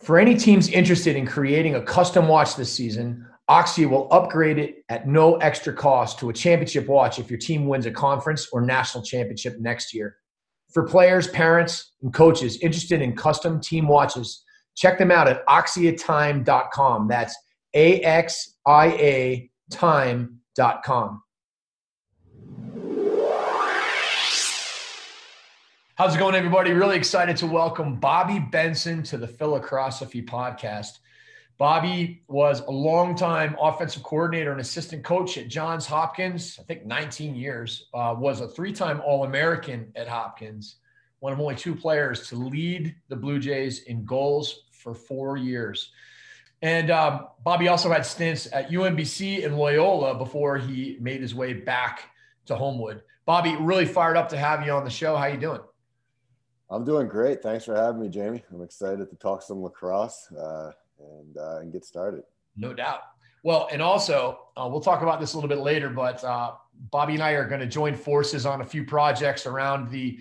For 0.00 0.18
any 0.18 0.36
teams 0.36 0.68
interested 0.68 1.16
in 1.16 1.26
creating 1.26 1.74
a 1.74 1.82
custom 1.82 2.28
watch 2.28 2.56
this 2.56 2.72
season, 2.72 3.26
Axia 3.50 3.88
will 3.88 4.08
upgrade 4.12 4.58
it 4.58 4.84
at 4.88 5.08
no 5.08 5.36
extra 5.36 5.72
cost 5.72 6.18
to 6.18 6.28
a 6.28 6.32
championship 6.32 6.86
watch 6.86 7.18
if 7.18 7.30
your 7.30 7.38
team 7.38 7.66
wins 7.66 7.86
a 7.86 7.90
conference 7.90 8.48
or 8.52 8.60
national 8.60 9.02
championship 9.02 9.58
next 9.58 9.92
year. 9.94 10.16
For 10.72 10.86
players, 10.86 11.28
parents, 11.28 11.92
and 12.02 12.12
coaches 12.12 12.58
interested 12.58 13.00
in 13.00 13.16
custom 13.16 13.60
team 13.60 13.88
watches, 13.88 14.44
check 14.76 14.98
them 14.98 15.10
out 15.10 15.26
at 15.26 15.44
axiatime.com. 15.46 17.08
That's 17.08 17.34
A 17.74 18.00
X 18.02 18.56
I 18.66 18.86
A 18.88 19.50
time.com. 19.70 21.22
How's 25.98 26.14
it 26.14 26.18
going, 26.20 26.36
everybody? 26.36 26.70
Really 26.70 26.96
excited 26.96 27.36
to 27.38 27.48
welcome 27.48 27.96
Bobby 27.96 28.38
Benson 28.38 29.02
to 29.02 29.16
the 29.18 29.26
Philacrosophy 29.26 30.24
podcast. 30.24 31.00
Bobby 31.58 32.22
was 32.28 32.60
a 32.60 32.70
longtime 32.70 33.56
offensive 33.60 34.04
coordinator 34.04 34.52
and 34.52 34.60
assistant 34.60 35.02
coach 35.02 35.36
at 35.38 35.48
Johns 35.48 35.86
Hopkins, 35.86 36.56
I 36.60 36.62
think 36.62 36.86
19 36.86 37.34
years, 37.34 37.88
uh, 37.94 38.14
was 38.16 38.40
a 38.40 38.46
three 38.46 38.72
time 38.72 39.02
All 39.04 39.24
American 39.24 39.90
at 39.96 40.06
Hopkins, 40.06 40.76
one 41.18 41.32
of 41.32 41.40
only 41.40 41.56
two 41.56 41.74
players 41.74 42.28
to 42.28 42.36
lead 42.36 42.94
the 43.08 43.16
Blue 43.16 43.40
Jays 43.40 43.82
in 43.82 44.04
goals 44.04 44.66
for 44.70 44.94
four 44.94 45.36
years. 45.36 45.90
And 46.62 46.92
um, 46.92 47.26
Bobby 47.42 47.66
also 47.66 47.90
had 47.90 48.06
stints 48.06 48.46
at 48.52 48.70
UMBC 48.70 49.44
and 49.44 49.58
Loyola 49.58 50.14
before 50.16 50.58
he 50.58 50.96
made 51.00 51.22
his 51.22 51.34
way 51.34 51.54
back 51.54 52.04
to 52.46 52.54
Homewood. 52.54 53.02
Bobby, 53.26 53.56
really 53.58 53.84
fired 53.84 54.16
up 54.16 54.28
to 54.28 54.36
have 54.36 54.64
you 54.64 54.70
on 54.70 54.84
the 54.84 54.90
show. 54.90 55.16
How 55.16 55.26
you 55.26 55.38
doing? 55.38 55.58
I'm 56.70 56.84
doing 56.84 57.08
great. 57.08 57.42
Thanks 57.42 57.64
for 57.64 57.74
having 57.74 58.00
me, 58.00 58.08
Jamie. 58.08 58.44
I'm 58.52 58.62
excited 58.62 59.08
to 59.08 59.16
talk 59.16 59.42
some 59.42 59.62
lacrosse 59.62 60.30
uh, 60.32 60.72
and 60.98 61.36
uh, 61.36 61.58
and 61.60 61.72
get 61.72 61.84
started. 61.84 62.24
No 62.56 62.74
doubt. 62.74 63.00
Well, 63.42 63.68
and 63.72 63.80
also 63.80 64.40
uh, 64.56 64.68
we'll 64.70 64.80
talk 64.80 65.02
about 65.02 65.20
this 65.20 65.32
a 65.32 65.36
little 65.36 65.48
bit 65.48 65.58
later, 65.58 65.88
but 65.88 66.22
uh, 66.24 66.52
Bobby 66.90 67.14
and 67.14 67.22
I 67.22 67.32
are 67.32 67.48
going 67.48 67.60
to 67.60 67.66
join 67.66 67.94
forces 67.94 68.44
on 68.44 68.60
a 68.60 68.64
few 68.64 68.84
projects 68.84 69.46
around 69.46 69.90
the 69.90 70.18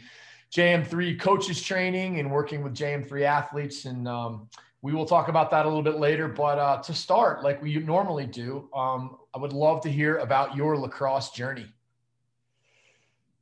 JM3 0.52 1.20
coaches 1.20 1.62
training 1.62 2.20
and 2.20 2.32
working 2.32 2.64
with 2.64 2.74
JM3 2.74 3.24
athletes, 3.24 3.86
and 3.86 4.08
um, 4.08 4.48
we 4.82 4.94
will 4.94 5.06
talk 5.06 5.28
about 5.28 5.52
that 5.52 5.66
a 5.66 5.68
little 5.68 5.84
bit 5.84 5.98
later. 5.98 6.28
But 6.30 6.60
uh, 6.60 6.82
to 6.84 6.94
start, 6.94 7.44
like 7.44 7.62
we 7.62 7.78
normally 7.80 8.26
do, 8.26 8.70
um, 8.74 9.18
I 9.36 9.40
would 9.40 9.54
love 9.54 9.82
to 9.82 9.92
hear 9.92 10.20
about 10.20 10.56
your 10.56 10.78
lacrosse 10.78 11.32
journey. 11.32 11.66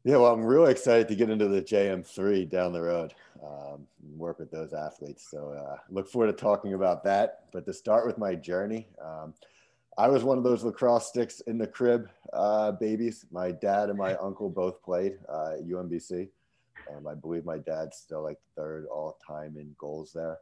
Yeah, 0.05 0.17
well, 0.17 0.31
I'm 0.31 0.45
really 0.45 0.71
excited 0.71 1.07
to 1.07 1.15
get 1.15 1.31
into 1.31 1.47
the 1.47 1.63
JM3 1.63 2.47
down 2.47 2.73
the 2.73 2.81
road, 2.83 3.15
um, 3.43 3.87
work 4.15 4.37
with 4.37 4.51
those 4.51 4.71
athletes. 4.71 5.27
So 5.31 5.49
uh, 5.49 5.77
look 5.89 6.07
forward 6.07 6.27
to 6.27 6.33
talking 6.33 6.75
about 6.75 7.03
that. 7.05 7.45
But 7.51 7.65
to 7.65 7.73
start 7.73 8.05
with 8.05 8.19
my 8.19 8.35
journey, 8.35 8.87
um, 9.03 9.33
I 9.97 10.07
was 10.07 10.23
one 10.23 10.37
of 10.37 10.43
those 10.43 10.63
lacrosse 10.63 11.07
sticks 11.07 11.39
in 11.47 11.57
the 11.57 11.65
crib 11.65 12.07
uh, 12.33 12.73
babies. 12.73 13.25
My 13.31 13.49
dad 13.49 13.89
and 13.89 13.97
my 13.97 14.13
uncle 14.21 14.47
both 14.47 14.79
played 14.83 15.17
uh, 15.27 15.53
at 15.53 15.65
UMBC. 15.65 16.29
Um, 16.95 17.07
I 17.07 17.15
believe 17.15 17.43
my 17.43 17.57
dad's 17.57 17.97
still 17.97 18.21
like 18.21 18.37
third 18.55 18.85
all 18.85 19.17
time 19.27 19.55
in 19.57 19.75
goals 19.79 20.11
there 20.13 20.37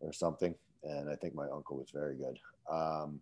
or 0.00 0.14
something. 0.14 0.54
And 0.82 1.10
I 1.10 1.16
think 1.16 1.34
my 1.34 1.50
uncle 1.50 1.76
was 1.76 1.90
very 1.90 2.16
good. 2.16 2.38
Um, 2.72 3.20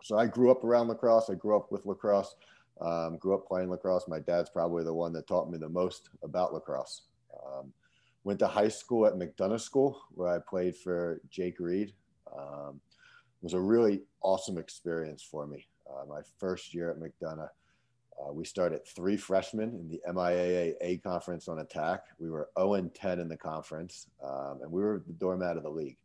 so 0.00 0.16
I 0.16 0.26
grew 0.26 0.52
up 0.52 0.62
around 0.62 0.86
lacrosse. 0.86 1.28
I 1.28 1.34
grew 1.34 1.56
up 1.56 1.72
with 1.72 1.86
lacrosse. 1.86 2.36
Um, 2.80 3.16
grew 3.18 3.34
up 3.34 3.46
playing 3.46 3.70
lacrosse. 3.70 4.06
My 4.06 4.20
dad's 4.20 4.50
probably 4.50 4.84
the 4.84 4.94
one 4.94 5.12
that 5.14 5.26
taught 5.26 5.50
me 5.50 5.58
the 5.58 5.68
most 5.68 6.10
about 6.22 6.54
lacrosse. 6.54 7.02
Um, 7.34 7.72
went 8.24 8.38
to 8.40 8.46
high 8.46 8.68
school 8.68 9.06
at 9.06 9.14
McDonogh 9.14 9.60
School 9.60 10.00
where 10.10 10.28
I 10.28 10.38
played 10.38 10.76
for 10.76 11.20
Jake 11.30 11.58
Reed. 11.58 11.92
Um, 12.36 12.80
was 13.42 13.54
a 13.54 13.60
really 13.60 14.02
awesome 14.22 14.58
experience 14.58 15.22
for 15.22 15.46
me. 15.46 15.66
Uh, 15.88 16.04
my 16.06 16.20
first 16.38 16.74
year 16.74 16.90
at 16.90 16.98
McDonogh, 16.98 17.48
uh, 18.20 18.32
we 18.32 18.44
started 18.44 18.86
three 18.86 19.16
freshmen 19.16 19.70
in 19.70 19.88
the 19.88 20.00
MIAA 20.12 20.74
A 20.80 20.98
conference 20.98 21.48
on 21.48 21.60
attack. 21.60 22.04
We 22.18 22.30
were 22.30 22.50
0 22.58 22.74
and 22.74 22.94
10 22.94 23.20
in 23.20 23.28
the 23.28 23.36
conference, 23.36 24.08
um, 24.22 24.60
and 24.62 24.70
we 24.70 24.82
were 24.82 25.02
the 25.06 25.12
doormat 25.12 25.56
of 25.56 25.62
the 25.62 25.70
league. 25.70 25.98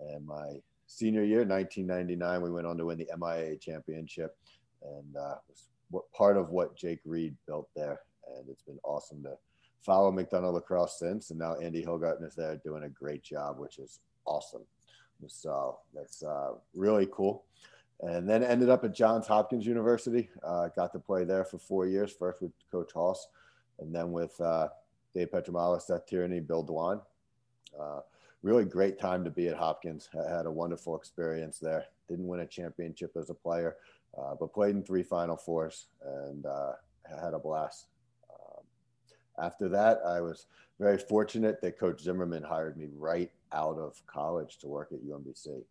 And 0.00 0.26
my 0.26 0.60
senior 0.86 1.22
year, 1.22 1.44
1999, 1.44 2.42
we 2.42 2.50
went 2.50 2.66
on 2.66 2.78
to 2.78 2.86
win 2.86 2.98
the 2.98 3.08
MIAA 3.16 3.60
championship, 3.60 4.36
and 4.82 5.16
uh, 5.16 5.34
was 5.48 5.68
what 5.92 6.10
part 6.12 6.36
of 6.36 6.50
what 6.50 6.76
Jake 6.76 7.00
Reed 7.04 7.36
built 7.46 7.68
there. 7.76 8.00
And 8.36 8.48
it's 8.48 8.62
been 8.62 8.78
awesome 8.82 9.22
to 9.22 9.34
follow 9.82 10.10
McDonogh 10.10 10.54
lacrosse 10.54 10.98
since. 10.98 11.30
And 11.30 11.38
now 11.38 11.54
Andy 11.56 11.84
Hilgartner 11.84 12.26
is 12.26 12.34
there 12.34 12.60
doing 12.64 12.84
a 12.84 12.88
great 12.88 13.22
job, 13.22 13.58
which 13.58 13.78
is 13.78 14.00
awesome. 14.24 14.62
So 15.28 15.78
that's 15.94 16.24
uh, 16.24 16.52
really 16.74 17.08
cool. 17.12 17.44
And 18.00 18.28
then 18.28 18.42
ended 18.42 18.68
up 18.68 18.84
at 18.84 18.94
Johns 18.94 19.28
Hopkins 19.28 19.66
University. 19.66 20.28
Uh, 20.42 20.68
got 20.74 20.92
to 20.92 20.98
play 20.98 21.24
there 21.24 21.44
for 21.44 21.58
four 21.58 21.86
years, 21.86 22.12
first 22.12 22.42
with 22.42 22.50
Coach 22.72 22.92
Haus, 22.92 23.28
and 23.78 23.94
then 23.94 24.10
with 24.10 24.40
uh, 24.40 24.68
Dave 25.14 25.30
Pietramala, 25.30 25.80
Seth 25.80 26.06
Tierney, 26.06 26.40
Bill 26.40 26.64
Dwan. 26.64 27.00
Uh, 27.78 28.00
really 28.42 28.64
great 28.64 28.98
time 28.98 29.22
to 29.22 29.30
be 29.30 29.46
at 29.48 29.56
Hopkins. 29.56 30.08
I 30.14 30.36
had 30.36 30.46
a 30.46 30.50
wonderful 30.50 30.96
experience 30.96 31.58
there. 31.60 31.84
Didn't 32.08 32.26
win 32.26 32.40
a 32.40 32.46
championship 32.46 33.12
as 33.16 33.30
a 33.30 33.34
player, 33.34 33.76
uh, 34.18 34.34
but 34.38 34.52
played 34.52 34.74
in 34.74 34.82
three 34.82 35.02
Final 35.02 35.36
Fours 35.36 35.86
and 36.04 36.46
uh, 36.46 36.72
had 37.20 37.34
a 37.34 37.38
blast. 37.38 37.86
Um, 38.30 38.64
after 39.44 39.68
that, 39.70 39.98
I 40.06 40.20
was 40.20 40.46
very 40.78 40.98
fortunate 40.98 41.60
that 41.62 41.78
Coach 41.78 42.02
Zimmerman 42.02 42.42
hired 42.42 42.76
me 42.76 42.88
right 42.96 43.30
out 43.52 43.78
of 43.78 44.00
college 44.06 44.58
to 44.58 44.66
work 44.66 44.92
at 44.92 45.04
UMBC. 45.04 45.62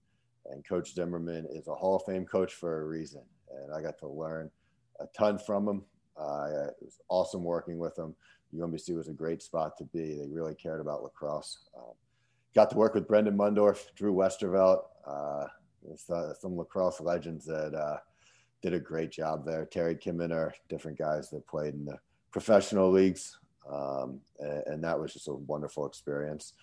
And 0.49 0.65
Coach 0.67 0.93
Zimmerman 0.93 1.47
is 1.51 1.67
a 1.67 1.75
Hall 1.75 1.95
of 1.95 2.03
Fame 2.05 2.25
coach 2.25 2.53
for 2.53 2.81
a 2.81 2.85
reason. 2.85 3.21
And 3.51 3.73
I 3.73 3.81
got 3.81 3.99
to 3.99 4.07
learn 4.07 4.49
a 4.99 5.05
ton 5.17 5.37
from 5.37 5.67
him. 5.67 5.83
Uh, 6.17 6.67
it 6.69 6.75
was 6.81 6.99
awesome 7.09 7.43
working 7.43 7.77
with 7.77 7.97
him. 7.97 8.15
UMBC 8.55 8.95
was 8.95 9.07
a 9.07 9.13
great 9.13 9.41
spot 9.41 9.77
to 9.77 9.85
be. 9.85 10.15
They 10.15 10.27
really 10.27 10.55
cared 10.55 10.81
about 10.81 11.03
lacrosse. 11.03 11.59
Um, 11.77 11.93
got 12.53 12.69
to 12.71 12.75
work 12.75 12.93
with 12.93 13.07
Brendan 13.07 13.37
Mundorf, 13.37 13.93
Drew 13.95 14.13
Westervelt, 14.13 14.83
uh, 15.05 15.47
some 16.39 16.57
lacrosse 16.57 16.99
legends 16.99 17.45
that 17.45 17.73
uh, 17.73 17.97
did 18.61 18.73
a 18.73 18.79
great 18.79 19.11
job 19.11 19.45
there. 19.45 19.65
Terry 19.65 19.95
Kimener, 19.95 20.51
different 20.69 20.97
guys 20.97 21.29
that 21.29 21.47
played 21.47 21.73
in 21.73 21.85
the 21.85 21.97
professional 22.31 22.91
leagues. 22.91 23.37
Um, 23.71 24.19
and, 24.39 24.63
and, 24.67 24.83
that 24.83 24.99
was 24.99 25.13
just 25.13 25.27
a 25.27 25.33
wonderful 25.33 25.85
experience. 25.85 26.53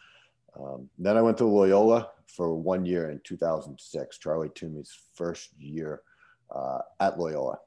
Um, 0.58 0.88
then 0.98 1.16
I 1.16 1.22
went 1.22 1.38
to 1.38 1.44
Loyola 1.44 2.10
for 2.26 2.54
one 2.54 2.84
year 2.84 3.10
in 3.10 3.20
2006, 3.22 4.18
Charlie 4.18 4.50
Toomey's 4.54 4.98
first 5.14 5.50
year 5.58 6.02
uh, 6.54 6.80
at 7.00 7.18
Loyola. 7.18 7.58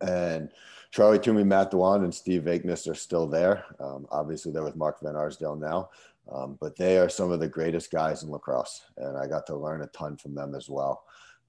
And 0.00 0.50
Charlie 0.92 1.18
Toomey, 1.18 1.44
Matt 1.44 1.72
Dwan, 1.72 2.04
and 2.04 2.14
Steve 2.14 2.42
Vaikness 2.42 2.88
are 2.88 2.94
still 2.94 3.26
there. 3.26 3.64
Um, 3.80 4.06
obviously, 4.10 4.52
they're 4.52 4.62
with 4.62 4.76
Mark 4.76 5.00
Van 5.02 5.16
Arsdale 5.16 5.56
now, 5.56 5.90
um, 6.32 6.56
but 6.60 6.76
they 6.76 6.96
are 6.98 7.08
some 7.08 7.32
of 7.32 7.40
the 7.40 7.48
greatest 7.48 7.90
guys 7.90 8.22
in 8.22 8.30
lacrosse. 8.30 8.82
And 8.96 9.18
I 9.18 9.26
got 9.26 9.46
to 9.48 9.56
learn 9.56 9.82
a 9.82 9.88
ton 9.88 10.16
from 10.16 10.34
them 10.34 10.54
as 10.54 10.70
well. 10.70 11.04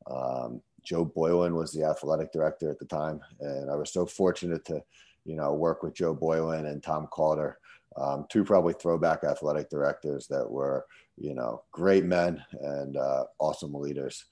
Um, 0.10 0.62
Joe 0.86 1.04
Boylan 1.04 1.56
was 1.56 1.72
the 1.72 1.84
athletic 1.84 2.32
director 2.32 2.70
at 2.70 2.80
the 2.80 2.86
time, 2.86 3.20
and 3.40 3.70
I 3.70 3.76
was 3.76 3.92
so 3.92 4.06
fortunate 4.06 4.64
to, 4.66 4.84
you 5.26 5.36
know, 5.36 5.54
work 5.54 5.84
with 5.84 5.96
Joe 5.96 6.14
Boylan 6.14 6.68
and 6.68 6.82
Tom 6.82 7.08
Calder, 7.08 7.58
um, 7.98 8.26
two 8.30 8.44
probably 8.44 8.74
throwback 8.74 9.24
athletic 9.24 9.70
directors 9.70 10.28
that 10.28 10.50
were, 10.50 10.86
you 11.18 11.34
know, 11.34 11.64
great 11.72 12.06
men 12.06 12.44
and 12.62 12.98
uh, 12.98 13.24
awesome 13.40 13.74
leaders. 13.74 14.26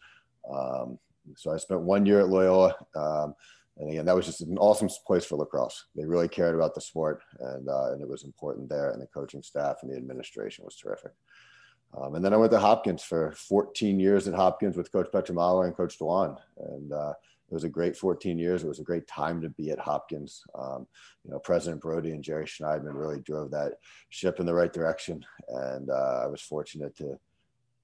Um, 0.51 0.99
so 1.35 1.51
I 1.51 1.57
spent 1.57 1.81
one 1.81 2.05
year 2.05 2.19
at 2.19 2.29
Loyola. 2.29 2.75
Um, 2.95 3.35
and 3.77 3.89
again, 3.89 4.05
that 4.05 4.15
was 4.15 4.27
just 4.27 4.41
an 4.41 4.57
awesome 4.57 4.89
place 5.07 5.25
for 5.25 5.37
lacrosse. 5.37 5.85
They 5.95 6.05
really 6.05 6.27
cared 6.27 6.53
about 6.53 6.75
the 6.75 6.81
sport, 6.81 7.23
and 7.39 7.67
uh, 7.67 7.93
and 7.93 8.01
it 8.01 8.07
was 8.07 8.23
important 8.23 8.69
there. 8.69 8.91
And 8.91 9.01
the 9.01 9.07
coaching 9.07 9.41
staff 9.41 9.77
and 9.81 9.91
the 9.91 9.97
administration 9.97 10.63
was 10.63 10.75
terrific. 10.75 11.11
Um, 11.95 12.15
and 12.15 12.25
then 12.25 12.33
I 12.33 12.37
went 12.37 12.51
to 12.51 12.59
Hopkins 12.59 13.03
for 13.03 13.33
14 13.33 13.99
years 13.99 14.27
at 14.27 14.33
Hopkins 14.33 14.75
with 14.75 14.91
Coach 14.91 15.07
Pietramala 15.13 15.65
and 15.65 15.75
Coach 15.75 15.99
Dwan, 15.99 16.37
and 16.57 16.91
uh, 16.91 17.13
it 17.49 17.53
was 17.53 17.63
a 17.63 17.69
great 17.69 17.95
14 17.95 18.39
years. 18.39 18.63
It 18.63 18.67
was 18.67 18.79
a 18.79 18.83
great 18.83 19.07
time 19.07 19.41
to 19.41 19.49
be 19.49 19.69
at 19.69 19.77
Hopkins. 19.77 20.41
Um, 20.57 20.87
you 21.23 21.31
know, 21.31 21.39
President 21.39 21.81
Brody 21.81 22.11
and 22.11 22.23
Jerry 22.23 22.45
Schnydman 22.45 22.95
really 22.95 23.19
drove 23.19 23.51
that 23.51 23.73
ship 24.09 24.39
in 24.39 24.45
the 24.45 24.53
right 24.53 24.73
direction, 24.73 25.23
and 25.49 25.89
uh, 25.89 26.21
I 26.23 26.27
was 26.27 26.41
fortunate 26.41 26.95
to, 26.97 27.19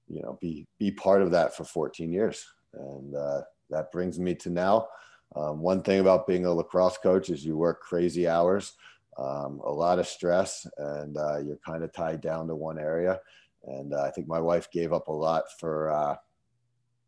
you 0.08 0.22
know, 0.22 0.38
be 0.40 0.66
be 0.78 0.90
part 0.90 1.22
of 1.22 1.30
that 1.30 1.56
for 1.56 1.64
14 1.64 2.12
years. 2.12 2.44
And 2.74 3.14
uh, 3.14 3.42
that 3.70 3.92
brings 3.92 4.18
me 4.18 4.34
to 4.36 4.50
now. 4.50 4.88
Um, 5.36 5.60
one 5.60 5.82
thing 5.82 6.00
about 6.00 6.26
being 6.26 6.46
a 6.46 6.52
lacrosse 6.52 6.98
coach 6.98 7.30
is 7.30 7.44
you 7.44 7.56
work 7.56 7.80
crazy 7.80 8.26
hours, 8.26 8.72
um, 9.18 9.60
a 9.64 9.70
lot 9.70 10.00
of 10.00 10.08
stress, 10.08 10.66
and 10.78 11.16
uh, 11.16 11.38
you're 11.38 11.60
kind 11.64 11.84
of 11.84 11.92
tied 11.92 12.20
down 12.20 12.48
to 12.48 12.54
one 12.56 12.78
area. 12.78 13.20
And 13.64 13.94
uh, 13.94 14.02
I 14.02 14.10
think 14.10 14.26
my 14.28 14.40
wife 14.40 14.70
gave 14.70 14.92
up 14.92 15.08
a 15.08 15.12
lot 15.12 15.44
for 15.58 15.90
uh, 15.90 16.16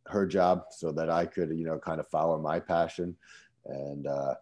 her 0.06 0.26
job 0.26 0.64
so 0.70 0.92
that 0.92 1.10
I 1.10 1.26
could, 1.26 1.50
you 1.56 1.64
know, 1.64 1.78
kind 1.78 2.00
of 2.00 2.08
follow 2.08 2.38
my 2.38 2.60
passion. 2.60 3.16
And 3.66 4.06
uh, 4.06 4.34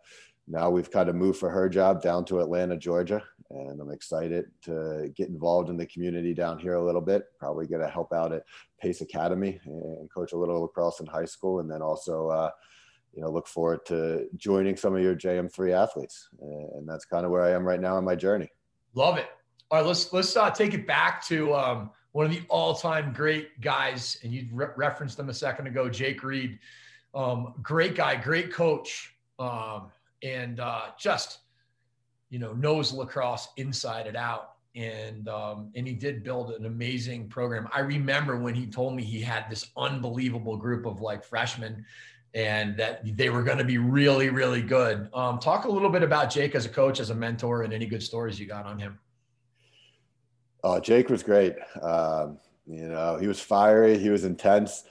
now 0.48 0.70
we've 0.70 0.90
kind 0.90 1.08
of 1.08 1.14
moved 1.14 1.38
for 1.38 1.50
her 1.50 1.68
job 1.68 2.02
down 2.02 2.24
to 2.26 2.40
Atlanta, 2.40 2.76
Georgia. 2.76 3.22
And 3.50 3.80
I'm 3.80 3.90
excited 3.90 4.46
to 4.62 5.12
get 5.16 5.28
involved 5.28 5.70
in 5.70 5.76
the 5.76 5.86
community 5.86 6.34
down 6.34 6.58
here 6.58 6.74
a 6.74 6.84
little 6.84 7.00
bit. 7.00 7.24
Probably 7.38 7.66
going 7.66 7.82
to 7.82 7.88
help 7.88 8.12
out 8.12 8.32
at 8.32 8.44
Pace 8.80 9.00
Academy 9.00 9.60
and 9.64 10.08
coach 10.12 10.32
a 10.32 10.36
little 10.36 10.62
lacrosse 10.62 11.00
in 11.00 11.06
high 11.06 11.24
school. 11.24 11.60
And 11.60 11.70
then 11.70 11.82
also, 11.82 12.28
uh, 12.28 12.50
you 13.12 13.22
know, 13.22 13.30
look 13.30 13.48
forward 13.48 13.84
to 13.86 14.28
joining 14.36 14.76
some 14.76 14.94
of 14.94 15.02
your 15.02 15.16
JM3 15.16 15.72
athletes. 15.72 16.28
And 16.40 16.88
that's 16.88 17.04
kind 17.04 17.24
of 17.24 17.32
where 17.32 17.42
I 17.42 17.50
am 17.50 17.64
right 17.64 17.80
now 17.80 17.98
in 17.98 18.04
my 18.04 18.14
journey. 18.14 18.48
Love 18.94 19.18
it. 19.18 19.26
All 19.70 19.78
right, 19.78 19.86
let's 19.86 20.12
let's 20.12 20.36
uh, 20.36 20.50
take 20.50 20.74
it 20.74 20.84
back 20.84 21.24
to 21.26 21.54
um, 21.54 21.90
one 22.12 22.26
of 22.26 22.32
the 22.32 22.42
all-time 22.48 23.12
great 23.12 23.60
guys, 23.60 24.18
and 24.22 24.32
you 24.32 24.46
re- 24.52 24.66
referenced 24.76 25.18
him 25.18 25.28
a 25.28 25.34
second 25.34 25.66
ago, 25.66 25.88
Jake 25.88 26.22
Reed. 26.22 26.58
Um, 27.14 27.54
great 27.62 27.94
guy, 27.94 28.16
great 28.16 28.52
coach, 28.52 29.14
um, 29.38 29.90
and 30.22 30.60
uh, 30.60 30.86
just 30.98 31.38
you 32.30 32.38
know 32.38 32.52
knows 32.52 32.92
lacrosse 32.92 33.48
inside 33.56 34.06
and 34.06 34.16
out. 34.16 34.52
And 34.76 35.28
um, 35.28 35.70
and 35.74 35.86
he 35.86 35.94
did 35.94 36.22
build 36.22 36.52
an 36.52 36.66
amazing 36.66 37.28
program. 37.28 37.68
I 37.72 37.80
remember 37.80 38.38
when 38.38 38.54
he 38.54 38.66
told 38.66 38.94
me 38.94 39.02
he 39.02 39.20
had 39.20 39.46
this 39.50 39.70
unbelievable 39.76 40.56
group 40.56 40.86
of 40.86 41.00
like 41.00 41.24
freshmen 41.24 41.84
and 42.34 42.76
that 42.76 43.16
they 43.16 43.30
were 43.30 43.42
going 43.42 43.58
to 43.58 43.64
be 43.64 43.78
really, 43.78 44.30
really 44.30 44.62
good. 44.62 45.08
Um, 45.12 45.38
talk 45.38 45.64
a 45.64 45.68
little 45.68 45.90
bit 45.90 46.02
about 46.02 46.30
Jake 46.30 46.54
as 46.54 46.64
a 46.64 46.68
coach, 46.68 47.00
as 47.00 47.10
a 47.10 47.14
mentor, 47.14 47.62
and 47.62 47.72
any 47.72 47.86
good 47.86 48.02
stories 48.02 48.38
you 48.38 48.46
got 48.46 48.66
on 48.66 48.78
him. 48.78 48.98
Oh, 50.62 50.78
Jake 50.80 51.08
was 51.08 51.22
great. 51.22 51.54
Um, 51.82 52.38
you 52.66 52.88
know, 52.88 53.16
he 53.16 53.26
was 53.26 53.40
fiery, 53.40 53.98
he 53.98 54.10
was 54.10 54.24
intense. 54.24 54.84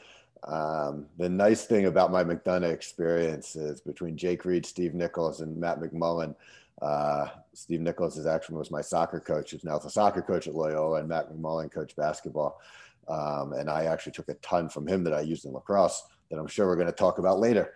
Um, 0.47 1.05
the 1.17 1.29
nice 1.29 1.65
thing 1.65 1.85
about 1.85 2.11
my 2.11 2.23
McDonogh 2.23 2.71
experience 2.71 3.55
is 3.55 3.81
between 3.81 4.17
Jake 4.17 4.45
Reed, 4.45 4.65
Steve 4.65 4.93
Nichols, 4.93 5.41
and 5.41 5.57
Matt 5.57 5.79
McMullen. 5.79 6.35
Uh, 6.81 7.27
Steve 7.53 7.81
Nichols 7.81 8.17
is 8.17 8.25
actually 8.25 8.55
was 8.55 8.71
my 8.71 8.81
soccer 8.81 9.19
coach, 9.19 9.51
He's 9.51 9.63
now 9.63 9.77
the 9.77 9.89
soccer 9.89 10.21
coach 10.21 10.47
at 10.47 10.55
Loyola, 10.55 10.99
and 10.99 11.09
Matt 11.09 11.29
McMullen 11.29 11.71
coached 11.71 11.95
basketball. 11.95 12.59
Um, 13.07 13.53
and 13.53 13.69
I 13.69 13.85
actually 13.85 14.13
took 14.13 14.29
a 14.29 14.35
ton 14.35 14.69
from 14.69 14.87
him 14.87 15.03
that 15.03 15.13
I 15.13 15.21
used 15.21 15.45
in 15.45 15.51
lacrosse 15.51 16.03
that 16.29 16.37
I'm 16.37 16.47
sure 16.47 16.67
we're 16.67 16.75
going 16.75 16.87
to 16.87 16.93
talk 16.93 17.17
about 17.17 17.39
later. 17.39 17.73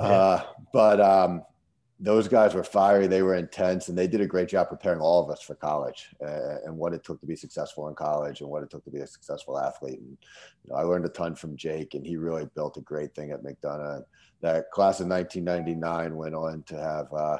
Yeah. 0.00 0.06
Uh, 0.06 0.42
but 0.72 1.00
um, 1.00 1.42
those 1.98 2.28
guys 2.28 2.52
were 2.52 2.62
fiery, 2.62 3.06
they 3.06 3.22
were 3.22 3.36
intense, 3.36 3.88
and 3.88 3.96
they 3.96 4.06
did 4.06 4.20
a 4.20 4.26
great 4.26 4.48
job 4.48 4.68
preparing 4.68 5.00
all 5.00 5.24
of 5.24 5.30
us 5.30 5.40
for 5.40 5.54
college 5.54 6.08
uh, 6.22 6.58
and 6.64 6.76
what 6.76 6.92
it 6.92 7.02
took 7.02 7.18
to 7.20 7.26
be 7.26 7.36
successful 7.36 7.88
in 7.88 7.94
college 7.94 8.42
and 8.42 8.50
what 8.50 8.62
it 8.62 8.70
took 8.70 8.84
to 8.84 8.90
be 8.90 9.00
a 9.00 9.06
successful 9.06 9.58
athlete. 9.58 10.00
And 10.00 10.18
you 10.64 10.70
know, 10.70 10.76
I 10.76 10.82
learned 10.82 11.06
a 11.06 11.10
ton 11.10 11.34
from 11.34 11.56
Jake, 11.56 11.94
and 11.94 12.06
he 12.06 12.18
really 12.18 12.46
built 12.54 12.76
a 12.76 12.82
great 12.82 13.14
thing 13.14 13.30
at 13.30 13.42
McDonogh. 13.42 14.04
That 14.42 14.70
class 14.70 15.00
of 15.00 15.08
1999 15.08 16.16
went 16.16 16.34
on 16.34 16.62
to 16.64 16.76
have, 16.76 17.10
uh, 17.14 17.38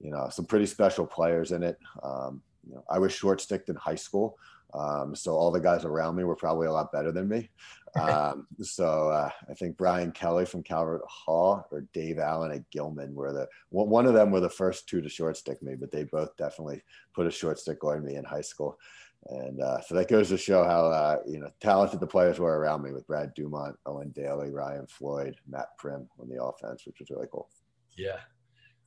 you 0.00 0.10
know, 0.10 0.28
some 0.30 0.46
pretty 0.46 0.66
special 0.66 1.06
players 1.06 1.52
in 1.52 1.62
it. 1.62 1.78
Um, 2.02 2.40
you 2.66 2.76
know, 2.76 2.84
I 2.88 2.98
was 2.98 3.12
short 3.12 3.42
sticked 3.42 3.68
in 3.68 3.76
high 3.76 3.96
school. 3.96 4.38
Um, 4.72 5.14
so 5.14 5.34
all 5.34 5.50
the 5.50 5.60
guys 5.60 5.84
around 5.84 6.16
me 6.16 6.24
were 6.24 6.36
probably 6.36 6.68
a 6.68 6.72
lot 6.72 6.92
better 6.92 7.12
than 7.12 7.28
me. 7.28 7.50
Um, 7.98 8.46
so 8.60 9.10
uh, 9.10 9.30
I 9.48 9.54
think 9.54 9.76
Brian 9.76 10.12
Kelly 10.12 10.46
from 10.46 10.62
Calvert 10.62 11.02
Hall 11.06 11.66
or 11.70 11.86
Dave 11.92 12.18
Allen 12.18 12.52
at 12.52 12.70
Gilman 12.70 13.14
were 13.14 13.32
the 13.32 13.48
one 13.70 14.06
of 14.06 14.14
them 14.14 14.30
were 14.30 14.40
the 14.40 14.48
first 14.48 14.88
two 14.88 15.00
to 15.00 15.08
short 15.08 15.36
stick 15.36 15.62
me, 15.62 15.74
but 15.74 15.90
they 15.90 16.04
both 16.04 16.36
definitely 16.36 16.82
put 17.14 17.26
a 17.26 17.30
short 17.30 17.58
stick 17.58 17.82
on 17.82 18.04
me 18.04 18.16
in 18.16 18.24
high 18.24 18.40
school. 18.40 18.78
And 19.26 19.60
uh, 19.60 19.80
so 19.82 19.94
that 19.94 20.08
goes 20.08 20.28
to 20.30 20.38
show 20.38 20.64
how 20.64 20.86
uh, 20.86 21.18
you 21.26 21.40
know 21.40 21.50
talented 21.60 22.00
the 22.00 22.06
players 22.06 22.38
were 22.38 22.58
around 22.58 22.82
me 22.82 22.92
with 22.92 23.06
Brad 23.06 23.34
Dumont, 23.34 23.76
Owen 23.86 24.10
Daly, 24.10 24.50
Ryan 24.50 24.86
Floyd, 24.86 25.36
Matt 25.48 25.76
Prim 25.78 26.08
on 26.18 26.28
the 26.28 26.42
offense, 26.42 26.86
which 26.86 27.00
was 27.00 27.10
really 27.10 27.28
cool. 27.30 27.48
Yeah. 27.96 28.18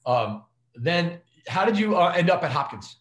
Um, 0.05 0.43
then 0.75 1.19
how 1.47 1.65
did 1.65 1.77
you 1.77 1.97
uh, 1.97 2.13
end 2.15 2.29
up 2.29 2.43
at 2.43 2.51
Hopkins? 2.51 2.97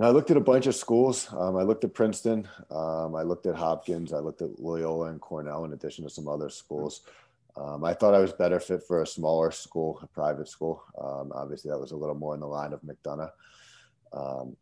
I 0.00 0.08
looked 0.08 0.30
at 0.30 0.38
a 0.38 0.40
bunch 0.40 0.66
of 0.66 0.74
schools. 0.74 1.28
Um, 1.32 1.56
I 1.56 1.62
looked 1.62 1.84
at 1.84 1.92
Princeton. 1.92 2.48
Um, 2.70 3.14
I 3.14 3.22
looked 3.22 3.44
at 3.44 3.54
Hopkins. 3.54 4.14
I 4.14 4.20
looked 4.20 4.40
at 4.40 4.58
Loyola 4.58 5.08
and 5.08 5.20
Cornell, 5.20 5.66
in 5.66 5.74
addition 5.74 6.04
to 6.04 6.10
some 6.10 6.28
other 6.28 6.48
schools. 6.48 7.02
Um, 7.56 7.84
I 7.84 7.92
thought 7.92 8.14
I 8.14 8.18
was 8.18 8.32
better 8.32 8.58
fit 8.58 8.82
for 8.82 9.02
a 9.02 9.06
smaller 9.06 9.50
school, 9.50 9.98
a 10.02 10.06
private 10.06 10.48
school. 10.48 10.82
Um, 10.98 11.30
obviously, 11.34 11.70
that 11.70 11.78
was 11.78 11.92
a 11.92 11.96
little 11.96 12.14
more 12.14 12.32
in 12.32 12.40
the 12.40 12.46
line 12.46 12.72
of 12.72 12.80
McDonogh. 12.80 13.32
Um, 14.14 14.56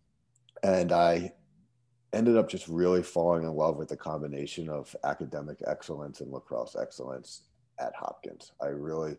and 0.64 0.90
I 0.90 1.32
ended 2.12 2.36
up 2.36 2.48
just 2.48 2.66
really 2.66 3.04
falling 3.04 3.44
in 3.44 3.54
love 3.54 3.76
with 3.76 3.88
the 3.88 3.96
combination 3.96 4.68
of 4.68 4.94
academic 5.04 5.58
excellence 5.68 6.20
and 6.20 6.32
lacrosse 6.32 6.74
excellence 6.74 7.42
at 7.78 7.94
Hopkins. 7.94 8.50
I 8.60 8.66
really 8.66 9.16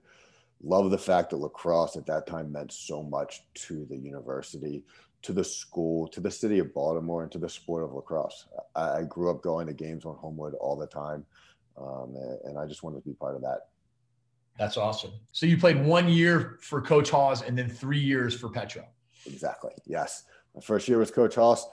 love 0.61 0.91
the 0.91 0.97
fact 0.97 1.29
that 1.29 1.37
lacrosse 1.37 1.95
at 1.95 2.05
that 2.07 2.27
time 2.27 2.51
meant 2.51 2.73
so 2.73 3.01
much 3.01 3.43
to 3.53 3.85
the 3.85 3.97
university 3.97 4.83
to 5.23 5.33
the 5.33 5.43
school, 5.43 6.07
to 6.07 6.19
the 6.19 6.31
city 6.31 6.59
of 6.59 6.73
Baltimore, 6.73 7.23
and 7.23 7.31
to 7.31 7.37
the 7.37 7.49
sport 7.49 7.83
of 7.83 7.93
lacrosse. 7.93 8.47
I, 8.75 8.99
I 8.99 9.03
grew 9.03 9.29
up 9.29 9.41
going 9.41 9.67
to 9.67 9.73
games 9.73 10.05
on 10.05 10.15
Homewood 10.15 10.55
all 10.55 10.75
the 10.75 10.87
time, 10.87 11.25
um, 11.77 12.15
and, 12.15 12.39
and, 12.45 12.59
I 12.59 12.65
just 12.65 12.83
wanted 12.83 13.03
to 13.03 13.07
be 13.07 13.13
part 13.13 13.35
of 13.35 13.41
that. 13.41 13.67
That's 14.57 14.77
awesome. 14.77 15.11
So 15.31 15.45
you 15.45 15.57
played 15.57 15.83
one 15.83 16.09
year 16.09 16.59
for 16.61 16.81
Coach 16.81 17.09
Haus 17.09 17.41
and 17.41 17.57
then 17.57 17.69
three 17.69 17.99
years 17.99 18.35
for 18.35 18.49
Petro. 18.49 18.85
Exactly. 19.25 19.71
Yes. 19.85 20.25
My 20.53 20.61
first 20.61 20.87
year 20.87 20.97
was 20.97 21.11
Coach 21.11 21.35
Haus. 21.35 21.65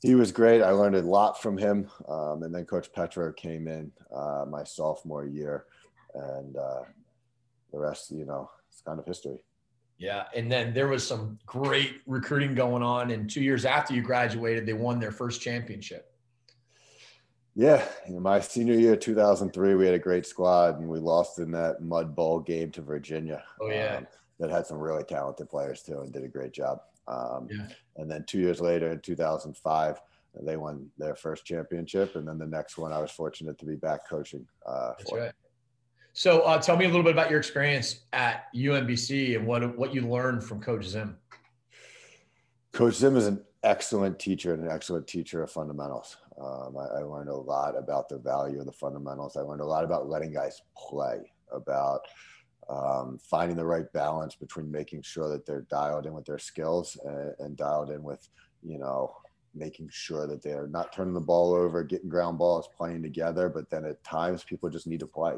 He 0.00 0.14
was 0.14 0.32
great. 0.32 0.62
I 0.62 0.70
learned 0.70 0.96
a 0.96 1.02
lot 1.02 1.40
from 1.40 1.58
him. 1.58 1.88
Um, 2.08 2.42
and 2.42 2.54
then 2.54 2.64
Coach 2.64 2.92
Petro 2.92 3.32
came 3.32 3.68
in 3.68 3.92
uh, 4.14 4.44
my 4.48 4.64
sophomore 4.64 5.26
year, 5.26 5.66
and 6.14 6.56
uh, 6.56 6.82
the 7.72 7.78
rest, 7.78 8.10
you 8.10 8.24
know, 8.24 8.50
it's 8.70 8.82
kind 8.82 8.98
of 8.98 9.06
history. 9.06 9.38
Yeah. 9.98 10.24
And 10.34 10.50
then 10.50 10.74
there 10.74 10.88
was 10.88 11.06
some 11.06 11.38
great 11.46 12.00
recruiting 12.06 12.54
going 12.54 12.82
on. 12.82 13.10
And 13.10 13.30
two 13.30 13.42
years 13.42 13.64
after 13.64 13.94
you 13.94 14.02
graduated, 14.02 14.66
they 14.66 14.72
won 14.72 14.98
their 14.98 15.12
first 15.12 15.40
championship. 15.40 16.12
Yeah. 17.54 17.86
You 18.08 18.14
know, 18.14 18.20
my 18.20 18.40
senior 18.40 18.74
year, 18.74 18.96
2003, 18.96 19.74
we 19.74 19.84
had 19.84 19.94
a 19.94 19.98
great 19.98 20.26
squad 20.26 20.80
and 20.80 20.88
we 20.88 20.98
lost 20.98 21.38
in 21.38 21.50
that 21.52 21.82
mud 21.82 22.16
bowl 22.16 22.40
game 22.40 22.70
to 22.72 22.82
Virginia. 22.82 23.44
Oh, 23.60 23.68
yeah. 23.70 23.98
Um, 23.98 24.06
that 24.40 24.50
had 24.50 24.66
some 24.66 24.78
really 24.78 25.04
talented 25.04 25.48
players 25.48 25.82
too 25.82 26.00
and 26.00 26.12
did 26.12 26.24
a 26.24 26.28
great 26.28 26.52
job. 26.52 26.80
Um, 27.06 27.46
yeah. 27.50 27.68
And 27.96 28.10
then 28.10 28.24
two 28.26 28.38
years 28.38 28.60
later 28.60 28.90
in 28.90 29.00
2005, 29.00 30.00
they 30.40 30.56
won 30.56 30.90
their 30.98 31.14
first 31.14 31.44
championship. 31.44 32.16
And 32.16 32.26
then 32.26 32.38
the 32.38 32.46
next 32.46 32.78
one, 32.78 32.92
I 32.92 32.98
was 32.98 33.10
fortunate 33.10 33.58
to 33.58 33.66
be 33.66 33.76
back 33.76 34.08
coaching. 34.08 34.46
Uh, 34.66 34.92
That's 34.98 35.10
for. 35.10 35.18
right. 35.18 35.32
So 36.14 36.40
uh, 36.42 36.60
tell 36.60 36.76
me 36.76 36.84
a 36.84 36.88
little 36.88 37.02
bit 37.02 37.12
about 37.12 37.30
your 37.30 37.38
experience 37.38 38.00
at 38.12 38.52
UMBC 38.54 39.36
and 39.36 39.46
what 39.46 39.76
what 39.78 39.94
you 39.94 40.02
learned 40.02 40.44
from 40.44 40.60
Coach 40.60 40.84
Zim. 40.84 41.16
Coach 42.72 42.94
Zim 42.94 43.16
is 43.16 43.26
an 43.26 43.42
excellent 43.62 44.18
teacher 44.18 44.52
and 44.52 44.64
an 44.64 44.70
excellent 44.70 45.06
teacher 45.06 45.42
of 45.42 45.50
fundamentals. 45.50 46.16
Um, 46.40 46.76
I, 46.76 46.98
I, 46.98 47.02
learned 47.02 47.28
a 47.28 47.36
lot 47.36 47.76
about 47.76 48.08
the 48.08 48.18
value 48.18 48.58
of 48.58 48.66
the 48.66 48.72
fundamentals. 48.72 49.36
I 49.36 49.42
learned 49.42 49.60
a 49.60 49.66
lot 49.66 49.84
about 49.84 50.08
letting 50.08 50.32
guys 50.32 50.62
play, 50.76 51.30
about 51.52 52.00
um, 52.68 53.18
finding 53.22 53.56
the 53.56 53.64
right 53.64 53.90
balance 53.92 54.34
between 54.34 54.70
making 54.70 55.02
sure 55.02 55.28
that 55.28 55.44
they're 55.44 55.66
dialed 55.70 56.06
in 56.06 56.14
with 56.14 56.24
their 56.24 56.38
skills 56.38 56.98
and, 57.04 57.34
and 57.38 57.56
dialed 57.56 57.90
in 57.90 58.02
with, 58.02 58.26
you 58.62 58.78
know, 58.78 59.14
making 59.54 59.88
sure 59.92 60.26
that 60.26 60.42
they're 60.42 60.68
not 60.68 60.92
turning 60.92 61.12
the 61.12 61.20
ball 61.20 61.52
over, 61.52 61.84
getting 61.84 62.08
ground 62.08 62.38
balls, 62.38 62.68
playing 62.74 63.02
together. 63.02 63.50
But 63.50 63.68
then 63.68 63.84
at 63.84 64.02
times 64.02 64.44
people 64.44 64.70
just 64.70 64.86
need 64.86 65.00
to 65.00 65.06
play. 65.06 65.34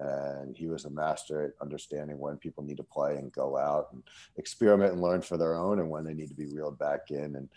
And 0.00 0.56
he 0.56 0.66
was 0.66 0.86
a 0.86 0.90
master 0.90 1.42
at 1.42 1.52
understanding 1.62 2.18
when 2.18 2.38
people 2.38 2.64
need 2.64 2.78
to 2.78 2.82
play 2.82 3.16
and 3.16 3.30
go 3.32 3.56
out 3.56 3.88
and 3.92 4.02
experiment 4.36 4.92
and 4.92 5.02
learn 5.02 5.20
for 5.20 5.36
their 5.36 5.54
own, 5.54 5.78
and 5.78 5.90
when 5.90 6.04
they 6.04 6.14
need 6.14 6.28
to 6.28 6.34
be 6.34 6.46
reeled 6.46 6.78
back 6.78 7.10
in 7.10 7.36
and 7.36 7.48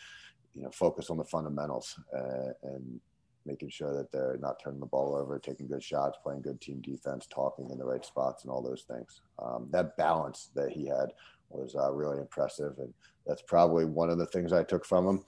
you 0.53 0.63
know 0.63 0.71
focus 0.71 1.09
on 1.09 1.17
the 1.17 1.23
fundamentals 1.23 1.97
uh, 2.15 2.51
and 2.63 2.99
making 3.45 3.69
sure 3.69 3.93
that 3.93 4.11
they're 4.11 4.37
not 4.39 4.59
turning 4.63 4.79
the 4.79 4.85
ball 4.85 5.15
over, 5.15 5.37
taking 5.39 5.67
good 5.67 5.83
shots, 5.83 6.17
playing 6.23 6.41
good 6.41 6.61
team 6.61 6.81
defense, 6.81 7.27
talking 7.27 7.69
in 7.71 7.77
the 7.77 7.85
right 7.85 8.05
spots, 8.05 8.43
and 8.43 8.51
all 8.51 8.61
those 8.61 8.83
things. 8.83 9.21
Um, 9.39 9.67
that 9.71 9.97
balance 9.97 10.49
that 10.55 10.71
he 10.71 10.85
had 10.85 11.11
was 11.49 11.75
uh, 11.75 11.91
really 11.91 12.19
impressive, 12.19 12.73
and 12.79 12.93
that's 13.25 13.41
probably 13.41 13.85
one 13.85 14.09
of 14.09 14.17
the 14.17 14.25
things 14.25 14.53
I 14.53 14.63
took 14.63 14.85
from 14.85 15.07
him. 15.07 15.25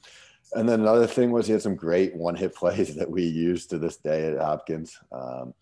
And 0.53 0.69
then 0.69 0.81
another 0.81 1.07
thing 1.07 1.31
was 1.31 1.47
he 1.47 1.53
had 1.53 1.61
some 1.61 1.75
great 1.75 2.15
one-hit 2.15 2.55
plays 2.55 2.95
that 2.95 3.09
we 3.09 3.23
use 3.23 3.65
to 3.67 3.77
this 3.77 3.97
day 3.97 4.31
at 4.31 4.37
Hopkins, 4.37 4.97
um, 5.11 5.53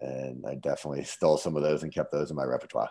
and 0.00 0.44
I 0.46 0.54
definitely 0.56 1.04
stole 1.04 1.36
some 1.36 1.56
of 1.56 1.62
those 1.62 1.82
and 1.82 1.92
kept 1.92 2.12
those 2.12 2.30
in 2.30 2.36
my 2.36 2.44
repertoire. 2.44 2.90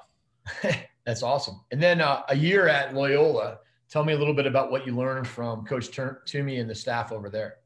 that's 1.05 1.23
awesome. 1.23 1.61
And 1.71 1.81
then 1.81 2.01
uh, 2.01 2.23
a 2.29 2.35
year 2.35 2.67
at 2.67 2.93
Loyola. 2.93 3.59
Tell 3.89 4.05
me 4.05 4.13
a 4.13 4.17
little 4.17 4.33
bit 4.33 4.47
about 4.47 4.71
what 4.71 4.87
you 4.87 4.95
learned 4.95 5.27
from 5.27 5.65
Coach 5.65 5.89
Toomey 6.25 6.59
and 6.59 6.69
the 6.69 6.75
staff 6.75 7.11
over 7.11 7.29
there 7.29 7.57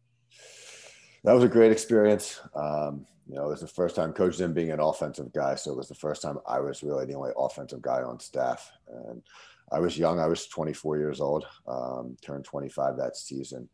that 1.25 1.33
was 1.33 1.43
a 1.43 1.49
great 1.49 1.71
experience. 1.71 2.39
Um, 2.55 3.05
you 3.27 3.35
know, 3.35 3.45
it 3.45 3.49
was 3.49 3.61
the 3.61 3.67
first 3.67 3.95
time 3.95 4.13
Coach 4.13 4.35
Zim 4.35 4.53
being 4.53 4.71
an 4.71 4.79
offensive 4.79 5.33
guy, 5.33 5.55
so 5.55 5.71
it 5.71 5.77
was 5.77 5.87
the 5.87 5.95
first 5.95 6.21
time 6.21 6.37
I 6.47 6.59
was 6.59 6.83
really 6.83 7.05
the 7.05 7.15
only 7.15 7.31
offensive 7.35 7.81
guy 7.81 8.03
on 8.03 8.19
staff. 8.19 8.71
And 8.87 9.23
I 9.71 9.79
was 9.79 9.97
young; 9.97 10.19
I 10.19 10.27
was 10.27 10.45
24 10.45 10.99
years 10.99 11.19
old, 11.19 11.45
um, 11.67 12.15
turned 12.21 12.45
25 12.45 12.97
that 12.97 13.17
season. 13.17 13.67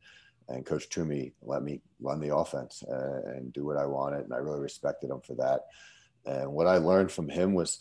And 0.49 0.65
Coach 0.65 0.89
Toomey 0.89 1.33
let 1.41 1.63
me 1.63 1.81
run 1.99 2.19
the 2.19 2.35
offense 2.35 2.83
and, 2.87 3.23
and 3.25 3.53
do 3.53 3.65
what 3.65 3.77
I 3.77 3.85
wanted, 3.85 4.25
and 4.25 4.33
I 4.33 4.37
really 4.37 4.59
respected 4.59 5.09
him 5.09 5.21
for 5.21 5.35
that. 5.35 5.61
And 6.25 6.51
what 6.51 6.67
I 6.67 6.77
learned 6.77 7.11
from 7.11 7.29
him 7.29 7.53
was 7.53 7.79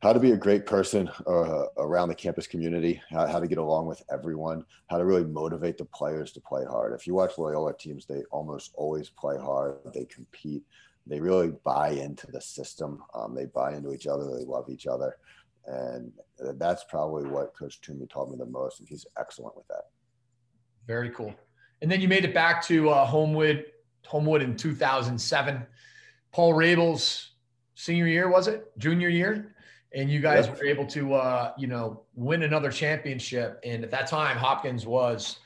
how 0.00 0.12
to 0.12 0.20
be 0.20 0.30
a 0.30 0.36
great 0.36 0.64
person 0.64 1.10
uh, 1.26 1.64
around 1.76 2.08
the 2.08 2.14
campus 2.14 2.46
community, 2.46 3.02
how, 3.10 3.26
how, 3.26 3.40
to 3.40 3.48
get 3.48 3.58
along 3.58 3.86
with 3.86 4.02
everyone, 4.12 4.64
how 4.88 4.98
to 4.98 5.04
really 5.04 5.24
motivate 5.24 5.76
the 5.76 5.84
players 5.84 6.32
to 6.32 6.40
play 6.40 6.64
hard. 6.64 6.92
If 6.92 7.06
you 7.06 7.14
watch 7.14 7.36
Loyola 7.36 7.76
teams, 7.76 8.06
they 8.06 8.22
almost 8.30 8.72
always 8.74 9.10
play 9.10 9.36
hard. 9.36 9.78
They 9.92 10.04
compete. 10.04 10.62
They 11.06 11.20
really 11.20 11.52
buy 11.64 11.90
into 11.90 12.28
the 12.28 12.40
system. 12.40 13.02
Um, 13.12 13.34
they 13.34 13.46
buy 13.46 13.74
into 13.74 13.92
each 13.92 14.06
other. 14.06 14.24
They 14.24 14.44
love 14.44 14.70
each 14.70 14.86
other. 14.86 15.16
And 15.66 16.12
that's 16.38 16.84
probably 16.84 17.28
what 17.28 17.56
Coach 17.56 17.80
Toomey 17.80 18.06
taught 18.06 18.30
me 18.30 18.36
the 18.38 18.46
most. 18.46 18.78
And 18.78 18.88
he's 18.88 19.06
excellent 19.18 19.56
with 19.56 19.66
that. 19.68 19.84
Very 20.86 21.10
cool. 21.10 21.34
And 21.80 21.90
then 21.90 22.00
you 22.00 22.08
made 22.08 22.24
it 22.24 22.34
back 22.34 22.62
to 22.66 22.90
uh, 22.90 23.06
Homewood, 23.06 23.66
Homewood 24.06 24.42
in 24.42 24.56
2007. 24.56 25.66
Paul 26.32 26.54
Rabil's 26.54 27.30
senior 27.74 28.06
year, 28.06 28.28
was 28.28 28.48
it? 28.48 28.72
Junior 28.78 29.08
year? 29.08 29.54
and 29.94 30.10
you 30.10 30.20
guys 30.20 30.46
yep. 30.46 30.58
were 30.58 30.66
able 30.66 30.86
to 30.86 31.14
uh, 31.14 31.52
you 31.56 31.66
know 31.66 32.02
win 32.14 32.42
another 32.42 32.70
championship 32.70 33.60
and 33.64 33.84
at 33.84 33.90
that 33.90 34.06
time 34.06 34.36
hopkins 34.36 34.86
was 34.86 35.38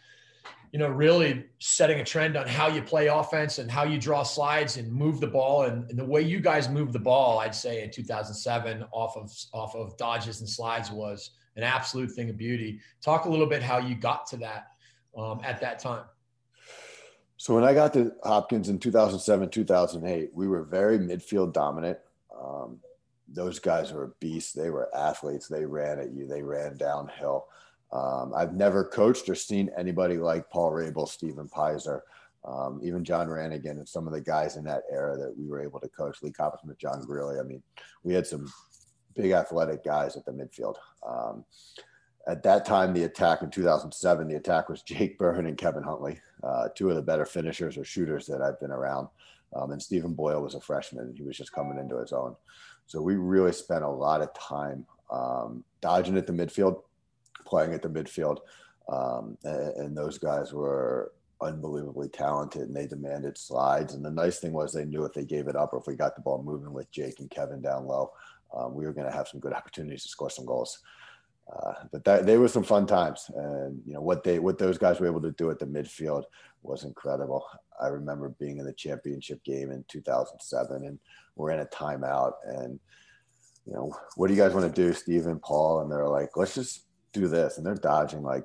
you 0.72 0.78
know 0.78 0.88
really 0.88 1.44
setting 1.58 2.00
a 2.00 2.04
trend 2.04 2.36
on 2.36 2.46
how 2.46 2.66
you 2.66 2.82
play 2.82 3.06
offense 3.06 3.58
and 3.58 3.70
how 3.70 3.84
you 3.84 3.98
draw 3.98 4.22
slides 4.22 4.78
and 4.78 4.90
move 4.90 5.20
the 5.20 5.26
ball 5.26 5.64
and, 5.64 5.88
and 5.90 5.98
the 5.98 6.04
way 6.04 6.22
you 6.22 6.40
guys 6.40 6.68
moved 6.68 6.92
the 6.92 6.98
ball 6.98 7.38
i'd 7.40 7.54
say 7.54 7.82
in 7.82 7.90
2007 7.90 8.84
off 8.90 9.16
of 9.16 9.32
off 9.52 9.74
of 9.74 9.96
dodges 9.96 10.40
and 10.40 10.48
slides 10.48 10.90
was 10.90 11.30
an 11.56 11.62
absolute 11.62 12.10
thing 12.10 12.30
of 12.30 12.36
beauty 12.36 12.80
talk 13.02 13.26
a 13.26 13.28
little 13.28 13.46
bit 13.46 13.62
how 13.62 13.78
you 13.78 13.94
got 13.94 14.26
to 14.26 14.36
that 14.36 14.68
um, 15.16 15.40
at 15.44 15.60
that 15.60 15.78
time 15.78 16.04
so 17.42 17.54
when 17.54 17.64
i 17.64 17.74
got 17.74 17.92
to 17.92 18.12
hopkins 18.22 18.68
in 18.68 18.78
2007 18.78 19.48
2008 19.48 20.30
we 20.34 20.46
were 20.46 20.62
very 20.62 20.98
midfield 20.98 21.52
dominant 21.52 21.98
um, 22.40 22.78
those 23.32 23.58
guys 23.58 23.92
were 23.92 24.14
beasts. 24.20 24.52
They 24.52 24.70
were 24.70 24.94
athletes. 24.94 25.48
They 25.48 25.64
ran 25.64 25.98
at 25.98 26.12
you. 26.12 26.26
They 26.26 26.42
ran 26.42 26.76
downhill. 26.76 27.46
Um, 27.92 28.32
I've 28.34 28.54
never 28.54 28.84
coached 28.84 29.28
or 29.28 29.34
seen 29.34 29.70
anybody 29.76 30.16
like 30.16 30.50
Paul 30.50 30.72
Rabil, 30.72 31.08
Stephen 31.08 31.48
Peyser, 31.48 32.00
um, 32.44 32.80
even 32.82 33.04
John 33.04 33.28
Ranagan, 33.28 33.72
and 33.72 33.88
some 33.88 34.06
of 34.06 34.12
the 34.12 34.20
guys 34.20 34.56
in 34.56 34.64
that 34.64 34.82
era 34.90 35.16
that 35.16 35.34
we 35.36 35.46
were 35.46 35.62
able 35.62 35.80
to 35.80 35.88
coach. 35.88 36.22
Lee 36.22 36.30
Coppersmith, 36.30 36.78
John 36.78 37.04
Greeley. 37.04 37.38
I 37.38 37.42
mean, 37.42 37.62
we 38.02 38.14
had 38.14 38.26
some 38.26 38.50
big 39.14 39.32
athletic 39.32 39.84
guys 39.84 40.16
at 40.16 40.24
the 40.24 40.32
midfield. 40.32 40.76
Um, 41.06 41.44
at 42.28 42.42
that 42.44 42.64
time, 42.64 42.92
the 42.92 43.04
attack 43.04 43.42
in 43.42 43.50
2007, 43.50 44.28
the 44.28 44.36
attack 44.36 44.68
was 44.68 44.82
Jake 44.86 45.18
Byrne 45.18 45.46
and 45.46 45.58
Kevin 45.58 45.82
Huntley, 45.82 46.20
uh, 46.42 46.68
two 46.74 46.90
of 46.90 46.96
the 46.96 47.02
better 47.02 47.26
finishers 47.26 47.76
or 47.76 47.84
shooters 47.84 48.26
that 48.26 48.42
I've 48.42 48.60
been 48.60 48.70
around. 48.70 49.08
Um, 49.54 49.72
and 49.72 49.82
Stephen 49.82 50.14
Boyle 50.14 50.42
was 50.42 50.54
a 50.54 50.60
freshman. 50.60 51.14
He 51.16 51.22
was 51.22 51.36
just 51.36 51.52
coming 51.52 51.78
into 51.78 51.98
his 51.98 52.12
own. 52.12 52.34
So 52.86 53.02
we 53.02 53.16
really 53.16 53.52
spent 53.52 53.84
a 53.84 53.88
lot 53.88 54.22
of 54.22 54.32
time 54.34 54.86
um, 55.10 55.62
dodging 55.80 56.16
at 56.16 56.26
the 56.26 56.32
midfield, 56.32 56.82
playing 57.44 57.74
at 57.74 57.82
the 57.82 57.88
midfield. 57.88 58.38
Um, 58.88 59.36
and, 59.44 59.76
and, 59.76 59.96
those 59.96 60.18
guys 60.18 60.52
were 60.52 61.12
unbelievably 61.40 62.08
talented 62.08 62.62
and 62.62 62.74
they 62.74 62.86
demanded 62.86 63.38
slides. 63.38 63.94
And 63.94 64.04
the 64.04 64.10
nice 64.10 64.40
thing 64.40 64.52
was 64.52 64.72
they 64.72 64.84
knew 64.84 65.04
if 65.04 65.12
they 65.12 65.24
gave 65.24 65.46
it 65.46 65.54
up 65.54 65.72
or 65.72 65.78
if 65.78 65.86
we 65.86 65.94
got 65.94 66.16
the 66.16 66.22
ball 66.22 66.42
moving 66.42 66.72
with 66.72 66.90
Jake 66.90 67.20
and 67.20 67.30
Kevin 67.30 67.62
down 67.62 67.86
low, 67.86 68.10
um, 68.56 68.74
we 68.74 68.84
were 68.84 68.92
going 68.92 69.06
to 69.06 69.16
have 69.16 69.28
some 69.28 69.38
good 69.40 69.52
opportunities 69.54 70.02
to 70.02 70.08
score 70.08 70.30
some 70.30 70.46
goals. 70.46 70.80
Uh, 71.50 71.74
but 71.90 72.04
that 72.04 72.24
they 72.24 72.38
were 72.38 72.48
some 72.48 72.62
fun 72.62 72.86
times, 72.86 73.30
and 73.34 73.80
you 73.84 73.92
know 73.92 74.00
what 74.00 74.22
they 74.22 74.38
what 74.38 74.58
those 74.58 74.78
guys 74.78 75.00
were 75.00 75.06
able 75.06 75.20
to 75.20 75.32
do 75.32 75.50
at 75.50 75.58
the 75.58 75.66
midfield 75.66 76.24
was 76.62 76.84
incredible. 76.84 77.44
I 77.80 77.88
remember 77.88 78.28
being 78.30 78.58
in 78.58 78.64
the 78.64 78.72
championship 78.72 79.42
game 79.44 79.70
in 79.70 79.84
2007, 79.88 80.84
and 80.84 80.98
we're 81.36 81.50
in 81.50 81.60
a 81.60 81.66
timeout, 81.66 82.34
and 82.44 82.78
you 83.66 83.74
know 83.74 83.92
what 84.16 84.28
do 84.28 84.34
you 84.34 84.40
guys 84.40 84.54
want 84.54 84.72
to 84.72 84.82
do, 84.82 84.92
Steve 84.92 85.26
and 85.26 85.42
Paul? 85.42 85.80
And 85.80 85.90
they're 85.90 86.08
like, 86.08 86.36
let's 86.36 86.54
just 86.54 86.86
do 87.12 87.28
this, 87.28 87.58
and 87.58 87.66
they're 87.66 87.74
dodging 87.74 88.22
like 88.22 88.44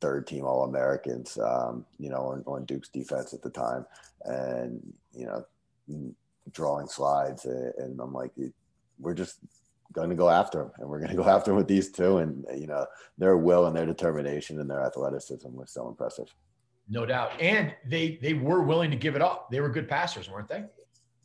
third 0.00 0.26
team 0.26 0.44
All 0.44 0.64
Americans, 0.64 1.38
um, 1.38 1.84
you 1.98 2.10
know, 2.10 2.26
on, 2.26 2.44
on 2.46 2.64
Duke's 2.64 2.88
defense 2.88 3.34
at 3.34 3.42
the 3.42 3.50
time, 3.50 3.84
and 4.24 4.80
you 5.12 5.26
know 5.26 5.44
drawing 6.52 6.86
slides, 6.86 7.44
and 7.44 8.00
I'm 8.00 8.12
like, 8.12 8.32
we're 8.98 9.14
just 9.14 9.40
going 9.92 10.10
to 10.10 10.16
go 10.16 10.28
after 10.28 10.62
him, 10.62 10.70
and 10.78 10.88
we're 10.88 10.98
going 10.98 11.10
to 11.16 11.16
go 11.16 11.28
after 11.28 11.50
him 11.50 11.56
with 11.56 11.68
these 11.68 11.90
two. 11.90 12.18
And 12.18 12.44
you 12.54 12.66
know, 12.66 12.86
their 13.18 13.36
will 13.36 13.66
and 13.66 13.76
their 13.76 13.86
determination 13.86 14.60
and 14.60 14.68
their 14.68 14.82
athleticism 14.82 15.48
was 15.52 15.70
so 15.70 15.88
impressive. 15.88 16.32
No 16.88 17.04
doubt, 17.04 17.40
and 17.40 17.74
they 17.84 18.18
they 18.22 18.34
were 18.34 18.62
willing 18.62 18.90
to 18.90 18.96
give 18.96 19.16
it 19.16 19.22
up. 19.22 19.50
They 19.50 19.60
were 19.60 19.68
good 19.68 19.88
passers, 19.88 20.30
weren't 20.30 20.48
they? 20.48 20.64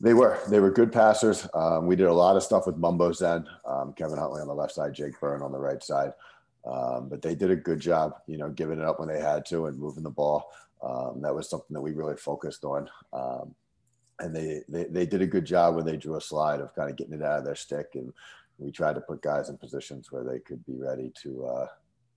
They 0.00 0.14
were. 0.14 0.40
They 0.48 0.58
were 0.58 0.70
good 0.70 0.92
passers. 0.92 1.46
Um, 1.54 1.86
we 1.86 1.94
did 1.94 2.08
a 2.08 2.12
lot 2.12 2.36
of 2.36 2.42
stuff 2.42 2.66
with 2.66 2.76
Mumbo 2.76 3.12
Zen, 3.12 3.46
um, 3.64 3.92
Kevin 3.92 4.18
Huntley 4.18 4.40
on 4.40 4.48
the 4.48 4.54
left 4.54 4.72
side, 4.72 4.94
Jake 4.94 5.18
Byrne 5.20 5.42
on 5.42 5.52
the 5.52 5.60
right 5.60 5.82
side. 5.82 6.12
Um, 6.64 7.08
but 7.08 7.22
they 7.22 7.34
did 7.34 7.50
a 7.50 7.56
good 7.56 7.80
job, 7.80 8.14
you 8.26 8.36
know, 8.36 8.48
giving 8.48 8.78
it 8.78 8.84
up 8.84 8.98
when 8.98 9.08
they 9.08 9.20
had 9.20 9.44
to 9.46 9.66
and 9.66 9.78
moving 9.78 10.02
the 10.02 10.10
ball. 10.10 10.50
Um, 10.82 11.20
that 11.22 11.34
was 11.34 11.48
something 11.48 11.74
that 11.74 11.80
we 11.80 11.92
really 11.92 12.16
focused 12.16 12.64
on. 12.64 12.88
Um, 13.12 13.54
and 14.18 14.34
they, 14.34 14.62
they, 14.68 14.84
they 14.84 15.06
did 15.06 15.22
a 15.22 15.26
good 15.26 15.44
job 15.44 15.74
when 15.74 15.84
they 15.84 15.96
drew 15.96 16.16
a 16.16 16.20
slide 16.20 16.60
of 16.60 16.74
kind 16.74 16.90
of 16.90 16.96
getting 16.96 17.14
it 17.14 17.22
out 17.22 17.38
of 17.38 17.44
their 17.44 17.54
stick 17.54 17.88
and 17.94 18.12
we 18.58 18.70
tried 18.70 18.94
to 18.94 19.00
put 19.00 19.22
guys 19.22 19.48
in 19.48 19.56
positions 19.58 20.10
where 20.10 20.24
they 20.24 20.38
could 20.38 20.64
be 20.64 20.76
ready 20.76 21.12
to 21.22 21.44
uh, 21.46 21.66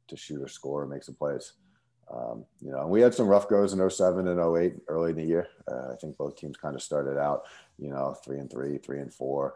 to 0.08 0.18
shoot 0.18 0.42
or 0.42 0.48
score 0.48 0.84
and 0.84 0.92
make 0.92 1.04
some 1.04 1.16
plays. 1.16 1.54
Um, 2.14 2.46
you 2.62 2.72
know, 2.72 2.82
and 2.82 2.90
we 2.90 3.02
had 3.02 3.16
some 3.16 3.28
rough 3.28 3.50
goes 3.50 3.74
in 3.74 3.90
07 3.90 4.28
and 4.28 4.40
08 4.40 4.76
early 4.88 5.12
in 5.12 5.18
the 5.18 5.24
year. 5.24 5.48
Uh, 5.68 5.94
I 5.94 5.96
think 6.00 6.18
both 6.18 6.38
teams 6.38 6.56
kind 6.56 6.76
of 6.76 6.84
started 6.84 7.18
out, 7.18 7.44
you 7.80 7.90
know, 7.90 8.16
three 8.24 8.38
and 8.38 8.52
three, 8.52 8.78
three 8.78 9.00
and 9.00 9.12
four, 9.12 9.56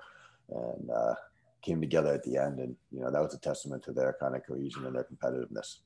and 0.49 0.89
uh, 0.89 1.13
came 1.61 1.79
together 1.79 2.11
at 2.11 2.23
the 2.23 2.37
end. 2.37 2.59
And, 2.59 2.75
you 2.91 3.01
know, 3.01 3.11
that 3.11 3.21
was 3.21 3.35
a 3.35 3.39
testament 3.39 3.83
to 3.83 3.91
their 3.91 4.15
kind 4.19 4.35
of 4.35 4.45
cohesion 4.45 4.85
and 4.85 4.95
their 4.95 5.05
competitiveness. 5.05 5.77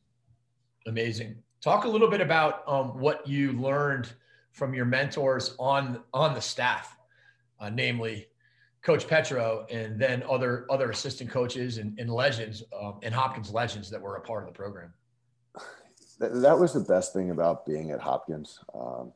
Amazing. 0.88 1.36
Talk 1.62 1.84
a 1.84 1.90
little 1.90 2.10
bit 2.10 2.22
about 2.22 2.64
um, 2.68 2.98
what 3.00 3.28
you 3.28 3.54
learned 3.54 4.14
from 4.52 4.74
your 4.74 4.86
mentors 4.86 5.56
on 5.60 6.02
on 6.14 6.34
the 6.34 6.42
staff, 6.42 6.96
uh, 7.60 7.70
namely 7.70 8.28
Coach 8.84 9.08
Petro, 9.08 9.66
and 9.72 10.00
then 10.00 10.24
other 10.30 10.66
other 10.70 10.90
assistant 10.90 11.30
coaches 11.30 11.78
and, 11.78 11.98
and 12.00 12.10
legends 12.10 12.64
um, 12.80 13.00
and 13.02 13.14
Hopkins 13.14 13.52
legends 13.52 13.90
that 13.90 14.02
were 14.02 14.18
a 14.18 14.22
part 14.22 14.44
of 14.44 14.50
the 14.50 14.58
program. 14.58 14.94
That 16.20 16.60
was 16.60 16.74
the 16.74 16.80
best 16.82 17.14
thing 17.14 17.32
about 17.32 17.66
being 17.66 17.92
at 17.92 18.00
Hopkins. 18.00 18.60
Um, 18.74 19.12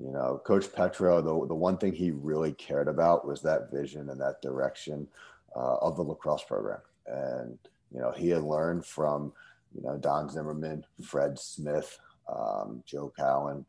you 0.00 0.10
know, 0.10 0.40
Coach 0.44 0.72
Petro, 0.72 1.22
the, 1.22 1.46
the 1.46 1.54
one 1.54 1.78
thing 1.78 1.92
he 1.92 2.10
really 2.10 2.52
cared 2.52 2.88
about 2.88 3.26
was 3.26 3.40
that 3.42 3.70
vision 3.70 4.10
and 4.10 4.20
that 4.20 4.42
direction 4.42 5.08
uh, 5.56 5.76
of 5.76 5.96
the 5.96 6.02
lacrosse 6.02 6.44
program. 6.44 6.80
And, 7.06 7.58
you 7.92 8.00
know, 8.00 8.10
he 8.10 8.28
had 8.28 8.42
learned 8.42 8.84
from, 8.84 9.32
you 9.74 9.82
know, 9.82 9.96
Don 9.96 10.28
Zimmerman, 10.28 10.84
Fred 11.02 11.38
Smith, 11.38 11.98
um, 12.28 12.82
Joe 12.86 13.12
Cowan, 13.16 13.64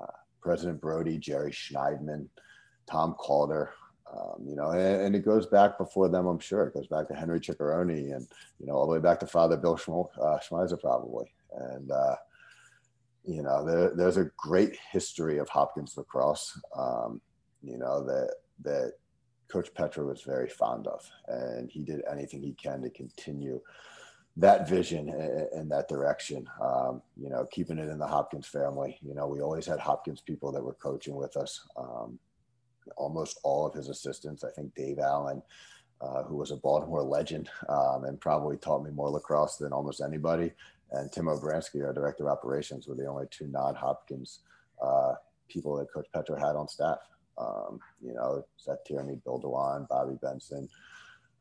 uh, 0.00 0.06
President 0.40 0.80
Brody, 0.80 1.18
Jerry 1.18 1.50
Schnydman, 1.50 2.28
Tom 2.88 3.14
Calder, 3.14 3.70
um, 4.16 4.46
you 4.46 4.56
know, 4.56 4.70
and, 4.70 5.02
and, 5.02 5.16
it 5.16 5.24
goes 5.24 5.46
back 5.46 5.78
before 5.78 6.08
them, 6.08 6.26
I'm 6.26 6.38
sure. 6.38 6.66
It 6.66 6.74
goes 6.74 6.86
back 6.86 7.08
to 7.08 7.14
Henry 7.14 7.40
Ciccarone 7.40 8.14
and, 8.14 8.26
you 8.58 8.66
know, 8.66 8.74
all 8.74 8.86
the 8.86 8.92
way 8.92 9.00
back 9.00 9.20
to 9.20 9.26
Father 9.26 9.56
Bill 9.56 9.76
Schmo, 9.76 10.08
uh, 10.18 10.38
Schmeisser, 10.38 10.80
probably. 10.80 11.32
And, 11.52 11.90
uh, 11.90 12.16
you 13.24 13.42
know, 13.42 13.64
there, 13.64 13.92
there's 13.94 14.16
a 14.16 14.30
great 14.36 14.76
history 14.90 15.38
of 15.38 15.48
Hopkins 15.48 15.96
lacrosse, 15.96 16.58
um, 16.76 17.20
you 17.62 17.78
know, 17.78 18.04
that, 18.04 18.34
that 18.62 18.92
Coach 19.48 19.74
Petro 19.74 20.06
was 20.06 20.22
very 20.22 20.48
fond 20.48 20.86
of. 20.86 21.04
And 21.28 21.70
he 21.70 21.82
did 21.82 22.02
anything 22.10 22.42
he 22.42 22.54
can 22.54 22.82
to 22.82 22.90
continue 22.90 23.60
that 24.38 24.68
vision 24.68 25.08
and 25.52 25.70
that 25.70 25.88
direction. 25.88 26.46
Um, 26.62 27.02
you 27.16 27.28
know, 27.28 27.46
keeping 27.50 27.78
it 27.78 27.88
in 27.88 27.98
the 27.98 28.06
Hopkins 28.06 28.46
family. 28.46 28.98
You 29.02 29.14
know, 29.14 29.26
we 29.26 29.40
always 29.40 29.66
had 29.66 29.80
Hopkins 29.80 30.20
people 30.20 30.52
that 30.52 30.62
were 30.62 30.74
coaching 30.74 31.16
with 31.16 31.36
us. 31.36 31.66
Um, 31.76 32.18
almost 32.96 33.40
all 33.42 33.66
of 33.66 33.74
his 33.74 33.88
assistants. 33.88 34.44
I 34.44 34.50
think 34.50 34.74
Dave 34.74 34.98
Allen, 34.98 35.42
uh, 36.00 36.22
who 36.24 36.36
was 36.36 36.50
a 36.50 36.56
Baltimore 36.56 37.02
legend 37.02 37.48
um, 37.68 38.04
and 38.04 38.20
probably 38.20 38.56
taught 38.56 38.84
me 38.84 38.90
more 38.90 39.10
lacrosse 39.10 39.56
than 39.56 39.72
almost 39.72 40.00
anybody, 40.00 40.52
and 40.92 41.10
Tim 41.10 41.26
Obransky, 41.26 41.84
our 41.84 41.92
director 41.92 42.24
of 42.24 42.30
operations, 42.30 42.86
were 42.86 42.94
the 42.94 43.06
only 43.06 43.26
two 43.30 43.48
non-Hopkins 43.48 44.40
uh, 44.82 45.14
people 45.48 45.76
that 45.76 45.92
Coach 45.92 46.06
Petro 46.12 46.36
had 46.36 46.56
on 46.56 46.68
staff. 46.68 46.98
Um, 47.38 47.80
you 48.00 48.14
know, 48.14 48.44
Seth 48.56 48.84
Tierney, 48.84 49.16
Bill 49.24 49.40
Dwan, 49.40 49.88
Bobby 49.88 50.16
Benson, 50.22 50.68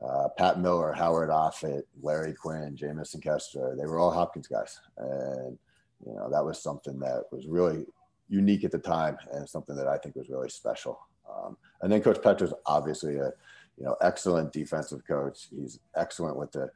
uh, 0.01 0.27
Pat 0.37 0.59
Miller, 0.59 0.91
Howard 0.91 1.29
Offit, 1.29 1.83
Larry 2.01 2.33
Quinn, 2.33 2.75
Jamison 2.75 3.21
Kester. 3.21 3.75
They 3.77 3.85
were 3.85 3.99
all 3.99 4.11
Hopkins 4.11 4.47
guys. 4.47 4.79
And, 4.97 5.57
you 6.05 6.13
know, 6.13 6.29
that 6.29 6.43
was 6.43 6.61
something 6.61 6.99
that 6.99 7.23
was 7.31 7.47
really 7.47 7.85
unique 8.27 8.63
at 8.63 8.71
the 8.71 8.79
time 8.79 9.17
and 9.31 9.47
something 9.47 9.75
that 9.75 9.87
I 9.87 9.97
think 9.97 10.15
was 10.15 10.29
really 10.29 10.49
special. 10.49 10.99
Um, 11.29 11.57
and 11.81 11.91
then 11.91 12.01
Coach 12.01 12.21
Petro's 12.21 12.53
obviously 12.65 13.17
a 13.17 13.31
you 13.77 13.85
know 13.85 13.95
excellent 14.01 14.53
defensive 14.53 15.05
coach. 15.07 15.47
He's 15.49 15.79
excellent 15.95 16.37
with 16.37 16.51
the 16.51 16.69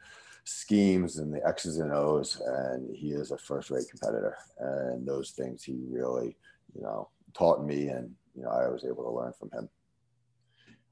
schemes 0.44 1.18
and 1.18 1.34
the 1.34 1.46
X's 1.48 1.78
and 1.78 1.92
O's, 1.92 2.42
and 2.46 2.96
he 2.96 3.12
is 3.12 3.32
a 3.32 3.38
first-rate 3.38 3.86
competitor. 3.90 4.38
And 4.60 5.08
those 5.08 5.32
things 5.32 5.64
he 5.64 5.78
really 5.90 6.38
you 6.76 6.82
know 6.82 7.10
taught 7.34 7.66
me, 7.66 7.88
and 7.90 8.14
you 8.36 8.44
know 8.44 8.50
I 8.50 8.68
was 8.70 8.84
able 8.84 9.04
to 9.04 9.12
learn 9.12 9.34
from 9.34 9.52
him. 9.52 9.70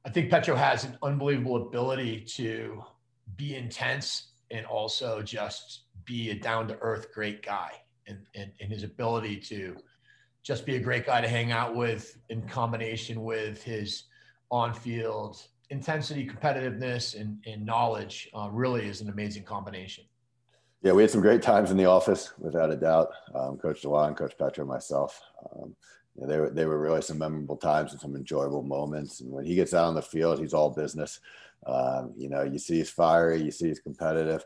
I 0.05 0.09
think 0.09 0.29
Petro 0.29 0.55
has 0.55 0.85
an 0.85 0.97
unbelievable 1.03 1.67
ability 1.67 2.21
to 2.35 2.81
be 3.35 3.55
intense 3.55 4.31
and 4.51 4.65
also 4.65 5.21
just 5.21 5.81
be 6.05 6.29
a 6.29 6.35
down-to-earth 6.35 7.11
great 7.13 7.43
guy, 7.43 7.71
and, 8.07 8.19
and, 8.33 8.51
and 8.61 8.71
his 8.71 8.83
ability 8.83 9.35
to 9.37 9.75
just 10.47 10.65
be 10.65 10.77
a 10.77 10.79
great 10.79 11.05
guy 11.05 11.19
to 11.19 11.27
hang 11.27 11.51
out 11.51 11.75
with 11.75 12.17
in 12.29 12.41
combination 12.43 13.21
with 13.21 13.61
his 13.61 14.03
on-field 14.49 15.45
intensity, 15.69 16.25
competitiveness, 16.25 17.19
and, 17.19 17.37
and 17.45 17.65
knowledge 17.65 18.29
uh, 18.33 18.47
really 18.49 18.87
is 18.87 19.01
an 19.01 19.09
amazing 19.09 19.43
combination. 19.43 20.05
Yeah, 20.81 20.93
we 20.93 21.01
had 21.01 21.11
some 21.11 21.19
great 21.19 21.41
times 21.41 21.69
in 21.69 21.75
the 21.75 21.83
office, 21.83 22.31
without 22.39 22.71
a 22.71 22.77
doubt. 22.77 23.09
Um, 23.35 23.57
Coach 23.57 23.81
Dwan, 23.81 24.15
Coach 24.15 24.37
Petro, 24.37 24.63
myself. 24.63 25.19
Um, 25.51 25.75
you 26.15 26.21
know, 26.21 26.27
they 26.27 26.39
were 26.39 26.49
they 26.49 26.65
were 26.65 26.79
really 26.79 27.01
some 27.01 27.17
memorable 27.17 27.57
times 27.57 27.91
and 27.91 27.99
some 27.99 28.15
enjoyable 28.15 28.63
moments. 28.63 29.19
And 29.19 29.29
when 29.29 29.43
he 29.43 29.53
gets 29.53 29.73
out 29.73 29.87
on 29.87 29.95
the 29.95 30.01
field, 30.01 30.39
he's 30.39 30.53
all 30.53 30.69
business. 30.69 31.19
Um, 31.65 32.13
you 32.15 32.29
know, 32.29 32.43
you 32.43 32.57
see 32.57 32.77
he's 32.77 32.89
fiery, 32.89 33.41
you 33.41 33.51
see 33.51 33.67
he's 33.67 33.79
competitive. 33.79 34.45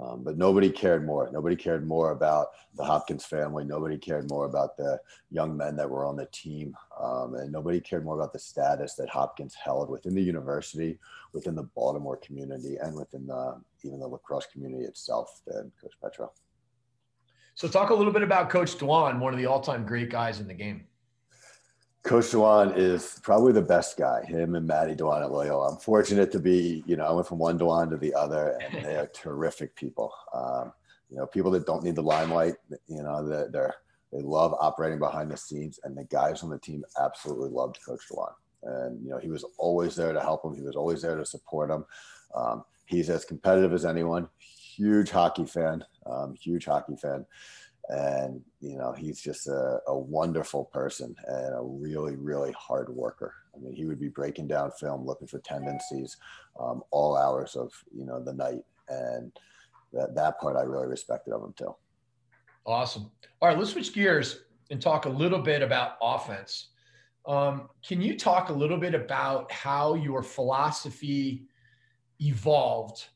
Um, 0.00 0.22
but 0.24 0.38
nobody 0.38 0.70
cared 0.70 1.04
more. 1.04 1.30
Nobody 1.32 1.54
cared 1.54 1.86
more 1.86 2.12
about 2.12 2.48
the 2.76 2.84
Hopkins 2.84 3.26
family. 3.26 3.64
Nobody 3.64 3.98
cared 3.98 4.30
more 4.30 4.46
about 4.46 4.76
the 4.76 4.98
young 5.30 5.54
men 5.54 5.76
that 5.76 5.88
were 5.88 6.06
on 6.06 6.16
the 6.16 6.28
team. 6.32 6.74
Um, 6.98 7.34
and 7.34 7.52
nobody 7.52 7.78
cared 7.78 8.04
more 8.04 8.14
about 8.14 8.32
the 8.32 8.38
status 8.38 8.94
that 8.94 9.10
Hopkins 9.10 9.54
held 9.54 9.90
within 9.90 10.14
the 10.14 10.22
university, 10.22 10.98
within 11.34 11.54
the 11.54 11.64
Baltimore 11.74 12.16
community, 12.16 12.76
and 12.80 12.96
within 12.96 13.26
the, 13.26 13.60
even 13.84 14.00
the 14.00 14.08
lacrosse 14.08 14.46
community 14.46 14.84
itself 14.84 15.42
than 15.46 15.70
Coach 15.80 15.92
Petro. 16.02 16.32
So, 17.54 17.68
talk 17.68 17.90
a 17.90 17.94
little 17.94 18.14
bit 18.14 18.22
about 18.22 18.48
Coach 18.48 18.78
Dwan, 18.78 19.18
one 19.18 19.34
of 19.34 19.38
the 19.38 19.44
all 19.44 19.60
time 19.60 19.84
great 19.84 20.08
guys 20.08 20.40
in 20.40 20.48
the 20.48 20.54
game. 20.54 20.86
Coach 22.02 22.26
Dwan 22.26 22.76
is 22.76 23.20
probably 23.22 23.52
the 23.52 23.62
best 23.62 23.96
guy. 23.96 24.24
Him 24.24 24.56
and 24.56 24.66
Maddie 24.66 24.96
Dwan 24.96 25.22
at 25.22 25.30
Loyola. 25.30 25.68
I'm 25.70 25.76
fortunate 25.76 26.32
to 26.32 26.40
be, 26.40 26.82
you 26.84 26.96
know, 26.96 27.04
I 27.04 27.12
went 27.12 27.28
from 27.28 27.38
one 27.38 27.58
Dwan 27.58 27.90
to 27.90 27.96
the 27.96 28.12
other, 28.12 28.58
and 28.60 28.84
they 28.84 28.96
are 28.96 29.06
terrific 29.06 29.76
people. 29.76 30.12
Um, 30.34 30.72
you 31.08 31.16
know, 31.16 31.26
people 31.26 31.52
that 31.52 31.64
don't 31.64 31.84
need 31.84 31.94
the 31.94 32.02
limelight. 32.02 32.54
You 32.88 33.04
know, 33.04 33.26
that 33.28 33.52
they're 33.52 33.74
they 34.12 34.20
love 34.20 34.52
operating 34.60 34.98
behind 34.98 35.30
the 35.30 35.36
scenes, 35.36 35.78
and 35.84 35.96
the 35.96 36.04
guys 36.04 36.42
on 36.42 36.50
the 36.50 36.58
team 36.58 36.84
absolutely 37.00 37.50
loved 37.50 37.78
Coach 37.86 38.02
Dwan. 38.10 38.32
And 38.64 39.00
you 39.04 39.10
know, 39.10 39.18
he 39.18 39.30
was 39.30 39.44
always 39.56 39.94
there 39.94 40.12
to 40.12 40.20
help 40.20 40.42
them. 40.42 40.56
He 40.56 40.62
was 40.62 40.74
always 40.74 41.02
there 41.02 41.16
to 41.16 41.24
support 41.24 41.68
them. 41.68 41.84
Um, 42.34 42.64
he's 42.86 43.10
as 43.10 43.24
competitive 43.24 43.72
as 43.72 43.84
anyone. 43.84 44.28
Huge 44.38 45.10
hockey 45.10 45.46
fan. 45.46 45.84
Um, 46.04 46.34
huge 46.34 46.64
hockey 46.64 46.96
fan 46.96 47.26
and 47.88 48.40
you 48.60 48.76
know 48.76 48.92
he's 48.92 49.20
just 49.20 49.48
a, 49.48 49.80
a, 49.88 49.96
wonderful 49.96 50.66
person 50.66 51.14
and 51.26 51.54
a 51.54 51.60
really 51.62 52.16
really 52.16 52.52
hard 52.52 52.88
worker. 52.94 53.34
I 53.54 53.58
mean 53.58 53.74
he 53.74 53.86
would 53.86 53.98
be 53.98 54.08
breaking 54.08 54.46
down 54.46 54.70
film 54.72 55.04
looking 55.04 55.26
for 55.26 55.40
tendencies 55.40 56.16
um, 56.60 56.82
all 56.90 57.16
hours 57.16 57.56
of 57.56 57.72
you 57.94 58.04
know 58.04 58.22
the 58.22 58.32
night. 58.32 58.62
And 58.88 59.32
that, 59.92 60.14
that 60.14 60.40
part 60.40 60.56
i 60.56 60.62
really 60.62 60.86
respected 60.86 61.32
of 61.32 61.42
him 61.42 61.54
too. 61.56 61.74
Awesome. 62.64 63.10
All 63.40 63.48
right 63.48 63.58
let's 63.58 63.70
switch 63.70 63.92
gears 63.92 64.44
and 64.70 64.80
talk 64.80 65.06
a 65.06 65.10
little 65.10 65.40
bit 65.40 65.62
about 65.62 65.96
offense. 66.00 66.68
Um, 67.26 67.68
can 67.86 68.00
you 68.00 68.18
talk 68.18 68.48
a 68.48 68.52
little 68.52 68.78
bit 68.78 68.94
about 68.94 69.50
how 69.52 69.94
your 69.94 70.22
philosophy 70.22 71.46
evolved 72.20 73.06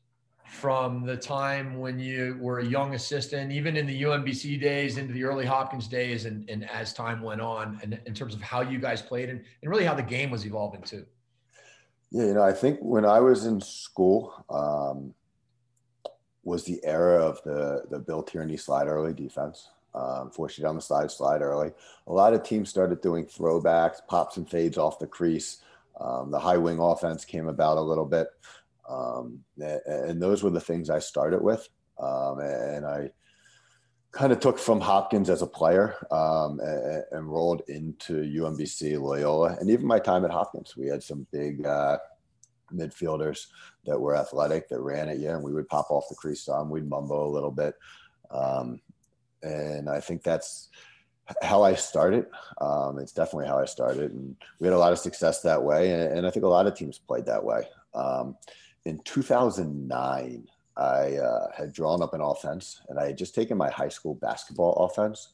from 0.47 1.05
the 1.05 1.15
time 1.15 1.77
when 1.77 1.99
you 1.99 2.37
were 2.39 2.59
a 2.59 2.65
young 2.65 2.95
assistant, 2.95 3.51
even 3.51 3.75
in 3.75 3.85
the 3.85 4.03
UMBC 4.03 4.59
days, 4.59 4.97
into 4.97 5.13
the 5.13 5.23
early 5.23 5.45
Hopkins 5.45 5.87
days, 5.87 6.25
and, 6.25 6.49
and 6.49 6.67
as 6.69 6.93
time 6.93 7.21
went 7.21 7.41
on, 7.41 7.79
and 7.83 7.99
in 8.05 8.13
terms 8.13 8.33
of 8.33 8.41
how 8.41 8.61
you 8.61 8.79
guys 8.79 9.01
played 9.01 9.29
and, 9.29 9.43
and 9.61 9.69
really 9.69 9.83
how 9.83 9.93
the 9.93 10.01
game 10.01 10.31
was 10.31 10.45
evolving 10.45 10.81
too? 10.81 11.05
Yeah, 12.11 12.25
you 12.25 12.33
know, 12.33 12.43
I 12.43 12.53
think 12.53 12.79
when 12.81 13.05
I 13.05 13.19
was 13.19 13.45
in 13.45 13.59
school, 13.59 14.45
um, 14.49 15.13
was 16.43 16.63
the 16.63 16.79
era 16.85 17.21
of 17.21 17.43
the 17.43 17.83
the 17.91 17.99
Bill 17.99 18.23
Tierney 18.23 18.55
slide 18.55 18.87
early 18.87 19.13
defense. 19.13 19.69
Um, 19.93 20.29
force 20.29 20.57
you 20.57 20.63
down 20.63 20.75
the 20.75 20.81
slide, 20.81 21.09
slide 21.09 21.41
early. 21.41 21.71
A 22.05 22.13
lot 22.13 22.33
of 22.33 22.43
teams 22.43 22.69
started 22.69 23.01
doing 23.01 23.25
throwbacks, 23.25 23.97
pops 24.07 24.37
and 24.37 24.47
fades 24.47 24.77
off 24.77 24.99
the 24.99 25.07
crease. 25.07 25.61
Um, 25.99 26.29
the 26.29 26.39
high 26.39 26.57
wing 26.57 26.79
offense 26.79 27.25
came 27.25 27.47
about 27.47 27.77
a 27.77 27.81
little 27.81 28.05
bit. 28.05 28.27
Um, 28.87 29.39
and 29.57 30.21
those 30.21 30.43
were 30.43 30.49
the 30.49 30.61
things 30.61 30.89
I 30.89 30.99
started 30.99 31.41
with. 31.41 31.67
Um, 31.99 32.39
and 32.39 32.85
I 32.85 33.09
kind 34.11 34.31
of 34.31 34.39
took 34.39 34.57
from 34.57 34.79
Hopkins 34.79 35.29
as 35.29 35.41
a 35.41 35.47
player 35.47 35.95
um, 36.11 36.59
and, 36.59 37.03
and, 37.11 37.31
rolled 37.31 37.61
into 37.67 38.21
UMBC, 38.21 38.99
Loyola, 38.99 39.57
and 39.59 39.69
even 39.69 39.85
my 39.85 39.99
time 39.99 40.23
at 40.23 40.31
Hopkins. 40.31 40.75
We 40.77 40.87
had 40.87 41.03
some 41.03 41.27
big 41.31 41.65
uh, 41.65 41.97
midfielders 42.73 43.47
that 43.85 43.99
were 43.99 44.15
athletic 44.15 44.69
that 44.69 44.79
ran 44.79 45.09
at 45.09 45.19
you, 45.19 45.29
and 45.29 45.43
we 45.43 45.53
would 45.53 45.67
pop 45.67 45.87
off 45.89 46.09
the 46.09 46.15
crease 46.15 46.45
some. 46.45 46.69
We'd 46.69 46.89
mumbo 46.89 47.27
a 47.27 47.33
little 47.33 47.51
bit. 47.51 47.75
Um, 48.31 48.79
and 49.43 49.89
I 49.89 49.99
think 49.99 50.23
that's 50.23 50.69
how 51.41 51.63
I 51.63 51.75
started. 51.75 52.25
Um, 52.61 52.99
it's 52.99 53.11
definitely 53.11 53.47
how 53.47 53.59
I 53.59 53.65
started. 53.65 54.11
And 54.11 54.35
we 54.59 54.67
had 54.67 54.73
a 54.73 54.79
lot 54.79 54.93
of 54.93 54.99
success 54.99 55.41
that 55.41 55.61
way. 55.61 55.91
And, 55.91 56.19
and 56.19 56.27
I 56.27 56.31
think 56.31 56.45
a 56.45 56.49
lot 56.49 56.67
of 56.67 56.75
teams 56.75 56.97
played 56.97 57.25
that 57.25 57.43
way. 57.43 57.67
Um, 57.93 58.35
in 58.87 58.99
2009, 58.99 60.47
I 60.77 61.17
uh, 61.17 61.51
had 61.51 61.73
drawn 61.73 62.01
up 62.01 62.13
an 62.13 62.21
offense 62.21 62.79
and 62.87 62.97
I 62.97 63.07
had 63.07 63.17
just 63.17 63.35
taken 63.35 63.57
my 63.57 63.69
high 63.69 63.89
school 63.89 64.15
basketball 64.15 64.73
offense 64.85 65.33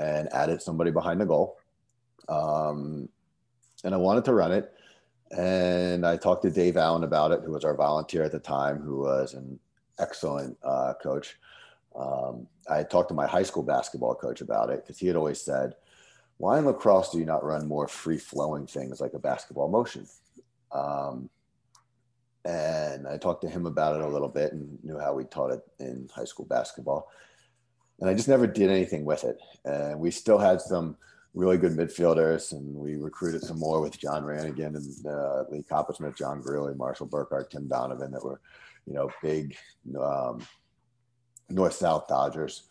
and 0.00 0.28
added 0.32 0.60
somebody 0.60 0.90
behind 0.90 1.20
the 1.20 1.26
goal. 1.26 1.58
Um, 2.28 3.08
and 3.84 3.94
I 3.94 3.98
wanted 3.98 4.24
to 4.24 4.34
run 4.34 4.50
it. 4.50 4.72
And 5.30 6.04
I 6.04 6.16
talked 6.16 6.42
to 6.42 6.50
Dave 6.50 6.76
Allen 6.76 7.04
about 7.04 7.30
it, 7.30 7.42
who 7.44 7.52
was 7.52 7.64
our 7.64 7.76
volunteer 7.76 8.24
at 8.24 8.32
the 8.32 8.40
time, 8.40 8.80
who 8.80 8.98
was 8.98 9.34
an 9.34 9.60
excellent 10.00 10.58
uh, 10.64 10.94
coach. 11.00 11.36
Um, 11.94 12.48
I 12.68 12.82
talked 12.82 13.10
to 13.10 13.14
my 13.14 13.28
high 13.28 13.44
school 13.44 13.62
basketball 13.62 14.16
coach 14.16 14.40
about 14.40 14.70
it 14.70 14.82
because 14.82 14.98
he 14.98 15.06
had 15.06 15.16
always 15.16 15.40
said, 15.40 15.74
Why 16.38 16.58
in 16.58 16.64
lacrosse 16.64 17.12
do 17.12 17.18
you 17.18 17.26
not 17.26 17.44
run 17.44 17.68
more 17.68 17.86
free 17.86 18.18
flowing 18.18 18.66
things 18.66 19.00
like 19.00 19.12
a 19.14 19.20
basketball 19.20 19.68
motion? 19.68 20.08
Um, 20.72 21.30
and 22.48 23.06
I 23.06 23.18
talked 23.18 23.42
to 23.42 23.48
him 23.48 23.66
about 23.66 23.96
it 23.96 24.02
a 24.02 24.08
little 24.08 24.28
bit 24.28 24.54
and 24.54 24.82
knew 24.82 24.98
how 24.98 25.12
we 25.12 25.24
taught 25.24 25.52
it 25.52 25.60
in 25.78 26.08
high 26.12 26.24
school 26.24 26.46
basketball. 26.46 27.10
And 28.00 28.08
I 28.08 28.14
just 28.14 28.28
never 28.28 28.46
did 28.46 28.70
anything 28.70 29.04
with 29.04 29.24
it. 29.24 29.38
And 29.66 30.00
we 30.00 30.10
still 30.10 30.38
had 30.38 30.62
some 30.62 30.96
really 31.34 31.58
good 31.58 31.72
midfielders, 31.72 32.52
and 32.52 32.74
we 32.74 32.96
recruited 32.96 33.42
some 33.42 33.58
more 33.58 33.82
with 33.82 34.00
John 34.00 34.22
Ranagan 34.24 34.76
and 34.76 35.06
uh, 35.06 35.44
Lee 35.50 35.62
Coppersmith, 35.62 36.16
John 36.16 36.40
Greeley, 36.40 36.74
Marshall 36.74 37.06
Burkhardt, 37.06 37.50
Tim 37.50 37.68
Donovan 37.68 38.12
that 38.12 38.24
were, 38.24 38.40
you 38.86 38.94
know, 38.94 39.10
big 39.22 39.54
um, 40.00 40.40
North 41.50 41.74
South 41.74 42.08
Dodgers. 42.08 42.62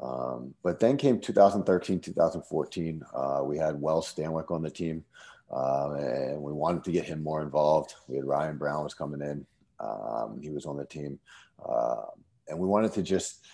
Um, 0.00 0.54
but 0.62 0.78
then 0.78 0.96
came 0.96 1.20
2013, 1.20 1.98
2014. 1.98 3.02
Uh, 3.12 3.40
we 3.42 3.58
had 3.58 3.80
Wells 3.80 4.14
Stanwick 4.14 4.52
on 4.52 4.62
the 4.62 4.70
team, 4.70 5.04
uh, 5.50 5.92
and 5.94 6.42
we 6.42 6.52
wanted 6.52 6.84
to 6.84 6.92
get 6.92 7.04
him 7.04 7.22
more 7.22 7.42
involved. 7.42 7.94
We 8.06 8.16
had 8.16 8.24
Ryan 8.24 8.58
Brown 8.58 8.84
was 8.84 8.94
coming 8.94 9.20
in; 9.20 9.46
um, 9.80 10.38
he 10.42 10.50
was 10.50 10.66
on 10.66 10.76
the 10.76 10.84
team, 10.84 11.18
uh, 11.66 12.02
and 12.48 12.58
we 12.58 12.66
wanted 12.66 12.92
to 12.94 13.02
just 13.02 13.46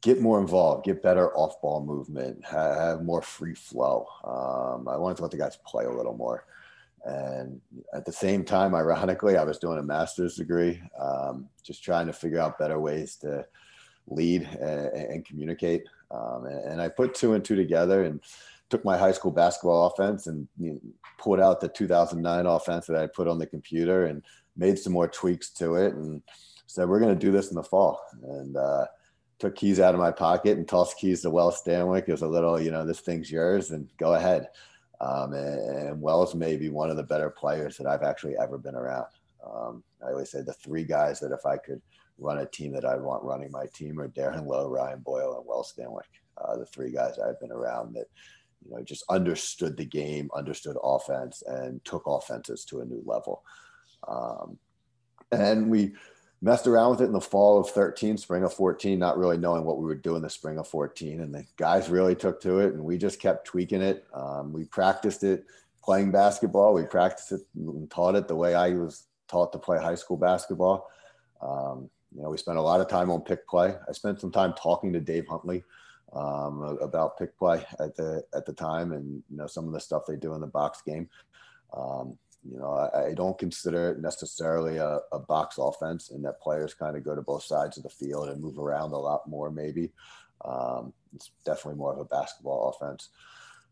get 0.00 0.20
more 0.20 0.40
involved, 0.40 0.84
get 0.84 1.02
better 1.02 1.36
off-ball 1.36 1.84
movement, 1.84 2.42
have, 2.44 3.02
more 3.02 3.22
free 3.22 3.54
flow. 3.54 4.06
Um, 4.24 4.88
I 4.88 4.96
wanted 4.96 5.16
to 5.16 5.22
let 5.22 5.30
the 5.30 5.36
guys 5.36 5.58
play 5.66 5.84
a 5.84 5.92
little 5.92 6.16
more. 6.16 6.46
And 7.04 7.60
at 7.92 8.06
the 8.06 8.12
same 8.12 8.44
time, 8.44 8.74
ironically, 8.74 9.36
I 9.36 9.44
was 9.44 9.58
doing 9.58 9.78
a 9.78 9.82
master's 9.82 10.36
degree, 10.36 10.80
um, 10.98 11.48
just 11.62 11.84
trying 11.84 12.06
to 12.06 12.14
figure 12.14 12.40
out 12.40 12.58
better 12.58 12.80
ways 12.80 13.16
to 13.16 13.46
lead 14.06 14.42
and, 14.42 14.86
and 14.88 15.26
communicate. 15.26 15.84
Um, 16.10 16.46
and, 16.46 16.72
and, 16.72 16.80
I 16.80 16.88
put 16.88 17.14
two 17.14 17.34
and 17.34 17.44
two 17.44 17.56
together 17.56 18.04
and 18.04 18.20
took 18.74 18.84
my 18.84 18.98
high 18.98 19.12
school 19.12 19.30
basketball 19.30 19.86
offense 19.86 20.26
and 20.26 20.48
you 20.58 20.72
know, 20.72 20.80
pulled 21.16 21.38
out 21.38 21.60
the 21.60 21.68
2009 21.68 22.44
offense 22.44 22.86
that 22.86 22.96
I 22.96 23.06
put 23.06 23.28
on 23.28 23.38
the 23.38 23.46
computer 23.46 24.06
and 24.06 24.20
made 24.56 24.80
some 24.80 24.92
more 24.92 25.06
tweaks 25.06 25.50
to 25.50 25.76
it 25.76 25.94
and 25.94 26.20
said, 26.66 26.88
we're 26.88 26.98
going 26.98 27.16
to 27.16 27.26
do 27.26 27.30
this 27.30 27.50
in 27.50 27.54
the 27.54 27.62
fall. 27.62 28.00
And, 28.24 28.56
uh, 28.56 28.86
took 29.38 29.54
keys 29.54 29.78
out 29.78 29.94
of 29.94 30.00
my 30.00 30.10
pocket 30.10 30.58
and 30.58 30.66
tossed 30.66 30.98
keys 30.98 31.22
to 31.22 31.30
Wells 31.30 31.62
Stanwick. 31.62 32.08
It 32.08 32.12
was 32.12 32.22
a 32.22 32.26
little, 32.26 32.60
you 32.60 32.72
know, 32.72 32.84
this 32.84 32.98
thing's 32.98 33.30
yours 33.30 33.70
and 33.70 33.88
go 33.96 34.14
ahead. 34.14 34.48
Um, 35.00 35.34
and, 35.34 35.88
and, 35.88 36.00
Wells 36.00 36.34
may 36.34 36.56
be 36.56 36.68
one 36.68 36.90
of 36.90 36.96
the 36.96 37.02
better 37.04 37.30
players 37.30 37.76
that 37.76 37.86
I've 37.86 38.02
actually 38.02 38.36
ever 38.36 38.58
been 38.58 38.74
around. 38.74 39.06
Um, 39.44 39.84
I 40.04 40.10
always 40.10 40.30
say 40.30 40.42
the 40.42 40.52
three 40.52 40.84
guys 40.84 41.20
that 41.20 41.32
if 41.32 41.46
I 41.46 41.58
could 41.58 41.80
run 42.18 42.38
a 42.38 42.46
team 42.46 42.72
that 42.72 42.84
I'd 42.84 43.00
want 43.00 43.24
running 43.24 43.50
my 43.50 43.66
team 43.74 44.00
are 44.00 44.08
Darren 44.08 44.46
Lowe, 44.46 44.68
Ryan 44.68 45.00
Boyle, 45.00 45.36
and 45.36 45.46
Wells 45.46 45.74
Stanwick. 45.76 46.08
Uh, 46.38 46.56
the 46.56 46.66
three 46.66 46.90
guys 46.90 47.18
I've 47.18 47.40
been 47.40 47.52
around 47.52 47.94
that, 47.94 48.06
you 48.64 48.76
know, 48.76 48.82
just 48.82 49.04
understood 49.08 49.76
the 49.76 49.84
game, 49.84 50.30
understood 50.34 50.76
offense, 50.82 51.42
and 51.46 51.84
took 51.84 52.04
offenses 52.06 52.64
to 52.66 52.80
a 52.80 52.84
new 52.84 53.02
level. 53.04 53.42
Um, 54.06 54.58
and 55.32 55.70
we 55.70 55.94
messed 56.42 56.66
around 56.66 56.90
with 56.90 57.00
it 57.00 57.06
in 57.06 57.12
the 57.12 57.20
fall 57.20 57.58
of 57.58 57.70
13, 57.70 58.18
spring 58.18 58.44
of 58.44 58.52
14, 58.52 58.98
not 58.98 59.18
really 59.18 59.38
knowing 59.38 59.64
what 59.64 59.78
we 59.78 59.86
would 59.86 60.02
do 60.02 60.16
in 60.16 60.22
the 60.22 60.30
spring 60.30 60.58
of 60.58 60.68
14. 60.68 61.20
And 61.20 61.34
the 61.34 61.44
guys 61.56 61.88
really 61.88 62.14
took 62.14 62.40
to 62.42 62.60
it, 62.60 62.74
and 62.74 62.84
we 62.84 62.98
just 62.98 63.20
kept 63.20 63.46
tweaking 63.46 63.82
it. 63.82 64.04
Um, 64.12 64.52
we 64.52 64.64
practiced 64.64 65.24
it 65.24 65.44
playing 65.82 66.10
basketball. 66.10 66.74
We 66.74 66.84
practiced 66.84 67.32
it 67.32 67.40
and 67.54 67.90
taught 67.90 68.14
it 68.14 68.26
the 68.26 68.36
way 68.36 68.54
I 68.54 68.70
was 68.70 69.04
taught 69.28 69.52
to 69.52 69.58
play 69.58 69.78
high 69.78 69.94
school 69.94 70.16
basketball. 70.16 70.88
Um, 71.42 71.90
you 72.14 72.22
know, 72.22 72.30
we 72.30 72.38
spent 72.38 72.58
a 72.58 72.62
lot 72.62 72.80
of 72.80 72.88
time 72.88 73.10
on 73.10 73.20
pick 73.20 73.46
play. 73.46 73.74
I 73.88 73.92
spent 73.92 74.20
some 74.20 74.30
time 74.30 74.54
talking 74.56 74.92
to 74.92 75.00
Dave 75.00 75.26
Huntley 75.28 75.62
um, 76.14 76.78
about 76.80 77.18
pick 77.18 77.36
play 77.36 77.64
at 77.80 77.96
the 77.96 78.24
at 78.34 78.46
the 78.46 78.52
time, 78.52 78.92
and 78.92 79.22
you 79.30 79.36
know 79.36 79.46
some 79.46 79.66
of 79.66 79.72
the 79.72 79.80
stuff 79.80 80.04
they 80.06 80.16
do 80.16 80.34
in 80.34 80.40
the 80.40 80.46
box 80.46 80.80
game. 80.82 81.08
Um, 81.76 82.16
you 82.48 82.58
know, 82.58 82.72
I, 82.72 83.06
I, 83.06 83.14
don't 83.14 83.38
consider 83.38 83.92
it 83.92 84.00
necessarily 84.00 84.76
a, 84.76 85.00
a 85.12 85.18
box 85.18 85.56
offense, 85.58 86.10
and 86.10 86.24
that 86.24 86.40
players 86.40 86.74
kind 86.74 86.96
of 86.96 87.02
go 87.02 87.14
to 87.14 87.22
both 87.22 87.42
sides 87.42 87.78
of 87.78 87.82
the 87.82 87.88
field 87.88 88.28
and 88.28 88.40
move 88.40 88.58
around 88.58 88.92
a 88.92 88.98
lot 88.98 89.26
more. 89.26 89.50
Maybe 89.50 89.90
um, 90.44 90.92
it's 91.14 91.30
definitely 91.44 91.78
more 91.78 91.94
of 91.94 91.98
a 91.98 92.04
basketball 92.04 92.68
offense. 92.68 93.08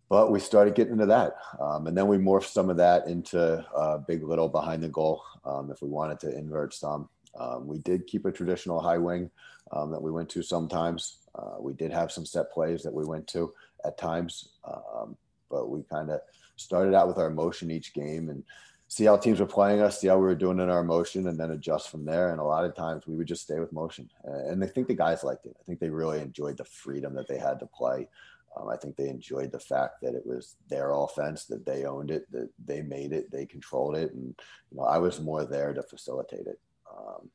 But 0.09 0.33
we 0.33 0.41
started 0.41 0.75
getting 0.75 0.95
into 0.95 1.07
that, 1.07 1.37
um, 1.61 1.87
and 1.87 1.97
then 1.97 2.09
we 2.09 2.17
morphed 2.17 2.53
some 2.53 2.71
of 2.71 2.77
that 2.79 3.07
into 3.07 3.65
uh, 3.77 3.99
big 3.99 4.25
little 4.25 4.49
behind 4.49 4.83
the 4.83 4.89
goal. 4.89 5.23
Um, 5.45 5.71
if 5.71 5.81
we 5.81 5.89
wanted 5.89 6.19
to 6.21 6.37
invert 6.37 6.75
some, 6.75 7.09
um, 7.39 7.67
we 7.67 7.79
did 7.79 8.07
keep 8.07 8.25
a 8.25 8.33
traditional 8.33 8.81
high 8.81 8.99
wing 8.99 9.31
that 9.71 10.03
we 10.03 10.11
went 10.11 10.29
to 10.31 10.43
sometimes. 10.43 11.19
Uh, 11.35 11.57
we 11.59 11.73
did 11.73 11.91
have 11.93 12.13
some 12.13 12.27
set 12.27 12.51
plays 12.53 12.83
that 12.83 12.93
we 12.93 13.05
went 13.05 13.27
to 13.27 13.53
at 13.85 13.99
times, 13.99 14.51
um, 14.65 15.17
but 15.51 15.71
we 15.71 15.83
kind 15.83 16.11
of 16.11 16.21
started 16.57 16.95
out 16.95 17.09
with 17.09 17.19
our 17.19 17.31
motion 17.31 17.71
each 17.71 17.95
game 17.95 18.29
and 18.29 18.45
see 18.89 19.05
how 19.05 19.17
teams 19.17 19.41
were 19.41 19.47
playing 19.47 19.81
us, 19.81 20.01
see 20.01 20.09
how 20.09 20.17
we 20.17 20.23
were 20.23 20.35
doing 20.35 20.61
in 20.61 20.69
our 20.69 20.85
motion, 20.85 21.29
and 21.29 21.41
then 21.41 21.53
adjust 21.53 21.89
from 21.89 22.05
there. 22.05 22.31
And 22.31 22.41
a 22.41 22.45
lot 22.45 22.67
of 22.67 22.75
times 22.75 23.07
we 23.07 23.17
would 23.17 23.27
just 23.27 23.43
stay 23.43 23.59
with 23.59 23.73
motion. 23.73 24.11
And 24.25 24.63
I 24.63 24.67
think 24.67 24.87
the 24.87 24.95
guys 24.95 25.25
liked 25.25 25.47
it. 25.47 25.57
I 25.59 25.65
think 25.65 25.81
they 25.81 25.89
really 25.89 26.21
enjoyed 26.21 26.59
the 26.59 26.65
freedom 26.65 27.15
that 27.15 27.27
they 27.27 27.39
had 27.39 27.59
to 27.61 27.67
play. 27.67 28.09
Um, 28.55 28.69
I 28.69 28.77
think 28.77 28.97
they 28.97 29.09
enjoyed 29.09 29.51
the 29.51 29.59
fact 29.59 30.03
that 30.03 30.15
it 30.15 30.27
was 30.27 30.57
their 30.69 30.93
offense, 30.93 31.47
that 31.47 31.65
they 31.65 31.85
owned 31.85 32.11
it, 32.11 32.31
that 32.33 32.51
they 32.63 32.83
made 32.83 33.13
it, 33.13 33.31
they 33.31 33.47
controlled 33.47 33.97
it, 33.97 34.13
and 34.13 34.35
you 34.71 34.77
know 34.77 34.85
I 34.85 34.99
was 34.99 35.21
more 35.21 35.47
there 35.47 35.73
to 35.73 35.83
facilitate 35.83 36.47
it. 36.47 36.61
Um, 36.91 37.31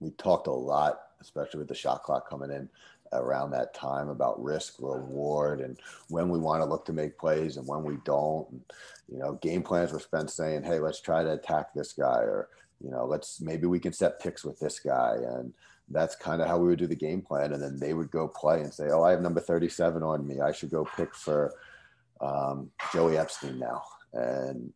we 0.00 0.10
talked 0.10 0.46
a 0.46 0.52
lot, 0.52 1.00
especially 1.22 1.60
with 1.60 1.68
the 1.68 1.74
shot 1.74 2.02
clock 2.02 2.28
coming 2.28 2.50
in 2.50 2.68
around 3.12 3.50
that 3.50 3.74
time 3.74 4.08
about 4.08 4.42
risk 4.42 4.74
reward 4.78 5.60
and 5.60 5.78
when 6.08 6.28
we 6.28 6.38
want 6.38 6.62
to 6.62 6.68
look 6.68 6.84
to 6.86 6.92
make 6.92 7.18
plays 7.18 7.56
and 7.56 7.66
when 7.66 7.82
we 7.82 7.96
don't. 8.04 8.48
And, 8.50 8.62
you 9.08 9.18
know, 9.18 9.34
game 9.34 9.62
plans 9.62 9.92
were 9.92 10.00
spent 10.00 10.30
saying, 10.30 10.62
"Hey, 10.64 10.78
let's 10.78 11.00
try 11.00 11.22
to 11.22 11.32
attack 11.32 11.72
this 11.74 11.92
guy," 11.92 12.20
or 12.20 12.48
you 12.80 12.90
know, 12.90 13.04
let's 13.06 13.40
maybe 13.40 13.66
we 13.66 13.80
can 13.80 13.92
set 13.92 14.20
picks 14.20 14.44
with 14.44 14.58
this 14.58 14.78
guy, 14.78 15.16
and 15.16 15.52
that's 15.90 16.14
kind 16.14 16.40
of 16.40 16.48
how 16.48 16.58
we 16.58 16.68
would 16.68 16.78
do 16.78 16.86
the 16.86 16.94
game 16.94 17.22
plan. 17.22 17.52
And 17.52 17.62
then 17.62 17.78
they 17.78 17.94
would 17.94 18.10
go 18.10 18.28
play 18.28 18.60
and 18.60 18.72
say, 18.72 18.88
"Oh, 18.90 19.02
I 19.02 19.10
have 19.10 19.22
number 19.22 19.40
thirty-seven 19.40 20.02
on 20.02 20.26
me. 20.26 20.40
I 20.40 20.52
should 20.52 20.70
go 20.70 20.86
pick 20.96 21.14
for 21.14 21.54
um, 22.20 22.70
Joey 22.92 23.18
Epstein 23.18 23.58
now." 23.58 23.82
And 24.12 24.72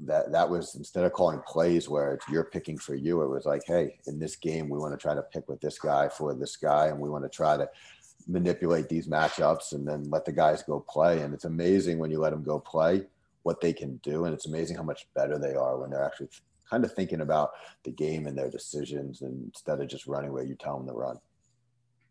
that 0.00 0.30
that 0.32 0.48
was 0.48 0.76
instead 0.76 1.04
of 1.04 1.12
calling 1.12 1.40
plays 1.46 1.88
where 1.88 2.14
it's 2.14 2.28
you're 2.28 2.44
picking 2.44 2.78
for 2.78 2.94
you, 2.94 3.22
it 3.22 3.28
was 3.28 3.46
like, 3.46 3.62
hey, 3.66 3.98
in 4.06 4.18
this 4.18 4.36
game 4.36 4.68
we 4.68 4.78
want 4.78 4.92
to 4.92 5.02
try 5.02 5.14
to 5.14 5.22
pick 5.22 5.48
with 5.48 5.60
this 5.60 5.78
guy 5.78 6.08
for 6.08 6.34
this 6.34 6.56
guy, 6.56 6.86
and 6.86 6.98
we 6.98 7.10
want 7.10 7.24
to 7.24 7.28
try 7.28 7.56
to 7.56 7.68
manipulate 8.26 8.88
these 8.88 9.08
matchups 9.08 9.72
and 9.72 9.88
then 9.88 10.04
let 10.10 10.24
the 10.24 10.32
guys 10.32 10.62
go 10.62 10.80
play. 10.80 11.22
And 11.22 11.32
it's 11.34 11.46
amazing 11.46 11.98
when 11.98 12.10
you 12.10 12.18
let 12.18 12.30
them 12.30 12.42
go 12.42 12.58
play 12.58 13.06
what 13.42 13.60
they 13.60 13.72
can 13.72 13.96
do, 13.98 14.24
and 14.24 14.34
it's 14.34 14.46
amazing 14.46 14.76
how 14.76 14.82
much 14.82 15.08
better 15.14 15.38
they 15.38 15.54
are 15.54 15.78
when 15.78 15.90
they're 15.90 16.04
actually 16.04 16.28
kind 16.68 16.84
of 16.84 16.92
thinking 16.92 17.22
about 17.22 17.52
the 17.84 17.90
game 17.90 18.26
and 18.26 18.36
their 18.36 18.50
decisions 18.50 19.22
and 19.22 19.46
instead 19.46 19.80
of 19.80 19.88
just 19.88 20.06
running 20.06 20.32
where 20.32 20.44
you 20.44 20.54
tell 20.54 20.76
them 20.76 20.86
to 20.86 20.92
run. 20.92 21.16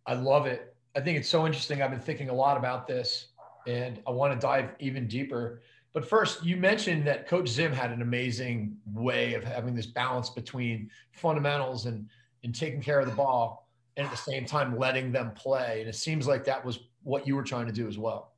I 0.08 0.15
love 0.15 0.47
it. 0.47 0.73
I 0.95 1.02
think 1.02 1.17
it's 1.17 1.30
so 1.30 1.45
interesting. 1.45 1.82
I've 1.82 1.91
been 1.91 2.00
thinking 2.00 2.30
a 2.30 2.34
lot 2.34 2.58
about 2.58 2.88
this, 2.88 3.28
and 3.67 4.02
I 4.08 4.12
want 4.12 4.34
to 4.34 4.39
dive 4.39 4.69
even 4.80 5.08
deeper 5.08 5.62
but 5.93 6.08
first, 6.08 6.43
you 6.43 6.58
mentioned 6.58 7.06
that 7.08 7.28
Coach 7.28 7.50
Zim 7.50 7.71
had 7.71 7.91
an 7.91 8.02
amazing 8.02 8.78
way 8.93 9.34
of 9.34 9.43
having 9.43 9.76
this 9.76 9.88
balance 9.88 10.30
between 10.30 10.89
fundamentals 11.12 11.86
and 11.86 12.08
and 12.43 12.54
taking 12.54 12.82
care 12.82 13.00
of 13.00 13.08
the 13.08 13.15
ball, 13.15 13.67
and 13.97 14.06
at 14.06 14.12
the 14.12 14.17
same 14.17 14.45
time 14.45 14.78
letting 14.78 15.12
them 15.12 15.32
play. 15.32 15.80
And 15.80 15.89
it 15.89 15.95
seems 15.95 16.28
like 16.28 16.45
that 16.45 16.63
was 16.63 16.80
what 17.04 17.28
you 17.28 17.36
were 17.36 17.43
trying 17.43 17.65
to 17.65 17.71
do 17.71 17.88
as 17.88 17.97
well. 17.97 18.34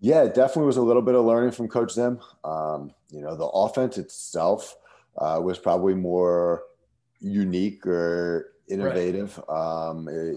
Yeah, 0.00 0.22
it 0.22 0.34
definitely 0.34 0.66
was 0.66 0.76
a 0.76 0.82
little 0.82 1.02
bit 1.02 1.14
of 1.14 1.24
learning 1.24 1.52
from 1.52 1.68
Coach 1.68 1.92
Zim. 1.92 2.18
Um, 2.44 2.92
you 3.10 3.20
know, 3.20 3.36
the 3.36 3.46
offense 3.46 3.98
itself 3.98 4.76
uh, 5.18 5.40
was 5.42 5.58
probably 5.58 5.94
more 5.94 6.64
unique 7.20 7.86
or 7.86 8.52
innovative. 8.68 9.38
Right. 9.48 9.88
Um, 9.88 10.08
it, 10.08 10.36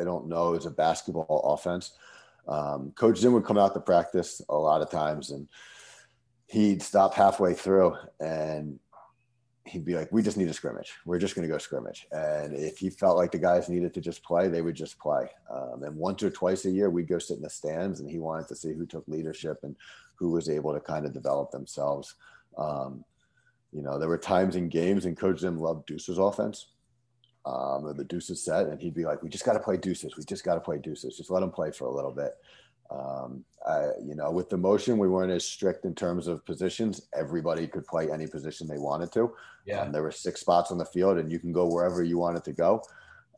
I 0.00 0.04
don't 0.04 0.28
know, 0.28 0.54
it's 0.54 0.66
a 0.66 0.70
basketball 0.70 1.54
offense. 1.54 1.92
Um, 2.46 2.92
Coach 2.94 3.18
Zim 3.18 3.32
would 3.32 3.44
come 3.44 3.58
out 3.58 3.74
to 3.74 3.80
practice 3.80 4.40
a 4.48 4.56
lot 4.56 4.82
of 4.82 4.90
times 4.90 5.30
and 5.30 5.48
he'd 6.46 6.82
stop 6.82 7.14
halfway 7.14 7.54
through 7.54 7.96
and 8.20 8.78
he'd 9.66 9.84
be 9.84 9.94
like, 9.94 10.12
We 10.12 10.22
just 10.22 10.36
need 10.36 10.48
a 10.48 10.54
scrimmage. 10.54 10.92
We're 11.06 11.18
just 11.18 11.34
going 11.34 11.48
to 11.48 11.52
go 11.52 11.58
scrimmage. 11.58 12.06
And 12.12 12.54
if 12.54 12.78
he 12.78 12.90
felt 12.90 13.16
like 13.16 13.32
the 13.32 13.38
guys 13.38 13.68
needed 13.68 13.94
to 13.94 14.00
just 14.00 14.22
play, 14.22 14.48
they 14.48 14.62
would 14.62 14.74
just 14.74 14.98
play. 14.98 15.28
Um, 15.50 15.82
and 15.84 15.96
once 15.96 16.22
or 16.22 16.30
twice 16.30 16.64
a 16.66 16.70
year, 16.70 16.90
we'd 16.90 17.08
go 17.08 17.18
sit 17.18 17.36
in 17.36 17.42
the 17.42 17.50
stands 17.50 18.00
and 18.00 18.10
he 18.10 18.18
wanted 18.18 18.48
to 18.48 18.56
see 18.56 18.74
who 18.74 18.86
took 18.86 19.08
leadership 19.08 19.58
and 19.62 19.74
who 20.16 20.30
was 20.30 20.48
able 20.48 20.74
to 20.74 20.80
kind 20.80 21.06
of 21.06 21.14
develop 21.14 21.50
themselves. 21.50 22.14
Um, 22.58 23.04
you 23.72 23.82
know, 23.82 23.98
there 23.98 24.08
were 24.08 24.18
times 24.18 24.54
in 24.54 24.68
games, 24.68 25.04
and 25.04 25.16
Coach 25.16 25.40
Zim 25.40 25.58
loved 25.58 25.86
Deuce's 25.86 26.18
offense 26.18 26.68
um, 27.46 27.84
or 27.84 27.92
the 27.92 28.04
deuces 28.04 28.42
set, 28.42 28.66
and 28.66 28.80
he'd 28.80 28.94
be 28.94 29.04
like, 29.04 29.22
"We 29.22 29.28
just 29.28 29.44
got 29.44 29.54
to 29.54 29.60
play 29.60 29.76
deuces. 29.76 30.16
We 30.16 30.24
just 30.24 30.44
got 30.44 30.54
to 30.54 30.60
play 30.60 30.78
deuces. 30.78 31.16
Just 31.16 31.30
let 31.30 31.40
them 31.40 31.50
play 31.50 31.70
for 31.70 31.86
a 31.86 31.94
little 31.94 32.10
bit." 32.10 32.34
Um, 32.90 33.44
I, 33.66 33.90
you 34.02 34.14
know, 34.14 34.30
with 34.30 34.50
the 34.50 34.58
motion, 34.58 34.98
we 34.98 35.08
weren't 35.08 35.32
as 35.32 35.44
strict 35.44 35.84
in 35.84 35.94
terms 35.94 36.26
of 36.26 36.44
positions. 36.44 37.08
Everybody 37.14 37.66
could 37.66 37.86
play 37.86 38.10
any 38.10 38.26
position 38.26 38.66
they 38.66 38.78
wanted 38.78 39.10
to. 39.12 39.34
Yeah. 39.66 39.80
Um, 39.80 39.92
there 39.92 40.02
were 40.02 40.12
six 40.12 40.40
spots 40.40 40.70
on 40.70 40.78
the 40.78 40.84
field, 40.84 41.18
and 41.18 41.30
you 41.30 41.38
can 41.38 41.52
go 41.52 41.66
wherever 41.66 42.02
you 42.02 42.18
wanted 42.18 42.44
to 42.44 42.52
go. 42.52 42.82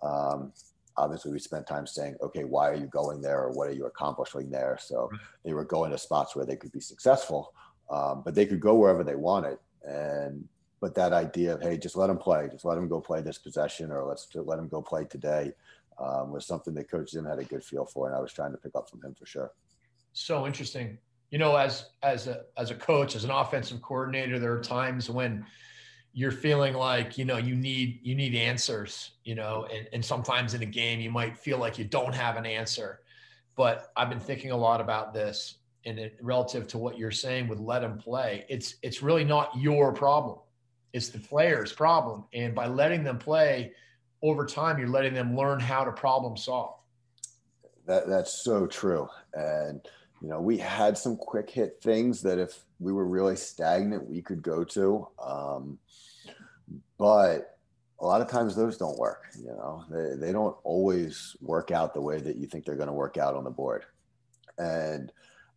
Um, 0.03 0.53
obviously, 0.97 1.33
we 1.33 1.39
spent 1.39 1.67
time 1.67 1.87
saying, 1.87 2.17
"Okay, 2.23 2.45
why 2.45 2.71
are 2.71 2.75
you 2.75 2.87
going 2.87 3.21
there, 3.21 3.43
or 3.43 3.53
what 3.53 3.69
are 3.69 3.73
you 3.73 3.87
accomplishing 3.87 4.51
there?" 4.51 4.79
So 4.81 5.11
they 5.45 5.53
were 5.53 5.65
going 5.65 5.91
to 5.93 5.99
spots 5.99 6.35
where 6.35 6.47
they 6.47 6.57
could 6.57 6.73
be 6.73 6.81
successful, 6.81 7.53
um, 7.91 8.23
but 8.25 8.35
they 8.35 8.47
could 8.47 8.61
go 8.61 8.75
wherever 8.75 9.05
they 9.05 9.17
wanted. 9.17 9.59
And 9.85 10.49
but 10.81 10.95
that 10.95 11.13
idea 11.13 11.55
of 11.55 11.63
hey, 11.63 11.79
just 11.79 11.97
let 11.97 12.09
them 12.09 12.19
play, 12.19 12.49
just 12.51 12.65
let 12.65 12.75
them 12.75 12.89
go 12.89 13.01
play 13.01 13.23
this 13.23 13.39
possession, 13.39 13.91
or 13.91 14.05
let's 14.05 14.29
let 14.35 14.57
them 14.57 14.69
go 14.69 14.83
play 14.83 15.05
today, 15.05 15.53
um, 15.99 16.33
was 16.33 16.47
something 16.47 16.75
that 16.75 16.91
Coach 16.91 17.11
Zim 17.11 17.25
had 17.25 17.39
a 17.39 17.45
good 17.45 17.65
feel 17.65 17.85
for, 17.85 18.07
and 18.07 18.17
I 18.17 18.21
was 18.21 18.33
trying 18.33 18.53
to 18.53 18.59
pick 18.59 18.75
up 18.75 18.91
from 18.91 19.03
him 19.03 19.15
for 19.15 19.27
sure. 19.27 19.53
So 20.13 20.47
interesting. 20.47 20.99
You 21.31 21.39
know, 21.39 21.57
as 21.57 21.91
as 22.03 22.27
a 22.27 22.45
as 22.57 22.71
a 22.71 22.75
coach, 22.75 23.17
as 23.17 23.25
an 23.25 23.31
offensive 23.31 23.83
coordinator, 23.83 24.39
there 24.39 24.53
are 24.53 24.63
times 24.63 25.11
when 25.11 25.45
you're 26.17 26.31
feeling 26.31 26.73
like 26.73 27.19
you 27.19 27.27
know 27.27 27.37
you 27.37 27.55
need 27.55 28.01
you 28.03 28.15
need 28.15 28.35
answers 28.35 29.11
you 29.25 29.35
know 29.35 29.67
and, 29.73 29.87
and 29.93 30.03
sometimes 30.03 30.55
in 30.55 30.63
a 30.63 30.67
game 30.67 30.99
you 30.99 31.11
might 31.11 31.37
feel 31.37 31.59
like 31.59 31.79
you 31.79 31.85
don't 31.85 32.15
have 32.15 32.37
an 32.37 32.47
answer 32.47 33.01
but 33.55 33.93
i've 33.97 34.09
been 34.09 34.19
thinking 34.19 34.51
a 34.51 34.57
lot 34.57 34.81
about 34.81 35.13
this 35.13 35.57
and 35.85 35.99
it, 35.99 36.17
relative 36.23 36.67
to 36.67 36.79
what 36.79 36.97
you're 36.97 37.11
saying 37.11 37.47
with 37.49 37.61
let 37.61 37.81
them 37.81 37.99
play 37.99 38.47
it's 38.49 38.77
it's 38.83 39.03
really 39.03 39.25
not 39.25 39.55
your 39.59 39.93
problem 39.93 40.39
it's 40.97 41.11
the 41.11 41.19
player's 41.19 41.75
problem. 41.75 42.25
And 42.33 42.55
by 42.55 42.67
letting 42.67 43.05
them 43.05 43.19
play 43.19 43.73
over 44.23 44.47
time 44.47 44.79
you're 44.79 44.89
letting 44.89 45.13
them 45.13 45.37
learn 45.37 45.61
how 45.61 45.85
to 45.85 45.93
problem 45.93 46.37
solve. 46.37 46.77
That 47.87 48.09
that's 48.09 48.43
so 48.43 48.67
true. 48.67 49.07
And 49.35 49.87
you 50.23 50.29
know 50.29 50.41
we 50.41 50.57
had 50.57 50.97
some 50.97 51.17
quick 51.17 51.51
hit 51.51 51.79
things 51.83 52.23
that 52.23 52.39
if 52.39 52.65
we 52.81 52.93
were 52.93 53.07
really 53.07 53.37
stagnant 53.37 54.09
we 54.09 54.23
could 54.23 54.43
go 54.43 54.65
to 54.65 55.07
um, 55.23 55.79
but 56.97 57.59
a 58.01 58.07
lot 58.07 58.23
of 58.23 58.29
times 58.29 58.57
those 58.57 58.79
don't 58.79 58.99
work 58.99 59.27
you 59.39 59.49
know? 59.49 59.85
They, 59.91 60.27
they 60.27 60.33
don't 60.33 60.57
always 60.65 61.37
work 61.43 61.71
out 61.71 61.93
the 61.93 62.01
way 62.01 62.19
that 62.19 62.37
you 62.37 62.47
think 62.47 62.65
they're 62.65 62.77
going 62.77 62.89
to 62.89 62.95
work 62.95 63.19
out 63.19 63.37
on 63.37 63.45
the 63.45 63.51
board. 63.51 63.85
And 64.59 65.13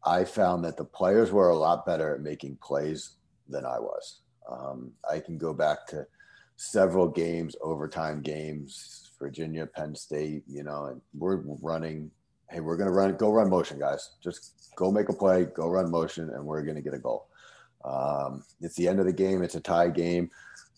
i 0.06 0.26
found 0.26 0.66
that 0.66 0.76
the 0.76 0.86
players 0.86 1.32
were 1.32 1.50
a 1.50 1.58
lot 1.58 1.86
better 1.86 2.16
at 2.16 2.22
making 2.22 2.58
plays 2.62 3.16
than 3.48 3.66
i 3.66 3.80
was 3.80 4.22
um, 4.50 4.92
i 5.10 5.20
can 5.20 5.38
go 5.38 5.54
back 5.54 5.86
to 5.88 6.06
several 6.58 7.08
games 7.08 7.56
overtime 7.62 8.22
games 8.22 9.12
virginia 9.20 9.66
penn 9.66 9.96
state 9.96 10.44
you 10.48 10.64
know 10.64 10.86
and 10.86 11.02
we're 11.14 11.38
running 11.62 12.10
hey 12.50 12.60
we're 12.60 12.78
going 12.78 12.90
to 12.90 12.94
run 12.94 13.16
go 13.16 13.32
run 13.32 13.50
motion 13.50 13.80
guys 13.80 14.12
just 14.22 14.72
go 14.76 14.92
make 14.92 15.10
a 15.10 15.14
play 15.14 15.46
go 15.46 15.70
run 15.70 15.90
motion 15.90 16.30
and 16.32 16.44
we're 16.44 16.64
going 16.64 16.76
to 16.76 16.82
get 16.82 16.94
a 16.94 17.00
goal 17.00 17.28
um, 17.86 18.44
it's 18.60 18.76
the 18.76 18.88
end 18.88 19.00
of 19.00 19.06
the 19.06 19.14
game 19.14 19.42
it's 19.42 19.56
a 19.56 19.62
tie 19.62 19.90
game 19.90 20.30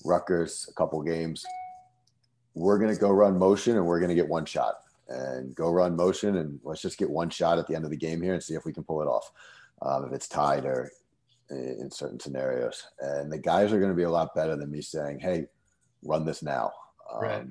Rutgers 0.06 0.68
a 0.70 0.74
couple 0.74 1.02
games. 1.02 1.44
We're 2.54 2.80
going 2.80 2.94
to 2.94 3.00
go 3.00 3.12
run 3.12 3.38
motion 3.38 3.78
and 3.78 3.86
we're 3.86 4.00
going 4.00 4.10
to 4.10 4.16
get 4.16 4.28
one 4.28 4.46
shot 4.46 4.76
and 5.08 5.56
go 5.56 5.72
run 5.72 5.96
motion 5.96 6.38
and 6.38 6.60
let's 6.64 6.82
just 6.82 6.98
get 6.98 7.10
one 7.10 7.30
shot 7.30 7.60
at 7.60 7.68
the 7.68 7.76
end 7.76 7.86
of 7.86 7.92
the 7.92 7.98
game 7.98 8.22
here 8.22 8.34
and 8.34 8.44
see 8.44 8.54
if 8.54 8.66
we 8.66 8.74
can 8.74 8.84
pull 8.84 9.02
it 9.02 9.08
off. 9.08 9.32
Um, 9.82 10.06
if 10.06 10.14
it's 10.14 10.28
tied 10.28 10.66
or 10.66 10.92
in 11.52 11.92
certain 11.92 12.20
scenarios. 12.20 12.84
And 13.00 13.32
the 13.32 13.38
guys 13.38 13.72
are 13.72 13.80
going 13.80 13.92
to 13.92 13.96
be 13.96 14.04
a 14.04 14.10
lot 14.10 14.34
better 14.36 14.56
than 14.56 14.72
me 14.72 14.82
saying, 14.82 15.20
hey, 15.20 15.46
run 16.04 16.26
this 16.26 16.42
now. 16.42 16.72
Um, 17.14 17.22
right. 17.22 17.46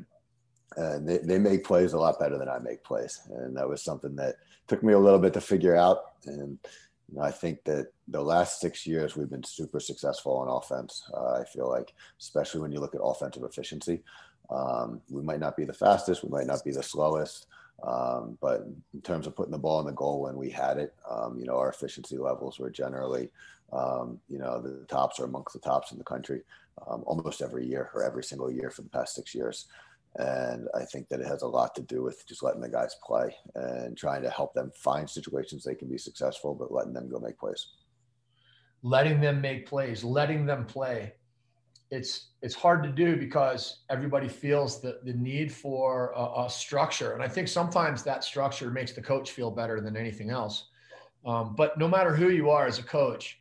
And 0.77 1.09
they, 1.09 1.19
they 1.19 1.39
make 1.39 1.65
plays 1.65 1.93
a 1.93 1.99
lot 1.99 2.19
better 2.19 2.39
than 2.39 2.49
I 2.49 2.59
make 2.59 2.85
plays. 2.85 3.21
And 3.31 3.57
that 3.57 3.69
was 3.69 3.83
something 3.83 4.17
that 4.17 4.37
took 4.69 4.83
me 4.83 4.93
a 4.93 4.99
little 4.99 5.19
bit 5.19 5.33
to 5.35 5.41
figure 5.41 5.77
out. 5.77 5.99
And 6.27 6.59
you 7.09 7.19
know, 7.19 7.23
I 7.23 7.31
think 7.31 7.65
that 7.65 7.89
the 8.09 8.23
last 8.23 8.61
six 8.61 8.87
years 8.87 9.17
we've 9.17 9.31
been 9.31 9.45
super 9.45 9.81
successful 9.81 10.37
on 10.39 10.49
offense. 10.49 11.03
Uh, 11.13 11.41
I 11.41 11.45
feel 11.45 11.69
like, 11.69 11.93
especially 12.21 12.61
when 12.61 12.73
you 12.73 12.79
look 12.79 12.95
at 12.95 13.01
offensive 13.03 13.43
efficiency, 13.43 14.03
um, 14.49 15.01
we 15.11 15.23
might 15.23 15.41
not 15.41 15.57
be 15.57 15.65
the 15.65 15.73
fastest, 15.73 16.23
we 16.23 16.31
might 16.31 16.47
not 16.47 16.65
be 16.65 16.73
the 16.73 16.83
slowest, 16.83 17.47
um, 17.83 18.37
but 18.41 18.67
in 18.93 19.01
terms 19.03 19.27
of 19.27 19.35
putting 19.35 19.53
the 19.53 19.59
ball 19.59 19.81
in 19.81 19.87
the 19.87 19.93
goal 19.93 20.23
when 20.23 20.37
we 20.37 20.51
had 20.51 20.79
it, 20.79 20.95
um, 21.09 21.39
you 21.39 21.47
know, 21.47 21.57
our 21.57 21.71
efficiency 21.71 22.19
levels 22.19 22.59
were 22.59 22.71
generally, 22.71 23.31
um, 23.73 24.19
you 24.29 24.39
know, 24.39 24.61
the 24.61 24.85
tops 24.87 25.19
are 25.19 25.25
amongst 25.25 25.55
the 25.55 25.61
tops 25.61 25.93
in 25.93 25.99
the 25.99 26.05
country 26.05 26.43
um, 26.87 27.03
almost 27.07 27.43
every 27.43 27.67
year 27.67 27.91
or 27.95 28.05
every 28.05 28.25
single 28.25 28.51
year 28.51 28.71
for 28.71 28.83
the 28.83 28.89
past 28.89 29.15
six 29.15 29.35
years. 29.35 29.67
And 30.17 30.69
I 30.75 30.85
think 30.85 31.09
that 31.09 31.21
it 31.21 31.27
has 31.27 31.43
a 31.43 31.47
lot 31.47 31.75
to 31.77 31.83
do 31.83 32.03
with 32.03 32.27
just 32.27 32.43
letting 32.43 32.61
the 32.61 32.69
guys 32.69 32.97
play 33.03 33.35
and 33.55 33.97
trying 33.97 34.23
to 34.23 34.31
help 34.31 34.55
them 34.55 34.73
find 34.75 35.09
situations 35.09 35.63
they 35.63 35.77
can 35.77 35.89
be 35.89 35.99
successful, 35.99 36.55
but 36.55 36.73
letting 36.73 36.93
them 36.93 37.09
go 37.09 37.21
make 37.21 37.39
plays. 37.39 37.69
Letting 38.83 39.21
them 39.21 39.41
make 39.41 39.67
plays, 39.67 40.03
letting 40.03 40.47
them 40.47 40.67
play. 40.67 41.15
It's 41.91 42.29
it's 42.43 42.55
hard 42.55 42.83
to 42.85 42.89
do 42.89 43.17
because 43.17 43.81
everybody 43.91 44.29
feels 44.29 44.81
the, 44.81 45.01
the 45.05 45.13
need 45.13 45.53
for 45.53 46.13
a, 46.17 46.45
a 46.45 46.51
structure. 46.51 47.13
And 47.13 47.23
I 47.23 47.29
think 47.29 47.49
sometimes 47.49 48.03
that 48.05 48.25
structure 48.25 48.71
makes 48.71 48.93
the 48.93 49.03
coach 49.03 49.33
feel 49.33 49.51
better 49.51 49.81
than 49.81 49.97
anything 49.97 50.31
else. 50.31 50.69
Um, 51.27 51.55
but 51.57 51.79
no 51.79 51.89
matter 51.89 52.15
who 52.15 52.31
you 52.31 52.49
are 52.51 52.67
as 52.67 52.79
a 52.79 52.83
coach, 52.83 53.41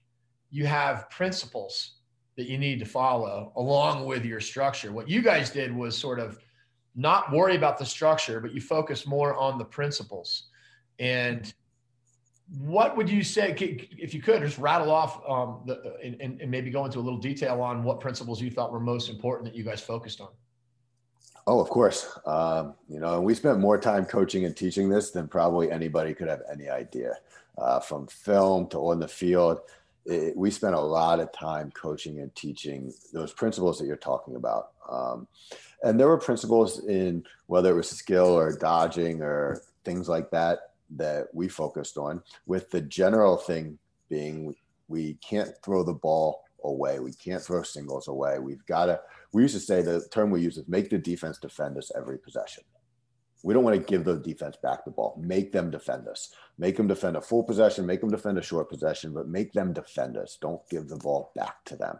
you 0.49 0.65
have 0.65 1.09
principles 1.09 1.99
that 2.35 2.47
you 2.47 2.57
need 2.57 2.79
to 2.79 2.85
follow 2.85 3.53
along 3.55 4.05
with 4.05 4.25
your 4.25 4.39
structure. 4.39 4.91
What 4.91 5.09
you 5.09 5.21
guys 5.21 5.49
did 5.49 5.75
was 5.75 5.97
sort 5.97 6.19
of 6.19 6.39
not 6.95 7.31
worry 7.31 7.55
about 7.55 7.77
the 7.77 7.85
structure, 7.85 8.39
but 8.39 8.53
you 8.53 8.61
focus 8.61 9.05
more 9.05 9.35
on 9.35 9.57
the 9.57 9.65
principles. 9.65 10.47
And 10.97 11.53
what 12.57 12.97
would 12.97 13.09
you 13.09 13.23
say, 13.23 13.51
if 13.51 14.13
you 14.13 14.21
could, 14.21 14.41
just 14.41 14.57
rattle 14.57 14.91
off 14.91 15.21
um, 15.27 15.61
the, 15.65 15.95
and, 16.03 16.41
and, 16.41 16.49
maybe 16.49 16.71
go 16.71 16.85
into 16.85 16.97
a 16.97 17.01
little 17.01 17.19
detail 17.19 17.61
on 17.61 17.83
what 17.83 17.99
principles 17.99 18.41
you 18.41 18.49
thought 18.49 18.71
were 18.71 18.79
most 18.79 19.09
important 19.09 19.45
that 19.51 19.55
you 19.55 19.63
guys 19.63 19.81
focused 19.81 20.19
on? 20.19 20.29
Oh, 21.45 21.59
of 21.59 21.69
course. 21.69 22.17
Um, 22.25 22.73
you 22.87 22.99
know, 22.99 23.21
we 23.21 23.35
spent 23.35 23.59
more 23.59 23.77
time 23.77 24.05
coaching 24.05 24.45
and 24.45 24.55
teaching 24.55 24.89
this 24.89 25.11
than 25.11 25.27
probably 25.27 25.71
anybody 25.71 26.13
could 26.13 26.27
have 26.27 26.41
any 26.51 26.69
idea. 26.69 27.15
Uh, 27.57 27.79
from 27.79 28.07
film 28.07 28.67
to 28.69 28.77
on 28.77 28.99
the 28.99 29.07
field, 29.07 29.59
it, 30.05 30.35
we 30.35 30.49
spent 30.49 30.75
a 30.75 30.79
lot 30.79 31.19
of 31.19 31.31
time 31.31 31.71
coaching 31.71 32.19
and 32.19 32.33
teaching 32.35 32.93
those 33.13 33.33
principles 33.33 33.77
that 33.77 33.85
you're 33.85 33.95
talking 33.95 34.35
about. 34.35 34.69
Um, 34.89 35.27
and 35.83 35.99
there 35.99 36.07
were 36.07 36.17
principles 36.17 36.85
in 36.85 37.25
whether 37.47 37.71
it 37.71 37.75
was 37.75 37.89
skill 37.89 38.27
or 38.27 38.55
dodging 38.55 39.21
or 39.21 39.61
things 39.83 40.09
like 40.09 40.31
that 40.31 40.68
that 40.95 41.27
we 41.33 41.47
focused 41.47 41.97
on 41.97 42.21
with 42.45 42.69
the 42.71 42.81
general 42.81 43.37
thing 43.37 43.77
being 44.09 44.55
we 44.87 45.15
can't 45.15 45.51
throw 45.63 45.83
the 45.83 45.93
ball 45.93 46.43
away. 46.63 46.99
We 46.99 47.13
can't 47.13 47.41
throw 47.41 47.63
singles 47.63 48.07
away. 48.07 48.39
We've 48.39 48.65
got 48.65 48.87
to 48.87 48.99
we 49.31 49.43
used 49.43 49.55
to 49.55 49.59
say 49.59 49.81
the 49.81 50.07
term 50.11 50.31
we 50.31 50.41
use 50.41 50.57
is 50.57 50.67
make 50.67 50.89
the 50.89 50.97
defense 50.97 51.37
defend 51.37 51.77
us 51.77 51.91
every 51.95 52.17
possession. 52.17 52.63
We 53.43 53.53
don't 53.53 53.63
want 53.63 53.77
to 53.77 53.83
give 53.83 54.03
the 54.03 54.17
defense 54.17 54.57
back 54.61 54.83
the 54.83 54.91
ball. 54.91 55.17
Make 55.17 55.53
them 55.53 55.71
defend 55.71 56.07
us. 56.09 56.33
Make 56.57 56.75
them 56.75 56.87
defend 56.87 57.15
a 57.15 57.21
full 57.21 57.43
possession 57.43 57.85
make 57.85 58.01
them 58.01 58.11
defend 58.11 58.37
a 58.37 58.43
short 58.43 58.69
possession 58.69 59.13
but 59.13 59.27
make 59.27 59.53
them 59.53 59.73
defend 59.73 60.17
us. 60.17 60.37
Don't 60.41 60.67
give 60.69 60.87
the 60.87 60.97
ball 60.97 61.31
back 61.35 61.63
to 61.65 61.75
them. 61.75 61.99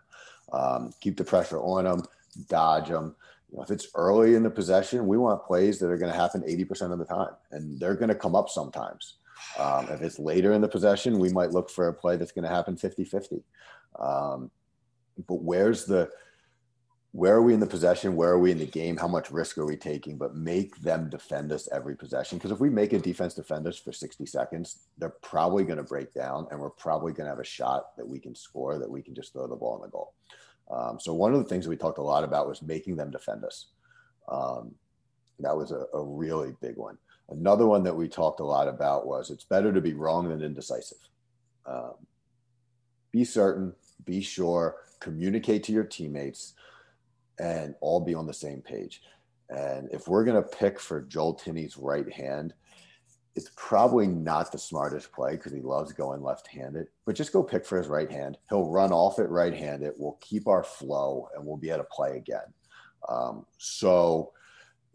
Um, 0.51 0.91
keep 0.99 1.15
the 1.15 1.23
pressure 1.23 1.59
on 1.59 1.85
them 1.85 2.03
dodge 2.47 2.89
them 2.89 3.15
you 3.51 3.57
know, 3.57 3.63
if 3.63 3.71
it's 3.71 3.87
early 3.95 4.35
in 4.35 4.43
the 4.43 4.49
possession, 4.49 5.07
we 5.07 5.17
want 5.17 5.43
plays 5.43 5.79
that 5.79 5.89
are 5.89 5.97
going 5.97 6.11
to 6.11 6.17
happen 6.17 6.41
80% 6.41 6.91
of 6.91 6.99
the 6.99 7.05
time, 7.05 7.31
and 7.51 7.79
they're 7.79 7.95
going 7.95 8.09
to 8.09 8.15
come 8.15 8.35
up 8.35 8.49
sometimes. 8.49 9.15
Um, 9.57 9.87
if 9.89 10.01
it's 10.01 10.19
later 10.19 10.53
in 10.53 10.61
the 10.61 10.67
possession, 10.67 11.17
we 11.17 11.29
might 11.29 11.51
look 11.51 11.69
for 11.69 11.87
a 11.87 11.93
play 11.93 12.17
that's 12.17 12.31
going 12.31 12.43
to 12.43 12.49
happen 12.49 12.77
50 12.77 13.05
50. 13.05 13.43
Um, 13.99 14.51
but 15.27 15.41
where's 15.41 15.85
the, 15.85 16.09
where 17.11 17.33
are 17.33 17.41
we 17.41 17.53
in 17.53 17.59
the 17.59 17.65
possession? 17.65 18.15
Where 18.15 18.29
are 18.29 18.39
we 18.39 18.51
in 18.51 18.59
the 18.59 18.65
game? 18.65 18.97
How 18.97 19.07
much 19.07 19.31
risk 19.31 19.57
are 19.57 19.65
we 19.65 19.75
taking? 19.75 20.17
But 20.17 20.35
make 20.35 20.79
them 20.81 21.09
defend 21.09 21.51
us 21.51 21.67
every 21.71 21.95
possession. 21.95 22.37
Because 22.37 22.51
if 22.51 22.59
we 22.59 22.69
make 22.69 22.93
a 22.93 22.99
defense 22.99 23.33
defend 23.33 23.65
us 23.65 23.77
for 23.77 23.91
60 23.91 24.25
seconds, 24.27 24.83
they're 24.97 25.09
probably 25.09 25.63
going 25.63 25.77
to 25.77 25.83
break 25.83 26.13
down 26.13 26.47
and 26.51 26.59
we're 26.59 26.69
probably 26.69 27.13
going 27.13 27.25
to 27.25 27.31
have 27.31 27.39
a 27.39 27.43
shot 27.43 27.97
that 27.97 28.07
we 28.07 28.19
can 28.19 28.35
score 28.35 28.77
that 28.77 28.89
we 28.89 29.01
can 29.01 29.15
just 29.15 29.33
throw 29.33 29.47
the 29.47 29.55
ball 29.55 29.77
in 29.77 29.81
the 29.81 29.89
goal. 29.89 30.13
Um, 30.69 30.99
so 30.99 31.13
one 31.13 31.33
of 31.33 31.39
the 31.39 31.49
things 31.49 31.65
that 31.65 31.69
we 31.69 31.77
talked 31.77 31.97
a 31.97 32.03
lot 32.03 32.23
about 32.23 32.47
was 32.47 32.61
making 32.61 32.95
them 32.95 33.11
defend 33.11 33.43
us. 33.43 33.67
Um, 34.27 34.75
that 35.39 35.55
was 35.55 35.71
a, 35.71 35.85
a, 35.93 36.03
really 36.03 36.53
big 36.61 36.75
one. 36.75 36.97
Another 37.29 37.65
one 37.65 37.83
that 37.83 37.95
we 37.95 38.07
talked 38.07 38.39
a 38.39 38.45
lot 38.45 38.67
about 38.67 39.07
was 39.07 39.29
it's 39.29 39.43
better 39.43 39.73
to 39.73 39.81
be 39.81 39.93
wrong 39.93 40.29
than 40.29 40.43
indecisive. 40.43 40.97
Um, 41.65 41.93
be 43.11 43.23
certain, 43.23 43.73
be 44.05 44.21
sure, 44.21 44.75
communicate 44.99 45.63
to 45.63 45.71
your 45.71 45.83
teammates, 45.83 46.53
and 47.39 47.73
all 47.81 48.01
be 48.01 48.13
on 48.13 48.27
the 48.27 48.33
same 48.33 48.61
page. 48.61 49.01
And 49.49 49.89
if 49.91 50.07
we're 50.07 50.25
going 50.25 50.41
to 50.41 50.47
pick 50.47 50.79
for 50.79 51.01
Joel 51.01 51.33
Tinney's 51.33 51.77
right 51.77 52.11
hand, 52.11 52.53
it's 53.35 53.51
probably 53.55 54.07
not 54.07 54.51
the 54.51 54.57
smartest 54.57 55.11
play 55.11 55.31
because 55.31 55.53
he 55.53 55.61
loves 55.61 55.93
going 55.93 56.21
left-handed. 56.21 56.87
But 57.05 57.15
just 57.15 57.31
go 57.31 57.43
pick 57.43 57.65
for 57.65 57.77
his 57.77 57.87
right 57.87 58.11
hand. 58.11 58.37
He'll 58.49 58.69
run 58.69 58.91
off 58.91 59.19
it 59.19 59.29
right-handed. 59.29 59.93
We'll 59.97 60.17
keep 60.19 60.47
our 60.47 60.63
flow, 60.63 61.29
and 61.35 61.45
we'll 61.45 61.57
be 61.57 61.69
able 61.69 61.79
to 61.79 61.89
play 61.91 62.17
again. 62.17 62.53
Um, 63.07 63.45
so 63.57 64.31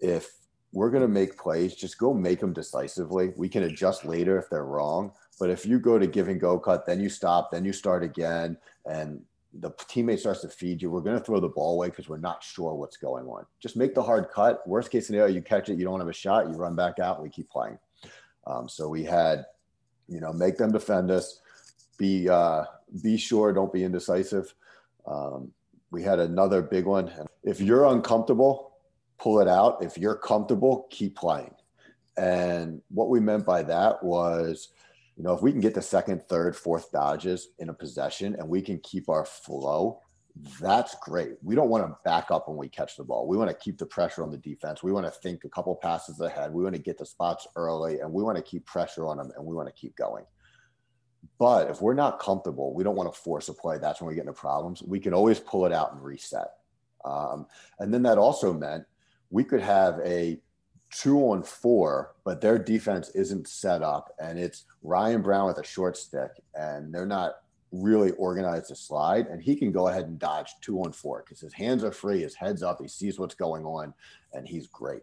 if 0.00 0.32
we're 0.72 0.90
going 0.90 1.02
to 1.02 1.08
make 1.08 1.38
plays, 1.38 1.74
just 1.74 1.98
go 1.98 2.12
make 2.12 2.40
them 2.40 2.52
decisively. 2.52 3.32
We 3.36 3.48
can 3.48 3.62
adjust 3.62 4.04
later 4.04 4.38
if 4.38 4.50
they're 4.50 4.64
wrong. 4.64 5.12
But 5.38 5.50
if 5.50 5.64
you 5.64 5.78
go 5.78 5.98
to 5.98 6.06
give 6.06 6.28
and 6.28 6.40
go 6.40 6.58
cut, 6.58 6.86
then 6.86 7.00
you 7.00 7.08
stop, 7.08 7.50
then 7.50 7.64
you 7.64 7.72
start 7.72 8.02
again, 8.04 8.56
and 8.84 9.22
the 9.60 9.70
teammate 9.70 10.18
starts 10.18 10.40
to 10.40 10.48
feed 10.48 10.82
you, 10.82 10.90
we're 10.90 11.00
going 11.00 11.18
to 11.18 11.24
throw 11.24 11.38
the 11.38 11.48
ball 11.48 11.74
away 11.74 11.88
because 11.88 12.08
we're 12.08 12.18
not 12.18 12.42
sure 12.42 12.74
what's 12.74 12.96
going 12.96 13.26
on. 13.26 13.46
Just 13.60 13.76
make 13.76 13.94
the 13.94 14.02
hard 14.02 14.28
cut. 14.28 14.66
Worst 14.66 14.90
case 14.90 15.06
scenario, 15.06 15.32
you 15.32 15.42
catch 15.42 15.68
it, 15.68 15.78
you 15.78 15.84
don't 15.84 16.00
have 16.00 16.08
a 16.08 16.12
shot, 16.12 16.48
you 16.48 16.54
run 16.54 16.74
back 16.74 16.98
out, 16.98 17.22
we 17.22 17.28
keep 17.28 17.48
playing. 17.50 17.78
Um, 18.46 18.68
so 18.68 18.88
we 18.88 19.04
had, 19.04 19.46
you 20.08 20.20
know, 20.20 20.32
make 20.32 20.56
them 20.56 20.72
defend 20.72 21.10
us, 21.10 21.40
be 21.98 22.28
uh, 22.28 22.64
be 23.02 23.16
sure, 23.16 23.52
don't 23.52 23.72
be 23.72 23.84
indecisive. 23.84 24.54
Um, 25.06 25.52
we 25.90 26.02
had 26.02 26.18
another 26.18 26.62
big 26.62 26.86
one. 26.86 27.10
If 27.42 27.60
you're 27.60 27.86
uncomfortable, 27.86 28.72
pull 29.18 29.40
it 29.40 29.48
out. 29.48 29.82
If 29.82 29.96
you're 29.96 30.16
comfortable, 30.16 30.86
keep 30.90 31.16
playing. 31.16 31.54
And 32.16 32.80
what 32.88 33.08
we 33.08 33.20
meant 33.20 33.46
by 33.46 33.62
that 33.64 34.02
was, 34.02 34.68
you 35.16 35.22
know, 35.22 35.32
if 35.32 35.42
we 35.42 35.52
can 35.52 35.60
get 35.60 35.74
the 35.74 35.82
second, 35.82 36.22
third, 36.24 36.56
fourth 36.56 36.90
dodges 36.90 37.48
in 37.58 37.68
a 37.68 37.74
possession 37.74 38.34
and 38.38 38.48
we 38.48 38.60
can 38.60 38.78
keep 38.80 39.08
our 39.08 39.24
flow, 39.24 40.00
that's 40.60 40.96
great. 41.00 41.34
We 41.42 41.54
don't 41.54 41.68
want 41.68 41.86
to 41.86 41.96
back 42.04 42.30
up 42.30 42.48
when 42.48 42.56
we 42.56 42.68
catch 42.68 42.96
the 42.96 43.04
ball. 43.04 43.28
We 43.28 43.36
want 43.36 43.50
to 43.50 43.56
keep 43.56 43.78
the 43.78 43.86
pressure 43.86 44.24
on 44.24 44.32
the 44.32 44.38
defense. 44.38 44.82
We 44.82 44.90
want 44.90 45.06
to 45.06 45.12
think 45.12 45.44
a 45.44 45.48
couple 45.48 45.74
passes 45.76 46.20
ahead. 46.20 46.52
We 46.52 46.64
want 46.64 46.74
to 46.74 46.82
get 46.82 46.98
the 46.98 47.06
spots 47.06 47.46
early 47.54 48.00
and 48.00 48.12
we 48.12 48.22
want 48.22 48.36
to 48.36 48.42
keep 48.42 48.66
pressure 48.66 49.06
on 49.06 49.18
them 49.18 49.30
and 49.36 49.44
we 49.44 49.54
want 49.54 49.68
to 49.68 49.74
keep 49.74 49.94
going. 49.96 50.24
But 51.38 51.70
if 51.70 51.80
we're 51.80 51.94
not 51.94 52.18
comfortable, 52.18 52.74
we 52.74 52.82
don't 52.82 52.96
want 52.96 53.12
to 53.12 53.20
force 53.20 53.48
a 53.48 53.54
play. 53.54 53.78
That's 53.78 54.00
when 54.00 54.08
we 54.08 54.14
get 54.14 54.22
into 54.22 54.32
problems. 54.32 54.82
We 54.82 54.98
can 54.98 55.14
always 55.14 55.38
pull 55.38 55.66
it 55.66 55.72
out 55.72 55.92
and 55.92 56.02
reset. 56.02 56.48
Um, 57.04 57.46
and 57.78 57.94
then 57.94 58.02
that 58.02 58.18
also 58.18 58.52
meant 58.52 58.84
we 59.30 59.44
could 59.44 59.60
have 59.60 60.00
a 60.04 60.40
two 60.90 61.18
on 61.18 61.42
four, 61.42 62.14
but 62.24 62.40
their 62.40 62.58
defense 62.58 63.10
isn't 63.10 63.48
set 63.48 63.82
up 63.82 64.12
and 64.20 64.38
it's 64.38 64.64
Ryan 64.82 65.22
Brown 65.22 65.46
with 65.46 65.58
a 65.58 65.64
short 65.64 65.96
stick 65.96 66.30
and 66.54 66.92
they're 66.92 67.06
not 67.06 67.34
really 67.82 68.12
organized 68.12 68.70
the 68.70 68.76
slide, 68.76 69.26
and 69.26 69.42
he 69.42 69.56
can 69.56 69.72
go 69.72 69.88
ahead 69.88 70.06
and 70.06 70.18
dodge 70.18 70.54
two 70.60 70.78
on 70.80 70.92
four 70.92 71.24
because 71.24 71.40
his 71.40 71.52
hands 71.52 71.84
are 71.84 71.92
free, 71.92 72.22
his 72.22 72.34
head's 72.34 72.62
up, 72.62 72.78
he 72.80 72.88
sees 72.88 73.18
what's 73.18 73.34
going 73.34 73.64
on, 73.64 73.92
and 74.32 74.46
he's 74.46 74.66
great. 74.68 75.02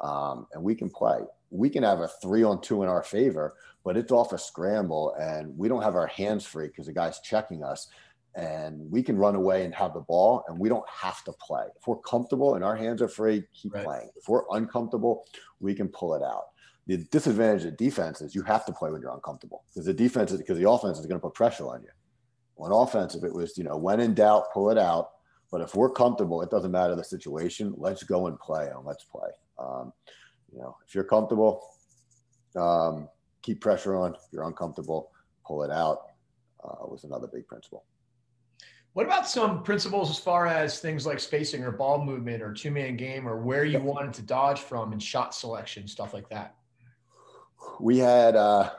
Um, 0.00 0.46
and 0.52 0.62
we 0.62 0.74
can 0.74 0.90
play. 0.90 1.20
We 1.50 1.70
can 1.70 1.82
have 1.82 2.00
a 2.00 2.08
three 2.08 2.42
on 2.42 2.60
two 2.60 2.82
in 2.82 2.88
our 2.88 3.02
favor, 3.02 3.54
but 3.84 3.96
it's 3.96 4.12
off 4.12 4.32
a 4.32 4.38
scramble, 4.38 5.14
and 5.14 5.56
we 5.56 5.68
don't 5.68 5.82
have 5.82 5.94
our 5.94 6.08
hands 6.08 6.44
free 6.44 6.68
because 6.68 6.86
the 6.86 6.92
guy's 6.92 7.20
checking 7.20 7.62
us. 7.62 7.88
And 8.34 8.90
we 8.90 9.02
can 9.02 9.16
run 9.16 9.34
away 9.34 9.64
and 9.64 9.74
have 9.74 9.94
the 9.94 10.00
ball, 10.00 10.44
and 10.46 10.58
we 10.58 10.68
don't 10.68 10.86
have 10.90 11.24
to 11.24 11.32
play. 11.40 11.64
If 11.74 11.86
we're 11.86 11.96
comfortable 12.00 12.54
and 12.54 12.62
our 12.62 12.76
hands 12.76 13.00
are 13.00 13.08
free, 13.08 13.44
keep 13.54 13.72
right. 13.72 13.84
playing. 13.84 14.10
If 14.14 14.28
we're 14.28 14.42
uncomfortable, 14.50 15.24
we 15.58 15.74
can 15.74 15.88
pull 15.88 16.14
it 16.14 16.22
out 16.22 16.44
the 16.86 16.98
disadvantage 16.98 17.64
of 17.64 17.76
defense 17.76 18.20
is 18.20 18.34
you 18.34 18.42
have 18.42 18.64
to 18.64 18.72
play 18.72 18.90
when 18.90 19.00
you're 19.00 19.12
uncomfortable 19.12 19.64
because 19.68 19.86
the 19.86 19.94
defense 19.94 20.30
is 20.30 20.38
because 20.38 20.58
the 20.58 20.68
offense 20.68 20.98
is 20.98 21.06
going 21.06 21.18
to 21.18 21.22
put 21.22 21.34
pressure 21.34 21.66
on 21.66 21.82
you 21.82 21.88
on 22.58 22.72
offensive, 22.72 23.24
it 23.24 23.32
was, 23.32 23.56
you 23.58 23.64
know, 23.64 23.76
when 23.76 24.00
in 24.00 24.14
doubt, 24.14 24.52
pull 24.52 24.70
it 24.70 24.78
out. 24.78 25.10
But 25.52 25.60
if 25.60 25.74
we're 25.74 25.90
comfortable, 25.90 26.42
it 26.42 26.50
doesn't 26.50 26.70
matter 26.70 26.96
the 26.96 27.04
situation. 27.04 27.74
Let's 27.76 28.02
go 28.02 28.26
and 28.26 28.38
play 28.38 28.68
and 28.68 28.84
let's 28.84 29.04
play. 29.04 29.28
Um, 29.58 29.92
you 30.52 30.58
know, 30.58 30.76
if 30.86 30.94
you're 30.94 31.04
comfortable, 31.04 31.62
um, 32.56 33.08
keep 33.42 33.60
pressure 33.60 33.96
on. 33.96 34.14
If 34.14 34.20
you're 34.32 34.44
uncomfortable, 34.44 35.10
pull 35.46 35.62
it 35.62 35.70
out. 35.70 35.98
Uh, 36.64 36.86
was 36.86 37.04
another 37.04 37.28
big 37.28 37.46
principle. 37.46 37.84
What 38.94 39.04
about 39.04 39.28
some 39.28 39.62
principles 39.62 40.10
as 40.10 40.18
far 40.18 40.46
as 40.46 40.80
things 40.80 41.04
like 41.04 41.20
spacing 41.20 41.62
or 41.62 41.70
ball 41.70 42.02
movement 42.02 42.42
or 42.42 42.54
two 42.54 42.70
man 42.70 42.96
game 42.96 43.28
or 43.28 43.36
where 43.36 43.64
you 43.64 43.78
wanted 43.78 44.14
to 44.14 44.22
dodge 44.22 44.60
from 44.60 44.92
and 44.92 45.02
shot 45.02 45.34
selection, 45.34 45.86
stuff 45.86 46.14
like 46.14 46.28
that? 46.30 46.56
We 47.78 47.98
had 47.98 48.36
uh, 48.36 48.70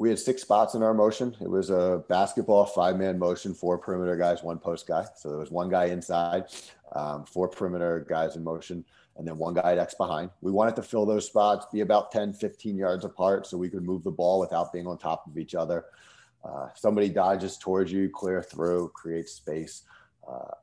we 0.00 0.08
had 0.08 0.18
six 0.18 0.40
spots 0.40 0.74
in 0.74 0.82
our 0.82 0.94
motion. 0.94 1.36
It 1.42 1.50
was 1.50 1.68
a 1.68 2.02
basketball 2.08 2.64
five 2.64 2.96
man 2.96 3.18
motion, 3.18 3.52
four 3.52 3.76
perimeter 3.76 4.16
guys, 4.16 4.42
one 4.42 4.58
post 4.58 4.86
guy. 4.86 5.04
So 5.14 5.28
there 5.28 5.38
was 5.38 5.50
one 5.50 5.68
guy 5.68 5.84
inside, 5.84 6.44
um, 6.92 7.26
four 7.26 7.48
perimeter 7.48 8.06
guys 8.08 8.34
in 8.34 8.42
motion, 8.42 8.82
and 9.18 9.28
then 9.28 9.36
one 9.36 9.52
guy 9.52 9.72
at 9.72 9.78
X 9.78 9.94
behind. 9.94 10.30
We 10.40 10.52
wanted 10.52 10.74
to 10.76 10.82
fill 10.82 11.04
those 11.04 11.26
spots, 11.26 11.66
be 11.70 11.82
about 11.82 12.12
10, 12.12 12.32
15 12.32 12.78
yards 12.78 13.04
apart 13.04 13.46
so 13.46 13.58
we 13.58 13.68
could 13.68 13.84
move 13.84 14.02
the 14.02 14.10
ball 14.10 14.40
without 14.40 14.72
being 14.72 14.86
on 14.86 14.96
top 14.96 15.26
of 15.26 15.36
each 15.36 15.54
other. 15.54 15.84
Uh, 16.42 16.68
somebody 16.74 17.10
dodges 17.10 17.58
towards 17.58 17.92
you, 17.92 18.08
clear 18.08 18.42
through, 18.42 18.90
create 18.94 19.28
space. 19.28 19.82
Uh, 20.26 20.54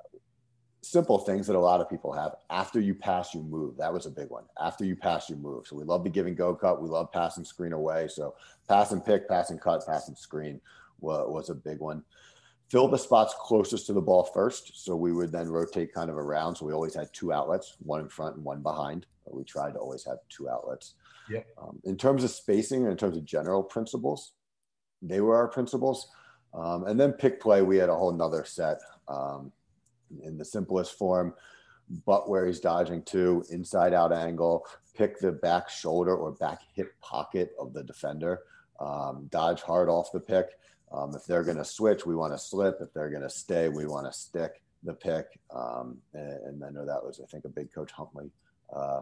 simple 0.81 1.17
things 1.17 1.47
that 1.47 1.55
a 1.55 1.59
lot 1.59 1.81
of 1.81 1.89
people 1.89 2.11
have. 2.13 2.35
After 2.49 2.79
you 2.79 2.93
pass, 2.93 3.33
you 3.33 3.41
move. 3.41 3.77
That 3.77 3.93
was 3.93 4.05
a 4.05 4.11
big 4.11 4.29
one. 4.29 4.43
After 4.59 4.85
you 4.85 4.95
pass, 4.95 5.29
you 5.29 5.35
move. 5.35 5.67
So 5.67 5.75
we 5.75 5.83
love 5.83 6.03
the 6.03 6.09
give 6.09 6.27
and 6.27 6.37
go 6.37 6.55
cut. 6.55 6.81
We 6.81 6.89
love 6.89 7.11
passing 7.11 7.43
screen 7.43 7.73
away. 7.73 8.07
So 8.07 8.35
pass 8.67 8.91
and 8.91 9.05
pick, 9.05 9.27
pass 9.27 9.49
and 9.49 9.59
cut, 9.59 9.85
pass 9.85 10.07
and 10.07 10.17
screen 10.17 10.61
was, 10.99 11.27
was 11.29 11.49
a 11.49 11.55
big 11.55 11.79
one. 11.79 12.03
Fill 12.69 12.87
the 12.87 12.97
spots 12.97 13.33
closest 13.39 13.87
to 13.87 13.93
the 13.93 14.01
ball 14.01 14.23
first. 14.23 14.83
So 14.83 14.95
we 14.95 15.13
would 15.13 15.31
then 15.31 15.49
rotate 15.49 15.93
kind 15.93 16.09
of 16.09 16.17
around. 16.17 16.55
So 16.55 16.65
we 16.65 16.73
always 16.73 16.95
had 16.95 17.13
two 17.13 17.31
outlets, 17.31 17.77
one 17.79 18.01
in 18.01 18.09
front 18.09 18.35
and 18.35 18.43
one 18.43 18.61
behind. 18.61 19.05
But 19.25 19.35
We 19.35 19.43
tried 19.43 19.73
to 19.73 19.79
always 19.79 20.03
have 20.05 20.17
two 20.29 20.49
outlets. 20.49 20.95
Yep. 21.29 21.47
Um, 21.61 21.79
in 21.83 21.97
terms 21.97 22.23
of 22.23 22.29
spacing 22.29 22.83
and 22.83 22.91
in 22.91 22.97
terms 22.97 23.17
of 23.17 23.25
general 23.25 23.63
principles, 23.63 24.33
they 25.01 25.21
were 25.21 25.35
our 25.35 25.47
principles. 25.47 26.09
Um, 26.53 26.85
and 26.87 26.99
then 26.99 27.13
pick 27.13 27.39
play, 27.39 27.61
we 27.61 27.77
had 27.77 27.89
a 27.89 27.95
whole 27.95 28.11
nother 28.11 28.45
set. 28.45 28.79
Um, 29.07 29.51
in 30.23 30.37
the 30.37 30.45
simplest 30.45 30.97
form, 30.97 31.33
but 32.05 32.29
where 32.29 32.45
he's 32.45 32.59
dodging 32.59 33.03
to, 33.03 33.43
inside 33.49 33.93
out 33.93 34.11
angle, 34.11 34.65
pick 34.95 35.19
the 35.19 35.31
back 35.31 35.69
shoulder 35.69 36.15
or 36.15 36.31
back 36.33 36.61
hip 36.73 36.93
pocket 37.01 37.51
of 37.59 37.73
the 37.73 37.83
defender, 37.83 38.41
um, 38.79 39.27
dodge 39.31 39.61
hard 39.61 39.89
off 39.89 40.11
the 40.11 40.19
pick. 40.19 40.57
Um, 40.91 41.13
if 41.15 41.25
they're 41.25 41.43
going 41.43 41.57
to 41.57 41.65
switch, 41.65 42.05
we 42.05 42.15
want 42.15 42.33
to 42.33 42.39
slip. 42.39 42.77
If 42.81 42.93
they're 42.93 43.09
going 43.09 43.23
to 43.23 43.29
stay, 43.29 43.69
we 43.69 43.85
want 43.85 44.05
to 44.05 44.17
stick 44.17 44.61
the 44.83 44.93
pick. 44.93 45.39
Um, 45.53 45.97
and, 46.13 46.39
and, 46.45 46.63
I 46.63 46.69
know 46.69 46.85
that 46.85 47.03
was, 47.03 47.19
I 47.21 47.25
think, 47.25 47.45
a 47.45 47.49
big 47.49 47.73
Coach 47.73 47.91
Huntley 47.91 48.31
uh, 48.73 49.01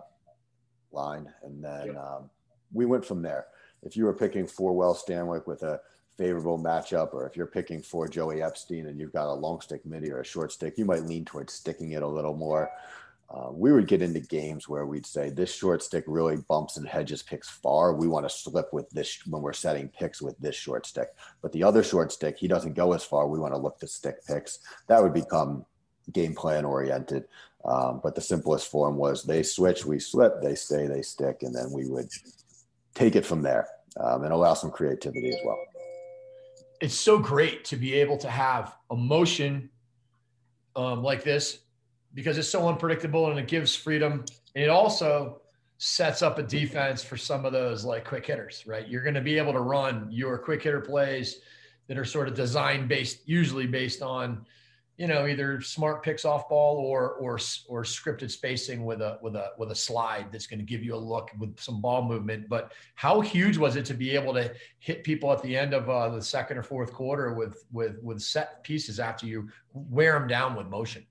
line. 0.92 1.32
And 1.44 1.64
then 1.64 1.96
um, 1.98 2.30
we 2.74 2.86
went 2.86 3.06
from 3.06 3.22
there. 3.22 3.48
If 3.84 3.96
you 3.96 4.06
were 4.06 4.14
picking 4.14 4.48
for 4.48 4.74
Wells 4.74 5.04
Stanwick 5.06 5.46
with 5.46 5.62
a 5.62 5.80
favorable 6.18 6.60
matchup, 6.60 7.14
or 7.14 7.28
if 7.28 7.36
you're 7.36 7.46
picking 7.46 7.82
for 7.82 8.08
Joey 8.08 8.42
Epstein 8.42 8.88
and 8.88 9.00
you've 9.00 9.14
got 9.14 9.28
a 9.28 9.34
long 9.34 9.62
stick 9.62 9.86
midi 9.86 10.12
or 10.12 10.22
a 10.22 10.26
short 10.26 10.52
stick, 10.52 10.78
you 10.78 10.86
might 10.86 11.04
lean 11.04 11.26
towards 11.26 11.54
sticking 11.54 11.92
it 11.92 12.04
a 12.04 12.08
little 12.08 12.36
more. 12.36 12.70
Uh, 13.30 13.50
we 13.52 13.72
would 13.72 13.88
get 13.88 14.04
into 14.04 14.20
games 14.20 14.70
where 14.70 14.86
we'd 14.86 15.06
say 15.06 15.30
this 15.30 15.54
short 15.54 15.82
stick 15.82 16.04
really 16.08 16.38
bumps 16.48 16.78
and 16.78 16.88
hedges 16.88 17.24
picks 17.24 17.50
far. 17.50 17.94
We 17.94 18.08
want 18.08 18.28
to 18.28 18.36
slip 18.36 18.72
with 18.72 18.90
this 18.92 19.20
when 19.26 19.42
we're 19.42 19.54
setting 19.54 19.90
picks 19.90 20.22
with 20.22 20.38
this 20.38 20.56
short 20.56 20.86
stick. 20.86 21.10
But 21.42 21.52
the 21.52 21.64
other 21.64 21.84
short 21.84 22.12
stick, 22.12 22.38
he 22.38 22.48
doesn't 22.48 22.76
go 22.76 22.94
as 22.94 23.04
far. 23.04 23.28
We 23.28 23.40
want 23.40 23.54
to 23.54 23.60
look 23.60 23.80
to 23.80 23.88
stick 23.88 24.26
picks. 24.28 24.60
That 24.88 25.02
would 25.02 25.14
become 25.14 25.66
game 26.12 26.36
plan 26.36 26.66
oriented. 26.66 27.26
Um, 27.66 28.00
but 28.04 28.14
the 28.14 28.22
simplest 28.22 28.70
form 28.70 28.96
was 28.96 29.24
they 29.24 29.42
switch, 29.42 29.86
we 29.86 29.98
slip, 29.98 30.42
they 30.44 30.54
stay, 30.54 30.86
they 30.86 31.02
stick, 31.02 31.42
and 31.42 31.54
then 31.54 31.72
we 31.72 31.90
would 31.90 32.10
take 32.94 33.16
it 33.16 33.26
from 33.26 33.42
there 33.42 33.68
um, 34.00 34.24
and 34.24 34.32
allow 34.32 34.54
some 34.54 34.70
creativity 34.70 35.30
as 35.30 35.40
well 35.44 35.58
it's 36.82 36.96
so 36.96 37.18
great 37.18 37.66
to 37.66 37.76
be 37.76 37.94
able 37.94 38.18
to 38.18 38.30
have 38.30 38.76
emotion 38.92 39.70
um, 40.76 41.04
like 41.04 41.24
this 41.24 41.60
because 42.14 42.38
it's 42.38 42.50
so 42.50 42.68
unpredictable 42.68 43.30
and 43.30 43.40
it 43.40 43.48
gives 43.48 43.76
freedom. 43.76 44.26
And 44.56 44.64
it 44.64 44.70
also 44.70 45.42
sets 45.78 46.22
up 46.22 46.40
a 46.40 46.44
defense 46.44 47.04
for 47.04 47.18
some 47.18 47.46
of 47.46 47.52
those 47.52 47.84
like 47.84 48.06
quick 48.06 48.26
hitters, 48.26 48.64
right? 48.66 48.88
You're 48.88 49.04
going 49.04 49.16
to 49.16 49.22
be 49.22 49.38
able 49.38 49.54
to 49.54 49.60
run 49.60 50.08
your 50.10 50.38
quick 50.38 50.64
hitter 50.64 50.82
plays 50.82 51.40
that 51.88 51.98
are 51.98 52.06
sort 52.06 52.28
of 52.28 52.34
design 52.34 52.88
based, 52.88 53.28
usually 53.28 53.68
based 53.68 54.02
on 54.02 54.46
you 54.98 55.08
know 55.08 55.28
either 55.28 55.60
smart 55.60 56.04
picks 56.04 56.24
off 56.24 56.48
ball 56.48 56.78
or 56.78 57.14
or 57.14 57.36
or 57.68 57.84
scripted 57.84 58.32
spacing 58.32 58.86
with 58.86 59.02
a 59.02 59.18
with 59.22 59.36
a 59.36 59.52
with 59.58 59.72
a 59.72 59.76
slide 59.76 60.28
that's 60.32 60.48
going 60.48 60.60
to 60.60 60.66
give 60.66 60.84
you 60.84 60.96
a 60.96 60.98
look 60.98 61.32
with 61.38 61.60
some 61.60 61.82
ball 61.82 62.04
movement. 62.04 62.48
But 62.48 62.72
how 62.96 63.20
huge 63.20 63.58
was 63.58 63.76
it 63.76 63.86
to 63.86 63.94
be 63.94 64.12
able 64.12 64.34
to 64.34 64.54
hit 64.80 65.04
people 65.04 65.32
at 65.32 65.42
the 65.42 65.56
end 65.56 65.74
of 65.74 65.90
uh, 65.90 66.10
the 66.10 66.22
second 66.22 66.58
or 66.58 66.64
fourth 66.64 66.94
quarter 66.94 67.34
with 67.34 67.66
with 67.72 67.98
with 68.02 68.22
set 68.22 68.64
pieces 68.64 69.00
after 69.00 69.26
you 69.26 69.50
wear 69.74 70.14
them 70.14 70.28
down 70.28 70.56
with 70.56 70.68
motion? 70.68 71.06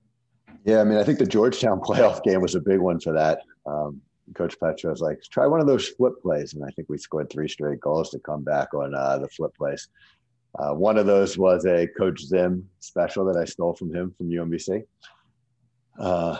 Yeah 0.63 0.81
i 0.81 0.83
mean 0.83 0.97
i 0.97 1.03
think 1.03 1.19
the 1.19 1.25
georgetown 1.27 1.79
playoff 1.87 2.23
game 2.23 2.41
was 2.41 2.55
a 2.55 2.61
big 2.61 2.79
one 2.79 2.99
for 2.99 3.13
that. 3.13 3.41
Um, 3.65 4.01
coach 4.33 4.55
Petro 4.59 4.89
was 4.89 5.01
like 5.01 5.21
try 5.29 5.45
one 5.45 5.59
of 5.59 5.67
those 5.67 5.89
flip 5.89 6.13
plays. 6.23 6.55
And 6.55 6.65
i 6.65 6.69
think 6.69 6.89
we 6.89 6.97
scored 6.97 7.29
three 7.29 7.47
straight 7.47 7.79
goals 7.79 8.09
to 8.09 8.19
come 8.19 8.43
back 8.43 8.73
on 8.73 8.95
uh, 8.95 9.19
the 9.19 9.29
flip 9.29 9.55
plays 9.55 9.89
uh, 10.57 10.73
one 10.73 10.97
of 10.97 11.05
those 11.05 11.37
was 11.37 11.65
a 11.65 11.87
Coach 11.87 12.21
Zim 12.21 12.69
special 12.79 13.25
that 13.25 13.37
I 13.37 13.45
stole 13.45 13.73
from 13.73 13.93
him 13.93 14.13
from 14.17 14.29
UMBC. 14.29 14.83
Uh, 15.99 16.37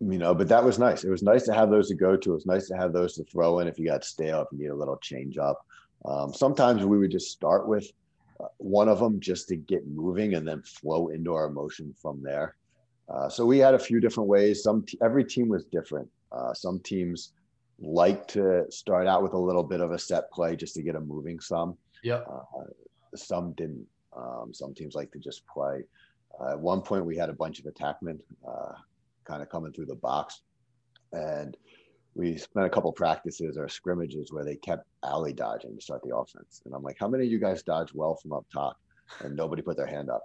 you 0.00 0.18
know, 0.18 0.34
but 0.34 0.48
that 0.48 0.62
was 0.62 0.78
nice. 0.78 1.04
It 1.04 1.10
was 1.10 1.22
nice 1.22 1.44
to 1.44 1.54
have 1.54 1.70
those 1.70 1.88
to 1.88 1.94
go 1.94 2.16
to. 2.16 2.30
It 2.30 2.34
was 2.34 2.46
nice 2.46 2.68
to 2.68 2.76
have 2.76 2.92
those 2.92 3.14
to 3.14 3.24
throw 3.24 3.60
in 3.60 3.68
if 3.68 3.78
you 3.78 3.86
got 3.86 4.04
stale, 4.04 4.42
if 4.42 4.48
you 4.52 4.58
need 4.58 4.70
a 4.70 4.74
little 4.74 4.98
change 4.98 5.38
up. 5.38 5.64
Um, 6.04 6.34
sometimes 6.34 6.84
we 6.84 6.98
would 6.98 7.10
just 7.10 7.30
start 7.30 7.66
with 7.66 7.90
uh, 8.40 8.48
one 8.58 8.88
of 8.88 8.98
them 8.98 9.20
just 9.20 9.48
to 9.48 9.56
get 9.56 9.86
moving 9.86 10.34
and 10.34 10.46
then 10.46 10.62
flow 10.62 11.08
into 11.08 11.32
our 11.34 11.48
motion 11.48 11.94
from 12.00 12.22
there. 12.22 12.56
Uh, 13.08 13.28
so 13.28 13.46
we 13.46 13.58
had 13.58 13.74
a 13.74 13.78
few 13.78 14.00
different 14.00 14.28
ways. 14.28 14.62
Some 14.62 14.82
t- 14.82 14.98
every 15.02 15.24
team 15.24 15.48
was 15.48 15.64
different. 15.64 16.08
Uh, 16.30 16.52
some 16.52 16.80
teams 16.80 17.32
like 17.78 18.26
to 18.28 18.64
start 18.70 19.06
out 19.06 19.22
with 19.22 19.32
a 19.32 19.38
little 19.38 19.62
bit 19.62 19.80
of 19.80 19.92
a 19.92 19.98
set 19.98 20.30
play 20.30 20.56
just 20.56 20.74
to 20.74 20.82
get 20.82 20.94
them 20.94 21.08
moving 21.08 21.40
some. 21.40 21.76
Yeah. 22.02 22.16
Uh, 22.16 22.64
some 23.16 23.52
didn't. 23.52 23.86
Um, 24.16 24.52
some 24.54 24.72
teams 24.72 24.94
like 24.94 25.12
to 25.12 25.18
just 25.18 25.46
play. 25.46 25.82
Uh, 26.40 26.52
at 26.52 26.60
one 26.60 26.80
point, 26.80 27.04
we 27.04 27.16
had 27.16 27.28
a 27.28 27.34
bunch 27.34 27.58
of 27.58 27.66
attackmen 27.66 28.18
uh, 28.48 28.72
kind 29.24 29.42
of 29.42 29.50
coming 29.50 29.72
through 29.72 29.86
the 29.86 29.94
box, 29.94 30.40
and 31.12 31.56
we 32.16 32.36
spent 32.36 32.66
a 32.66 32.70
couple 32.70 32.90
practices 32.92 33.58
or 33.58 33.68
scrimmages 33.68 34.32
where 34.32 34.44
they 34.44 34.56
kept 34.56 34.86
alley 35.04 35.34
dodging 35.34 35.76
to 35.76 35.82
start 35.82 36.00
the 36.02 36.16
offense. 36.16 36.62
And 36.64 36.74
I'm 36.74 36.82
like, 36.82 36.96
how 36.98 37.08
many 37.08 37.26
of 37.26 37.30
you 37.30 37.38
guys 37.38 37.62
dodge 37.62 37.92
well 37.92 38.16
from 38.16 38.32
up 38.32 38.46
top? 38.52 38.78
And 39.20 39.36
nobody 39.36 39.62
put 39.62 39.76
their 39.76 39.86
hand 39.86 40.08
up. 40.08 40.22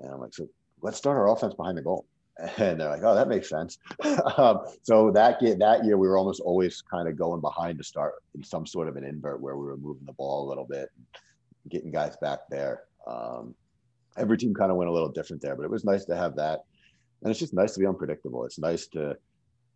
And 0.00 0.12
I'm 0.12 0.20
like, 0.20 0.34
so 0.34 0.48
let's 0.80 0.96
start 0.96 1.18
our 1.18 1.28
offense 1.28 1.54
behind 1.54 1.78
the 1.78 1.82
goal. 1.82 2.06
And 2.58 2.78
they're 2.78 2.90
like, 2.90 3.02
oh, 3.02 3.14
that 3.14 3.28
makes 3.28 3.48
sense. 3.48 3.78
um, 4.36 4.60
so 4.82 5.10
that 5.12 5.40
that 5.58 5.84
year, 5.86 5.96
we 5.96 6.06
were 6.06 6.18
almost 6.18 6.42
always 6.42 6.82
kind 6.82 7.08
of 7.08 7.16
going 7.16 7.40
behind 7.40 7.78
to 7.78 7.84
start 7.84 8.12
in 8.34 8.44
some 8.44 8.66
sort 8.66 8.88
of 8.88 8.96
an 8.96 9.04
invert 9.04 9.40
where 9.40 9.56
we 9.56 9.64
were 9.64 9.78
moving 9.78 10.04
the 10.04 10.12
ball 10.12 10.46
a 10.46 10.48
little 10.48 10.66
bit. 10.66 10.90
Getting 11.68 11.90
guys 11.90 12.16
back 12.20 12.40
there. 12.50 12.84
Um, 13.06 13.54
every 14.16 14.38
team 14.38 14.54
kind 14.54 14.70
of 14.70 14.76
went 14.76 14.90
a 14.90 14.92
little 14.92 15.10
different 15.10 15.42
there, 15.42 15.56
but 15.56 15.64
it 15.64 15.70
was 15.70 15.84
nice 15.84 16.04
to 16.06 16.16
have 16.16 16.36
that. 16.36 16.64
And 17.22 17.30
it's 17.30 17.40
just 17.40 17.54
nice 17.54 17.74
to 17.74 17.80
be 17.80 17.86
unpredictable. 17.86 18.44
It's 18.44 18.58
nice 18.58 18.86
to, 18.88 19.16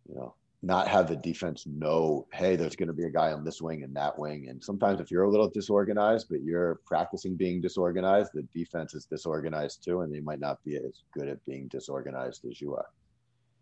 you 0.07 0.15
know, 0.15 0.35
not 0.63 0.87
have 0.87 1.07
the 1.07 1.15
defense 1.15 1.65
know, 1.65 2.27
hey, 2.33 2.55
there's 2.55 2.75
going 2.75 2.87
to 2.87 2.93
be 2.93 3.05
a 3.05 3.09
guy 3.09 3.31
on 3.31 3.43
this 3.43 3.61
wing 3.61 3.83
and 3.83 3.95
that 3.95 4.17
wing. 4.17 4.47
And 4.47 4.63
sometimes 4.63 4.99
if 4.99 5.09
you're 5.09 5.23
a 5.23 5.29
little 5.29 5.49
disorganized, 5.49 6.27
but 6.29 6.43
you're 6.43 6.79
practicing 6.85 7.35
being 7.35 7.61
disorganized, 7.61 8.31
the 8.33 8.43
defense 8.53 8.93
is 8.93 9.05
disorganized 9.05 9.83
too, 9.83 10.01
and 10.01 10.13
they 10.13 10.19
might 10.19 10.39
not 10.39 10.63
be 10.63 10.77
as 10.77 11.01
good 11.17 11.27
at 11.27 11.43
being 11.45 11.67
disorganized 11.69 12.45
as 12.49 12.61
you 12.61 12.75
are. 12.75 12.85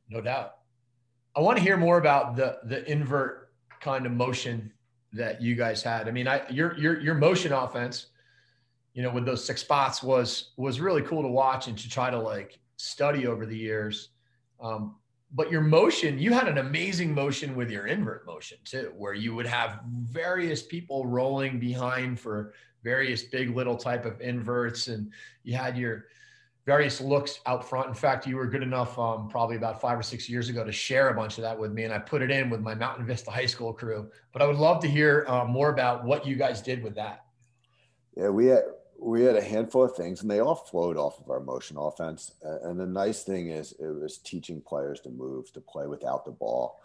No 0.09 0.19
doubt. 0.19 0.55
I 1.35 1.41
want 1.41 1.57
to 1.57 1.63
hear 1.63 1.77
more 1.77 1.99
about 1.99 2.35
the 2.35 2.57
the 2.65 2.89
invert 2.91 3.53
kind 3.79 4.05
of 4.05 4.11
motion 4.11 4.73
that 5.13 5.41
you 5.41 5.55
guys 5.55 5.81
had. 5.81 6.07
I 6.07 6.11
mean, 6.11 6.27
I 6.27 6.41
your 6.49 6.77
your 6.77 6.99
your 6.99 7.15
motion 7.15 7.53
offense, 7.53 8.07
you 8.99 9.05
know, 9.05 9.11
with 9.11 9.23
those 9.23 9.45
six 9.45 9.61
spots 9.61 10.03
was 10.03 10.51
was 10.57 10.81
really 10.81 11.01
cool 11.03 11.21
to 11.21 11.29
watch 11.29 11.69
and 11.69 11.77
to 11.77 11.89
try 11.89 12.09
to 12.09 12.19
like 12.19 12.59
study 12.75 13.27
over 13.27 13.45
the 13.45 13.55
years. 13.55 14.09
Um, 14.59 14.95
but 15.33 15.49
your 15.49 15.61
motion, 15.61 16.19
you 16.19 16.33
had 16.33 16.49
an 16.49 16.57
amazing 16.57 17.15
motion 17.15 17.55
with 17.55 17.71
your 17.71 17.87
invert 17.87 18.25
motion 18.25 18.57
too, 18.65 18.91
where 18.97 19.13
you 19.13 19.33
would 19.33 19.45
have 19.45 19.79
various 19.87 20.61
people 20.61 21.07
rolling 21.07 21.61
behind 21.61 22.19
for 22.19 22.53
various 22.83 23.23
big 23.23 23.55
little 23.55 23.77
type 23.77 24.03
of 24.03 24.19
inverts, 24.19 24.89
and 24.89 25.13
you 25.43 25.55
had 25.55 25.77
your 25.77 26.07
various 26.65 26.99
looks 26.99 27.39
out 27.45 27.63
front. 27.63 27.87
In 27.87 27.93
fact, 27.93 28.27
you 28.27 28.35
were 28.35 28.47
good 28.47 28.63
enough, 28.63 28.99
um, 28.99 29.29
probably 29.29 29.55
about 29.55 29.79
five 29.79 29.97
or 29.97 30.03
six 30.03 30.27
years 30.27 30.49
ago, 30.49 30.65
to 30.65 30.73
share 30.73 31.07
a 31.07 31.13
bunch 31.13 31.37
of 31.37 31.43
that 31.43 31.57
with 31.57 31.71
me, 31.71 31.85
and 31.85 31.93
I 31.93 31.99
put 31.99 32.21
it 32.21 32.31
in 32.31 32.49
with 32.49 32.59
my 32.59 32.75
Mountain 32.75 33.05
Vista 33.05 33.31
High 33.31 33.45
School 33.45 33.71
crew. 33.71 34.11
But 34.33 34.41
I 34.41 34.45
would 34.45 34.57
love 34.57 34.81
to 34.81 34.89
hear 34.89 35.23
uh, 35.29 35.45
more 35.45 35.69
about 35.69 36.03
what 36.03 36.27
you 36.27 36.35
guys 36.35 36.61
did 36.61 36.83
with 36.83 36.95
that. 36.95 37.23
Yeah, 38.17 38.27
we 38.27 38.47
had 38.47 38.63
we 39.01 39.23
had 39.23 39.35
a 39.35 39.41
handful 39.41 39.83
of 39.83 39.95
things 39.95 40.21
and 40.21 40.29
they 40.29 40.39
all 40.39 40.55
flowed 40.55 40.97
off 40.97 41.19
of 41.19 41.29
our 41.29 41.39
motion 41.39 41.77
offense. 41.77 42.33
And 42.41 42.79
the 42.79 42.85
nice 42.85 43.23
thing 43.23 43.49
is 43.49 43.73
it 43.79 43.87
was 43.87 44.17
teaching 44.17 44.61
players 44.61 44.99
to 45.01 45.09
move, 45.09 45.51
to 45.53 45.61
play 45.61 45.87
without 45.87 46.25
the 46.25 46.31
ball. 46.31 46.81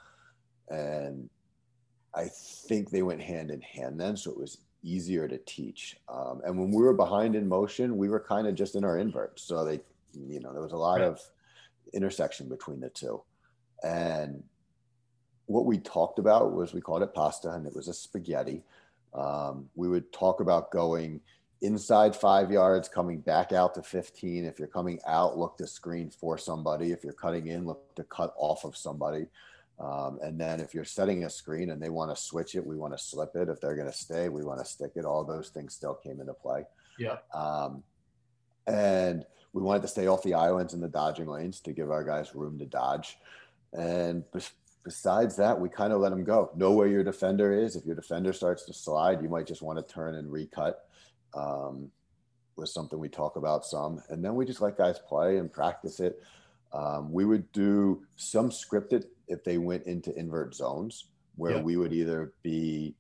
And 0.69 1.29
I 2.15 2.29
think 2.29 2.91
they 2.91 3.03
went 3.03 3.21
hand 3.21 3.51
in 3.51 3.61
hand 3.61 3.99
then. 3.99 4.17
So 4.17 4.31
it 4.31 4.39
was 4.39 4.59
easier 4.83 5.27
to 5.27 5.39
teach. 5.39 5.97
Um, 6.09 6.41
and 6.45 6.59
when 6.59 6.71
we 6.71 6.83
were 6.83 6.95
behind 6.95 7.35
in 7.35 7.49
motion, 7.49 7.97
we 7.97 8.09
were 8.09 8.21
kind 8.21 8.47
of 8.47 8.55
just 8.55 8.77
in 8.77 8.85
our 8.85 8.99
invert. 8.99 9.41
So 9.41 9.65
they, 9.65 9.81
you 10.13 10.41
know, 10.41 10.53
there 10.53 10.63
was 10.63 10.73
a 10.73 10.77
lot 10.77 11.01
of 11.01 11.21
intersection 11.93 12.49
between 12.49 12.81
the 12.81 12.91
two. 12.91 13.23
And 13.83 14.43
what 15.47 15.67
we 15.67 15.79
talked 15.79 16.19
about 16.19 16.53
was 16.53 16.73
we 16.73 16.81
called 16.81 17.03
it 17.03 17.13
pasta 17.13 17.51
and 17.51 17.67
it 17.67 17.75
was 17.75 17.89
a 17.89 17.95
spaghetti. 17.95 18.63
Um, 19.15 19.69
we 19.75 19.89
would 19.89 20.13
talk 20.13 20.39
about 20.39 20.71
going– 20.71 21.21
inside 21.65 22.15
five 22.15 22.51
yards, 22.51 22.89
coming 22.89 23.21
back 23.21 23.53
out 23.53 23.75
to 23.75 23.83
15. 23.83 24.45
If 24.45 24.59
you're 24.59 24.69
coming 24.69 25.01
out, 25.07 25.39
look 25.39 25.57
to 25.59 25.67
screen 25.67 26.11
for 26.11 26.37
somebody. 26.37 26.93
If 26.93 27.03
you're 27.03 27.15
cutting 27.15 27.47
in, 27.47 27.65
look 27.65 27.95
to 27.97 28.05
cut 28.05 28.35
off 28.37 28.65
of 28.65 28.77
somebody. 28.77 29.27
Um, 29.81 30.19
and 30.23 30.39
then 30.39 30.61
if 30.61 30.75
you're 30.75 30.85
setting 30.85 31.25
a 31.25 31.31
screen 31.31 31.71
and 31.71 31.83
they 31.83 31.89
want 31.89 32.15
to 32.15 32.23
switch 32.23 32.55
it, 32.55 32.65
we 32.65 32.77
want 32.77 32.93
to 32.93 33.03
slip 33.03 33.35
it. 33.35 33.49
If 33.49 33.61
they're 33.61 33.75
going 33.75 33.91
to 33.91 33.97
stay, 33.97 34.29
we 34.29 34.45
want 34.45 34.61
to 34.61 34.65
stick 34.65 34.93
it. 34.95 35.05
All 35.05 35.25
those 35.25 35.49
things 35.49 35.75
still 35.75 35.95
came 35.95 36.21
into 36.21 36.35
play. 36.35 36.65
Yeah. 36.99 37.17
Um, 37.33 37.83
and 38.67 39.25
we 39.53 39.63
wanted 39.63 39.83
to 39.83 39.89
stay 39.89 40.07
off 40.07 40.23
the 40.23 40.35
islands 40.35 40.75
and 40.75 40.83
the 40.83 40.89
dodging 40.89 41.27
lanes 41.27 41.61
to 41.61 41.73
give 41.73 41.91
our 41.91 42.05
guys 42.05 42.35
room 42.35 42.59
to 42.59 42.67
dodge. 42.67 43.17
And 43.73 44.23
besides 44.85 45.37
that, 45.37 45.59
we 45.59 45.69
kind 45.71 45.93
of 45.93 46.01
let 46.01 46.11
them 46.11 46.25
go. 46.25 46.51
Know 46.55 46.73
where 46.73 46.89
your 46.89 47.05
defender 47.05 47.53
is. 47.53 47.75
If 47.75 47.85
your 47.85 47.97
defender 47.97 48.33
starts 48.33 48.65
to 48.67 48.75
slide, 48.75 49.23
you 49.23 49.29
might 49.29 49.47
just 49.47 49.63
want 49.63 49.79
to 49.79 49.95
turn 49.95 50.15
and 50.15 50.31
recut 50.31 50.87
um, 51.35 51.91
was 52.57 52.73
something 52.73 52.99
we 52.99 53.09
talk 53.09 53.37
about 53.37 53.65
some. 53.65 54.03
And 54.09 54.25
then 54.25 54.35
we 54.35 54.45
just 54.45 54.61
let 54.61 54.77
guys 54.77 54.99
play 54.99 55.39
and 55.39 55.53
practice 55.53 56.01
it. 56.01 56.23
Um, 56.73 57.13
we 57.13 57.25
would 57.25 57.51
do 57.53 58.03
some 58.17 58.51
scripted 58.51 59.05
if 59.29 59.45
they 59.45 59.59
went 59.59 59.85
into 59.87 60.17
invert 60.19 60.55
zones 60.55 61.07
where 61.37 61.57
yeah. 61.57 61.63
we 61.63 61.77
would 61.77 61.93
either 61.93 62.33
be 62.43 62.95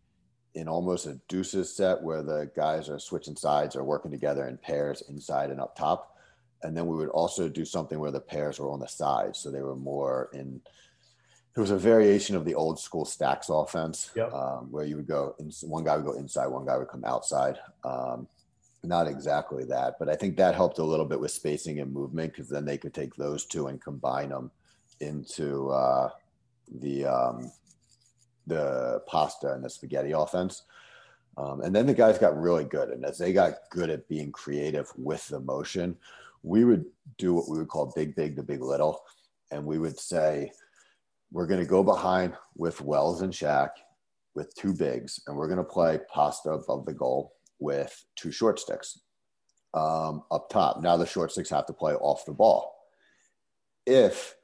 in 0.54 0.68
almost 0.68 1.06
a 1.06 1.20
deuces 1.28 1.74
set 1.74 2.00
where 2.00 2.22
the 2.22 2.50
guys 2.54 2.88
are 2.88 2.98
switching 2.98 3.36
sides 3.36 3.74
or 3.74 3.82
working 3.82 4.10
together 4.10 4.46
in 4.46 4.56
pairs 4.56 5.02
inside 5.08 5.50
and 5.50 5.60
up 5.60 5.76
top. 5.76 6.16
And 6.62 6.76
then 6.76 6.86
we 6.86 6.96
would 6.96 7.08
also 7.08 7.48
do 7.48 7.64
something 7.64 7.98
where 7.98 8.12
the 8.12 8.20
pairs 8.20 8.58
were 8.58 8.70
on 8.70 8.80
the 8.80 8.86
sides. 8.86 9.40
So 9.40 9.50
they 9.50 9.60
were 9.60 9.76
more 9.76 10.30
in, 10.32 10.60
there 11.54 11.62
was 11.62 11.70
a 11.70 11.78
variation 11.78 12.34
of 12.34 12.44
the 12.44 12.54
old 12.54 12.78
school 12.78 13.04
stacks 13.04 13.48
offense 13.48 14.10
yep. 14.16 14.32
um, 14.32 14.70
where 14.70 14.84
you 14.84 14.96
would 14.96 15.06
go 15.06 15.34
in, 15.38 15.50
one 15.62 15.84
guy 15.84 15.96
would 15.96 16.04
go 16.04 16.12
inside 16.12 16.46
one 16.46 16.66
guy 16.66 16.76
would 16.76 16.88
come 16.88 17.04
outside 17.04 17.58
um, 17.84 18.26
not 18.82 19.06
exactly 19.06 19.64
that 19.64 19.94
but 19.98 20.08
i 20.08 20.14
think 20.14 20.36
that 20.36 20.54
helped 20.54 20.78
a 20.78 20.84
little 20.84 21.06
bit 21.06 21.20
with 21.20 21.30
spacing 21.30 21.80
and 21.80 21.92
movement 21.92 22.32
because 22.32 22.48
then 22.48 22.64
they 22.64 22.76
could 22.76 22.92
take 22.92 23.14
those 23.14 23.46
two 23.46 23.68
and 23.68 23.80
combine 23.80 24.28
them 24.28 24.50
into 25.00 25.70
uh, 25.70 26.08
the 26.80 27.04
um, 27.04 27.50
the 28.46 29.02
pasta 29.06 29.52
and 29.52 29.64
the 29.64 29.70
spaghetti 29.70 30.12
offense 30.12 30.62
um, 31.36 31.62
and 31.62 31.74
then 31.74 31.86
the 31.86 31.94
guys 31.94 32.18
got 32.18 32.38
really 32.38 32.64
good 32.64 32.90
and 32.90 33.04
as 33.04 33.16
they 33.16 33.32
got 33.32 33.54
good 33.70 33.90
at 33.90 34.08
being 34.08 34.30
creative 34.32 34.90
with 34.96 35.26
the 35.28 35.40
motion 35.40 35.96
we 36.42 36.64
would 36.64 36.84
do 37.16 37.32
what 37.32 37.48
we 37.48 37.56
would 37.56 37.68
call 37.68 37.92
big 37.96 38.14
big 38.14 38.36
to 38.36 38.42
big 38.42 38.60
little 38.60 39.02
and 39.50 39.64
we 39.64 39.78
would 39.78 39.98
say 39.98 40.50
we're 41.34 41.48
going 41.48 41.60
to 41.60 41.66
go 41.66 41.82
behind 41.82 42.32
with 42.54 42.80
Wells 42.80 43.20
and 43.20 43.32
Shaq 43.32 43.70
with 44.36 44.54
two 44.54 44.72
bigs, 44.72 45.20
and 45.26 45.36
we're 45.36 45.48
going 45.48 45.58
to 45.58 45.64
play 45.64 45.98
pasta 46.08 46.50
above 46.50 46.86
the 46.86 46.92
goal 46.92 47.34
with 47.58 48.04
two 48.14 48.30
short 48.30 48.60
sticks 48.60 49.00
um, 49.74 50.22
up 50.30 50.48
top. 50.48 50.80
Now 50.80 50.96
the 50.96 51.04
short 51.04 51.32
sticks 51.32 51.50
have 51.50 51.66
to 51.66 51.72
play 51.72 51.94
off 51.94 52.24
the 52.24 52.32
ball. 52.32 52.76
If 53.84 54.36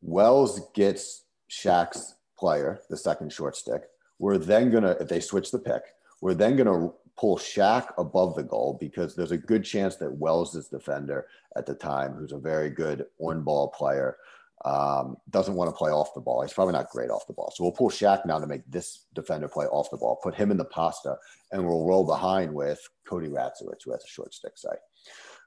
Wells 0.00 0.62
gets 0.74 1.24
Shaq's 1.50 2.14
player, 2.38 2.80
the 2.88 2.96
second 2.96 3.30
short 3.34 3.54
stick, 3.54 3.82
we're 4.18 4.38
then 4.38 4.70
going 4.70 4.84
to, 4.84 4.92
if 4.92 5.08
they 5.08 5.20
switch 5.20 5.50
the 5.50 5.58
pick, 5.58 5.82
we're 6.22 6.32
then 6.32 6.56
going 6.56 6.66
to 6.66 6.94
pull 7.18 7.36
Shaq 7.36 7.92
above 7.98 8.34
the 8.34 8.42
goal 8.42 8.78
because 8.80 9.14
there's 9.14 9.32
a 9.32 9.36
good 9.36 9.62
chance 9.62 9.96
that 9.96 10.10
Wells' 10.10 10.68
defender 10.70 11.26
at 11.54 11.66
the 11.66 11.74
time, 11.74 12.14
who's 12.14 12.32
a 12.32 12.38
very 12.38 12.70
good 12.70 13.04
on 13.18 13.42
ball 13.42 13.68
player, 13.68 14.16
um, 14.64 15.16
doesn't 15.30 15.54
want 15.54 15.70
to 15.70 15.76
play 15.76 15.90
off 15.90 16.14
the 16.14 16.20
ball. 16.20 16.42
He's 16.42 16.52
probably 16.52 16.72
not 16.72 16.90
great 16.90 17.10
off 17.10 17.26
the 17.26 17.32
ball. 17.32 17.52
So 17.54 17.64
we'll 17.64 17.72
pull 17.72 17.90
Shaq 17.90 18.26
now 18.26 18.38
to 18.38 18.46
make 18.46 18.62
this 18.68 19.06
defender 19.14 19.48
play 19.48 19.66
off 19.66 19.90
the 19.90 19.96
ball, 19.96 20.20
put 20.22 20.34
him 20.34 20.50
in 20.50 20.58
the 20.58 20.64
pasta, 20.66 21.16
and 21.52 21.66
we'll 21.66 21.86
roll 21.86 22.04
behind 22.04 22.52
with 22.54 22.80
Cody 23.06 23.28
Radziewicz, 23.28 23.84
who 23.84 23.92
has 23.92 24.04
a 24.04 24.08
short 24.08 24.34
stick 24.34 24.56
side. 24.56 24.78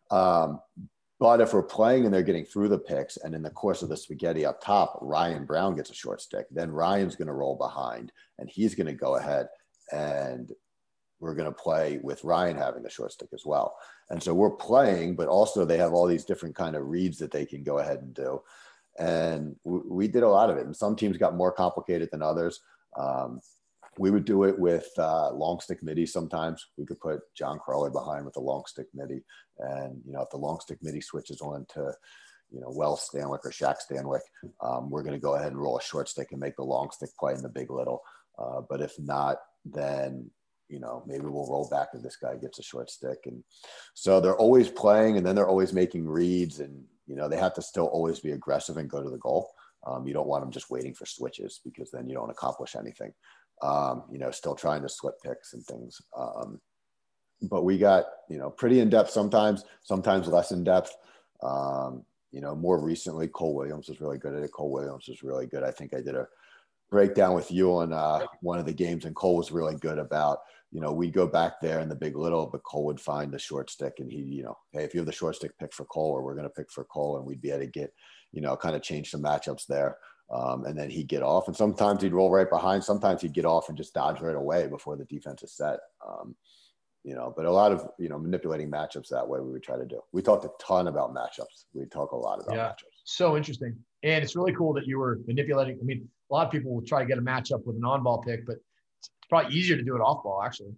Um, 0.09 0.59
but 1.19 1.41
if 1.41 1.53
we're 1.53 1.63
playing 1.63 2.05
and 2.05 2.13
they're 2.13 2.23
getting 2.23 2.43
through 2.43 2.69
the 2.69 2.79
picks, 2.79 3.17
and 3.17 3.35
in 3.35 3.43
the 3.43 3.49
course 3.51 3.81
of 3.81 3.89
the 3.89 3.95
spaghetti 3.95 4.45
up 4.45 4.61
top, 4.61 4.97
Ryan 5.01 5.45
Brown 5.45 5.75
gets 5.75 5.91
a 5.91 5.95
short 5.95 6.21
stick, 6.21 6.47
then 6.51 6.71
Ryan's 6.71 7.15
going 7.15 7.27
to 7.27 7.33
roll 7.33 7.55
behind 7.55 8.11
and 8.39 8.49
he's 8.49 8.75
going 8.75 8.87
to 8.87 8.93
go 8.93 9.15
ahead 9.15 9.47
and 9.91 10.51
we're 11.19 11.35
going 11.35 11.47
to 11.47 11.57
play 11.57 11.99
with 12.03 12.23
Ryan 12.23 12.57
having 12.57 12.83
the 12.83 12.89
short 12.89 13.13
stick 13.13 13.29
as 13.33 13.45
well. 13.45 13.75
And 14.09 14.21
so 14.21 14.33
we're 14.33 14.51
playing, 14.51 15.15
but 15.15 15.29
also 15.29 15.63
they 15.63 15.77
have 15.77 15.93
all 15.93 16.07
these 16.07 16.25
different 16.25 16.55
kind 16.55 16.75
of 16.75 16.87
reads 16.87 17.19
that 17.19 17.31
they 17.31 17.45
can 17.45 17.63
go 17.63 17.77
ahead 17.77 17.99
and 17.99 18.13
do 18.13 18.41
and 18.99 19.55
we 19.63 20.07
did 20.07 20.23
a 20.23 20.29
lot 20.29 20.49
of 20.49 20.57
it. 20.57 20.65
And 20.65 20.75
some 20.75 20.95
teams 20.95 21.17
got 21.17 21.35
more 21.35 21.51
complicated 21.51 22.09
than 22.11 22.21
others. 22.21 22.59
Um, 22.97 23.39
we 23.97 24.11
would 24.11 24.25
do 24.25 24.43
it 24.43 24.57
with 24.57 24.87
uh, 24.97 25.31
long 25.31 25.59
stick 25.59 25.83
midi 25.83 26.05
sometimes. 26.05 26.65
We 26.77 26.85
could 26.85 26.99
put 26.99 27.21
John 27.35 27.59
Crowley 27.59 27.91
behind 27.91 28.25
with 28.25 28.37
a 28.37 28.41
long 28.41 28.63
stick 28.65 28.87
midi, 28.93 29.23
and 29.59 30.01
you 30.05 30.13
know 30.13 30.21
if 30.21 30.29
the 30.29 30.37
long 30.37 30.59
stick 30.59 30.79
midi 30.81 31.01
switches 31.01 31.41
on 31.41 31.65
to 31.75 31.93
you 32.51 32.59
know 32.59 32.71
Wells 32.71 33.07
Stanwick 33.13 33.45
or 33.45 33.51
Shaq 33.51 33.75
Stanwick, 33.89 34.21
um, 34.61 34.89
we're 34.89 35.03
going 35.03 35.13
to 35.13 35.21
go 35.21 35.35
ahead 35.35 35.51
and 35.51 35.61
roll 35.61 35.77
a 35.77 35.83
short 35.83 36.09
stick 36.09 36.29
and 36.31 36.39
make 36.39 36.55
the 36.55 36.63
long 36.63 36.89
stick 36.91 37.09
play 37.19 37.33
in 37.33 37.41
the 37.41 37.49
big 37.49 37.69
little. 37.69 38.01
Uh, 38.37 38.61
but 38.67 38.81
if 38.81 38.97
not, 38.97 39.37
then 39.65 40.29
you 40.69 40.79
know 40.79 41.03
maybe 41.05 41.25
we'll 41.25 41.49
roll 41.49 41.67
back 41.69 41.89
if 41.93 42.01
this 42.01 42.15
guy 42.15 42.35
gets 42.35 42.57
a 42.57 42.63
short 42.63 42.89
stick. 42.89 43.19
And 43.25 43.43
so 43.93 44.19
they're 44.19 44.37
always 44.37 44.69
playing, 44.69 45.17
and 45.17 45.25
then 45.25 45.35
they're 45.35 45.47
always 45.47 45.73
making 45.73 46.07
reads 46.07 46.59
and 46.59 46.83
you 47.07 47.15
know, 47.15 47.27
they 47.27 47.37
have 47.37 47.53
to 47.55 47.61
still 47.61 47.87
always 47.87 48.19
be 48.19 48.31
aggressive 48.31 48.77
and 48.77 48.89
go 48.89 49.01
to 49.01 49.09
the 49.09 49.17
goal. 49.17 49.51
Um, 49.85 50.07
you 50.07 50.13
don't 50.13 50.27
want 50.27 50.43
them 50.43 50.51
just 50.51 50.69
waiting 50.69 50.93
for 50.93 51.05
switches 51.05 51.59
because 51.63 51.91
then 51.91 52.07
you 52.07 52.15
don't 52.15 52.29
accomplish 52.29 52.75
anything. 52.75 53.13
Um, 53.61 54.03
you 54.11 54.17
know, 54.17 54.31
still 54.31 54.55
trying 54.55 54.81
to 54.81 54.89
slip 54.89 55.15
picks 55.23 55.53
and 55.53 55.63
things. 55.65 56.01
Um, 56.17 56.59
but 57.49 57.63
we 57.63 57.77
got, 57.77 58.05
you 58.29 58.37
know, 58.37 58.49
pretty 58.49 58.79
in 58.79 58.89
depth 58.89 59.09
sometimes, 59.09 59.65
sometimes 59.83 60.27
less 60.27 60.51
in 60.51 60.63
depth. 60.63 60.95
Um, 61.41 62.05
you 62.31 62.41
know, 62.41 62.55
more 62.55 62.81
recently, 62.81 63.27
Cole 63.27 63.53
Williams 63.53 63.89
was 63.89 64.01
really 64.01 64.17
good 64.17 64.35
at 64.35 64.43
it. 64.43 64.51
Cole 64.51 64.71
Williams 64.71 65.07
was 65.07 65.23
really 65.23 65.45
good. 65.45 65.63
I 65.63 65.71
think 65.71 65.93
I 65.93 66.01
did 66.01 66.15
a 66.15 66.27
breakdown 66.89 67.35
with 67.35 67.51
you 67.51 67.75
on 67.75 67.93
uh, 67.93 68.25
one 68.41 68.59
of 68.59 68.65
the 68.65 68.73
games, 68.73 69.05
and 69.05 69.15
Cole 69.15 69.37
was 69.37 69.51
really 69.51 69.75
good 69.75 69.99
about 69.99 70.39
you 70.73 70.81
know, 70.81 70.91
we'd 70.91 71.13
go 71.13 71.27
back 71.27 71.61
there 71.61 71.81
in 71.81 71.87
the 71.87 71.95
big 71.95 72.17
little, 72.17 72.47
but 72.47 72.63
Cole 72.63 72.85
would 72.85 72.99
find 72.99 73.31
the 73.31 73.37
short 73.37 73.69
stick 73.69 73.93
and 73.99 74.11
he, 74.11 74.17
you 74.17 74.41
know, 74.43 74.57
hey, 74.71 74.83
if 74.83 74.95
you 74.95 74.99
have 74.99 75.05
the 75.05 75.11
short 75.11 75.35
stick, 75.35 75.51
pick 75.59 75.71
for 75.71 75.85
Cole, 75.85 76.09
or 76.09 76.23
we're 76.23 76.33
going 76.33 76.47
to 76.47 76.49
pick 76.49 76.71
for 76.71 76.83
Cole, 76.85 77.17
and 77.17 77.25
we'd 77.25 77.41
be 77.41 77.51
able 77.51 77.59
to 77.59 77.67
get, 77.67 77.93
you 78.31 78.41
know, 78.41 78.57
kind 78.57 78.75
of 78.75 78.81
change 78.81 79.11
some 79.11 79.21
matchups 79.21 79.67
there. 79.67 79.97
Um, 80.33 80.65
and 80.65 80.75
then 80.75 80.89
he'd 80.89 81.07
get 81.07 81.21
off, 81.21 81.47
and 81.47 81.55
sometimes 81.55 82.01
he'd 82.01 82.13
roll 82.13 82.31
right 82.31 82.49
behind. 82.49 82.83
Sometimes 82.83 83.21
he'd 83.21 83.33
get 83.33 83.45
off 83.45 83.69
and 83.69 83.77
just 83.77 83.93
dodge 83.93 84.19
right 84.19 84.35
away 84.35 84.65
before 84.65 84.97
the 84.97 85.05
defense 85.05 85.43
is 85.43 85.55
set. 85.55 85.77
Um, 86.07 86.35
you 87.03 87.13
know, 87.13 87.31
but 87.35 87.45
a 87.45 87.51
lot 87.51 87.71
of 87.71 87.87
you 87.99 88.09
know 88.09 88.17
manipulating 88.17 88.71
matchups 88.71 89.09
that 89.09 89.27
way 89.27 89.41
we 89.41 89.51
would 89.51 89.61
try 89.61 89.77
to 89.77 89.85
do. 89.85 89.99
We 90.11 90.23
talked 90.23 90.45
a 90.45 90.49
ton 90.59 90.87
about 90.87 91.13
matchups. 91.13 91.65
We 91.73 91.85
talk 91.85 92.13
a 92.13 92.15
lot 92.15 92.41
about 92.41 92.55
yeah. 92.55 92.69
matchups. 92.69 93.01
So 93.03 93.37
interesting, 93.37 93.75
and 94.01 94.23
it's 94.23 94.35
really 94.35 94.53
cool 94.53 94.73
that 94.73 94.87
you 94.87 94.97
were 94.97 95.19
manipulating. 95.27 95.77
I 95.79 95.83
mean, 95.83 96.09
a 96.31 96.33
lot 96.33 96.47
of 96.47 96.51
people 96.51 96.73
will 96.73 96.85
try 96.85 97.01
to 97.01 97.05
get 97.05 97.19
a 97.19 97.21
matchup 97.21 97.63
with 97.65 97.75
an 97.75 97.83
on-ball 97.83 98.23
pick, 98.23 98.47
but 98.47 98.55
probably 99.29 99.55
easier 99.55 99.77
to 99.77 99.83
do 99.83 99.95
it 99.95 99.99
off-ball 99.99 100.43
actually. 100.43 100.73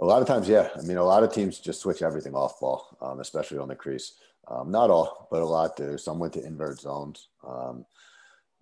A 0.00 0.04
lot 0.04 0.22
of 0.22 0.28
times, 0.28 0.48
yeah. 0.48 0.68
I 0.76 0.82
mean, 0.82 0.96
a 0.96 1.04
lot 1.04 1.24
of 1.24 1.32
teams 1.32 1.58
just 1.58 1.80
switch 1.80 2.02
everything 2.02 2.34
off 2.34 2.60
ball, 2.60 2.96
um, 3.00 3.18
especially 3.18 3.58
on 3.58 3.68
the 3.68 3.74
crease. 3.74 4.14
Um, 4.46 4.70
not 4.70 4.90
all, 4.90 5.28
but 5.30 5.42
a 5.42 5.46
lot 5.46 5.76
do. 5.76 5.98
Some 5.98 6.18
went 6.18 6.32
to 6.34 6.44
invert 6.44 6.80
zones. 6.80 7.28
Um, 7.46 7.84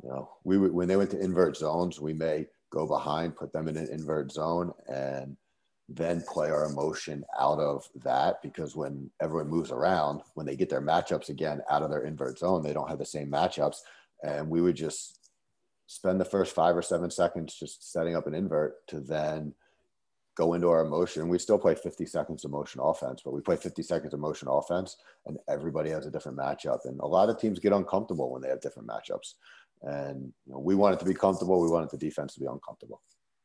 you 0.03 0.09
know, 0.09 0.31
we 0.45 0.59
when 0.59 0.89
they 0.89 0.97
went 0.97 1.11
to 1.11 1.21
invert 1.21 1.57
zones, 1.57 2.01
we 2.01 2.13
may 2.13 2.47
go 2.71 2.87
behind, 2.87 3.37
put 3.37 3.53
them 3.53 3.69
in 3.69 3.77
an 3.77 3.89
invert 3.89 4.33
zone, 4.33 4.73
and 4.93 5.37
then 5.89 6.23
play 6.23 6.51
our 6.51 6.65
emotion 6.65 7.25
out 7.39 7.61
of 7.61 7.89
that 8.03 8.43
because 8.43 8.75
when 8.75 9.09
everyone 9.21 9.49
moves 9.49 9.71
around, 9.71 10.21
when 10.35 10.45
they 10.45 10.57
get 10.57 10.69
their 10.69 10.81
matchups 10.81 11.29
again 11.29 11.61
out 11.71 11.83
of 11.83 11.91
their 11.91 12.03
invert 12.03 12.39
zone, 12.39 12.63
they 12.63 12.73
don't 12.73 12.89
have 12.89 12.99
the 12.99 13.05
same 13.05 13.31
matchups. 13.31 13.79
And 14.25 14.51
we 14.51 14.61
would 14.61 14.75
just 14.75 15.26
spend 15.87 16.21
the 16.21 16.25
first 16.25 16.55
five 16.55 16.77
or 16.77 16.83
seven 16.83 17.11
seconds 17.11 17.55
just 17.55 17.93
setting 17.93 18.17
up 18.17 18.27
an 18.27 18.35
invert 18.35 18.87
to 18.89 19.01
then 19.01 19.55
go 20.37 20.55
into 20.55 20.69
our 20.69 20.85
emotion. 20.85 21.29
We 21.29 21.39
still 21.39 21.59
play 21.59 21.75
50 21.75 22.05
seconds 22.07 22.45
emotion 22.45 22.81
offense, 22.83 23.23
but 23.25 23.33
we 23.33 23.41
play 23.41 23.57
50 23.57 23.83
seconds 23.83 24.13
emotion 24.13 24.49
offense 24.51 24.97
and 25.25 25.39
everybody 25.49 25.91
has 25.91 26.07
a 26.07 26.11
different 26.11 26.39
matchup. 26.39 26.85
And 26.85 27.01
a 27.01 27.07
lot 27.07 27.31
of 27.31 27.39
teams 27.39 27.59
get 27.59 27.73
uncomfortable 27.73 28.31
when 28.31 28.43
they 28.43 28.49
have 28.49 28.61
different 28.61 28.89
matchups. 28.89 29.35
And 29.83 30.33
you 30.47 30.53
know, 30.53 30.59
we 30.59 30.75
want 30.75 30.95
it 30.95 30.99
to 31.01 31.07
be 31.07 31.15
comfortable. 31.15 31.61
We 31.61 31.71
wanted 31.71 31.91
the 31.91 31.99
defense 31.99 32.35
to 32.35 32.41
be 32.41 32.47
uncomfortable. 32.47 33.01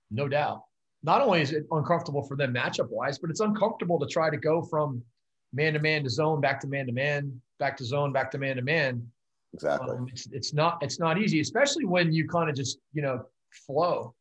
No 0.09 0.27
doubt. 0.27 0.63
Not 1.03 1.21
only 1.21 1.41
is 1.41 1.51
it 1.51 1.65
uncomfortable 1.71 2.23
for 2.23 2.35
them 2.35 2.53
matchup 2.53 2.89
wise, 2.89 3.17
but 3.17 3.29
it's 3.29 3.39
uncomfortable 3.39 3.99
to 3.99 4.05
try 4.05 4.29
to 4.29 4.37
go 4.37 4.61
from 4.61 5.01
man 5.53 5.73
to 5.73 5.79
man 5.79 6.03
to 6.03 6.09
zone, 6.09 6.41
back 6.41 6.59
to 6.61 6.67
man 6.67 6.85
to 6.85 6.91
man, 6.91 7.41
back 7.59 7.77
to 7.77 7.85
zone, 7.85 8.11
back 8.11 8.31
to 8.31 8.37
man 8.37 8.57
to 8.57 8.61
man. 8.61 9.07
Exactly. 9.53 9.97
Um, 9.97 10.07
it's, 10.11 10.27
it's 10.31 10.53
not 10.53 10.77
it's 10.81 10.99
not 10.99 11.17
easy, 11.19 11.39
especially 11.41 11.85
when 11.85 12.11
you 12.11 12.27
kind 12.27 12.49
of 12.49 12.55
just 12.55 12.79
you 12.93 13.01
know 13.01 13.25
flow 13.67 14.13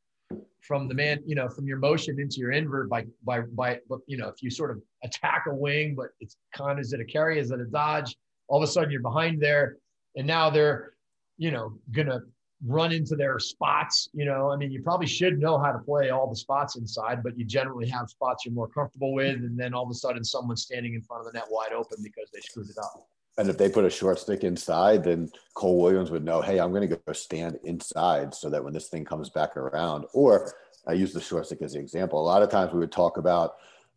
from 0.60 0.88
the 0.88 0.94
man, 0.94 1.20
you 1.24 1.34
know, 1.34 1.48
from 1.48 1.66
your 1.66 1.78
motion 1.78 2.20
into 2.20 2.38
your 2.38 2.52
invert 2.52 2.88
by 2.88 3.04
by 3.24 3.40
by 3.40 3.78
you 4.06 4.16
know, 4.16 4.28
if 4.28 4.42
you 4.42 4.50
sort 4.50 4.70
of 4.70 4.80
attack 5.04 5.44
a 5.48 5.54
wing, 5.54 5.94
but 5.94 6.08
it's 6.20 6.36
kind 6.54 6.78
of 6.78 6.80
is 6.80 6.92
it 6.92 7.00
a 7.00 7.04
carry, 7.04 7.38
is 7.38 7.50
it 7.50 7.60
a 7.60 7.64
dodge? 7.64 8.16
All 8.48 8.62
of 8.62 8.68
a 8.68 8.72
sudden 8.72 8.90
you're 8.90 9.00
behind 9.00 9.40
there, 9.40 9.76
and 10.16 10.26
now 10.26 10.50
they're 10.50 10.94
you 11.40 11.50
know, 11.50 11.72
gonna 11.92 12.20
run 12.66 12.92
into 12.92 13.16
their 13.16 13.38
spots. 13.38 14.10
You 14.12 14.26
know, 14.26 14.50
I 14.50 14.56
mean, 14.56 14.70
you 14.70 14.82
probably 14.82 15.06
should 15.06 15.38
know 15.38 15.58
how 15.58 15.72
to 15.72 15.78
play 15.78 16.10
all 16.10 16.28
the 16.28 16.36
spots 16.36 16.76
inside, 16.76 17.22
but 17.22 17.36
you 17.36 17.46
generally 17.46 17.88
have 17.88 18.10
spots 18.10 18.44
you're 18.44 18.52
more 18.52 18.68
comfortable 18.68 19.14
with, 19.14 19.36
and 19.36 19.58
then 19.58 19.72
all 19.72 19.84
of 19.84 19.90
a 19.90 19.94
sudden 19.94 20.22
someone's 20.22 20.62
standing 20.62 20.92
in 20.92 21.00
front 21.00 21.26
of 21.26 21.32
the 21.32 21.36
net 21.36 21.46
wide 21.50 21.72
open 21.72 21.96
because 22.02 22.28
they 22.30 22.40
screwed 22.40 22.68
it 22.68 22.76
up. 22.76 23.08
And 23.40 23.48
if 23.48 23.56
they 23.56 23.70
put 23.70 23.86
a 23.86 23.90
short 23.90 24.18
stick 24.18 24.44
inside, 24.44 25.02
then 25.02 25.32
Cole 25.54 25.80
Williams 25.80 26.10
would 26.10 26.26
know, 26.26 26.42
hey, 26.42 26.60
I'm 26.60 26.72
going 26.72 26.86
to 26.86 26.94
go 26.94 27.12
stand 27.14 27.58
inside 27.64 28.34
so 28.34 28.50
that 28.50 28.62
when 28.62 28.74
this 28.74 28.90
thing 28.90 29.02
comes 29.02 29.30
back 29.30 29.56
around, 29.56 30.04
or 30.12 30.52
I 30.86 30.92
use 30.92 31.14
the 31.14 31.22
short 31.22 31.46
stick 31.46 31.62
as 31.62 31.74
an 31.74 31.80
example. 31.80 32.20
A 32.20 32.22
lot 32.22 32.42
of 32.42 32.50
times 32.50 32.70
we 32.70 32.80
would 32.80 32.92
talk 32.92 33.16
about 33.16 33.54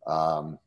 um, 0.08 0.58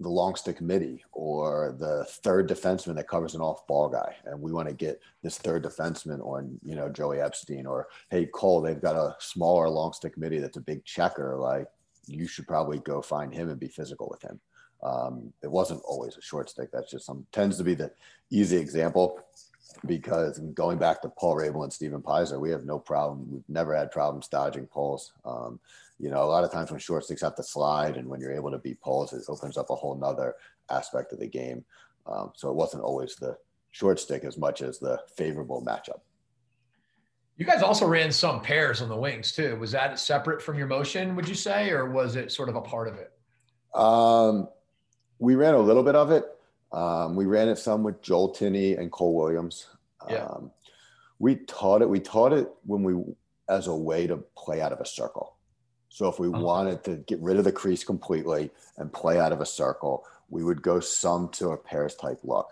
the 0.00 0.08
long 0.08 0.34
stick 0.34 0.60
midi 0.60 1.04
or 1.12 1.76
the 1.78 2.04
third 2.24 2.48
defenseman 2.48 2.96
that 2.96 3.06
covers 3.06 3.36
an 3.36 3.40
off 3.40 3.64
ball 3.68 3.88
guy. 3.88 4.16
And 4.24 4.40
we 4.40 4.50
want 4.50 4.68
to 4.68 4.74
get 4.74 5.00
this 5.22 5.38
third 5.38 5.62
defenseman 5.62 6.18
on, 6.26 6.58
you 6.64 6.74
know, 6.74 6.88
Joey 6.88 7.20
Epstein 7.20 7.66
or, 7.66 7.86
hey, 8.10 8.26
Cole, 8.26 8.62
they've 8.62 8.82
got 8.82 8.96
a 8.96 9.14
smaller 9.20 9.68
long 9.68 9.92
stick 9.92 10.18
midi 10.18 10.40
that's 10.40 10.56
a 10.56 10.60
big 10.60 10.84
checker. 10.84 11.36
Like, 11.38 11.68
you 12.08 12.26
should 12.26 12.48
probably 12.48 12.80
go 12.80 13.00
find 13.00 13.32
him 13.32 13.48
and 13.48 13.60
be 13.60 13.68
physical 13.68 14.08
with 14.10 14.22
him. 14.22 14.40
Um, 14.82 15.32
it 15.42 15.50
wasn't 15.50 15.82
always 15.84 16.16
a 16.16 16.22
short 16.22 16.50
stick. 16.50 16.70
That's 16.72 16.90
just 16.90 17.06
some 17.06 17.26
tends 17.32 17.56
to 17.58 17.64
be 17.64 17.74
the 17.74 17.92
easy 18.30 18.56
example 18.56 19.20
because 19.86 20.38
going 20.38 20.78
back 20.78 21.00
to 21.02 21.08
Paul 21.08 21.36
Rabil 21.36 21.62
and 21.62 21.72
Stephen 21.72 22.02
Peyser, 22.02 22.40
we 22.40 22.50
have 22.50 22.64
no 22.64 22.78
problem. 22.78 23.26
We've 23.30 23.48
never 23.48 23.74
had 23.74 23.90
problems 23.90 24.28
dodging 24.28 24.66
poles. 24.66 25.12
Um, 25.24 25.60
you 25.98 26.10
know, 26.10 26.24
a 26.24 26.26
lot 26.26 26.44
of 26.44 26.50
times 26.50 26.70
when 26.70 26.80
short 26.80 27.04
sticks 27.04 27.22
have 27.22 27.36
to 27.36 27.42
slide 27.42 27.96
and 27.96 28.08
when 28.08 28.20
you're 28.20 28.32
able 28.32 28.50
to 28.50 28.58
beat 28.58 28.80
poles, 28.80 29.12
it 29.12 29.22
opens 29.28 29.56
up 29.56 29.70
a 29.70 29.74
whole 29.74 29.94
nother 29.94 30.34
aspect 30.70 31.12
of 31.12 31.20
the 31.20 31.26
game. 31.26 31.64
Um, 32.06 32.32
so 32.34 32.48
it 32.48 32.54
wasn't 32.54 32.82
always 32.82 33.14
the 33.14 33.36
short 33.70 34.00
stick 34.00 34.24
as 34.24 34.36
much 34.36 34.62
as 34.62 34.78
the 34.78 35.00
favorable 35.16 35.62
matchup. 35.64 36.00
You 37.36 37.46
guys 37.46 37.62
also 37.62 37.86
ran 37.86 38.12
some 38.12 38.40
pairs 38.40 38.82
on 38.82 38.88
the 38.88 38.96
wings 38.96 39.32
too. 39.32 39.56
Was 39.56 39.72
that 39.72 39.98
separate 39.98 40.42
from 40.42 40.58
your 40.58 40.66
motion, 40.66 41.16
would 41.16 41.28
you 41.28 41.34
say, 41.34 41.70
or 41.70 41.90
was 41.90 42.16
it 42.16 42.30
sort 42.30 42.48
of 42.48 42.56
a 42.56 42.60
part 42.60 42.88
of 42.88 42.94
it? 42.94 43.12
Um, 43.74 44.48
we 45.22 45.36
ran 45.36 45.54
a 45.54 45.60
little 45.60 45.84
bit 45.84 45.94
of 45.94 46.10
it. 46.10 46.24
Um, 46.72 47.14
we 47.14 47.26
ran 47.26 47.48
it 47.48 47.56
some 47.56 47.84
with 47.84 48.02
Joel 48.02 48.34
Tinney 48.34 48.76
and 48.76 48.90
Cole 48.90 49.14
Williams. 49.14 49.68
Yeah. 50.10 50.24
Um, 50.24 50.50
we 51.20 51.36
taught 51.36 51.80
it. 51.80 51.88
We 51.88 52.00
taught 52.00 52.32
it 52.32 52.48
when 52.66 52.82
we 52.82 53.00
as 53.48 53.68
a 53.68 53.74
way 53.74 54.08
to 54.08 54.16
play 54.36 54.60
out 54.60 54.72
of 54.72 54.80
a 54.80 54.86
circle. 54.86 55.36
So 55.90 56.08
if 56.08 56.18
we 56.18 56.26
uh-huh. 56.26 56.40
wanted 56.40 56.82
to 56.84 56.96
get 56.96 57.20
rid 57.20 57.36
of 57.36 57.44
the 57.44 57.52
crease 57.52 57.84
completely 57.84 58.50
and 58.78 58.92
play 58.92 59.20
out 59.20 59.30
of 59.30 59.40
a 59.40 59.46
circle, 59.46 60.04
we 60.28 60.42
would 60.42 60.60
go 60.60 60.80
some 60.80 61.28
to 61.34 61.50
a 61.50 61.56
pairs 61.56 61.94
type 61.94 62.18
look. 62.24 62.48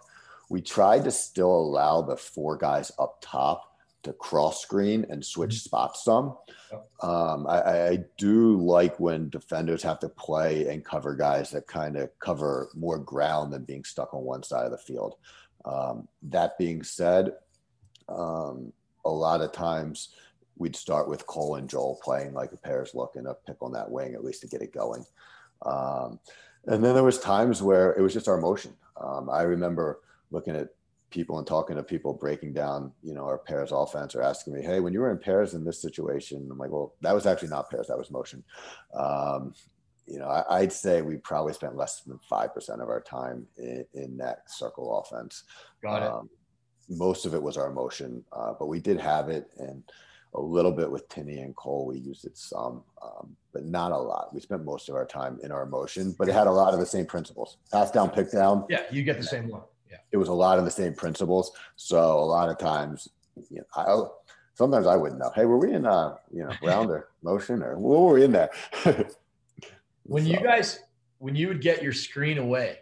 We 0.48 0.60
tried 0.60 1.02
to 1.04 1.10
still 1.10 1.50
allow 1.50 2.02
the 2.02 2.16
four 2.16 2.56
guys 2.56 2.92
up 3.00 3.18
top 3.20 3.69
to 4.02 4.12
cross 4.14 4.62
screen 4.62 5.06
and 5.10 5.24
switch 5.24 5.50
mm-hmm. 5.50 5.56
spots 5.56 6.04
some. 6.04 6.36
Um, 7.02 7.46
I, 7.46 7.88
I, 7.88 7.98
do 8.16 8.56
like 8.56 8.98
when 9.00 9.28
defenders 9.28 9.82
have 9.82 9.98
to 10.00 10.08
play 10.08 10.68
and 10.68 10.84
cover 10.84 11.14
guys 11.14 11.50
that 11.50 11.66
kind 11.66 11.96
of 11.96 12.10
cover 12.18 12.70
more 12.74 12.98
ground 12.98 13.52
than 13.52 13.64
being 13.64 13.84
stuck 13.84 14.14
on 14.14 14.22
one 14.22 14.42
side 14.42 14.64
of 14.64 14.70
the 14.70 14.78
field. 14.78 15.16
Um, 15.64 16.08
that 16.22 16.56
being 16.58 16.82
said, 16.82 17.32
um, 18.08 18.72
a 19.04 19.10
lot 19.10 19.40
of 19.40 19.52
times 19.52 20.10
we'd 20.56 20.76
start 20.76 21.08
with 21.08 21.26
Cole 21.26 21.56
and 21.56 21.68
Joel 21.68 21.98
playing 22.02 22.34
like 22.34 22.52
a 22.52 22.56
pairs 22.56 22.94
look 22.94 23.16
and 23.16 23.26
a 23.26 23.34
pick 23.46 23.56
on 23.62 23.72
that 23.72 23.90
wing 23.90 24.14
at 24.14 24.24
least 24.24 24.42
to 24.42 24.48
get 24.48 24.62
it 24.62 24.72
going. 24.72 25.04
Um, 25.66 26.20
and 26.66 26.84
then 26.84 26.94
there 26.94 27.04
was 27.04 27.18
times 27.18 27.62
where 27.62 27.92
it 27.92 28.02
was 28.02 28.12
just 28.12 28.28
our 28.28 28.38
motion. 28.38 28.74
Um, 28.96 29.30
I 29.30 29.42
remember 29.42 30.00
looking 30.30 30.54
at 30.54 30.68
people 31.10 31.38
and 31.38 31.46
talking 31.46 31.76
to 31.76 31.82
people 31.82 32.12
breaking 32.12 32.52
down, 32.52 32.92
you 33.02 33.14
know, 33.14 33.24
our 33.24 33.38
pairs 33.38 33.72
offense 33.72 34.14
or 34.14 34.22
asking 34.22 34.54
me, 34.54 34.62
Hey, 34.62 34.80
when 34.80 34.92
you 34.92 35.00
were 35.00 35.10
in 35.10 35.18
pairs 35.18 35.54
in 35.54 35.64
this 35.64 35.80
situation, 35.80 36.48
I'm 36.50 36.58
like, 36.58 36.70
well, 36.70 36.94
that 37.00 37.14
was 37.14 37.26
actually 37.26 37.48
not 37.48 37.70
pairs. 37.70 37.88
That 37.88 37.98
was 37.98 38.10
motion. 38.10 38.44
Um, 38.94 39.54
you 40.06 40.18
know, 40.18 40.26
I, 40.26 40.60
would 40.60 40.72
say 40.72 41.02
we 41.02 41.18
probably 41.18 41.52
spent 41.52 41.76
less 41.76 42.00
than 42.00 42.18
5% 42.30 42.82
of 42.82 42.88
our 42.88 43.00
time 43.00 43.46
in, 43.58 43.84
in 43.94 44.16
that 44.16 44.50
circle 44.50 44.98
offense. 44.98 45.44
Got 45.82 46.02
it. 46.02 46.10
Um, 46.10 46.30
most 46.88 47.26
of 47.26 47.34
it 47.34 47.42
was 47.42 47.56
our 47.56 47.70
motion, 47.70 48.24
uh, 48.32 48.54
but 48.58 48.66
we 48.66 48.80
did 48.80 48.98
have 48.98 49.28
it. 49.28 49.48
And, 49.58 49.84
a 50.34 50.40
little 50.40 50.70
bit 50.70 50.90
with 50.90 51.08
Tinney 51.08 51.40
and 51.40 51.54
Cole. 51.56 51.86
We 51.86 51.98
used 51.98 52.24
it 52.24 52.36
some, 52.38 52.82
um, 53.02 53.36
but 53.52 53.64
not 53.64 53.92
a 53.92 53.96
lot. 53.96 54.32
We 54.32 54.40
spent 54.40 54.64
most 54.64 54.88
of 54.88 54.94
our 54.94 55.06
time 55.06 55.38
in 55.42 55.50
our 55.50 55.66
motion, 55.66 56.14
but 56.18 56.28
it 56.28 56.32
had 56.32 56.46
a 56.46 56.52
lot 56.52 56.72
of 56.72 56.80
the 56.80 56.86
same 56.86 57.06
principles. 57.06 57.58
Pass 57.72 57.90
down, 57.90 58.10
pick 58.10 58.30
down. 58.30 58.64
Yeah, 58.68 58.82
you 58.90 59.02
get 59.02 59.18
the 59.18 59.26
same 59.26 59.48
one. 59.48 59.62
Yeah, 59.90 59.98
it 60.12 60.16
was 60.16 60.28
a 60.28 60.32
lot 60.32 60.58
of 60.58 60.64
the 60.64 60.70
same 60.70 60.94
principles. 60.94 61.52
So 61.76 61.98
a 61.98 62.24
lot 62.24 62.48
of 62.48 62.58
times, 62.58 63.08
you 63.50 63.58
know, 63.58 63.64
I, 63.74 64.08
sometimes 64.54 64.86
I 64.86 64.96
wouldn't 64.96 65.20
know. 65.20 65.32
Hey, 65.34 65.44
were 65.44 65.58
we 65.58 65.72
in 65.72 65.86
uh, 65.86 66.16
you 66.32 66.44
know, 66.44 66.52
round 66.62 66.90
or 66.90 67.08
motion 67.22 67.62
or 67.62 67.78
what 67.78 68.00
were 68.00 68.14
we 68.14 68.24
in 68.24 68.32
there? 68.32 68.50
when 70.04 70.24
so. 70.24 70.30
you 70.30 70.40
guys, 70.40 70.80
when 71.18 71.34
you 71.34 71.48
would 71.48 71.60
get 71.60 71.82
your 71.82 71.92
screen 71.92 72.38
away, 72.38 72.78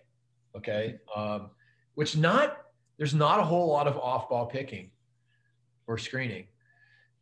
okay, 0.56 0.98
um, 1.14 1.50
which 1.94 2.16
not 2.16 2.58
there's 2.98 3.14
not 3.14 3.38
a 3.40 3.44
whole 3.44 3.68
lot 3.68 3.86
of 3.86 3.96
off 3.96 4.28
ball 4.28 4.46
picking 4.46 4.90
or 5.86 5.96
screening 5.98 6.46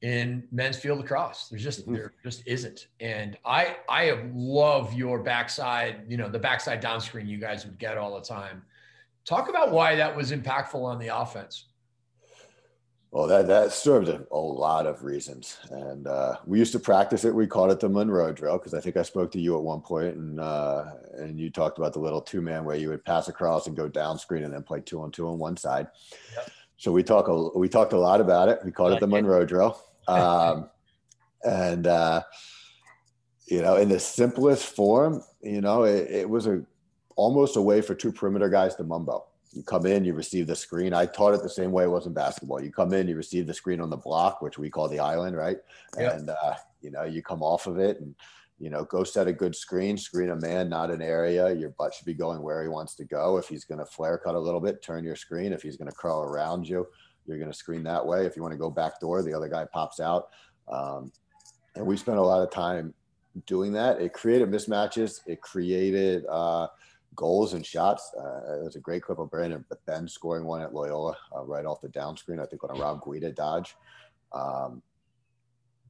in 0.02 0.46
men's 0.52 0.76
field 0.76 0.98
lacrosse. 0.98 1.48
There's 1.48 1.62
just 1.62 1.82
mm-hmm. 1.82 1.94
there 1.94 2.12
just 2.22 2.42
isn't. 2.46 2.88
And 3.00 3.36
I 3.44 3.76
I 3.88 4.22
love 4.32 4.92
your 4.94 5.18
backside, 5.20 6.04
you 6.08 6.16
know, 6.16 6.28
the 6.28 6.38
backside 6.38 6.80
down 6.80 7.00
screen 7.00 7.26
you 7.26 7.38
guys 7.38 7.64
would 7.64 7.78
get 7.78 7.98
all 7.98 8.14
the 8.14 8.26
time. 8.26 8.62
Talk 9.26 9.48
about 9.48 9.72
why 9.72 9.96
that 9.96 10.14
was 10.14 10.32
impactful 10.32 10.82
on 10.82 10.98
the 10.98 11.08
offense. 11.08 11.66
Well, 13.10 13.26
that 13.28 13.46
that 13.46 13.72
served 13.72 14.08
a, 14.08 14.26
a 14.30 14.36
lot 14.36 14.86
of 14.86 15.02
reasons, 15.02 15.58
and 15.70 16.06
uh, 16.06 16.36
we 16.44 16.58
used 16.58 16.72
to 16.72 16.78
practice 16.78 17.24
it. 17.24 17.34
We 17.34 17.46
called 17.46 17.70
it 17.70 17.80
the 17.80 17.88
Munro 17.88 18.32
drill 18.32 18.58
because 18.58 18.74
I 18.74 18.80
think 18.80 18.96
I 18.96 19.02
spoke 19.02 19.30
to 19.32 19.40
you 19.40 19.56
at 19.56 19.62
one 19.62 19.80
point, 19.80 20.16
and 20.16 20.38
uh, 20.38 20.84
and 21.14 21.38
you 21.38 21.50
talked 21.50 21.78
about 21.78 21.92
the 21.92 21.98
little 21.98 22.20
two 22.20 22.42
man 22.42 22.64
where 22.64 22.76
you 22.76 22.90
would 22.90 23.04
pass 23.04 23.28
across 23.28 23.68
and 23.68 23.76
go 23.76 23.88
down 23.88 24.18
screen 24.18 24.44
and 24.44 24.52
then 24.52 24.62
play 24.62 24.80
two 24.80 25.00
on 25.00 25.12
two 25.12 25.28
on 25.28 25.38
one 25.38 25.56
side. 25.56 25.86
Yep. 26.34 26.50
So 26.76 26.92
we 26.92 27.02
talk 27.02 27.28
a, 27.28 27.58
we 27.58 27.68
talked 27.68 27.94
a 27.94 27.98
lot 27.98 28.20
about 28.20 28.48
it. 28.48 28.60
We 28.64 28.70
called 28.70 28.92
it 28.92 29.00
the 29.00 29.06
Munro 29.06 29.44
drill. 29.44 29.80
Um, 30.08 30.70
and, 31.42 31.86
uh, 31.86 32.22
you 33.46 33.60
know, 33.60 33.76
in 33.76 33.88
the 33.88 33.98
simplest 33.98 34.64
form, 34.64 35.22
you 35.42 35.60
know, 35.60 35.82
it, 35.82 36.08
it, 36.10 36.30
was 36.30 36.46
a 36.46 36.64
almost 37.16 37.56
a 37.56 37.62
way 37.62 37.80
for 37.80 37.94
two 37.94 38.12
perimeter 38.12 38.48
guys 38.48 38.74
to 38.76 38.84
mumbo. 38.84 39.24
You 39.52 39.62
come 39.62 39.86
in, 39.86 40.04
you 40.04 40.12
receive 40.12 40.46
the 40.46 40.56
screen. 40.56 40.92
I 40.92 41.06
taught 41.06 41.34
it 41.34 41.42
the 41.42 41.48
same 41.48 41.72
way 41.72 41.84
it 41.84 41.90
was 41.90 42.06
in 42.06 42.12
basketball. 42.12 42.62
You 42.62 42.70
come 42.70 42.92
in, 42.92 43.08
you 43.08 43.16
receive 43.16 43.46
the 43.46 43.54
screen 43.54 43.80
on 43.80 43.90
the 43.90 43.96
block, 43.96 44.42
which 44.42 44.58
we 44.58 44.68
call 44.68 44.88
the 44.88 44.98
island, 44.98 45.36
right? 45.36 45.56
Yep. 45.98 46.12
And 46.14 46.30
uh, 46.30 46.54
you 46.82 46.90
know, 46.90 47.04
you 47.04 47.22
come 47.22 47.42
off 47.42 47.66
of 47.66 47.78
it, 47.78 48.00
and 48.00 48.14
you 48.58 48.70
know, 48.70 48.84
go 48.84 49.02
set 49.04 49.28
a 49.28 49.32
good 49.32 49.54
screen, 49.54 49.96
screen 49.96 50.30
a 50.30 50.36
man, 50.36 50.68
not 50.68 50.90
an 50.90 51.02
area. 51.02 51.54
Your 51.54 51.70
butt 51.70 51.94
should 51.94 52.06
be 52.06 52.14
going 52.14 52.42
where 52.42 52.62
he 52.62 52.68
wants 52.68 52.94
to 52.96 53.04
go. 53.04 53.38
If 53.38 53.48
he's 53.48 53.64
going 53.64 53.78
to 53.78 53.86
flare 53.86 54.18
cut 54.18 54.34
a 54.34 54.38
little 54.38 54.60
bit, 54.60 54.82
turn 54.82 55.04
your 55.04 55.16
screen. 55.16 55.52
If 55.52 55.62
he's 55.62 55.76
going 55.76 55.90
to 55.90 55.96
curl 55.96 56.22
around 56.22 56.68
you, 56.68 56.86
you're 57.26 57.38
going 57.38 57.50
to 57.50 57.56
screen 57.56 57.82
that 57.84 58.04
way. 58.04 58.24
If 58.24 58.36
you 58.36 58.42
want 58.42 58.52
to 58.52 58.58
go 58.58 58.70
back 58.70 59.00
door, 59.00 59.22
the 59.22 59.34
other 59.34 59.48
guy 59.48 59.66
pops 59.72 60.00
out. 60.00 60.28
Um, 60.68 61.12
and 61.74 61.86
we 61.86 61.96
spent 61.96 62.18
a 62.18 62.22
lot 62.22 62.42
of 62.42 62.50
time 62.50 62.94
doing 63.46 63.72
that. 63.72 64.00
It 64.00 64.12
created 64.12 64.50
mismatches. 64.50 65.20
It 65.26 65.42
created 65.42 66.24
uh, 66.26 66.68
goals 67.16 67.54
and 67.54 67.64
shots. 67.64 68.12
Uh, 68.16 68.58
it 68.60 68.64
was 68.64 68.76
a 68.76 68.80
great 68.80 69.02
clip 69.02 69.18
of 69.18 69.30
Brandon 69.30 69.64
Ben 69.86 70.06
scoring 70.06 70.44
one 70.44 70.62
at 70.62 70.74
Loyola 70.74 71.16
uh, 71.34 71.44
right 71.44 71.64
off 71.64 71.80
the 71.80 71.88
down 71.88 72.16
screen, 72.16 72.38
I 72.38 72.46
think 72.46 72.62
on 72.62 72.76
a 72.76 72.80
Rob 72.80 73.02
Guida 73.04 73.32
dodge. 73.32 73.74
Um, 74.32 74.82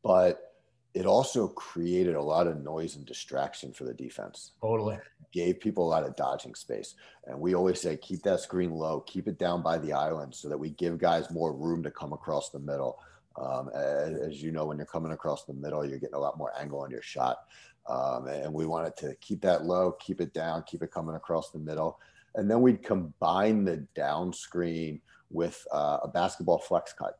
but 0.03 0.55
it 0.95 1.05
also 1.05 1.49
created 1.49 2.15
a 2.15 2.23
lot 2.23 2.47
of 2.47 2.63
noise 2.63 2.97
and 2.97 3.05
distraction 3.05 3.71
for 3.71 3.85
the 3.85 3.93
defense. 3.93 4.53
Totally. 4.63 4.99
Gave 5.31 5.61
people 5.61 5.87
a 5.87 5.91
lot 5.91 6.05
of 6.05 6.17
dodging 6.17 6.55
space. 6.55 6.95
And 7.27 7.39
we 7.39 7.55
always 7.55 7.81
say, 7.83 7.99
keep 7.99 8.23
that 8.23 8.41
screen 8.41 8.71
low, 8.71 9.01
keep 9.01 9.29
it 9.29 9.39
down 9.39 9.63
by 9.63 9.77
the 9.77 9.93
island 9.93 10.35
so 10.35 10.49
that 10.49 10.57
we 10.57 10.71
give 10.71 10.97
guys 10.97 11.31
more 11.31 11.53
room 11.53 11.83
to 11.83 11.91
come 11.91 12.15
across 12.15 12.49
the 12.49 12.61
middle. 12.61 12.99
Um, 13.39 13.69
as, 13.75 14.19
as, 14.19 14.43
you 14.43 14.53
know, 14.53 14.65
when 14.65 14.79
you're 14.79 14.87
coming 14.87 15.13
across 15.13 15.45
the 15.45 15.53
middle, 15.53 15.85
you're 15.85 15.99
getting 15.99 16.15
a 16.15 16.19
lot 16.19 16.39
more 16.39 16.53
angle 16.59 16.81
on 16.81 16.91
your 16.91 17.03
shot. 17.03 17.41
Um, 17.89 18.27
and 18.27 18.53
we 18.53 18.67
wanted 18.67 18.97
to 18.99 19.15
keep 19.21 19.41
that 19.43 19.65
low, 19.65 19.93
keep 19.93 20.21
it 20.21 20.33
down, 20.33 20.65
keep 20.67 20.83
it 20.83 20.91
coming 20.91 21.15
across 21.15 21.51
the 21.51 21.59
middle. 21.59 22.01
And 22.35 22.51
then 22.51 22.61
we'd 22.61 22.83
combine 22.83 23.65
the 23.65 23.79
down 23.95 24.33
screen 24.33 25.01
with 25.31 25.67
uh, 25.73 25.99
a 26.03 26.09
basketball 26.09 26.59
flex 26.59 26.93
cut 26.93 27.19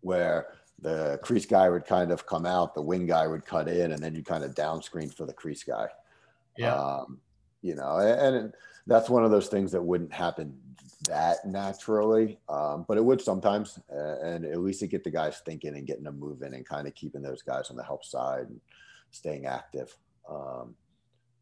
where 0.00 0.48
the 0.80 1.18
crease 1.22 1.46
guy 1.46 1.68
would 1.68 1.86
kind 1.86 2.12
of 2.12 2.26
come 2.26 2.46
out, 2.46 2.74
the 2.74 2.82
wing 2.82 3.06
guy 3.06 3.26
would 3.26 3.44
cut 3.44 3.68
in, 3.68 3.92
and 3.92 4.02
then 4.02 4.14
you 4.14 4.22
kind 4.22 4.44
of 4.44 4.54
down 4.54 4.82
screen 4.82 5.08
for 5.08 5.24
the 5.24 5.32
crease 5.32 5.64
guy. 5.64 5.86
Yeah. 6.56 6.74
Um, 6.74 7.20
you 7.62 7.74
know, 7.74 7.98
and, 7.98 8.36
and, 8.36 8.54
that's 8.86 9.08
one 9.08 9.24
of 9.24 9.30
those 9.30 9.48
things 9.48 9.72
that 9.72 9.82
wouldn't 9.82 10.12
happen 10.12 10.54
that 11.08 11.38
naturally, 11.46 12.38
um, 12.50 12.84
but 12.86 12.98
it 12.98 13.04
would 13.04 13.18
sometimes. 13.18 13.78
And 13.88 14.44
at 14.44 14.60
least 14.60 14.80
to 14.80 14.86
get 14.86 15.02
the 15.02 15.10
guys 15.10 15.40
thinking 15.46 15.74
and 15.74 15.86
getting 15.86 16.04
them 16.04 16.20
moving 16.20 16.52
and 16.52 16.66
kind 16.66 16.86
of 16.86 16.94
keeping 16.94 17.22
those 17.22 17.40
guys 17.40 17.70
on 17.70 17.76
the 17.76 17.82
help 17.82 18.04
side 18.04 18.48
and 18.50 18.60
staying 19.14 19.46
active. 19.46 19.94
Um, 20.28 20.74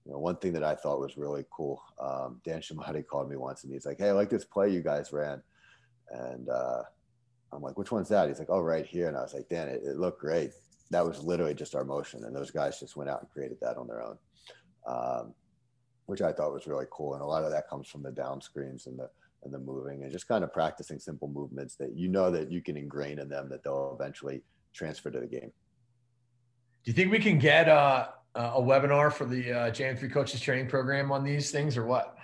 you 0.05 0.13
know, 0.13 0.19
one 0.19 0.37
thing 0.37 0.53
that 0.55 0.65
I 0.65 0.75
thought 0.75 1.01
was 1.01 1.17
really 1.17 1.45
cool, 1.51 1.83
um, 2.01 2.41
Dan 2.45 2.61
Chemotti 2.61 3.07
called 3.07 3.31
me 3.31 3.37
once 3.37 3.63
and 3.63 3.73
he's 3.73 3.87
like, 3.87 3.99
Hey, 3.99 4.09
I 4.09 4.13
like 4.13 4.31
this 4.31 4.45
play 4.45 4.71
you 4.71 4.83
guys 4.83 5.13
ran. 5.13 5.43
And, 6.11 6.49
uh, 6.49 6.83
I'm 7.53 7.63
like, 7.63 7.79
which 7.79 7.93
one's 7.93 8.09
that? 8.09 8.29
He's 8.29 8.39
like, 8.39 8.51
oh, 8.51 8.61
right 8.61 8.87
here. 8.87 9.09
And 9.09 9.17
I 9.17 9.23
was 9.23 9.35
like, 9.35 9.49
Dan, 9.49 9.69
it, 9.69 9.83
it, 9.85 9.97
looked 9.97 10.21
great. 10.21 10.53
That 10.91 11.07
was 11.07 11.23
literally 11.23 11.55
just 11.55 11.75
our 11.75 11.85
motion. 11.85 12.25
And 12.25 12.35
those 12.35 12.51
guys 12.51 12.81
just 12.81 12.97
went 12.97 13.11
out 13.11 13.21
and 13.21 13.31
created 13.31 13.59
that 13.61 13.77
on 13.77 13.87
their 13.87 14.03
own, 14.03 14.19
um, 14.87 15.35
which 16.07 16.23
I 16.23 16.33
thought 16.33 16.53
was 16.53 16.67
really 16.67 16.87
cool. 16.91 17.15
And 17.15 17.23
a 17.23 17.27
lot 17.27 17.45
of 17.45 17.51
that 17.51 17.69
comes 17.69 17.89
from 17.89 18.03
the 18.03 18.11
down 18.11 18.41
screens 18.41 18.87
and 18.87 18.99
the, 18.99 19.11
and 19.45 19.53
the 19.53 19.59
moving 19.59 20.03
and 20.03 20.13
just 20.13 20.29
kind 20.29 20.45
of 20.45 20.53
practicing 20.53 20.99
simple 20.99 21.29
movements 21.29 21.77
that 21.77 21.97
you 21.97 22.09
know 22.09 22.31
that 22.31 22.51
you 22.51 22.63
can 22.63 22.77
ingrain 22.77 23.19
in 23.19 23.29
them 23.29 23.49
that 23.51 23.65
they'll 23.65 23.97
eventually 24.01 24.43
transfer 24.73 25.11
to 25.11 25.21
the 25.21 25.27
game. 25.27 25.53
Do 26.85 26.91
you 26.91 26.95
think 26.95 27.13
we 27.13 27.19
can 27.19 27.39
get 27.39 27.69
uh, 27.69 28.09
a 28.35 28.61
webinar 28.61 29.13
for 29.13 29.25
the 29.25 29.53
uh, 29.53 29.71
JM3 29.71 30.13
coaches 30.13 30.41
training 30.41 30.69
program 30.69 31.13
on 31.13 31.23
these 31.23 31.51
things 31.51 31.77
or 31.77 31.87
what? 31.87 32.17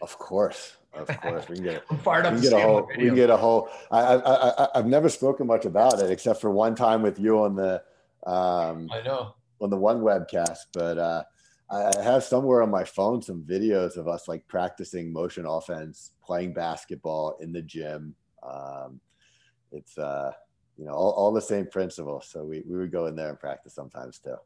Of 0.00 0.18
course. 0.18 0.76
Of 0.94 1.06
course, 1.20 1.48
we 1.48 1.56
can 1.56 1.64
get. 1.64 1.84
I'm 1.90 1.98
fired 1.98 2.26
up. 2.26 2.34
We 2.34 2.40
can 2.40 2.50
get 2.50 2.58
a 2.58 2.62
whole. 2.62 2.88
We 2.96 3.06
can 3.06 3.14
get 3.14 3.30
a 3.30 3.36
whole. 3.36 3.68
I, 3.90 4.00
I, 4.00 4.64
I, 4.64 4.68
I've 4.74 4.86
never 4.86 5.08
spoken 5.08 5.46
much 5.46 5.64
about 5.64 6.00
it 6.00 6.10
except 6.10 6.40
for 6.40 6.50
one 6.50 6.74
time 6.74 7.02
with 7.02 7.18
you 7.18 7.38
on 7.44 7.54
the. 7.54 7.82
Um, 8.26 8.88
I 8.92 9.02
know. 9.02 9.34
On 9.60 9.68
the 9.68 9.76
one 9.76 10.00
webcast, 10.00 10.66
but 10.72 10.96
uh, 10.96 11.22
I 11.70 12.02
have 12.02 12.24
somewhere 12.24 12.62
on 12.62 12.70
my 12.70 12.82
phone 12.82 13.20
some 13.20 13.42
videos 13.42 13.96
of 13.96 14.08
us 14.08 14.26
like 14.26 14.48
practicing 14.48 15.12
motion 15.12 15.44
offense, 15.44 16.12
playing 16.24 16.54
basketball 16.54 17.36
in 17.40 17.52
the 17.52 17.60
gym. 17.60 18.14
Um, 18.42 19.00
it's 19.70 19.98
uh, 19.98 20.32
you 20.80 20.86
know 20.86 20.94
all, 20.94 21.10
all 21.12 21.32
the 21.32 21.42
same 21.42 21.66
principles. 21.66 22.26
So 22.28 22.42
we 22.42 22.62
we 22.66 22.78
would 22.78 22.90
go 22.90 23.06
in 23.06 23.14
there 23.14 23.28
and 23.28 23.38
practice 23.38 23.74
sometimes 23.74 24.18
too. 24.18 24.36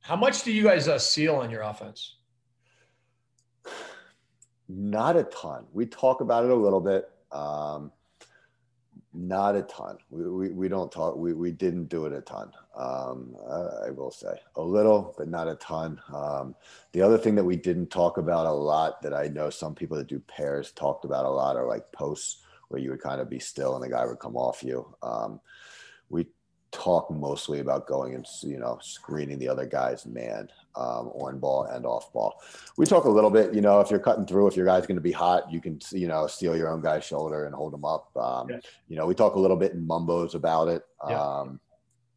How 0.00 0.16
much 0.16 0.42
do 0.42 0.50
you 0.50 0.64
guys 0.64 0.88
uh, 0.88 0.98
seal 0.98 1.36
on 1.36 1.50
your 1.50 1.62
offense? 1.62 2.16
Not 4.68 5.16
a 5.16 5.24
ton. 5.24 5.66
We 5.72 5.84
talk 5.84 6.22
about 6.22 6.44
it 6.44 6.50
a 6.50 6.54
little 6.54 6.80
bit. 6.80 7.10
Um, 7.30 7.92
not 9.12 9.54
a 9.54 9.62
ton. 9.62 9.98
We, 10.08 10.28
we, 10.28 10.48
we 10.48 10.68
don't 10.68 10.90
talk. 10.90 11.16
We, 11.16 11.34
we 11.34 11.52
didn't 11.52 11.90
do 11.90 12.06
it 12.06 12.12
a 12.14 12.22
ton. 12.22 12.50
Um, 12.74 13.36
I, 13.46 13.88
I, 13.88 13.90
will 13.90 14.10
say 14.10 14.34
a 14.56 14.62
little, 14.62 15.14
but 15.18 15.28
not 15.28 15.48
a 15.48 15.56
ton. 15.56 16.00
Um, 16.12 16.54
the 16.92 17.02
other 17.02 17.18
thing 17.18 17.34
that 17.34 17.44
we 17.44 17.56
didn't 17.56 17.90
talk 17.90 18.16
about 18.16 18.46
a 18.46 18.52
lot 18.52 19.02
that 19.02 19.12
I 19.12 19.28
know 19.28 19.50
some 19.50 19.74
people 19.74 19.98
that 19.98 20.08
do 20.08 20.18
pairs 20.20 20.72
talked 20.72 21.04
about 21.04 21.26
a 21.26 21.30
lot 21.30 21.56
are 21.56 21.66
like 21.66 21.92
posts 21.92 22.42
where 22.68 22.80
you 22.80 22.90
would 22.90 23.02
kind 23.02 23.20
of 23.20 23.28
be 23.28 23.38
still 23.38 23.74
and 23.74 23.84
the 23.84 23.94
guy 23.94 24.06
would 24.06 24.18
come 24.18 24.36
off 24.36 24.62
you. 24.62 24.86
Um, 25.02 25.40
we 26.12 26.26
talk 26.70 27.10
mostly 27.10 27.60
about 27.60 27.86
going 27.86 28.14
and 28.14 28.26
you 28.42 28.58
know 28.58 28.78
screening 28.80 29.38
the 29.38 29.48
other 29.48 29.66
guy's 29.66 30.06
man 30.06 30.48
um, 30.74 31.08
on 31.08 31.38
ball 31.38 31.64
and 31.64 31.84
off 31.84 32.12
ball. 32.12 32.40
We 32.76 32.86
talk 32.86 33.04
a 33.04 33.10
little 33.10 33.30
bit, 33.30 33.52
you 33.52 33.60
know, 33.60 33.80
if 33.80 33.90
you're 33.90 34.00
cutting 34.00 34.26
through, 34.26 34.46
if 34.46 34.56
your 34.56 34.66
guy's 34.66 34.86
going 34.86 34.96
to 34.96 35.02
be 35.02 35.12
hot, 35.12 35.52
you 35.52 35.60
can, 35.60 35.78
you 35.90 36.08
know, 36.08 36.26
steal 36.26 36.56
your 36.56 36.70
own 36.70 36.80
guy's 36.80 37.04
shoulder 37.04 37.44
and 37.44 37.54
hold 37.54 37.74
him 37.74 37.84
up. 37.84 38.10
Um, 38.16 38.48
yeah. 38.48 38.60
You 38.88 38.96
know, 38.96 39.06
we 39.06 39.14
talk 39.14 39.34
a 39.34 39.38
little 39.38 39.56
bit 39.56 39.72
in 39.72 39.86
mumbos 39.86 40.34
about 40.34 40.68
it. 40.68 40.82
Yeah. 41.08 41.20
Um, 41.20 41.60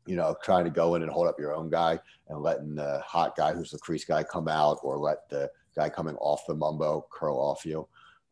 you 0.06 0.16
know, 0.16 0.36
trying 0.44 0.64
to 0.66 0.70
go 0.70 0.96
in 0.96 1.02
and 1.02 1.12
hold 1.12 1.28
up 1.28 1.40
your 1.40 1.54
own 1.54 1.70
guy 1.70 2.00
and 2.30 2.42
letting 2.42 2.76
the 2.76 3.02
hot 3.06 3.36
guy 3.36 3.54
who's 3.54 3.72
the 3.72 3.80
crease 3.80 4.06
guy 4.06 4.24
come 4.24 4.48
out 4.48 4.80
or 4.84 4.98
let 4.98 5.28
the 5.30 5.50
guy 5.76 5.90
coming 5.90 6.16
off 6.18 6.46
the 6.48 6.56
mumbo 6.56 7.06
curl 7.12 7.38
off 7.38 7.66
you. 7.66 7.88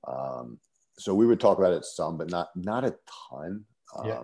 Um, 0.08 0.60
so 0.98 1.16
we 1.16 1.26
would 1.26 1.40
talk 1.40 1.58
about 1.58 1.74
it 1.74 1.84
some, 1.84 2.18
but 2.18 2.30
not 2.30 2.50
not 2.56 2.84
a 2.86 2.96
ton. 3.32 3.66
Yeah. 4.06 4.22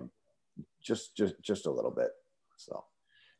Just 0.81 1.15
just 1.15 1.35
just 1.41 1.65
a 1.65 1.71
little 1.71 1.91
bit. 1.91 2.09
So 2.57 2.83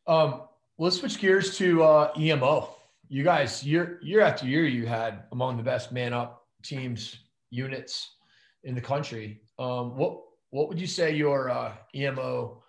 um 0.08 0.44
let's 0.80 0.98
switch 0.98 1.20
gears 1.20 1.58
to 1.58 1.84
uh, 1.84 2.12
EMO. 2.18 2.70
You 3.10 3.24
guys, 3.24 3.64
year 3.64 4.00
year 4.02 4.22
after 4.22 4.48
year, 4.48 4.66
you 4.66 4.88
had 4.88 5.24
among 5.32 5.58
the 5.58 5.64
best 5.64 5.92
man 5.92 6.14
up 6.14 6.48
teams 6.64 7.18
units 7.52 8.16
in 8.64 8.74
the 8.76 8.82
country. 8.82 9.42
Um, 9.60 9.96
what 9.96 10.22
what 10.52 10.70
would 10.70 10.80
you 10.80 10.88
say 10.88 11.14
your 11.14 11.50
uh, 11.50 11.74
EMO 11.94 12.64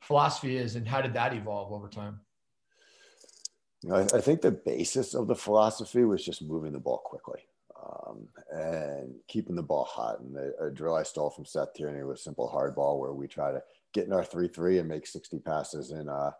philosophy 0.00 0.56
is, 0.56 0.76
and 0.76 0.86
how 0.86 1.00
did 1.00 1.14
that 1.14 1.34
evolve 1.34 1.72
over 1.72 1.88
time? 1.88 2.20
You 3.82 3.90
know, 3.90 3.96
I, 3.96 4.02
I, 4.16 4.20
think 4.20 4.42
the 4.42 4.50
basis 4.50 5.14
of 5.14 5.26
the 5.26 5.34
philosophy 5.34 6.04
was 6.04 6.24
just 6.24 6.42
moving 6.42 6.72
the 6.72 6.78
ball 6.78 6.98
quickly 6.98 7.40
um, 7.82 8.28
and 8.52 9.14
keeping 9.26 9.56
the 9.56 9.62
ball 9.62 9.84
hot. 9.84 10.20
And 10.20 10.36
the, 10.36 10.54
a 10.60 10.70
drill 10.70 10.94
I 10.94 11.02
stole 11.02 11.30
from 11.30 11.46
Seth 11.46 11.72
Tierney 11.72 12.02
was 12.02 12.22
simple 12.22 12.46
hard 12.46 12.74
ball, 12.74 13.00
where 13.00 13.14
we 13.14 13.26
try 13.26 13.52
to 13.52 13.62
get 13.92 14.06
in 14.06 14.12
our 14.12 14.24
three 14.24 14.48
three 14.48 14.78
and 14.78 14.88
make 14.88 15.06
sixty 15.06 15.38
passes 15.38 15.90
in 15.90 16.08
uh, 16.08 16.30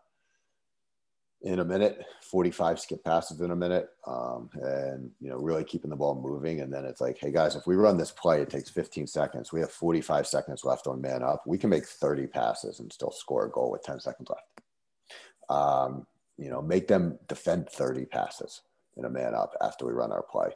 in 1.43 1.61
a 1.61 1.65
minute, 1.65 2.05
45 2.23 2.79
skip 2.79 3.03
passes 3.03 3.41
in 3.41 3.51
a 3.51 3.57
minute, 3.57 3.89
um, 4.07 4.51
and 4.63 5.11
you 5.21 5.31
know, 5.31 5.39
really 5.39 5.65
keeping 5.65 5.89
the 5.89 5.97
ball 5.97 6.21
moving. 6.21 6.61
And 6.61 6.73
then 6.73 6.85
it's 6.85 7.01
like, 7.01 7.17
hey 7.19 7.33
guys, 7.33 7.57
if 7.57 7.67
we 7.67 7.77
run 7.77 7.97
this 7.97 8.11
play, 8.11 8.43
it 8.43 8.51
takes 8.51 8.69
15 8.69 9.07
seconds. 9.07 9.53
We 9.53 9.61
have 9.61 9.71
45 9.71 10.27
seconds 10.27 10.65
left 10.65 10.87
on 10.87 11.01
man 11.01 11.23
up. 11.23 11.43
We 11.47 11.57
can 11.57 11.71
make 11.71 11.87
30 11.87 12.27
passes 12.27 12.81
and 12.81 12.93
still 12.93 13.11
score 13.11 13.47
a 13.47 13.51
goal 13.51 13.71
with 13.71 13.83
10 13.83 14.01
seconds 14.01 14.29
left. 14.29 15.49
Um, 15.49 16.07
you 16.37 16.51
know, 16.51 16.61
make 16.61 16.89
them 16.89 17.19
defend 17.27 17.71
30 17.71 18.05
passes 18.05 18.61
in 18.97 19.07
a 19.07 19.11
man 19.11 19.35
up 19.35 19.55
after 19.63 19.87
we 19.87 19.93
run 19.93 20.13
our 20.13 20.23
play. 20.23 20.51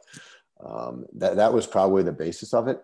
Um, 0.63 1.05
that 1.15 1.35
that 1.35 1.51
was 1.51 1.65
probably 1.65 2.03
the 2.03 2.11
basis 2.11 2.53
of 2.53 2.67
it. 2.67 2.79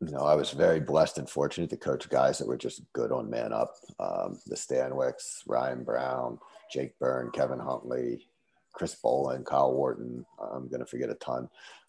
You 0.00 0.12
know, 0.12 0.24
I 0.24 0.34
was 0.34 0.50
very 0.50 0.80
blessed 0.80 1.18
and 1.18 1.28
fortunate 1.28 1.70
to 1.70 1.76
coach 1.76 2.08
guys 2.10 2.38
that 2.38 2.46
were 2.46 2.58
just 2.58 2.82
good 2.92 3.12
on 3.12 3.30
man 3.30 3.52
up. 3.52 3.74
Um, 3.98 4.38
the 4.46 4.54
Stanwicks, 4.54 5.40
Ryan 5.46 5.84
Brown, 5.84 6.38
Jake 6.70 6.98
Byrne, 6.98 7.30
Kevin 7.30 7.58
Huntley, 7.58 8.28
Chris 8.72 8.94
Boland, 8.94 9.46
Kyle 9.46 9.72
Wharton. 9.72 10.26
I'm 10.38 10.68
going 10.68 10.80
to 10.80 10.86
forget 10.86 11.08
a 11.08 11.14
ton. 11.14 11.48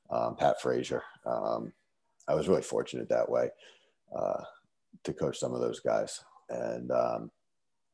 Um, 0.10 0.38
Pat 0.38 0.62
Frazier. 0.62 1.04
Um, 1.26 1.74
I 2.30 2.34
was 2.34 2.48
really 2.48 2.62
fortunate 2.62 3.10
that 3.10 3.30
way 3.30 3.50
uh, 4.18 4.42
to 5.04 5.14
coach 5.14 5.38
some 5.38 5.54
of 5.54 5.60
those 5.60 5.82
guys. 5.82 6.24
And, 6.50 6.92
um, 6.92 7.30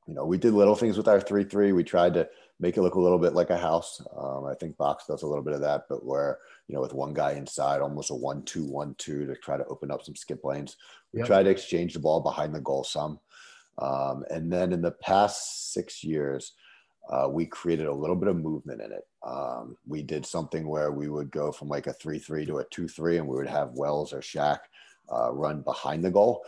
you 0.08 0.14
know, 0.14 0.26
we 0.26 0.38
did 0.38 0.54
little 0.54 0.76
things 0.76 0.98
with 0.98 1.08
our 1.08 1.22
3 1.22 1.44
3. 1.44 1.72
We 1.72 1.84
tried 1.84 2.14
to 2.16 2.28
make 2.60 2.78
it 2.78 2.82
look 2.82 2.96
a 2.96 3.00
little 3.00 3.20
bit 3.20 3.34
like 3.34 3.50
a 3.50 3.58
house. 3.58 4.02
Um, 4.18 4.46
I 4.46 4.54
think 4.56 4.78
box 4.78 5.06
does 5.08 5.24
a 5.24 5.28
little 5.28 5.44
bit 5.44 5.54
of 5.54 5.62
that, 5.62 5.86
but 5.90 6.06
where 6.06 6.40
you 6.68 6.76
know 6.76 6.82
with 6.82 6.94
one 6.94 7.14
guy 7.14 7.34
inside, 7.34 7.82
almost 7.82 8.12
a 8.12 8.16
one-two-one-two 8.16 9.26
to 9.26 9.36
try 9.36 9.58
to 9.58 9.66
open 9.66 9.92
up 9.92 10.04
some 10.04 10.16
skip 10.16 10.44
lanes. 10.44 10.78
We 11.14 11.20
yep. 11.20 11.28
try 11.28 11.44
to 11.44 11.50
exchange 11.50 11.94
the 11.94 12.00
ball 12.00 12.22
behind 12.22 12.54
the 12.54 12.62
goal 12.62 12.84
some, 12.84 13.20
um, 13.80 14.24
and 14.30 14.52
then 14.52 14.74
in 14.74 14.82
the 14.82 14.92
past 14.92 15.74
six 15.74 16.04
years. 16.04 16.54
Uh, 17.10 17.28
we 17.30 17.46
created 17.46 17.86
a 17.86 17.94
little 17.94 18.16
bit 18.16 18.30
of 18.30 18.38
movement 18.38 18.80
in 18.80 18.90
it. 18.94 19.06
Um, 19.28 19.76
we 19.86 20.02
did 20.02 20.26
something 20.26 20.66
where 20.66 20.90
we 20.90 21.10
would 21.10 21.32
go 21.32 21.52
from 21.52 21.68
like 21.68 21.86
a 21.86 21.92
3 21.92 22.18
3 22.18 22.46
to 22.46 22.60
a 22.60 22.64
2 22.72 22.88
3, 22.88 23.18
and 23.18 23.28
we 23.28 23.36
would 23.36 23.50
have 23.50 23.74
Wells 23.74 24.14
or 24.14 24.22
Shaq 24.22 24.60
uh, 25.12 25.34
run 25.34 25.64
behind 25.64 26.06
the 26.06 26.12
goal. 26.12 26.46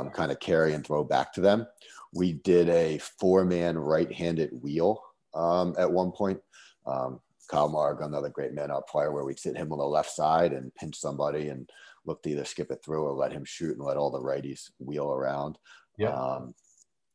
um, 0.00 0.10
kind 0.10 0.30
of 0.32 0.40
carry 0.40 0.74
and 0.74 0.84
throw 0.84 1.04
back 1.04 1.32
to 1.34 1.40
them. 1.40 1.66
We 2.14 2.34
did 2.34 2.68
a 2.68 2.98
four 2.98 3.44
man 3.44 3.76
right 3.76 4.10
handed 4.10 4.50
wheel 4.62 5.02
um, 5.34 5.74
at 5.78 5.90
one 5.90 6.12
point. 6.12 6.40
Um, 6.86 7.20
Kyle 7.48 7.68
Marr, 7.68 8.00
another 8.02 8.30
great 8.30 8.54
man 8.54 8.70
up 8.70 8.88
player, 8.88 9.12
where 9.12 9.24
we'd 9.24 9.38
sit 9.38 9.56
him 9.56 9.72
on 9.72 9.78
the 9.78 9.84
left 9.84 10.10
side 10.10 10.52
and 10.52 10.74
pinch 10.74 10.96
somebody 10.96 11.48
and 11.48 11.68
look 12.06 12.22
to 12.22 12.30
either 12.30 12.44
skip 12.44 12.70
it 12.70 12.82
through 12.84 13.04
or 13.04 13.12
let 13.12 13.32
him 13.32 13.44
shoot 13.44 13.76
and 13.76 13.84
let 13.84 13.96
all 13.96 14.10
the 14.10 14.20
righties 14.20 14.70
wheel 14.78 15.10
around. 15.10 15.58
Yeah. 15.98 16.10
Um, 16.10 16.54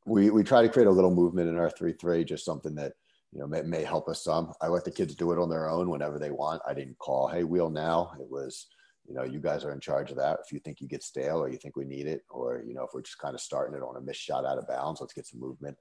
we, 0.06 0.30
we 0.30 0.44
try 0.44 0.62
to 0.62 0.70
create 0.70 0.88
a 0.88 0.92
little 0.92 1.14
movement 1.14 1.50
in 1.50 1.58
our 1.58 1.70
3 1.70 1.94
3, 1.94 2.24
just 2.24 2.46
something 2.46 2.76
that 2.76 2.94
you 3.32 3.40
know 3.40 3.48
may, 3.48 3.62
may 3.62 3.84
help 3.84 4.08
us 4.10 4.24
some. 4.24 4.54
I 4.62 4.68
let 4.68 4.86
the 4.86 4.92
kids 4.92 5.16
do 5.16 5.32
it 5.32 5.40
on 5.40 5.50
their 5.50 5.70
own 5.70 5.90
whenever 5.90 6.18
they 6.20 6.32
want. 6.32 6.62
I 6.68 6.74
didn't 6.74 6.98
call, 6.98 7.28
hey, 7.28 7.44
wheel 7.44 7.70
now. 7.70 8.12
It 8.20 8.30
was, 8.30 8.68
you 9.10 9.16
know, 9.16 9.24
you 9.24 9.40
guys 9.40 9.66
are 9.66 9.72
in 9.72 9.80
charge 9.80 10.12
of 10.12 10.18
that. 10.18 10.40
If 10.46 10.52
you 10.52 10.60
think 10.60 10.80
you 10.80 10.88
get 10.88 11.02
stale 11.02 11.40
or 11.40 11.50
you 11.50 11.58
think 11.58 11.76
we 11.76 11.84
need 11.84 12.06
it, 12.06 12.22
or, 12.30 12.64
you 12.66 12.76
know, 12.76 12.84
if 12.84 12.92
we're 12.94 13.02
just 13.02 13.18
kind 13.18 13.34
of 13.34 13.42
starting 13.42 13.76
it 13.76 13.84
on 13.84 13.98
a 13.98 14.02
missed 14.02 14.22
shot 14.22 14.46
out 14.46 14.60
of 14.60 14.68
bounds, 14.68 15.02
let's 15.02 15.14
get 15.14 15.26
some 15.26 15.40
movement. 15.40 15.76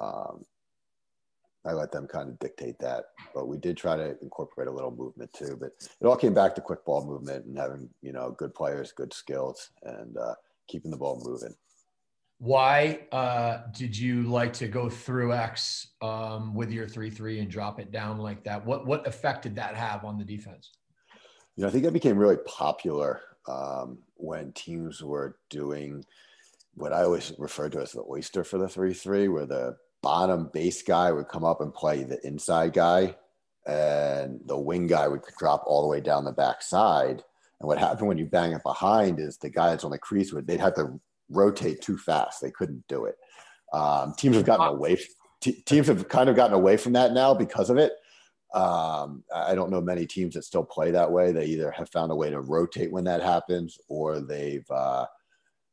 Um, 0.00 0.44
I 1.64 1.72
let 1.72 1.92
them 1.92 2.06
kind 2.08 2.28
of 2.28 2.38
dictate 2.40 2.78
that. 2.80 3.04
But 3.34 3.46
we 3.46 3.56
did 3.56 3.76
try 3.76 3.96
to 3.96 4.16
incorporate 4.20 4.66
a 4.66 4.72
little 4.72 4.90
movement 4.90 5.32
too. 5.32 5.56
But 5.58 5.70
it 6.00 6.06
all 6.06 6.16
came 6.16 6.34
back 6.34 6.56
to 6.56 6.60
quick 6.60 6.84
ball 6.84 7.06
movement 7.06 7.46
and 7.46 7.56
having 7.56 7.88
you 8.02 8.12
know 8.12 8.34
good 8.36 8.54
players, 8.54 8.92
good 8.92 9.12
skills, 9.12 9.70
and 9.82 10.16
uh, 10.16 10.34
keeping 10.68 10.90
the 10.90 10.96
ball 10.96 11.20
moving. 11.24 11.54
Why 12.38 13.00
uh, 13.12 13.62
did 13.72 13.96
you 13.96 14.24
like 14.24 14.52
to 14.54 14.68
go 14.68 14.90
through 14.90 15.32
X 15.32 15.88
um, 16.02 16.54
with 16.54 16.70
your 16.70 16.86
three 16.86 17.10
three 17.10 17.40
and 17.40 17.50
drop 17.50 17.80
it 17.80 17.90
down 17.90 18.18
like 18.18 18.44
that? 18.44 18.64
What 18.64 18.86
what 18.86 19.06
effect 19.06 19.42
did 19.42 19.56
that 19.56 19.74
have 19.74 20.04
on 20.04 20.18
the 20.18 20.24
defense? 20.24 20.70
You 21.56 21.62
know, 21.62 21.68
I 21.68 21.70
think 21.70 21.84
that 21.84 21.92
became 21.92 22.18
really 22.18 22.38
popular 22.46 23.22
um, 23.48 23.98
when 24.16 24.52
teams 24.52 25.02
were 25.02 25.38
doing 25.48 26.04
what 26.74 26.92
I 26.92 27.02
always 27.02 27.32
refer 27.38 27.70
to 27.70 27.80
as 27.80 27.92
the 27.92 28.04
oyster 28.08 28.44
for 28.44 28.58
the 28.58 28.68
three 28.68 28.92
three, 28.92 29.28
where 29.28 29.46
the 29.46 29.76
bottom 30.02 30.50
base 30.52 30.82
guy 30.82 31.10
would 31.10 31.28
come 31.28 31.44
up 31.44 31.60
and 31.60 31.72
play 31.72 32.04
the 32.04 32.24
inside 32.26 32.74
guy, 32.74 33.16
and 33.66 34.40
the 34.44 34.58
wing 34.58 34.86
guy 34.86 35.08
would 35.08 35.22
drop 35.38 35.64
all 35.66 35.82
the 35.82 35.88
way 35.88 36.00
down 36.00 36.24
the 36.24 36.32
back 36.32 36.62
side. 36.62 37.22
And 37.60 37.66
what 37.66 37.78
happened 37.78 38.08
when 38.08 38.18
you 38.18 38.26
bang 38.26 38.52
it 38.52 38.62
behind 38.62 39.18
is 39.18 39.38
the 39.38 39.48
guys 39.48 39.82
on 39.82 39.90
the 39.90 39.98
crease 39.98 40.32
would 40.32 40.46
they'd 40.46 40.60
have 40.60 40.74
to 40.74 41.00
rotate 41.30 41.80
too 41.80 41.96
fast. 41.96 42.42
They 42.42 42.50
couldn't 42.50 42.84
do 42.88 43.06
it. 43.06 43.16
Um, 43.72 44.14
teams 44.18 44.36
have 44.36 44.44
gotten 44.44 44.66
away. 44.66 44.98
T- 45.40 45.62
teams 45.62 45.86
have 45.86 46.08
kind 46.08 46.28
of 46.28 46.36
gotten 46.36 46.54
away 46.54 46.76
from 46.76 46.92
that 46.92 47.12
now 47.12 47.32
because 47.32 47.70
of 47.70 47.78
it. 47.78 47.92
Um, 48.56 49.22
I 49.34 49.54
don't 49.54 49.70
know 49.70 49.82
many 49.82 50.06
teams 50.06 50.34
that 50.34 50.44
still 50.44 50.64
play 50.64 50.90
that 50.90 51.12
way. 51.12 51.30
They 51.30 51.44
either 51.44 51.70
have 51.72 51.90
found 51.90 52.10
a 52.10 52.16
way 52.16 52.30
to 52.30 52.40
rotate 52.40 52.90
when 52.90 53.04
that 53.04 53.22
happens, 53.22 53.78
or 53.88 54.20
they've 54.20 54.68
uh, 54.70 55.06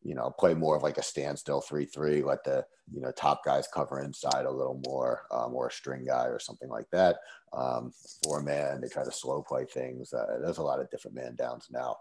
you 0.03 0.15
know, 0.15 0.29
play 0.37 0.53
more 0.53 0.75
of 0.75 0.83
like 0.83 0.97
a 0.97 1.03
standstill 1.03 1.61
three 1.61 1.85
three. 1.85 2.21
Let 2.21 2.43
the 2.43 2.65
you 2.91 3.01
know 3.01 3.11
top 3.11 3.43
guys 3.45 3.67
cover 3.73 4.01
inside 4.01 4.45
a 4.45 4.51
little 4.51 4.81
more, 4.85 5.25
um, 5.31 5.55
or 5.55 5.67
a 5.67 5.71
string 5.71 6.05
guy 6.05 6.25
or 6.25 6.39
something 6.39 6.69
like 6.69 6.89
that. 6.91 7.17
Um, 7.53 7.91
four 8.23 8.41
man, 8.41 8.81
they 8.81 8.89
try 8.89 9.05
to 9.05 9.11
slow 9.11 9.41
play 9.41 9.65
things. 9.65 10.13
Uh, 10.13 10.39
there's 10.41 10.57
a 10.57 10.63
lot 10.63 10.81
of 10.81 10.89
different 10.89 11.15
man 11.15 11.35
downs 11.35 11.67
now. 11.71 11.97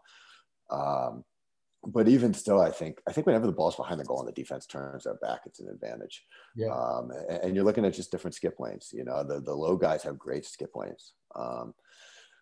Um, 0.71 1.25
but 1.85 2.09
even 2.09 2.33
still, 2.33 2.61
I 2.61 2.71
think 2.71 3.01
I 3.09 3.13
think 3.13 3.27
whenever 3.27 3.47
the 3.47 3.53
ball's 3.53 3.77
behind 3.77 3.99
the 3.99 4.05
goal 4.05 4.21
and 4.21 4.29
the 4.29 4.33
defense 4.33 4.67
turns 4.67 5.05
their 5.05 5.15
back, 5.15 5.41
it's 5.47 5.61
an 5.61 5.69
advantage. 5.69 6.25
Yeah. 6.55 6.69
Um, 6.69 7.11
and, 7.29 7.43
and, 7.43 7.55
you're 7.57 7.65
looking 7.65 7.85
at 7.85 7.95
just 7.95 8.13
different 8.13 8.35
skip 8.35 8.61
lanes. 8.61 8.91
You 8.93 9.05
know, 9.05 9.25
the 9.25 9.41
the 9.41 9.55
low 9.55 9.77
guys 9.77 10.03
have 10.05 10.19
great 10.19 10.47
skip 10.47 10.77
lanes. 10.77 11.15
Um, 11.35 11.75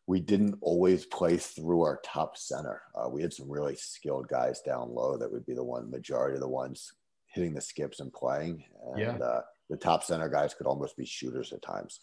we 0.06 0.20
didn't 0.20 0.56
always 0.60 1.06
play 1.06 1.36
through 1.36 1.82
our 1.82 2.00
top 2.04 2.36
center. 2.36 2.82
Uh, 2.94 3.08
we 3.08 3.22
had 3.22 3.32
some 3.32 3.48
really 3.48 3.76
skilled 3.76 4.28
guys 4.28 4.60
down 4.60 4.92
low 4.92 5.16
that 5.16 5.30
would 5.30 5.46
be 5.46 5.54
the 5.54 5.64
one 5.64 5.90
majority 5.90 6.34
of 6.34 6.40
the 6.40 6.48
ones 6.48 6.92
hitting 7.26 7.54
the 7.54 7.60
skips 7.60 8.00
and 8.00 8.12
playing. 8.12 8.64
And 8.94 9.00
yeah. 9.00 9.24
uh, 9.24 9.42
the 9.68 9.76
top 9.76 10.02
center 10.02 10.28
guys 10.28 10.52
could 10.52 10.66
almost 10.66 10.96
be 10.96 11.06
shooters 11.06 11.52
at 11.52 11.62
times. 11.62 12.00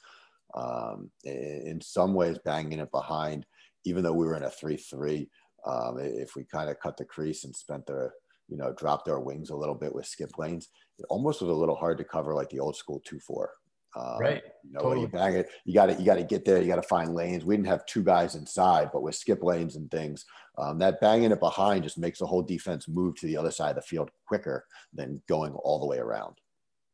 Um, 0.56 1.12
in, 1.26 1.64
in, 1.66 1.82
some 1.82 2.14
ways, 2.14 2.38
banging 2.46 2.80
it 2.80 2.92
behind, 2.92 3.46
even 3.84 4.04
though 4.04 4.14
we 4.14 4.26
were 4.26 4.38
in 4.38 4.44
a 4.44 4.50
3 4.50 4.78
3, 4.78 5.30
um, 5.68 5.98
if 6.00 6.36
we 6.36 6.44
kind 6.44 6.70
of 6.70 6.80
cut 6.80 6.98
the 6.98 7.06
crease 7.06 7.44
and 7.44 7.56
spent 7.56 7.86
the, 7.86 8.10
you 8.48 8.58
know, 8.58 8.74
dropped 8.74 9.10
our 9.10 9.20
wings 9.20 9.50
a 9.50 9.56
little 9.56 9.76
bit 9.76 9.94
with 9.94 10.06
skip 10.06 10.38
lanes, 10.38 10.70
it 10.98 11.06
almost 11.10 11.42
was 11.42 11.50
a 11.50 11.54
little 11.54 11.76
hard 11.76 11.98
to 11.98 12.04
cover 12.04 12.34
like 12.34 12.50
the 12.50 12.60
old 12.60 12.76
school 12.76 13.02
2 13.06 13.20
4. 13.20 13.52
Um, 13.96 14.20
right. 14.20 14.44
You 14.64 14.74
know, 14.74 14.82
totally. 14.82 15.02
you 15.02 15.08
bang 15.08 15.34
it, 15.34 15.50
you 15.66 15.74
got 15.74 15.88
to 15.88 15.94
you 15.94 16.06
got 16.06 16.16
to 16.16 16.24
get 16.24 16.46
there. 16.46 16.62
You 16.62 16.68
got 16.68 16.76
to 16.76 16.84
find 16.84 17.16
lanes. 17.16 17.46
We 17.46 17.56
didn't 17.56 17.68
have 17.68 17.86
two 17.86 18.04
guys 18.04 18.36
inside, 18.36 18.90
but 18.94 19.02
with 19.02 19.16
skip 19.16 19.44
lanes 19.44 19.76
and 19.76 19.90
things, 19.90 20.26
um, 20.58 20.78
that 20.80 21.02
banging 21.02 21.32
it 21.32 21.40
behind 21.40 21.84
just 21.84 21.98
makes 21.98 22.20
the 22.20 22.26
whole 22.26 22.44
defense 22.44 22.88
move 22.88 23.16
to 23.16 23.26
the 23.26 23.38
other 23.38 23.52
side 23.52 23.72
of 23.72 23.76
the 23.78 23.82
field 23.82 24.12
quicker 24.28 24.66
than 24.94 25.22
going 25.28 25.54
all 25.54 25.80
the 25.80 25.88
way 25.88 25.98
around. 25.98 26.36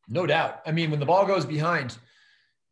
No 0.07 0.25
doubt. 0.25 0.61
I 0.65 0.71
mean, 0.71 0.91
when 0.91 0.99
the 0.99 1.05
ball 1.05 1.25
goes 1.25 1.45
behind, 1.45 1.97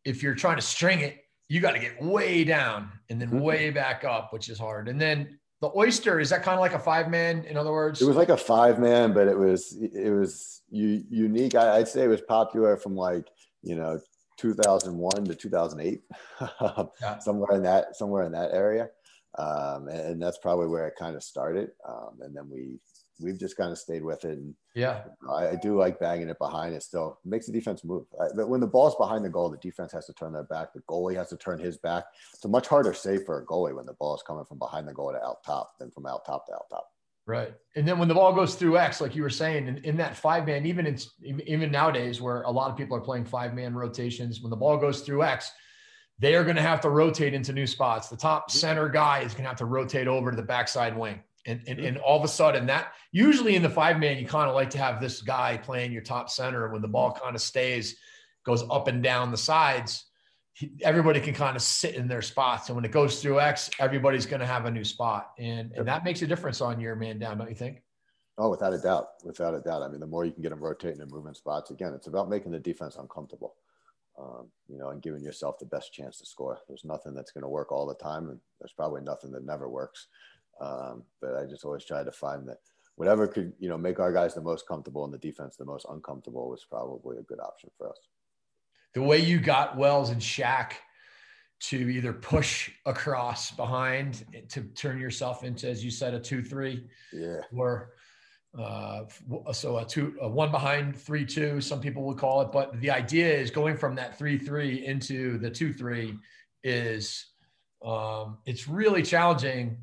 if 0.04 0.22
you're 0.22 0.34
trying 0.34 0.56
to 0.56 0.62
string 0.62 1.00
it, 1.00 1.18
you 1.48 1.60
got 1.60 1.72
to 1.72 1.78
get 1.78 2.00
way 2.02 2.44
down 2.44 2.90
and 3.10 3.20
then 3.20 3.28
mm-hmm. 3.28 3.40
way 3.40 3.70
back 3.70 4.04
up, 4.04 4.32
which 4.32 4.48
is 4.48 4.58
hard. 4.58 4.88
And 4.88 5.00
then 5.00 5.38
the 5.62 5.70
oyster 5.76 6.18
is 6.18 6.28
that 6.30 6.42
kind 6.42 6.56
of 6.56 6.60
like 6.60 6.74
a 6.74 6.78
five 6.78 7.08
man. 7.08 7.44
In 7.44 7.56
other 7.56 7.70
words, 7.70 8.02
it 8.02 8.04
was 8.04 8.16
like 8.16 8.30
a 8.30 8.36
five 8.36 8.80
man, 8.80 9.14
but 9.14 9.28
it 9.28 9.38
was 9.38 9.78
it 9.80 10.10
was 10.10 10.62
unique. 10.68 11.54
I, 11.54 11.76
I'd 11.78 11.88
say 11.88 12.02
it 12.02 12.08
was 12.08 12.20
popular 12.20 12.76
from 12.76 12.96
like 12.96 13.28
you 13.62 13.76
know 13.76 14.00
2001 14.38 15.24
to 15.24 15.34
2008, 15.36 16.02
yeah. 17.00 17.18
somewhere 17.20 17.56
in 17.56 17.62
that 17.62 17.94
somewhere 17.94 18.24
in 18.24 18.32
that 18.32 18.50
area, 18.52 18.88
um, 19.38 19.86
and, 19.86 20.00
and, 20.00 20.22
that's 20.22 20.38
probably 20.38 20.66
where 20.66 20.88
it 20.88 20.94
kind 20.98 21.14
of 21.14 21.22
started. 21.22 21.70
Um, 21.88 22.18
and 22.22 22.36
then 22.36 22.50
we 22.50 22.80
we've 23.22 23.38
just 23.38 23.56
kind 23.56 23.70
of 23.70 23.78
stayed 23.78 24.04
with 24.04 24.24
it. 24.24 24.38
And 24.38 24.54
yeah, 24.74 25.02
I, 25.30 25.48
I 25.48 25.56
do 25.56 25.76
like 25.78 26.00
banging 26.00 26.28
it 26.28 26.38
behind. 26.38 26.74
It 26.74 26.82
still 26.82 27.18
makes 27.24 27.46
the 27.46 27.52
defense 27.52 27.84
move. 27.84 28.06
I, 28.20 28.26
but 28.34 28.48
when 28.48 28.60
the 28.60 28.66
ball's 28.66 28.96
behind 28.96 29.24
the 29.24 29.30
goal, 29.30 29.50
the 29.50 29.56
defense 29.58 29.92
has 29.92 30.06
to 30.06 30.12
turn 30.14 30.32
their 30.32 30.44
back. 30.44 30.72
The 30.72 30.80
goalie 30.82 31.16
has 31.16 31.28
to 31.30 31.36
turn 31.36 31.58
his 31.58 31.76
back. 31.78 32.04
It's 32.34 32.44
a 32.44 32.48
much 32.48 32.68
harder 32.68 32.92
save 32.92 33.24
for 33.24 33.38
a 33.38 33.46
goalie 33.46 33.74
when 33.74 33.86
the 33.86 33.94
ball 33.94 34.14
is 34.14 34.22
coming 34.22 34.44
from 34.44 34.58
behind 34.58 34.88
the 34.88 34.94
goal 34.94 35.12
to 35.12 35.22
out 35.22 35.44
top 35.44 35.78
than 35.78 35.90
from 35.90 36.06
out 36.06 36.24
top 36.24 36.46
to 36.46 36.54
out 36.54 36.66
top. 36.70 36.88
Right. 37.24 37.54
And 37.76 37.86
then 37.86 37.98
when 37.98 38.08
the 38.08 38.14
ball 38.14 38.32
goes 38.32 38.56
through 38.56 38.78
X, 38.78 39.00
like 39.00 39.14
you 39.14 39.22
were 39.22 39.30
saying, 39.30 39.68
in, 39.68 39.78
in 39.78 39.96
that 39.98 40.16
five 40.16 40.44
man, 40.44 40.66
even 40.66 40.86
in, 40.86 40.98
even 41.46 41.70
nowadays 41.70 42.20
where 42.20 42.42
a 42.42 42.50
lot 42.50 42.70
of 42.70 42.76
people 42.76 42.96
are 42.96 43.00
playing 43.00 43.26
five 43.26 43.54
man 43.54 43.74
rotations, 43.74 44.40
when 44.40 44.50
the 44.50 44.56
ball 44.56 44.76
goes 44.76 45.02
through 45.02 45.22
X, 45.22 45.52
they 46.18 46.34
are 46.34 46.44
going 46.44 46.56
to 46.56 46.62
have 46.62 46.80
to 46.80 46.90
rotate 46.90 47.32
into 47.32 47.52
new 47.52 47.66
spots. 47.66 48.08
The 48.08 48.16
top 48.16 48.48
mm-hmm. 48.48 48.58
center 48.58 48.88
guy 48.88 49.20
is 49.20 49.34
going 49.34 49.44
to 49.44 49.48
have 49.48 49.58
to 49.58 49.66
rotate 49.66 50.08
over 50.08 50.30
to 50.30 50.36
the 50.36 50.42
backside 50.42 50.96
wing. 50.96 51.20
And, 51.44 51.60
and, 51.66 51.80
and 51.80 51.98
all 51.98 52.18
of 52.18 52.24
a 52.24 52.28
sudden 52.28 52.66
that 52.66 52.92
usually 53.10 53.56
in 53.56 53.62
the 53.62 53.70
five 53.70 53.98
man, 53.98 54.18
you 54.18 54.26
kind 54.26 54.48
of 54.48 54.54
like 54.54 54.70
to 54.70 54.78
have 54.78 55.00
this 55.00 55.22
guy 55.22 55.56
playing 55.56 55.90
your 55.90 56.02
top 56.02 56.30
center 56.30 56.68
when 56.68 56.82
the 56.82 56.88
ball 56.88 57.10
kind 57.10 57.34
of 57.34 57.42
stays, 57.42 57.96
goes 58.44 58.62
up 58.70 58.86
and 58.86 59.02
down 59.02 59.30
the 59.30 59.36
sides 59.36 60.04
everybody 60.82 61.20
can 61.20 61.34
kind 61.34 61.56
of 61.56 61.62
sit 61.62 61.94
in 61.94 62.06
their 62.06 62.22
spots. 62.22 62.68
And 62.68 62.76
when 62.76 62.84
it 62.84 62.90
goes 62.90 63.22
through 63.22 63.40
X, 63.40 63.70
everybody's 63.78 64.26
going 64.26 64.40
to 64.40 64.46
have 64.46 64.66
a 64.66 64.70
new 64.70 64.84
spot. 64.84 65.30
And, 65.38 65.72
and 65.72 65.86
that 65.88 66.04
makes 66.04 66.22
a 66.22 66.26
difference 66.26 66.60
on 66.60 66.80
your 66.80 66.94
man 66.94 67.18
down, 67.18 67.38
don't 67.38 67.48
you 67.48 67.54
think? 67.54 67.82
Oh, 68.38 68.50
without 68.50 68.72
a 68.72 68.78
doubt. 68.78 69.08
Without 69.24 69.54
a 69.54 69.60
doubt. 69.60 69.82
I 69.82 69.88
mean, 69.88 70.00
the 70.00 70.06
more 70.06 70.24
you 70.24 70.32
can 70.32 70.42
get 70.42 70.50
them 70.50 70.60
rotating 70.60 71.00
and 71.00 71.10
moving 71.10 71.34
spots, 71.34 71.70
again, 71.70 71.92
it's 71.94 72.06
about 72.06 72.28
making 72.28 72.52
the 72.52 72.58
defense 72.58 72.96
uncomfortable, 72.96 73.54
um, 74.18 74.48
you 74.68 74.78
know, 74.78 74.90
and 74.90 75.02
giving 75.02 75.22
yourself 75.22 75.58
the 75.58 75.66
best 75.66 75.92
chance 75.92 76.18
to 76.18 76.26
score. 76.26 76.58
There's 76.68 76.84
nothing 76.84 77.14
that's 77.14 77.32
going 77.32 77.42
to 77.42 77.48
work 77.48 77.72
all 77.72 77.86
the 77.86 77.94
time, 77.94 78.28
and 78.28 78.38
there's 78.60 78.72
probably 78.72 79.02
nothing 79.02 79.32
that 79.32 79.44
never 79.44 79.68
works. 79.68 80.06
Um, 80.60 81.04
but 81.20 81.34
I 81.36 81.44
just 81.46 81.64
always 81.64 81.84
try 81.84 82.04
to 82.04 82.12
find 82.12 82.48
that 82.48 82.58
whatever 82.96 83.26
could, 83.26 83.52
you 83.58 83.68
know, 83.68 83.78
make 83.78 83.98
our 83.98 84.12
guys 84.12 84.34
the 84.34 84.40
most 84.40 84.66
comfortable 84.68 85.04
and 85.04 85.12
the 85.12 85.18
defense 85.18 85.56
the 85.56 85.64
most 85.64 85.86
uncomfortable 85.88 86.48
was 86.48 86.64
probably 86.68 87.18
a 87.18 87.22
good 87.22 87.40
option 87.40 87.70
for 87.76 87.88
us 87.88 87.98
the 88.94 89.02
way 89.02 89.18
you 89.18 89.40
got 89.40 89.76
Wells 89.76 90.10
and 90.10 90.20
Shaq 90.20 90.72
to 91.60 91.76
either 91.76 92.12
push 92.12 92.70
across 92.86 93.50
behind 93.52 94.24
to 94.48 94.62
turn 94.74 95.00
yourself 95.00 95.44
into, 95.44 95.68
as 95.68 95.84
you 95.84 95.90
said, 95.90 96.14
a 96.14 96.20
two 96.20 96.42
three, 96.42 96.84
yeah, 97.12 97.40
or 97.56 97.92
uh, 98.58 99.04
so 99.52 99.78
a 99.78 99.84
two, 99.84 100.16
a 100.20 100.28
one 100.28 100.50
behind 100.50 100.96
three 100.96 101.24
two, 101.24 101.60
some 101.60 101.80
people 101.80 102.02
would 102.04 102.18
call 102.18 102.42
it. 102.42 102.52
But 102.52 102.78
the 102.80 102.90
idea 102.90 103.32
is 103.32 103.50
going 103.50 103.76
from 103.76 103.94
that 103.94 104.18
three 104.18 104.38
three 104.38 104.84
into 104.84 105.38
the 105.38 105.50
two 105.50 105.72
three 105.72 106.18
is 106.64 107.26
um, 107.84 108.38
it's 108.44 108.68
really 108.68 109.02
challenging. 109.02 109.78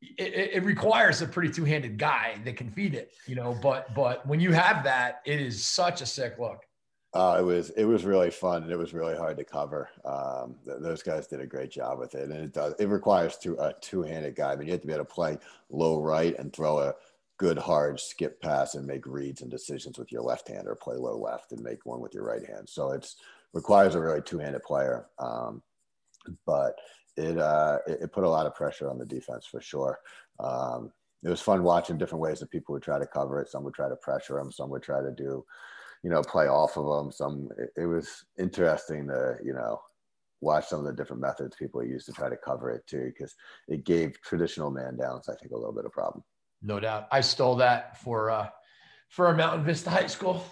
It, 0.00 0.52
it, 0.54 0.62
requires 0.62 1.22
a 1.22 1.26
pretty 1.26 1.52
two-handed 1.52 1.98
guy 1.98 2.38
that 2.44 2.56
can 2.56 2.70
feed 2.70 2.94
it, 2.94 3.12
you 3.26 3.34
know. 3.34 3.58
But 3.60 3.92
but 3.96 4.24
when 4.26 4.38
you 4.38 4.52
have 4.52 4.84
that, 4.84 5.22
it 5.24 5.40
is 5.40 5.64
such 5.64 6.02
a 6.02 6.06
sick 6.06 6.38
look. 6.38 6.60
Uh, 7.14 7.38
it 7.40 7.42
was 7.42 7.70
it 7.70 7.84
was 7.84 8.04
really 8.04 8.30
fun 8.30 8.62
and 8.62 8.70
it 8.70 8.76
was 8.76 8.94
really 8.94 9.16
hard 9.16 9.36
to 9.38 9.44
cover. 9.44 9.88
Um, 10.04 10.56
th- 10.64 10.78
those 10.80 11.02
guys 11.02 11.26
did 11.26 11.40
a 11.40 11.46
great 11.46 11.70
job 11.70 11.98
with 11.98 12.14
it, 12.14 12.30
and 12.30 12.44
it 12.44 12.52
does 12.52 12.74
it 12.78 12.88
requires 12.88 13.36
two, 13.36 13.56
a 13.58 13.74
two 13.80 14.02
handed 14.02 14.36
guy. 14.36 14.52
I 14.52 14.56
mean, 14.56 14.66
you 14.66 14.72
have 14.72 14.82
to 14.82 14.86
be 14.86 14.92
able 14.92 15.04
to 15.04 15.12
play 15.12 15.38
low 15.70 16.00
right 16.00 16.38
and 16.38 16.52
throw 16.52 16.78
a 16.78 16.94
good 17.38 17.58
hard 17.58 17.98
skip 17.98 18.40
pass 18.42 18.74
and 18.74 18.86
make 18.86 19.06
reads 19.06 19.42
and 19.42 19.50
decisions 19.50 19.98
with 19.98 20.12
your 20.12 20.22
left 20.22 20.48
hand, 20.48 20.68
or 20.68 20.74
play 20.74 20.96
low 20.96 21.16
left 21.16 21.52
and 21.52 21.62
make 21.62 21.86
one 21.86 22.00
with 22.00 22.14
your 22.14 22.24
right 22.24 22.46
hand. 22.46 22.68
So 22.68 22.90
it's 22.92 23.16
requires 23.54 23.94
a 23.94 24.00
really 24.00 24.22
two 24.22 24.38
handed 24.38 24.62
player. 24.62 25.06
Um, 25.18 25.62
but 26.46 26.74
it, 27.18 27.38
uh, 27.38 27.78
it, 27.86 28.12
put 28.12 28.24
a 28.24 28.28
lot 28.28 28.46
of 28.46 28.54
pressure 28.54 28.88
on 28.88 28.98
the 28.98 29.04
defense 29.04 29.46
for 29.46 29.60
sure. 29.60 29.98
Um, 30.40 30.92
it 31.24 31.28
was 31.28 31.40
fun 31.40 31.62
watching 31.62 31.98
different 31.98 32.22
ways 32.22 32.40
that 32.40 32.50
people 32.50 32.72
would 32.72 32.82
try 32.82 32.98
to 32.98 33.06
cover 33.06 33.40
it. 33.40 33.48
Some 33.48 33.64
would 33.64 33.74
try 33.74 33.88
to 33.88 33.96
pressure 33.96 34.36
them. 34.36 34.52
Some 34.52 34.70
would 34.70 34.82
try 34.82 35.02
to 35.02 35.10
do, 35.10 35.44
you 36.04 36.10
know, 36.10 36.22
play 36.22 36.46
off 36.46 36.76
of 36.76 36.86
them. 36.86 37.10
Some 37.10 37.48
it, 37.58 37.70
it 37.82 37.86
was 37.86 38.24
interesting 38.38 39.08
to 39.08 39.36
you 39.44 39.52
know 39.52 39.80
watch 40.40 40.68
some 40.68 40.78
of 40.78 40.86
the 40.86 40.92
different 40.92 41.20
methods 41.20 41.56
people 41.56 41.84
use 41.84 42.04
to 42.04 42.12
try 42.12 42.28
to 42.28 42.36
cover 42.36 42.70
it 42.70 42.86
too, 42.86 43.12
because 43.12 43.34
it 43.66 43.84
gave 43.84 44.20
traditional 44.22 44.70
man 44.70 44.96
downs, 44.96 45.28
I 45.28 45.34
think, 45.34 45.52
a 45.52 45.56
little 45.56 45.74
bit 45.74 45.84
of 45.84 45.92
problem. 45.92 46.22
No 46.62 46.78
doubt. 46.78 47.08
I 47.10 47.20
stole 47.20 47.56
that 47.56 48.00
for 48.00 48.30
uh, 48.30 48.48
for 49.08 49.26
our 49.26 49.34
Mountain 49.34 49.64
Vista 49.64 49.90
High 49.90 50.06
School. 50.06 50.44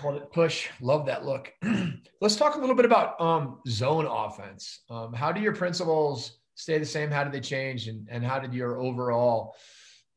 Called 0.00 0.16
it 0.16 0.32
push. 0.32 0.68
Love 0.80 1.06
that 1.06 1.24
look. 1.24 1.52
Let's 2.20 2.36
talk 2.36 2.56
a 2.56 2.58
little 2.58 2.74
bit 2.74 2.84
about 2.84 3.20
um, 3.20 3.60
zone 3.68 4.06
offense. 4.06 4.80
Um, 4.90 5.12
how 5.12 5.32
do 5.32 5.40
your 5.40 5.54
principles 5.54 6.38
stay 6.54 6.78
the 6.78 6.86
same? 6.86 7.10
How 7.10 7.24
do 7.24 7.30
they 7.30 7.40
change? 7.40 7.88
And, 7.88 8.06
and 8.10 8.24
how 8.24 8.38
did 8.38 8.54
your 8.54 8.80
overall 8.80 9.54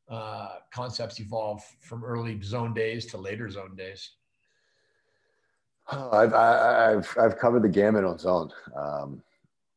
uh, 0.10 0.56
concepts 0.72 1.20
evolve 1.20 1.64
from 1.82 2.04
early 2.04 2.40
zone 2.42 2.74
days 2.74 3.06
to 3.08 3.18
later 3.18 3.50
zone 3.50 3.76
days? 3.76 4.12
Oh, 5.92 6.12
I've, 6.12 6.34
I've, 6.34 7.18
I've 7.20 7.38
covered 7.38 7.64
the 7.64 7.70
gamut 7.70 8.06
on 8.06 8.18
zone. 8.18 8.52
Um, 8.76 9.22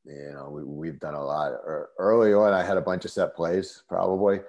you 0.05 0.33
know, 0.33 0.49
we, 0.51 0.65
we've 0.65 1.01
done 1.01 1.15
a 1.15 1.23
lot. 1.23 1.53
Early 1.99 2.33
on, 2.33 2.53
I 2.53 2.63
had 2.63 2.79
a 2.79 2.83
bunch 2.83 3.05
of 3.05 3.11
set 3.11 3.37
plays 3.37 3.83
probably 3.89 4.41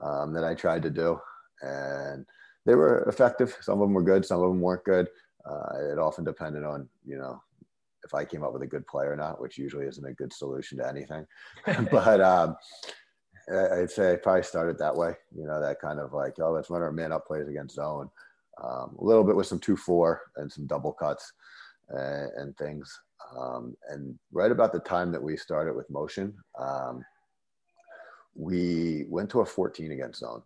um, 0.00 0.32
that 0.32 0.44
I 0.44 0.54
tried 0.54 0.82
to 0.82 0.90
do, 0.90 1.20
and 1.60 2.24
they 2.68 2.74
were 2.74 3.02
effective. 3.04 3.56
Some 3.62 3.80
of 3.80 3.88
them 3.88 3.94
were 3.94 4.02
good, 4.02 4.26
some 4.26 4.42
of 4.42 4.50
them 4.50 4.60
weren't 4.60 4.84
good. 4.84 5.08
Uh, 5.48 5.90
it 5.90 5.98
often 5.98 6.22
depended 6.22 6.64
on, 6.64 6.86
you 7.02 7.16
know, 7.16 7.40
if 8.04 8.12
I 8.12 8.26
came 8.26 8.44
up 8.44 8.52
with 8.52 8.60
a 8.60 8.66
good 8.66 8.86
play 8.86 9.06
or 9.06 9.16
not, 9.16 9.40
which 9.40 9.56
usually 9.56 9.86
isn't 9.86 10.04
a 10.04 10.12
good 10.12 10.34
solution 10.34 10.76
to 10.76 10.86
anything. 10.86 11.26
but 11.90 12.20
um, 12.20 12.56
I'd 13.50 13.90
say 13.90 14.12
I 14.12 14.16
probably 14.16 14.42
started 14.42 14.76
that 14.78 14.94
way, 14.94 15.14
you 15.34 15.46
know, 15.46 15.58
that 15.62 15.80
kind 15.80 15.98
of 15.98 16.12
like, 16.12 16.34
oh, 16.40 16.52
let's 16.52 16.68
run 16.68 16.82
our 16.82 16.92
man 16.92 17.10
up 17.10 17.26
plays 17.26 17.48
against 17.48 17.76
zone. 17.76 18.10
Um, 18.62 18.96
a 18.98 19.04
little 19.04 19.24
bit 19.24 19.34
with 19.36 19.46
some 19.46 19.60
2 19.60 19.74
4 19.74 20.20
and 20.36 20.52
some 20.52 20.66
double 20.66 20.92
cuts 20.92 21.32
and, 21.88 22.30
and 22.36 22.56
things. 22.58 23.00
Um, 23.34 23.78
and 23.88 24.18
right 24.30 24.52
about 24.52 24.74
the 24.74 24.80
time 24.80 25.10
that 25.12 25.22
we 25.22 25.38
started 25.38 25.74
with 25.74 25.88
motion, 25.88 26.34
um, 26.58 27.02
we 28.34 29.06
went 29.08 29.30
to 29.30 29.40
a 29.40 29.46
14 29.46 29.90
against 29.90 30.20
zone. 30.20 30.42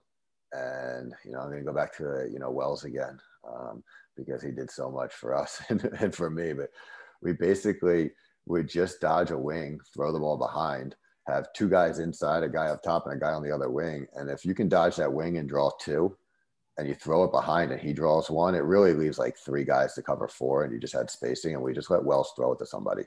And, 0.53 1.15
you 1.25 1.33
know, 1.33 1.41
I'm 1.41 1.51
going 1.51 1.61
to 1.61 1.65
go 1.65 1.75
back 1.75 1.97
to, 1.97 2.29
you 2.31 2.39
know, 2.39 2.51
Wells 2.51 2.85
again 2.85 3.19
um, 3.49 3.83
because 4.17 4.43
he 4.43 4.51
did 4.51 4.71
so 4.71 4.91
much 4.91 5.13
for 5.15 5.35
us 5.35 5.63
and, 5.69 5.83
and 6.01 6.15
for 6.15 6.31
me. 6.31 6.53
But 6.53 6.71
we 7.23 7.33
basically 7.33 8.11
would 8.47 8.69
just 8.69 9.01
dodge 9.01 9.31
a 9.31 9.39
wing, 9.39 9.81
throw 9.95 10.13
the 10.13 10.19
ball 10.19 10.37
behind, 10.37 10.97
have 11.27 11.53
two 11.55 11.69
guys 11.69 12.01
inside, 12.01 12.43
a 12.43 12.49
guy 12.49 12.67
up 12.67 12.83
top, 12.83 13.07
and 13.07 13.15
a 13.15 13.19
guy 13.19 13.33
on 13.33 13.43
the 13.43 13.55
other 13.55 13.71
wing. 13.71 14.07
And 14.15 14.29
if 14.29 14.45
you 14.45 14.55
can 14.55 14.69
dodge 14.69 14.97
that 14.97 15.13
wing 15.13 15.39
and 15.39 15.49
draw 15.49 15.71
two, 15.81 16.17
and 16.79 16.89
you 16.89 16.95
throw 16.95 17.25
it 17.25 17.33
behind 17.33 17.71
and 17.71 17.81
he 17.81 17.93
draws 17.93 18.31
one, 18.31 18.55
it 18.55 18.65
really 18.65 18.95
leaves 18.95 19.19
like 19.19 19.37
three 19.37 19.65
guys 19.65 19.95
to 19.95 20.03
cover 20.03 20.27
four, 20.27 20.65
and 20.65 20.73
you 20.73 20.81
just 20.81 20.95
had 20.95 21.11
spacing, 21.11 21.55
and 21.55 21.63
we 21.63 21.73
just 21.73 21.91
let 21.91 22.05
Wells 22.05 22.33
throw 22.35 22.53
it 22.53 22.59
to 22.59 22.67
somebody. 22.67 23.05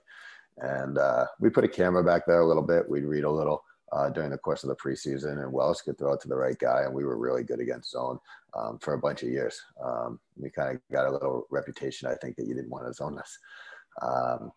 And 0.57 0.97
uh, 0.97 1.25
we 1.39 1.49
put 1.49 1.63
a 1.63 1.69
camera 1.69 2.03
back 2.03 2.25
there 2.25 2.41
a 2.41 2.47
little 2.47 2.63
bit. 2.63 2.87
We'd 2.87 3.03
read 3.03 3.23
a 3.23 3.31
little 3.31 3.63
uh, 3.95 4.09
during 4.09 4.29
the 4.29 4.37
course 4.37 4.63
of 4.63 4.69
the 4.69 4.75
preseason, 4.75 5.41
and 5.41 5.51
Wells 5.51 5.81
could 5.81 5.97
throw 5.97 6.13
it 6.13 6.21
to 6.21 6.27
the 6.27 6.35
right 6.35 6.57
guy, 6.59 6.81
and 6.83 6.93
we 6.93 7.05
were 7.05 7.17
really 7.17 7.43
good 7.43 7.61
against 7.61 7.91
zone 7.91 8.19
um, 8.53 8.77
for 8.79 8.93
a 8.93 8.99
bunch 8.99 9.23
of 9.23 9.29
years. 9.29 9.61
Um, 9.83 10.19
we 10.35 10.49
kind 10.49 10.75
of 10.75 10.81
got 10.91 11.07
a 11.07 11.11
little 11.11 11.47
reputation, 11.49 12.09
I 12.09 12.15
think, 12.15 12.35
that 12.35 12.45
you 12.45 12.53
didn't 12.53 12.71
want 12.71 12.85
to 12.85 12.93
zone 12.93 13.17
us. 13.17 13.37
Um, 14.01 14.51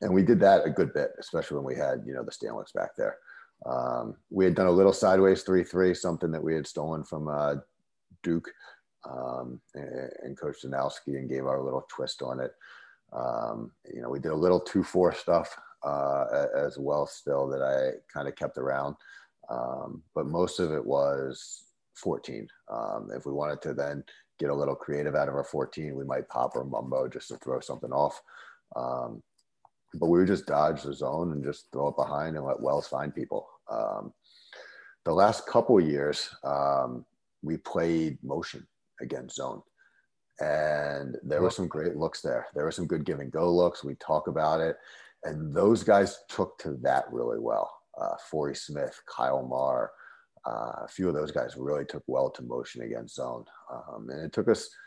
and 0.00 0.12
we 0.12 0.22
did 0.22 0.40
that 0.40 0.66
a 0.66 0.70
good 0.70 0.92
bit, 0.92 1.12
especially 1.20 1.58
when 1.58 1.66
we 1.66 1.76
had, 1.76 2.02
you 2.04 2.12
know, 2.12 2.24
the 2.24 2.32
Stanwicks 2.32 2.72
back 2.74 2.96
there. 2.96 3.18
Um, 3.64 4.16
we 4.30 4.44
had 4.44 4.56
done 4.56 4.66
a 4.66 4.72
little 4.72 4.92
sideways 4.92 5.44
3-3, 5.44 5.96
something 5.96 6.32
that 6.32 6.42
we 6.42 6.54
had 6.54 6.66
stolen 6.66 7.04
from 7.04 7.28
uh, 7.28 7.56
Duke 8.24 8.50
um, 9.08 9.60
and, 9.74 10.10
and, 10.24 10.38
Coach 10.38 10.62
Danowski 10.64 11.18
and 11.18 11.28
gave 11.28 11.46
our 11.46 11.62
little 11.62 11.86
twist 11.88 12.22
on 12.22 12.40
it. 12.40 12.52
Um, 13.12 13.70
you 13.92 14.02
know, 14.02 14.10
we 14.10 14.18
did 14.18 14.32
a 14.32 14.36
little 14.36 14.60
2-4 14.60 15.14
stuff 15.14 15.56
uh, 15.84 16.46
as 16.56 16.78
well 16.78 17.06
still 17.06 17.48
that 17.48 17.62
I 17.62 17.98
kind 18.12 18.28
of 18.28 18.36
kept 18.36 18.58
around. 18.58 18.96
Um, 19.50 20.02
but 20.14 20.26
most 20.26 20.60
of 20.60 20.72
it 20.72 20.84
was 20.84 21.64
14. 21.96 22.46
Um, 22.70 23.10
if 23.14 23.26
we 23.26 23.32
wanted 23.32 23.60
to 23.62 23.74
then 23.74 24.04
get 24.38 24.50
a 24.50 24.54
little 24.54 24.74
creative 24.74 25.14
out 25.14 25.28
of 25.28 25.34
our 25.34 25.44
14, 25.44 25.94
we 25.94 26.04
might 26.04 26.28
pop 26.28 26.56
or 26.56 26.64
mumbo 26.64 27.08
just 27.08 27.28
to 27.28 27.36
throw 27.36 27.60
something 27.60 27.92
off. 27.92 28.20
Um, 28.76 29.22
but 29.94 30.06
we 30.06 30.18
would 30.18 30.28
just 30.28 30.46
dodge 30.46 30.82
the 30.82 30.94
zone 30.94 31.32
and 31.32 31.44
just 31.44 31.66
throw 31.72 31.88
it 31.88 31.96
behind 31.96 32.36
and 32.36 32.44
let 32.46 32.60
Wells 32.60 32.88
find 32.88 33.14
people. 33.14 33.46
Um, 33.70 34.12
the 35.04 35.12
last 35.12 35.46
couple 35.46 35.78
years, 35.80 36.30
um, 36.44 37.04
we 37.42 37.56
played 37.58 38.18
motion 38.22 38.66
against 39.00 39.36
zone. 39.36 39.62
And 40.40 41.16
there 41.22 41.42
were 41.42 41.50
some 41.50 41.68
great 41.68 41.96
looks 41.96 42.20
there. 42.20 42.46
There 42.54 42.64
were 42.64 42.72
some 42.72 42.86
good 42.86 43.04
give 43.04 43.20
and 43.20 43.30
go 43.30 43.52
looks. 43.52 43.84
We 43.84 43.94
talk 43.96 44.28
about 44.28 44.60
it. 44.60 44.76
And 45.24 45.54
those 45.54 45.84
guys 45.84 46.20
took 46.28 46.58
to 46.58 46.76
that 46.82 47.04
really 47.12 47.38
well. 47.38 47.70
Uh, 48.00 48.16
Forry 48.30 48.56
Smith, 48.56 49.00
Kyle 49.06 49.46
Marr, 49.46 49.92
uh, 50.46 50.84
a 50.84 50.88
few 50.88 51.08
of 51.08 51.14
those 51.14 51.30
guys 51.30 51.56
really 51.56 51.84
took 51.84 52.02
well 52.06 52.30
to 52.30 52.42
motion 52.42 52.82
against 52.82 53.14
zone. 53.14 53.44
Um, 53.70 54.08
and 54.10 54.24
it 54.24 54.32
took 54.32 54.48
us– 54.48 54.68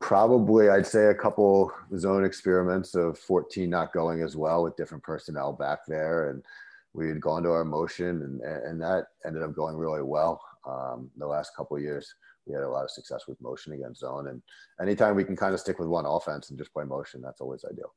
probably 0.00 0.68
I'd 0.68 0.86
say 0.86 1.06
a 1.06 1.14
couple 1.14 1.72
zone 1.96 2.24
experiments 2.24 2.94
of 2.94 3.18
14 3.18 3.68
not 3.68 3.92
going 3.92 4.22
as 4.22 4.36
well 4.36 4.62
with 4.62 4.76
different 4.76 5.04
personnel 5.04 5.52
back 5.52 5.80
there. 5.86 6.30
And 6.30 6.44
we 6.92 7.08
had 7.08 7.20
gone 7.20 7.42
to 7.42 7.50
our 7.50 7.64
motion 7.64 8.08
and, 8.22 8.40
and 8.40 8.80
that 8.80 9.06
ended 9.24 9.42
up 9.42 9.54
going 9.54 9.76
really 9.76 10.02
well. 10.02 10.40
Um, 10.66 11.10
the 11.16 11.26
last 11.26 11.52
couple 11.56 11.78
years, 11.78 12.14
we 12.46 12.54
had 12.54 12.62
a 12.62 12.68
lot 12.68 12.84
of 12.84 12.90
success 12.90 13.26
with 13.26 13.40
motion 13.40 13.72
against 13.72 14.00
zone. 14.00 14.28
And 14.28 14.42
anytime 14.80 15.16
we 15.16 15.24
can 15.24 15.36
kind 15.36 15.54
of 15.54 15.60
stick 15.60 15.78
with 15.78 15.88
one 15.88 16.06
offense 16.06 16.50
and 16.50 16.58
just 16.58 16.72
play 16.72 16.84
motion, 16.84 17.20
that's 17.20 17.40
always 17.40 17.64
ideal. 17.64 17.94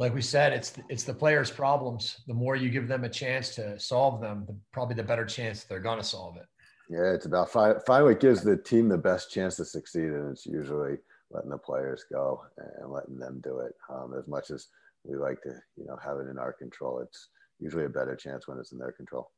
Like 0.00 0.14
we 0.14 0.22
said, 0.22 0.54
it's 0.54 0.72
it's 0.88 1.04
the 1.04 1.12
players' 1.12 1.50
problems. 1.50 2.22
The 2.26 2.32
more 2.32 2.56
you 2.56 2.70
give 2.70 2.88
them 2.88 3.04
a 3.04 3.08
chance 3.08 3.54
to 3.56 3.78
solve 3.78 4.22
them, 4.22 4.44
the, 4.46 4.56
probably 4.72 4.94
the 4.94 5.02
better 5.02 5.26
chance 5.26 5.64
they're 5.64 5.78
going 5.78 5.98
to 5.98 6.04
solve 6.04 6.38
it. 6.38 6.46
Yeah, 6.88 7.12
it's 7.12 7.26
about 7.26 7.52
find, 7.52 7.76
find 7.86 8.06
what 8.06 8.18
gives 8.18 8.40
the 8.40 8.56
team 8.56 8.88
the 8.88 8.96
best 8.96 9.30
chance 9.30 9.56
to 9.56 9.64
succeed, 9.66 10.04
and 10.08 10.30
it's 10.30 10.46
usually 10.46 10.96
letting 11.30 11.50
the 11.50 11.58
players 11.58 12.06
go 12.10 12.40
and 12.56 12.90
letting 12.90 13.18
them 13.18 13.42
do 13.44 13.58
it. 13.58 13.74
Um, 13.90 14.14
as 14.18 14.26
much 14.26 14.50
as 14.50 14.68
we 15.04 15.16
like 15.16 15.42
to, 15.42 15.50
you 15.76 15.84
know, 15.84 15.98
have 16.02 16.16
it 16.16 16.30
in 16.30 16.38
our 16.38 16.54
control, 16.54 17.00
it's 17.00 17.28
usually 17.58 17.84
a 17.84 17.90
better 17.90 18.16
chance 18.16 18.48
when 18.48 18.58
it's 18.58 18.72
in 18.72 18.78
their 18.78 18.92
control. 18.92 19.30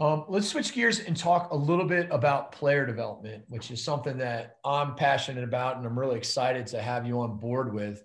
Um, 0.00 0.24
let's 0.26 0.48
switch 0.48 0.72
gears 0.72 1.00
and 1.00 1.14
talk 1.14 1.52
a 1.52 1.56
little 1.56 1.86
bit 1.86 2.08
about 2.10 2.50
player 2.50 2.86
development, 2.86 3.44
which 3.48 3.70
is 3.70 3.84
something 3.84 4.16
that 4.18 4.56
I'm 4.64 4.94
passionate 4.94 5.44
about, 5.44 5.76
and 5.76 5.84
I'm 5.84 5.98
really 5.98 6.16
excited 6.16 6.66
to 6.68 6.80
have 6.80 7.06
you 7.06 7.20
on 7.20 7.36
board 7.36 7.74
with. 7.74 8.02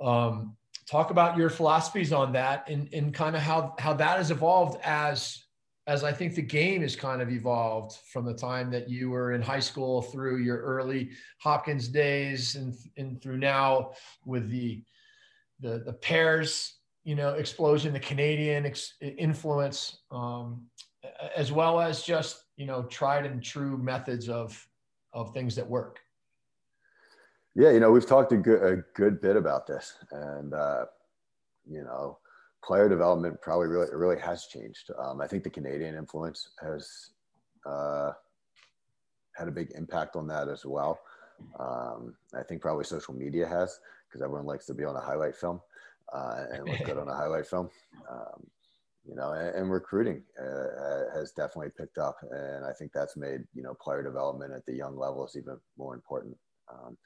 Um, 0.00 0.56
talk 0.90 1.10
about 1.10 1.36
your 1.36 1.50
philosophies 1.50 2.12
on 2.12 2.32
that, 2.32 2.68
and, 2.68 2.88
and 2.92 3.12
kind 3.12 3.36
of 3.36 3.42
how 3.42 3.74
how 3.78 3.92
that 3.94 4.16
has 4.18 4.30
evolved 4.30 4.80
as 4.82 5.44
as 5.88 6.04
I 6.04 6.12
think 6.12 6.34
the 6.34 6.42
game 6.42 6.82
has 6.82 6.94
kind 6.94 7.22
of 7.22 7.30
evolved 7.30 7.96
from 8.12 8.26
the 8.26 8.34
time 8.34 8.70
that 8.72 8.90
you 8.90 9.08
were 9.08 9.32
in 9.32 9.40
high 9.40 9.58
school 9.58 10.02
through 10.02 10.36
your 10.36 10.58
early 10.58 11.12
Hopkins 11.38 11.88
days 11.88 12.56
and, 12.56 12.76
and 12.98 13.22
through 13.22 13.38
now 13.38 13.92
with 14.26 14.50
the, 14.50 14.82
the, 15.60 15.82
the 15.86 15.94
pairs, 15.94 16.74
you 17.04 17.14
know, 17.14 17.30
explosion, 17.30 17.94
the 17.94 18.00
Canadian 18.00 18.66
ex- 18.66 18.96
influence, 19.00 20.00
um, 20.10 20.66
as 21.34 21.50
well 21.52 21.80
as 21.80 22.02
just, 22.02 22.44
you 22.58 22.66
know, 22.66 22.82
tried 22.82 23.24
and 23.24 23.42
true 23.42 23.78
methods 23.78 24.28
of, 24.28 24.62
of 25.14 25.32
things 25.32 25.56
that 25.56 25.66
work. 25.66 26.00
Yeah. 27.58 27.72
You 27.72 27.80
know, 27.80 27.90
we've 27.90 28.06
talked 28.06 28.30
a 28.30 28.36
good, 28.36 28.62
a 28.62 28.76
good 28.94 29.20
bit 29.20 29.34
about 29.34 29.66
this 29.66 29.94
and, 30.12 30.54
uh, 30.54 30.84
you 31.68 31.82
know, 31.82 32.18
player 32.62 32.88
development 32.88 33.40
probably 33.42 33.66
really 33.66 33.88
really 33.92 34.20
has 34.20 34.46
changed. 34.46 34.90
Um, 34.98 35.20
I 35.20 35.26
think 35.26 35.42
the 35.42 35.50
Canadian 35.50 35.96
influence 35.96 36.50
has 36.60 37.10
uh, 37.66 38.12
had 39.36 39.48
a 39.48 39.52
big 39.52 39.72
impact 39.74 40.14
on 40.14 40.28
that 40.28 40.48
as 40.48 40.64
well. 40.64 41.00
Um, 41.58 42.14
I 42.34 42.42
think 42.44 42.62
probably 42.62 42.84
social 42.84 43.14
media 43.14 43.46
has 43.46 43.80
because 44.08 44.22
everyone 44.22 44.46
likes 44.46 44.66
to 44.66 44.74
be 44.74 44.84
on 44.84 44.96
a 44.96 45.00
highlight 45.00 45.36
film 45.36 45.60
uh, 46.12 46.44
and 46.52 46.68
look 46.68 46.84
good 46.84 46.98
on 46.98 47.08
a 47.08 47.14
highlight 47.14 47.46
film. 47.46 47.70
Um, 48.10 48.46
you 49.04 49.16
know, 49.16 49.32
and, 49.32 49.54
and 49.54 49.70
recruiting 49.72 50.22
uh, 50.40 51.14
has 51.14 51.32
definitely 51.32 51.70
picked 51.76 51.98
up, 51.98 52.18
and 52.30 52.64
I 52.64 52.72
think 52.72 52.92
that's 52.92 53.16
made 53.16 53.40
you 53.54 53.62
know 53.62 53.74
player 53.74 54.02
development 54.02 54.52
at 54.52 54.64
the 54.66 54.74
young 54.74 54.96
levels 54.96 55.36
even 55.36 55.58
more 55.76 55.94
important. 55.94 56.36
Um, 56.70 56.96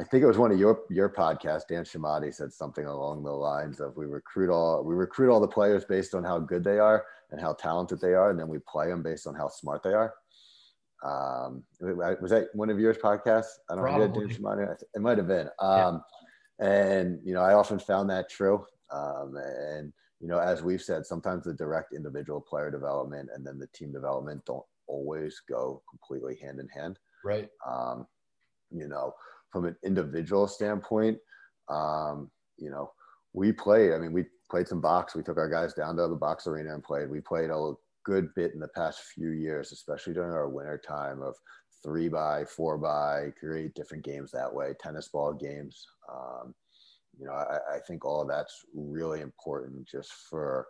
I 0.00 0.04
think 0.04 0.22
it 0.22 0.26
was 0.26 0.38
one 0.38 0.50
of 0.50 0.58
your 0.58 0.84
your 0.88 1.10
podcasts. 1.10 1.66
Dan 1.68 1.84
Chemotti 1.84 2.34
said 2.34 2.54
something 2.54 2.86
along 2.86 3.22
the 3.22 3.30
lines 3.30 3.80
of 3.80 3.96
we 3.98 4.06
recruit 4.06 4.50
all 4.50 4.82
we 4.82 4.94
recruit 4.94 5.30
all 5.30 5.40
the 5.40 5.46
players 5.46 5.84
based 5.84 6.14
on 6.14 6.24
how 6.24 6.38
good 6.38 6.64
they 6.64 6.78
are 6.78 7.04
and 7.30 7.40
how 7.40 7.52
talented 7.52 8.00
they 8.00 8.14
are, 8.14 8.30
and 8.30 8.40
then 8.40 8.48
we 8.48 8.58
play 8.60 8.88
them 8.88 9.02
based 9.02 9.26
on 9.26 9.34
how 9.34 9.48
smart 9.48 9.82
they 9.82 9.92
are. 9.92 10.14
Um, 11.04 11.64
was 11.80 12.30
that 12.30 12.48
one 12.54 12.70
of 12.70 12.80
yours 12.80 12.96
podcasts? 12.96 13.58
I 13.68 13.74
don't 13.74 13.84
know. 13.84 14.08
Dan 14.08 14.28
Chemotti. 14.28 14.82
It 14.94 15.02
might 15.02 15.18
have 15.18 15.28
been. 15.28 15.50
Um, 15.58 16.02
yeah. 16.58 16.66
And 16.66 17.20
you 17.22 17.34
know, 17.34 17.42
I 17.42 17.52
often 17.52 17.78
found 17.78 18.08
that 18.08 18.30
true. 18.30 18.64
Um, 18.90 19.36
and 19.36 19.92
you 20.18 20.28
know, 20.28 20.38
as 20.38 20.62
we've 20.62 20.82
said, 20.82 21.04
sometimes 21.04 21.44
the 21.44 21.52
direct 21.52 21.92
individual 21.92 22.40
player 22.40 22.70
development 22.70 23.28
and 23.34 23.46
then 23.46 23.58
the 23.58 23.68
team 23.74 23.92
development 23.92 24.46
don't 24.46 24.64
always 24.86 25.42
go 25.46 25.82
completely 25.90 26.36
hand 26.36 26.58
in 26.58 26.68
hand. 26.68 26.98
Right. 27.22 27.50
Um, 27.68 28.06
you 28.70 28.88
know, 28.88 29.12
from 29.52 29.66
an 29.66 29.76
individual 29.84 30.46
standpoint, 30.46 31.18
um, 31.68 32.30
you 32.58 32.70
know, 32.70 32.90
we 33.32 33.52
played, 33.52 33.92
I 33.92 33.98
mean, 33.98 34.12
we 34.12 34.24
played 34.50 34.68
some 34.68 34.80
box. 34.80 35.14
We 35.14 35.22
took 35.22 35.38
our 35.38 35.48
guys 35.48 35.72
down 35.74 35.96
to 35.96 36.08
the 36.08 36.16
box 36.16 36.46
arena 36.46 36.74
and 36.74 36.82
played. 36.82 37.08
We 37.08 37.20
played 37.20 37.50
a 37.50 37.72
good 38.04 38.34
bit 38.34 38.54
in 38.54 38.60
the 38.60 38.68
past 38.68 39.00
few 39.14 39.30
years, 39.30 39.72
especially 39.72 40.14
during 40.14 40.32
our 40.32 40.48
winter 40.48 40.80
time 40.84 41.22
of 41.22 41.36
three 41.82 42.08
by, 42.08 42.44
four 42.44 42.76
by, 42.76 43.32
create 43.38 43.74
different 43.74 44.04
games 44.04 44.30
that 44.32 44.52
way, 44.52 44.74
tennis 44.80 45.08
ball 45.08 45.32
games. 45.32 45.86
Um, 46.12 46.54
you 47.18 47.26
know, 47.26 47.32
I, 47.32 47.76
I, 47.76 47.78
think 47.86 48.04
all 48.04 48.26
that's 48.26 48.64
really 48.74 49.20
important 49.20 49.86
just 49.86 50.10
for 50.28 50.66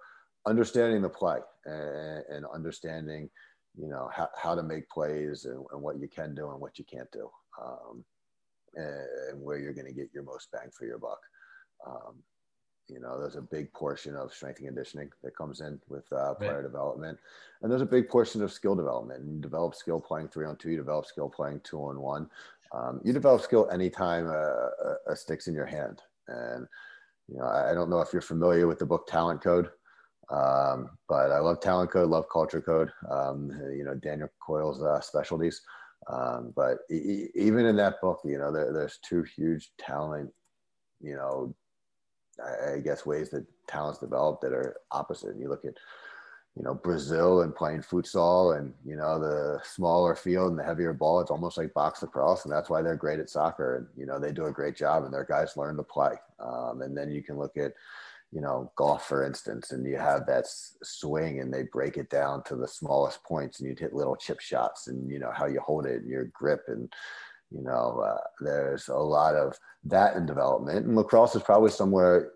understanding 0.47 1.03
the 1.03 1.09
play 1.09 1.39
and, 1.66 2.24
and 2.28 2.47
understanding, 2.53 3.28
you 3.76 3.89
know, 3.89 4.09
how, 4.12 4.28
how 4.37 4.55
to 4.55 4.62
make 4.62 4.89
plays 4.89 5.45
and, 5.45 5.64
and, 5.72 5.81
what 5.81 6.01
you 6.01 6.09
can 6.09 6.35
do 6.35 6.51
and 6.51 6.61
what 6.61 6.78
you 6.78 6.85
can't 6.85 7.11
do, 7.12 7.31
um, 7.62 8.05
and, 8.75 9.41
where 9.43 9.59
you're 9.59 9.75
going 9.75 9.87
to 9.87 9.93
get 9.93 10.11
your 10.12 10.23
most 10.23 10.49
bang 10.53 10.71
for 10.77 10.87
your 10.87 10.99
buck. 10.99 11.21
Um, 11.87 12.16
you 12.89 13.01
know, 13.01 13.21
there's 13.21 13.37
a 13.37 13.43
big 13.43 13.73
portion 13.73 14.16
of 14.16 14.33
strength 14.33 14.59
and 14.59 14.66
conditioning 14.68 15.11
that 15.23 15.37
comes 15.37 15.61
in 15.61 15.81
with 15.89 16.05
uh, 16.12 16.35
player 16.35 16.57
right. 16.57 16.62
development, 16.62 17.18
and 17.62 17.71
there's 17.71 17.83
a 17.83 17.87
big 17.87 18.09
portion 18.09 18.43
of 18.43 18.53
skill 18.53 18.75
development. 18.75 19.23
And 19.23 19.35
you 19.37 19.41
develop 19.41 19.75
skill 19.75 20.01
playing 20.01 20.29
three 20.29 20.47
on 20.47 20.57
two, 20.57 20.71
you 20.71 20.77
develop 20.77 21.07
skill 21.07 21.29
playing 21.29 21.61
two 21.62 21.79
on 21.79 22.01
one. 22.01 22.29
Um, 22.73 23.01
you 23.05 23.12
develop 23.12 23.43
skill 23.43 23.68
anytime 23.73 24.27
a, 24.27 24.31
a, 24.31 25.12
a 25.12 25.16
stick's 25.16 25.47
in 25.47 25.55
your 25.55 25.66
hand. 25.66 26.03
And 26.29 26.66
you 27.29 27.39
know, 27.39 27.47
I 27.47 27.75
don't 27.75 27.91
know 27.91 28.01
if 28.01 28.12
you're 28.12 28.23
familiar 28.23 28.66
with 28.66 28.79
the 28.79 28.87
book 28.87 29.07
Talent 29.07 29.41
Code, 29.41 29.71
um, 30.31 30.91
but 31.09 31.31
I 31.31 31.39
love 31.39 31.61
Talent 31.61 31.91
Code, 31.91 32.09
love 32.09 32.27
Culture 32.33 32.61
Code. 32.61 32.91
Um, 33.11 33.51
you 33.77 33.85
know, 33.85 33.95
Daniel 33.95 34.29
Coyle's 34.45 34.83
uh, 34.83 35.01
specialties. 35.01 35.62
Um, 36.11 36.53
but 36.57 36.79
e- 36.91 37.29
even 37.35 37.67
in 37.67 37.77
that 37.77 38.01
book, 38.01 38.21
you 38.25 38.39
know, 38.39 38.53
there, 38.53 38.73
there's 38.73 38.99
two 38.99 39.23
huge 39.23 39.71
talent, 39.79 40.31
you 41.01 41.15
know, 41.15 41.55
I, 42.43 42.75
I 42.75 42.79
guess 42.81 43.07
ways 43.07 43.31
that 43.31 43.47
talents 43.69 44.01
develop 44.01 44.41
that 44.41 44.53
are 44.53 44.77
opposite. 44.91 45.37
You 45.39 45.49
look 45.49 45.65
at 45.65 45.75
you 46.57 46.65
know 46.65 46.75
Brazil 46.75 47.43
and 47.43 47.55
playing 47.55 47.83
futsal 47.83 48.59
and 48.59 48.75
you 48.85 48.97
know 48.97 49.21
the 49.21 49.61
smaller 49.63 50.17
field 50.17 50.51
and 50.51 50.59
the 50.59 50.65
heavier 50.65 50.93
ball. 50.93 51.21
It's 51.21 51.31
almost 51.31 51.57
like 51.57 51.73
box 51.75 52.03
lacrosse, 52.03 52.45
and 52.45 52.53
that's 52.53 52.69
why 52.71 52.83
they're 52.83 52.97
great 52.97 53.21
at 53.21 53.31
soccer. 53.31 53.77
And 53.77 53.87
you 53.97 54.07
know 54.07 54.19
they 54.19 54.33
do 54.33 54.47
a 54.47 54.53
great 54.53 54.77
job, 54.77 55.05
and 55.05 55.13
their 55.13 55.25
guys 55.25 55.57
learn 55.57 55.77
to 55.77 55.83
play. 55.83 56.15
Um, 56.41 56.83
and 56.83 56.97
then 56.97 57.11
you 57.11 57.23
can 57.23 57.39
look 57.39 57.57
at 57.57 57.73
you 58.33 58.41
know 58.41 58.70
golf, 58.76 59.07
for 59.07 59.24
instance, 59.24 59.72
and 59.72 59.87
you 59.87 59.97
have 59.97 60.26
that 60.26 60.47
swing, 60.83 61.41
and 61.41 61.53
they 61.53 61.64
break 61.72 61.97
it 61.97 62.11
down 62.11 62.43
to 62.45 62.57
the 62.57 62.68
smallest 62.68 63.22
points, 63.24 63.61
and 63.61 63.68
you'd 63.68 63.78
hit 63.78 63.93
little 63.93 64.16
chip 64.16 64.41
shots, 64.41 64.87
and 64.87 65.11
you 65.11 65.18
know 65.18 65.33
how 65.35 65.47
you 65.47 65.61
hold 65.61 65.87
it, 65.87 66.03
and 66.03 66.11
your 66.11 66.26
grip, 66.26 66.62
and 66.68 66.93
you 67.51 67.62
know 67.62 68.01
uh, 68.01 68.20
there's 68.41 68.89
a 68.89 68.95
lot 68.95 69.35
of 69.35 69.57
that 69.85 70.16
in 70.16 70.26
development. 70.26 70.87
And 70.87 70.97
lacrosse 70.97 71.35
is 71.35 71.43
probably 71.43 71.70
somewhere 71.70 72.33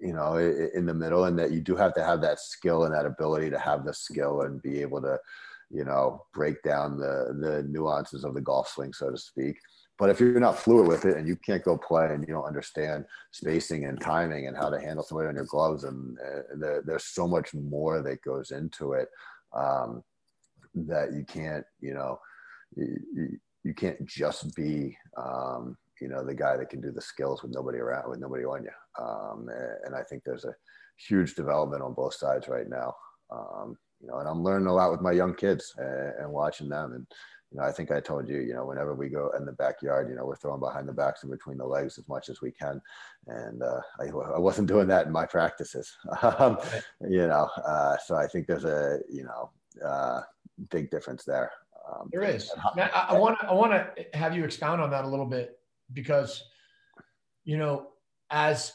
you 0.00 0.12
know 0.12 0.36
in 0.36 0.86
the 0.86 0.94
middle 0.94 1.24
and 1.24 1.38
that 1.38 1.50
you 1.50 1.60
do 1.60 1.74
have 1.74 1.94
to 1.94 2.04
have 2.04 2.20
that 2.20 2.38
skill 2.38 2.84
and 2.84 2.94
that 2.94 3.06
ability 3.06 3.50
to 3.50 3.58
have 3.58 3.84
the 3.84 3.92
skill 3.92 4.42
and 4.42 4.62
be 4.62 4.80
able 4.80 5.00
to 5.02 5.18
you 5.70 5.84
know 5.84 6.24
break 6.32 6.62
down 6.62 6.98
the 6.98 7.36
the 7.40 7.64
nuances 7.68 8.24
of 8.24 8.34
the 8.34 8.40
golf 8.40 8.68
swing 8.68 8.92
so 8.92 9.10
to 9.10 9.18
speak 9.18 9.58
but 9.98 10.10
if 10.10 10.20
you're 10.20 10.38
not 10.38 10.58
fluid 10.58 10.86
with 10.86 11.04
it 11.04 11.16
and 11.16 11.26
you 11.26 11.36
can't 11.36 11.64
go 11.64 11.76
play 11.76 12.06
and 12.12 12.26
you 12.26 12.32
don't 12.32 12.46
understand 12.46 13.04
spacing 13.32 13.84
and 13.84 14.00
timing 14.00 14.46
and 14.46 14.56
how 14.56 14.70
to 14.70 14.80
handle 14.80 15.02
somebody 15.02 15.28
on 15.28 15.34
your 15.34 15.44
gloves 15.44 15.84
and 15.84 16.16
uh, 16.20 16.42
there, 16.56 16.82
there's 16.86 17.04
so 17.04 17.26
much 17.26 17.52
more 17.52 18.00
that 18.00 18.22
goes 18.22 18.52
into 18.52 18.92
it 18.92 19.08
um, 19.52 20.02
that 20.74 21.12
you 21.12 21.24
can't 21.24 21.64
you 21.80 21.94
know 21.94 22.18
you, 22.76 23.38
you 23.64 23.74
can't 23.74 24.06
just 24.06 24.54
be 24.54 24.96
um, 25.16 25.76
you 26.00 26.08
know 26.08 26.24
the 26.24 26.34
guy 26.34 26.56
that 26.56 26.70
can 26.70 26.80
do 26.80 26.92
the 26.92 27.02
skills 27.02 27.42
with 27.42 27.52
nobody 27.52 27.78
around 27.78 28.08
with 28.08 28.20
nobody 28.20 28.44
on 28.44 28.62
you. 28.62 29.04
Um, 29.04 29.48
and 29.84 29.94
i 29.94 30.02
think 30.02 30.22
there's 30.24 30.44
a 30.44 30.54
huge 30.96 31.34
development 31.34 31.82
on 31.82 31.94
both 31.94 32.14
sides 32.14 32.48
right 32.48 32.68
now. 32.68 32.94
Um, 33.30 33.76
you 34.00 34.06
know 34.06 34.18
and 34.18 34.28
i'm 34.28 34.42
learning 34.42 34.68
a 34.68 34.72
lot 34.72 34.90
with 34.90 35.00
my 35.00 35.12
young 35.12 35.34
kids 35.34 35.74
and, 35.76 36.12
and, 36.20 36.30
watching 36.30 36.68
them 36.68 36.92
and 36.92 37.06
you 37.50 37.58
know 37.58 37.64
i 37.64 37.72
think 37.72 37.90
i 37.90 38.00
told 38.00 38.28
you 38.28 38.38
you 38.40 38.54
know 38.54 38.66
whenever 38.66 38.94
we 38.94 39.08
go 39.08 39.30
in 39.36 39.44
the 39.44 39.52
backyard 39.52 40.08
you 40.08 40.14
know 40.14 40.24
we're 40.26 40.36
throwing 40.36 40.60
behind 40.60 40.86
the 40.88 40.92
backs 40.92 41.22
and 41.22 41.32
between 41.32 41.56
the 41.56 41.66
legs 41.66 41.98
as 41.98 42.08
much 42.08 42.28
as 42.28 42.40
we 42.40 42.50
can. 42.50 42.80
And 43.26 43.62
uh, 43.62 43.80
I, 44.00 44.06
I, 44.06 44.38
wasn't 44.38 44.68
doing 44.68 44.88
that 44.88 45.06
in 45.06 45.12
my 45.12 45.26
practices. 45.26 45.96
Um, 46.22 46.58
you 47.08 47.26
know 47.26 47.48
uh, 47.64 47.96
so 48.04 48.16
i 48.16 48.26
think 48.26 48.46
there's 48.46 48.64
a 48.64 48.98
you 49.10 49.24
know 49.24 49.50
uh, 49.84 50.22
big 50.70 50.90
difference 50.90 51.24
there. 51.24 51.50
Um, 51.90 52.08
there 52.12 52.22
is. 52.22 52.52
I 52.76 53.16
want 53.16 53.38
to 53.40 53.46
I 53.46 53.52
want 53.52 53.72
to 53.72 54.06
have 54.14 54.34
you 54.34 54.44
expound 54.44 54.80
on 54.80 54.90
that 54.90 55.04
a 55.04 55.08
little 55.08 55.26
bit 55.26 55.58
because 55.92 56.42
you 57.44 57.56
know 57.56 57.88
as 58.30 58.72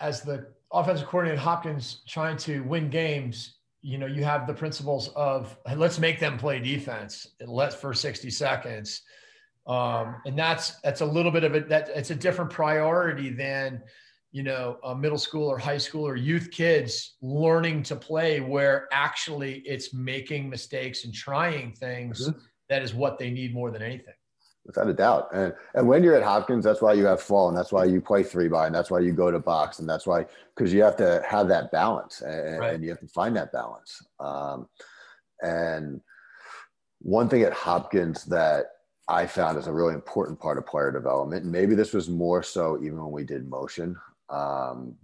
as 0.00 0.22
the 0.22 0.48
offensive 0.72 1.06
coordinator 1.06 1.40
Hopkins 1.40 2.02
trying 2.08 2.36
to 2.38 2.62
win 2.64 2.90
games, 2.90 3.58
you 3.82 3.98
know, 3.98 4.06
you 4.06 4.24
have 4.24 4.46
the 4.46 4.54
principles 4.54 5.08
of 5.16 5.56
let's 5.76 5.98
make 5.98 6.20
them 6.20 6.38
play 6.38 6.60
defense, 6.60 7.26
let's 7.44 7.74
for 7.74 7.92
60 7.92 8.30
seconds. 8.30 9.02
Um, 9.66 10.16
and 10.24 10.38
that's 10.38 10.80
that's 10.80 11.02
a 11.02 11.06
little 11.06 11.30
bit 11.30 11.44
of 11.44 11.54
it 11.54 11.68
that 11.68 11.88
it's 11.94 12.10
a 12.10 12.14
different 12.14 12.50
priority 12.50 13.30
than 13.30 13.82
you 14.32 14.42
know 14.42 14.78
a 14.82 14.94
middle 14.94 15.18
school 15.18 15.46
or 15.46 15.56
high 15.56 15.78
school 15.78 16.06
or 16.06 16.16
youth 16.16 16.50
kids 16.50 17.14
learning 17.22 17.84
to 17.84 17.94
play 17.94 18.40
where 18.40 18.88
actually 18.90 19.62
it's 19.64 19.94
making 19.94 20.48
mistakes 20.48 21.04
and 21.04 21.14
trying 21.14 21.72
things 21.74 22.28
mm-hmm. 22.28 22.38
that 22.68 22.82
is 22.82 22.92
what 22.92 23.18
they 23.18 23.30
need 23.30 23.54
more 23.54 23.70
than 23.70 23.82
anything 23.82 24.14
without 24.64 24.88
a 24.88 24.94
doubt. 24.94 25.28
And 25.32 25.54
and 25.74 25.86
when 25.86 26.02
you're 26.02 26.14
at 26.14 26.22
Hopkins, 26.22 26.64
that's 26.64 26.82
why 26.82 26.92
you 26.94 27.04
have 27.06 27.20
fall, 27.20 27.48
and 27.48 27.56
that's 27.56 27.72
why 27.72 27.84
you 27.84 28.00
play 28.00 28.22
three 28.22 28.48
by, 28.48 28.66
and 28.66 28.74
that's 28.74 28.90
why 28.90 29.00
you 29.00 29.12
go 29.12 29.30
to 29.30 29.38
box, 29.38 29.78
and 29.78 29.88
that's 29.88 30.06
why 30.06 30.26
because 30.54 30.72
you 30.72 30.82
have 30.82 30.96
to 30.96 31.22
have 31.26 31.48
that 31.48 31.72
balance, 31.72 32.20
and, 32.22 32.60
right. 32.60 32.74
and, 32.74 32.84
you 32.84 32.90
have 32.90 33.00
to 33.00 33.08
find 33.08 33.36
that 33.36 33.52
balance. 33.52 34.02
Um, 34.20 34.68
and 35.40 36.00
one 37.00 37.28
thing 37.28 37.42
at 37.42 37.52
Hopkins 37.52 38.24
that 38.26 38.66
I 39.08 39.26
found 39.26 39.58
is 39.58 39.66
a 39.66 39.72
really 39.72 39.94
important 39.94 40.38
part 40.38 40.58
of 40.58 40.66
player 40.66 40.92
development, 40.92 41.44
and 41.44 41.52
maybe 41.52 41.74
this 41.74 41.92
was 41.92 42.08
more 42.08 42.42
so 42.42 42.78
even 42.82 42.98
when 42.98 43.10
we 43.10 43.24
did 43.24 43.48
motion, 43.48 43.96
um, 44.30 44.94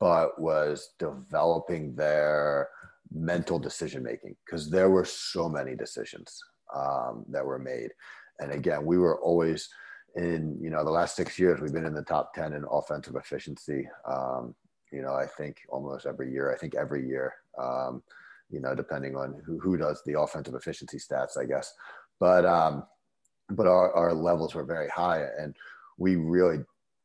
but 0.00 0.40
was 0.40 0.90
developing 0.98 1.94
their 1.94 2.68
mental 3.12 3.58
decision 3.58 4.02
making 4.02 4.34
because 4.44 4.70
there 4.70 4.90
were 4.90 5.04
so 5.04 5.48
many 5.48 5.76
decisions 5.76 6.42
um, 6.74 7.24
that 7.28 7.44
were 7.44 7.58
made 7.58 7.90
and 8.40 8.52
again, 8.52 8.84
we 8.84 8.98
were 8.98 9.20
always 9.20 9.68
in, 10.16 10.58
you 10.60 10.70
know, 10.70 10.84
the 10.84 10.90
last 10.90 11.16
six 11.16 11.38
years, 11.38 11.60
we've 11.60 11.72
been 11.72 11.86
in 11.86 11.94
the 11.94 12.02
top 12.02 12.34
10 12.34 12.52
in 12.52 12.64
offensive 12.70 13.16
efficiency. 13.16 13.88
Um, 14.06 14.54
you 14.92 15.02
know, 15.02 15.14
I 15.14 15.26
think 15.26 15.62
almost 15.68 16.06
every 16.06 16.30
year, 16.30 16.52
I 16.52 16.56
think 16.56 16.74
every 16.74 17.06
year, 17.06 17.34
um, 17.58 18.02
you 18.50 18.60
know, 18.60 18.74
depending 18.74 19.16
on 19.16 19.42
who, 19.44 19.58
who 19.58 19.76
does 19.76 20.02
the 20.06 20.18
offensive 20.18 20.54
efficiency 20.54 20.98
stats, 20.98 21.36
I 21.38 21.46
guess. 21.46 21.74
But, 22.20 22.44
um, 22.44 22.84
but 23.50 23.66
our, 23.66 23.92
our 23.92 24.14
levels 24.14 24.54
were 24.54 24.64
very 24.64 24.88
high 24.88 25.26
and 25.38 25.54
we 25.98 26.16
really 26.16 26.58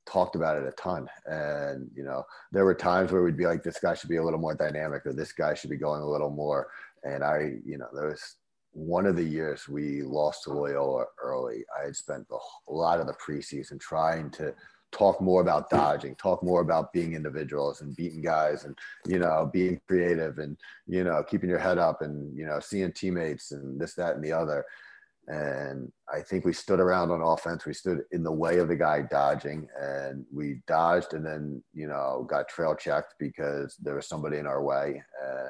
talked 0.05 0.36
about 0.36 0.57
it 0.57 0.67
a 0.67 0.71
ton. 0.71 1.07
And, 1.25 1.89
you 1.95 2.03
know, 2.03 2.23
there 2.51 2.65
were 2.65 2.75
times 2.75 3.11
where 3.11 3.23
we'd 3.23 3.38
be 3.38 3.45
like, 3.45 3.63
this 3.63 3.80
guy 3.80 3.93
should 3.93 4.09
be 4.09 4.17
a 4.17 4.23
little 4.23 4.39
more 4.39 4.55
dynamic 4.55 5.05
or 5.05 5.13
this 5.13 5.32
guy 5.32 5.53
should 5.53 5.69
be 5.69 5.77
going 5.77 6.01
a 6.01 6.09
little 6.09 6.30
more. 6.30 6.69
And 7.03 7.23
I, 7.23 7.53
you 7.65 7.77
know, 7.77 7.88
there 7.93 8.09
was 8.09 8.36
one 8.80 9.05
of 9.05 9.15
the 9.15 9.23
years 9.23 9.67
we 9.67 10.01
lost 10.01 10.43
to 10.43 10.53
Loyola 10.53 11.05
early, 11.21 11.65
I 11.77 11.86
had 11.86 11.95
spent 11.95 12.25
a 12.32 12.71
lot 12.71 12.99
of 12.99 13.07
the 13.07 13.13
preseason 13.13 13.80
trying 13.80 14.30
to 14.32 14.53
talk 14.91 15.21
more 15.21 15.41
about 15.41 15.69
dodging, 15.69 16.15
talk 16.15 16.41
more 16.41 16.61
about 16.61 16.93
being 16.93 17.13
individuals 17.13 17.82
and 17.82 17.95
beating 17.95 18.21
guys 18.21 18.63
and, 18.63 18.77
you 19.05 19.19
know, 19.19 19.49
being 19.51 19.80
creative 19.88 20.39
and, 20.39 20.57
you 20.88 21.03
know, 21.03 21.23
keeping 21.23 21.49
your 21.49 21.59
head 21.59 21.77
up 21.77 22.01
and, 22.01 22.36
you 22.36 22.45
know, 22.45 22.59
seeing 22.59 22.91
teammates 22.91 23.51
and 23.51 23.80
this, 23.80 23.93
that, 23.95 24.15
and 24.15 24.23
the 24.23 24.32
other. 24.32 24.65
And 25.27 25.91
I 26.11 26.21
think 26.21 26.43
we 26.43 26.53
stood 26.53 26.80
around 26.80 27.11
on 27.11 27.21
offense. 27.21 27.65
We 27.65 27.73
stood 27.73 28.01
in 28.11 28.23
the 28.23 28.32
way 28.32 28.57
of 28.57 28.67
the 28.67 28.75
guy 28.75 29.03
dodging 29.03 29.67
and 29.80 30.25
we 30.34 30.61
dodged 30.67 31.13
and 31.13 31.23
then, 31.23 31.61
you 31.73 31.88
know, 31.88 32.25
got 32.27 32.47
trail 32.47 32.75
checked 32.75 33.13
because 33.19 33.75
there 33.75 33.95
was 33.95 34.07
somebody 34.07 34.38
in 34.38 34.47
our 34.47 34.63
way 34.63 35.03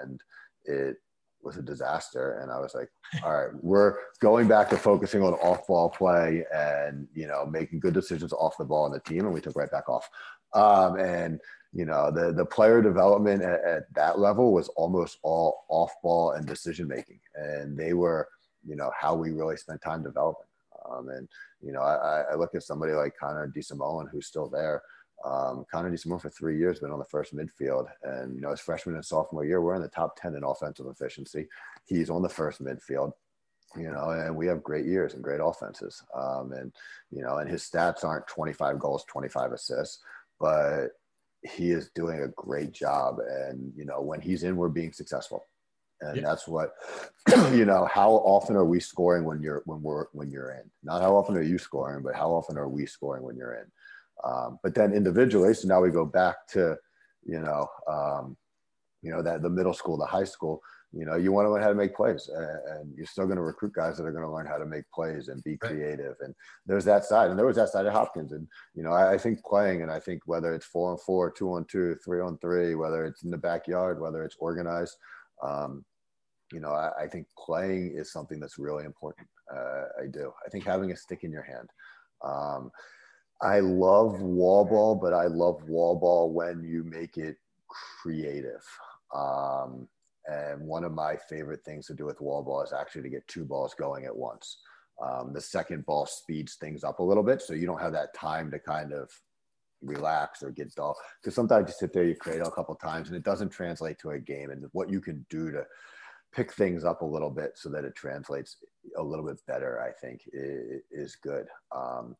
and 0.03 0.19
it 0.65 0.97
was 1.41 1.57
a 1.57 1.61
disaster. 1.61 2.39
And 2.39 2.51
I 2.51 2.59
was 2.59 2.75
like, 2.75 2.89
all 3.23 3.33
right, 3.33 3.49
we're 3.61 3.95
going 4.19 4.47
back 4.47 4.69
to 4.69 4.77
focusing 4.77 5.23
on 5.23 5.33
off 5.35 5.67
ball 5.67 5.89
play 5.89 6.45
and, 6.53 7.07
you 7.13 7.27
know, 7.27 7.45
making 7.45 7.79
good 7.79 7.93
decisions 7.93 8.33
off 8.33 8.57
the 8.57 8.65
ball 8.65 8.85
in 8.85 8.91
the 8.91 8.99
team. 8.99 9.25
And 9.25 9.33
we 9.33 9.41
took 9.41 9.55
right 9.55 9.71
back 9.71 9.89
off. 9.89 10.09
Um, 10.53 10.99
and, 10.99 11.39
you 11.73 11.85
know, 11.85 12.11
the, 12.11 12.33
the 12.33 12.45
player 12.45 12.81
development 12.81 13.41
at, 13.43 13.63
at 13.63 13.93
that 13.93 14.19
level 14.19 14.51
was 14.53 14.69
almost 14.69 15.19
all 15.23 15.65
off 15.69 15.91
ball 16.03 16.31
and 16.31 16.45
decision 16.45 16.87
making. 16.87 17.19
And 17.35 17.77
they 17.77 17.93
were, 17.93 18.27
you 18.65 18.75
know, 18.75 18.91
how 18.99 19.15
we 19.15 19.31
really 19.31 19.57
spent 19.57 19.81
time 19.81 20.03
developing. 20.03 20.47
Um, 20.89 21.09
and, 21.09 21.27
you 21.61 21.71
know, 21.71 21.81
I, 21.81 22.23
I 22.31 22.35
look 22.35 22.55
at 22.55 22.63
somebody 22.63 22.93
like 22.93 23.13
Connor 23.19 23.51
DeSimone, 23.55 24.09
who's 24.11 24.27
still 24.27 24.49
there. 24.49 24.81
Um, 25.25 25.65
Connor 25.71 25.91
DeSimone 25.91 26.21
for 26.21 26.29
three 26.29 26.57
years 26.57 26.79
been 26.79 26.91
on 26.91 26.99
the 26.99 27.05
first 27.05 27.35
midfield, 27.35 27.87
and 28.03 28.35
you 28.35 28.41
know 28.41 28.51
his 28.51 28.59
freshman 28.59 28.95
and 28.95 29.05
sophomore 29.05 29.45
year, 29.45 29.61
we're 29.61 29.75
in 29.75 29.81
the 29.81 29.87
top 29.89 30.19
ten 30.19 30.35
in 30.35 30.43
offensive 30.43 30.87
efficiency. 30.87 31.47
He's 31.85 32.09
on 32.09 32.21
the 32.21 32.29
first 32.29 32.63
midfield, 32.63 33.13
you 33.75 33.91
know, 33.91 34.11
and 34.11 34.35
we 34.35 34.47
have 34.47 34.63
great 34.63 34.85
years 34.85 35.13
and 35.13 35.23
great 35.23 35.41
offenses. 35.43 36.03
Um, 36.15 36.53
and 36.53 36.71
you 37.11 37.21
know, 37.21 37.37
and 37.37 37.49
his 37.49 37.63
stats 37.63 38.03
aren't 38.03 38.27
25 38.27 38.79
goals, 38.79 39.03
25 39.05 39.51
assists, 39.51 39.99
but 40.39 40.89
he 41.43 41.71
is 41.71 41.89
doing 41.95 42.21
a 42.21 42.29
great 42.29 42.71
job. 42.71 43.19
And 43.19 43.73
you 43.75 43.85
know, 43.85 44.01
when 44.01 44.21
he's 44.21 44.43
in, 44.43 44.55
we're 44.55 44.69
being 44.69 44.93
successful 44.93 45.45
and 46.01 46.17
yeah. 46.17 46.23
that's 46.23 46.47
what 46.47 46.73
you 47.53 47.65
know 47.65 47.87
how 47.91 48.11
often 48.11 48.55
are 48.55 48.65
we 48.65 48.79
scoring 48.79 49.25
when 49.25 49.41
you're 49.41 49.61
when 49.65 49.81
we're 49.81 50.05
when 50.13 50.31
you're 50.31 50.51
in 50.51 50.69
not 50.83 51.01
how 51.01 51.15
often 51.15 51.35
are 51.35 51.41
you 51.41 51.57
scoring 51.57 52.01
but 52.01 52.15
how 52.15 52.29
often 52.29 52.57
are 52.57 52.69
we 52.69 52.85
scoring 52.85 53.23
when 53.23 53.35
you're 53.35 53.55
in 53.55 53.65
um, 54.23 54.59
but 54.63 54.75
then 54.75 54.93
individually 54.93 55.53
so 55.53 55.67
now 55.67 55.81
we 55.81 55.89
go 55.89 56.05
back 56.05 56.47
to 56.47 56.75
you 57.25 57.39
know 57.39 57.67
um, 57.87 58.37
you 59.01 59.11
know 59.11 59.21
that 59.21 59.41
the 59.41 59.49
middle 59.49 59.73
school 59.73 59.97
the 59.97 60.05
high 60.05 60.23
school 60.23 60.61
you 60.91 61.05
know 61.05 61.15
you 61.15 61.31
want 61.31 61.45
to 61.45 61.51
learn 61.51 61.61
how 61.61 61.69
to 61.69 61.75
make 61.75 61.95
plays 61.95 62.29
and, 62.33 62.93
you're 62.95 63.05
still 63.05 63.25
going 63.25 63.37
to 63.37 63.43
recruit 63.43 63.71
guys 63.73 63.97
that 63.97 64.05
are 64.05 64.11
going 64.11 64.23
to 64.23 64.31
learn 64.31 64.47
how 64.47 64.57
to 64.57 64.65
make 64.65 64.83
plays 64.93 65.27
and 65.27 65.43
be 65.43 65.55
creative 65.55 66.15
and 66.21 66.33
there's 66.65 66.85
that 66.85 67.05
side 67.05 67.29
and 67.29 67.37
there 67.37 67.45
was 67.45 67.55
that 67.55 67.69
side 67.69 67.85
of 67.85 67.93
hopkins 67.93 68.31
and 68.31 68.47
you 68.73 68.81
know 68.81 68.91
I, 68.91 69.13
I, 69.13 69.17
think 69.17 69.43
playing 69.45 69.83
and 69.83 69.91
i 69.91 69.99
think 69.99 70.23
whether 70.25 70.53
it's 70.53 70.65
four 70.65 70.91
on 70.91 70.97
four 70.97 71.31
two 71.31 71.53
on 71.53 71.65
two 71.65 71.95
three 72.03 72.19
on 72.21 72.39
three 72.39 72.73
whether 72.73 73.05
it's 73.05 73.23
in 73.23 73.29
the 73.29 73.37
backyard 73.37 74.01
whether 74.01 74.23
it's 74.23 74.37
organized 74.39 74.97
um, 75.43 75.85
you 76.51 76.59
know, 76.59 76.71
I, 76.71 77.03
I, 77.03 77.07
think 77.07 77.27
playing 77.37 77.93
is 77.95 78.11
something 78.11 78.39
that's 78.39 78.57
really 78.57 78.85
important. 78.85 79.27
Uh, 79.53 79.83
I 80.01 80.07
do. 80.11 80.31
I 80.45 80.49
think 80.49 80.65
having 80.65 80.91
a 80.91 80.95
stick 80.95 81.23
in 81.23 81.31
your 81.31 81.43
hand. 81.43 81.69
Um, 82.23 82.71
I 83.41 83.59
love 83.59 84.21
wall 84.21 84.65
ball, 84.65 84.95
but 84.95 85.13
I 85.13 85.27
love 85.27 85.63
wall 85.63 85.95
ball 85.95 86.31
when 86.31 86.63
you 86.63 86.83
make 86.83 87.17
it 87.17 87.37
creative. 88.01 88.65
Um, 89.15 89.87
and 90.25 90.61
one 90.61 90.83
of 90.83 90.93
my 90.93 91.15
favorite 91.29 91.63
things 91.63 91.87
to 91.87 91.93
do 91.93 92.05
with 92.05 92.21
wall 92.21 92.43
ball 92.43 92.61
is 92.61 92.73
actually 92.73 93.03
to 93.03 93.09
get 93.09 93.27
two 93.27 93.45
balls 93.45 93.73
going 93.73 94.05
at 94.05 94.15
once. 94.15 94.57
Um, 95.01 95.31
the 95.33 95.41
second 95.41 95.85
ball 95.85 96.05
speeds 96.05 96.55
things 96.55 96.83
up 96.83 96.99
a 96.99 97.03
little 97.03 97.23
bit, 97.23 97.41
so 97.41 97.53
you 97.53 97.65
don't 97.65 97.81
have 97.81 97.93
that 97.93 98.13
time 98.13 98.51
to 98.51 98.59
kind 98.59 98.91
of 98.91 99.09
relax 99.81 100.43
or 100.43 100.51
get 100.51 100.75
dull. 100.75 100.95
Because 101.21 101.33
sometimes 101.33 101.69
you 101.69 101.73
sit 101.79 101.93
there, 101.93 102.03
you 102.03 102.15
create 102.15 102.41
a 102.41 102.51
couple 102.51 102.75
times, 102.75 103.07
and 103.07 103.15
it 103.15 103.23
doesn't 103.23 103.49
translate 103.49 103.97
to 103.99 104.11
a 104.11 104.19
game. 104.19 104.49
And 104.49 104.65
what 104.73 104.89
you 104.89 104.99
can 104.99 105.25
do 105.29 105.51
to 105.51 105.65
pick 106.33 106.53
things 106.53 106.83
up 106.83 107.01
a 107.01 107.05
little 107.05 107.31
bit 107.31 107.53
so 107.55 107.69
that 107.69 107.85
it 107.85 107.95
translates 107.95 108.57
a 108.97 109.03
little 109.03 109.25
bit 109.25 109.39
better, 109.47 109.81
I 109.81 109.91
think 109.91 110.21
is 110.33 111.15
good. 111.15 111.47
Um, 111.73 112.15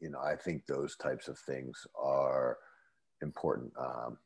you 0.00 0.10
know, 0.10 0.20
I 0.20 0.36
think 0.36 0.66
those 0.66 0.96
types 0.96 1.28
of 1.28 1.38
things 1.38 1.86
are 2.00 2.58
important. 3.22 3.72
Um, 3.78 4.18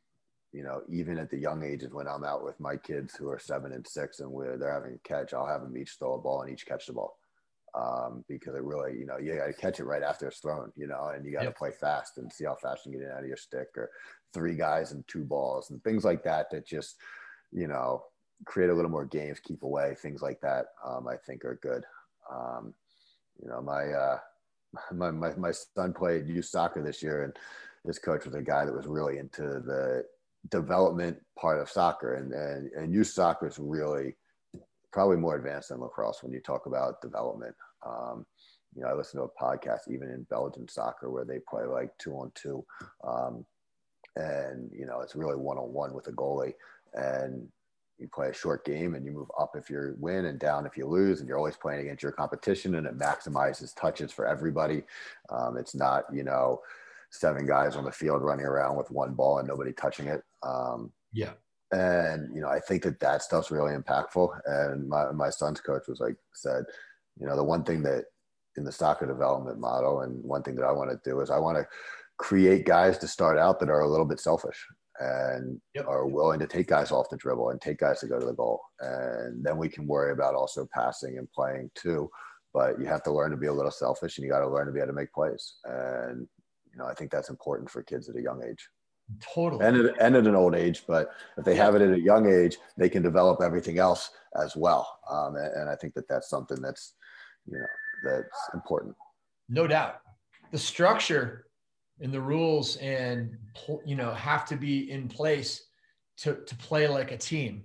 you 0.52 0.62
know, 0.62 0.80
even 0.88 1.18
at 1.18 1.30
the 1.30 1.38
young 1.38 1.62
ages 1.62 1.92
when 1.92 2.08
I'm 2.08 2.24
out 2.24 2.44
with 2.44 2.58
my 2.60 2.76
kids 2.76 3.14
who 3.14 3.28
are 3.28 3.38
seven 3.38 3.72
and 3.72 3.86
six 3.86 4.20
and 4.20 4.30
we're, 4.30 4.56
they're 4.56 4.72
having 4.72 4.94
a 4.94 5.08
catch, 5.08 5.34
I'll 5.34 5.46
have 5.46 5.62
them 5.62 5.76
each 5.76 5.96
throw 5.98 6.14
a 6.14 6.18
ball 6.18 6.42
and 6.42 6.50
each 6.50 6.66
catch 6.66 6.86
the 6.86 6.94
ball. 6.94 7.16
Um, 7.74 8.24
because 8.26 8.54
it 8.54 8.62
really, 8.62 8.98
you 8.98 9.04
know, 9.04 9.18
you 9.18 9.36
got 9.36 9.48
to 9.48 9.52
catch 9.52 9.80
it 9.80 9.84
right 9.84 10.02
after 10.02 10.28
it's 10.28 10.38
thrown, 10.38 10.72
you 10.76 10.86
know, 10.86 11.10
and 11.14 11.26
you 11.26 11.32
got 11.32 11.40
to 11.40 11.46
yep. 11.46 11.58
play 11.58 11.72
fast 11.78 12.16
and 12.16 12.32
see 12.32 12.46
how 12.46 12.54
fast 12.54 12.86
you 12.86 12.92
can 12.92 13.00
get 13.00 13.08
it 13.08 13.12
out 13.12 13.20
of 13.20 13.26
your 13.26 13.36
stick 13.36 13.68
or 13.76 13.90
three 14.32 14.54
guys 14.54 14.92
and 14.92 15.06
two 15.08 15.24
balls 15.24 15.70
and 15.70 15.84
things 15.84 16.02
like 16.02 16.22
that, 16.24 16.50
that 16.50 16.66
just, 16.66 16.96
you 17.52 17.66
know, 17.66 18.02
create 18.46 18.70
a 18.70 18.74
little 18.74 18.90
more 18.90 19.04
games, 19.04 19.40
keep 19.40 19.62
away, 19.62 19.94
things 20.00 20.22
like 20.22 20.40
that. 20.40 20.66
Um, 20.86 21.06
I 21.06 21.16
think 21.26 21.44
are 21.44 21.58
good. 21.60 21.84
Um, 22.32 22.72
you 23.42 23.48
know, 23.50 23.60
my, 23.60 23.84
uh, 23.92 24.18
my, 24.92 25.10
my, 25.10 25.34
my 25.36 25.52
son 25.52 25.92
played 25.92 26.28
youth 26.28 26.46
soccer 26.46 26.82
this 26.82 27.02
year 27.02 27.24
and 27.24 27.36
his 27.84 27.98
coach 27.98 28.24
was 28.24 28.34
a 28.34 28.42
guy 28.42 28.64
that 28.64 28.74
was 28.74 28.86
really 28.86 29.18
into 29.18 29.42
the 29.42 30.04
development 30.50 31.18
part 31.38 31.60
of 31.60 31.70
soccer 31.70 32.14
and, 32.14 32.32
and, 32.32 32.70
and 32.72 32.92
youth 32.92 33.08
soccer 33.08 33.46
is 33.46 33.58
really 33.58 34.14
probably 34.92 35.16
more 35.16 35.36
advanced 35.36 35.68
than 35.68 35.80
lacrosse 35.80 36.22
when 36.22 36.32
you 36.32 36.40
talk 36.40 36.66
about 36.66 37.00
development. 37.02 37.54
Um, 37.84 38.24
you 38.74 38.82
know, 38.82 38.88
I 38.88 38.94
listen 38.94 39.20
to 39.20 39.26
a 39.26 39.42
podcast 39.42 39.90
even 39.90 40.08
in 40.08 40.26
Belgian 40.28 40.68
soccer 40.68 41.10
where 41.10 41.24
they 41.24 41.38
play 41.48 41.64
like 41.64 41.90
two 41.98 42.12
on 42.14 42.32
two. 42.34 42.64
Um, 43.06 43.44
and, 44.16 44.70
you 44.72 44.86
know, 44.86 45.00
it's 45.00 45.14
really 45.14 45.36
one 45.36 45.58
on 45.58 45.72
one 45.72 45.92
with 45.92 46.08
a 46.08 46.12
goalie. 46.12 46.54
And 46.94 47.48
you 47.98 48.08
play 48.08 48.28
a 48.28 48.34
short 48.34 48.64
game 48.64 48.94
and 48.94 49.04
you 49.04 49.12
move 49.12 49.30
up 49.38 49.52
if 49.56 49.70
you 49.70 49.94
win 49.98 50.26
and 50.26 50.38
down 50.38 50.66
if 50.66 50.76
you 50.76 50.86
lose 50.86 51.20
and 51.20 51.28
you're 51.28 51.38
always 51.38 51.56
playing 51.56 51.80
against 51.80 52.02
your 52.02 52.12
competition 52.12 52.74
and 52.74 52.86
it 52.86 52.98
maximizes 52.98 53.74
touches 53.74 54.12
for 54.12 54.26
everybody. 54.26 54.82
Um, 55.30 55.56
it's 55.56 55.74
not 55.74 56.04
you 56.12 56.22
know 56.22 56.60
seven 57.10 57.46
guys 57.46 57.76
on 57.76 57.84
the 57.84 57.92
field 57.92 58.22
running 58.22 58.44
around 58.44 58.76
with 58.76 58.90
one 58.90 59.14
ball 59.14 59.38
and 59.38 59.48
nobody 59.48 59.72
touching 59.72 60.06
it. 60.08 60.22
Um, 60.42 60.92
yeah. 61.12 61.32
and 61.72 62.34
you 62.34 62.40
know 62.40 62.48
i 62.48 62.60
think 62.60 62.82
that 62.82 63.00
that 63.00 63.22
stuff's 63.22 63.50
really 63.50 63.74
impactful. 63.74 64.28
And 64.46 64.88
my, 64.88 65.10
my 65.12 65.30
son's 65.30 65.60
coach 65.60 65.88
was 65.88 66.00
like 66.00 66.16
said 66.34 66.64
you 67.18 67.26
know 67.26 67.36
the 67.36 67.44
one 67.44 67.64
thing 67.64 67.82
that 67.82 68.04
in 68.56 68.64
the 68.64 68.72
soccer 68.72 69.06
development 69.06 69.58
model 69.58 70.00
and 70.02 70.22
one 70.22 70.42
thing 70.42 70.54
that 70.56 70.64
i 70.64 70.72
want 70.72 70.90
to 70.90 71.00
do 71.08 71.20
is 71.20 71.30
i 71.30 71.38
want 71.38 71.56
to 71.56 71.66
create 72.18 72.64
guys 72.64 72.98
to 72.98 73.08
start 73.08 73.38
out 73.38 73.60
that 73.60 73.68
are 73.68 73.80
a 73.80 73.88
little 73.88 74.06
bit 74.06 74.20
selfish 74.20 74.66
and 75.00 75.60
yep. 75.74 75.86
are 75.86 76.06
willing 76.06 76.38
to 76.40 76.46
take 76.46 76.68
guys 76.68 76.90
off 76.90 77.10
the 77.10 77.16
dribble 77.16 77.50
and 77.50 77.60
take 77.60 77.78
guys 77.78 78.00
to 78.00 78.06
go 78.06 78.18
to 78.18 78.26
the 78.26 78.32
goal. 78.32 78.60
And 78.80 79.44
then 79.44 79.56
we 79.56 79.68
can 79.68 79.86
worry 79.86 80.12
about 80.12 80.34
also 80.34 80.68
passing 80.72 81.18
and 81.18 81.30
playing 81.32 81.70
too. 81.74 82.10
But 82.54 82.80
you 82.80 82.86
have 82.86 83.02
to 83.02 83.12
learn 83.12 83.30
to 83.32 83.36
be 83.36 83.48
a 83.48 83.52
little 83.52 83.70
selfish 83.70 84.16
and 84.16 84.24
you 84.24 84.30
got 84.30 84.40
to 84.40 84.48
learn 84.48 84.66
to 84.66 84.72
be 84.72 84.78
able 84.78 84.88
to 84.88 84.94
make 84.94 85.12
plays. 85.12 85.56
And, 85.64 86.26
you 86.72 86.78
know, 86.78 86.86
I 86.86 86.94
think 86.94 87.10
that's 87.10 87.28
important 87.28 87.70
for 87.70 87.82
kids 87.82 88.08
at 88.08 88.16
a 88.16 88.22
young 88.22 88.42
age. 88.42 88.68
Totally. 89.20 89.64
And 89.64 89.76
at, 89.76 90.00
and 90.00 90.16
at 90.16 90.26
an 90.26 90.34
old 90.34 90.54
age, 90.54 90.84
but 90.88 91.10
if 91.36 91.44
they 91.44 91.54
have 91.54 91.74
it 91.74 91.82
at 91.82 91.92
a 91.92 92.00
young 92.00 92.32
age, 92.32 92.56
they 92.76 92.88
can 92.88 93.02
develop 93.02 93.40
everything 93.42 93.78
else 93.78 94.10
as 94.42 94.56
well. 94.56 94.98
Um, 95.10 95.36
and, 95.36 95.52
and 95.54 95.70
I 95.70 95.76
think 95.76 95.94
that 95.94 96.08
that's 96.08 96.28
something 96.28 96.60
that's, 96.60 96.94
you 97.46 97.58
know, 97.58 97.66
that's 98.04 98.50
important. 98.54 98.96
No 99.48 99.66
doubt. 99.66 100.00
The 100.50 100.58
structure 100.58 101.46
and 102.00 102.12
the 102.12 102.20
rules 102.20 102.76
and 102.76 103.36
you 103.84 103.96
know 103.96 104.12
have 104.12 104.44
to 104.46 104.56
be 104.56 104.90
in 104.90 105.08
place 105.08 105.62
to 106.18 106.36
to 106.46 106.54
play 106.56 106.88
like 106.88 107.12
a 107.12 107.18
team. 107.18 107.64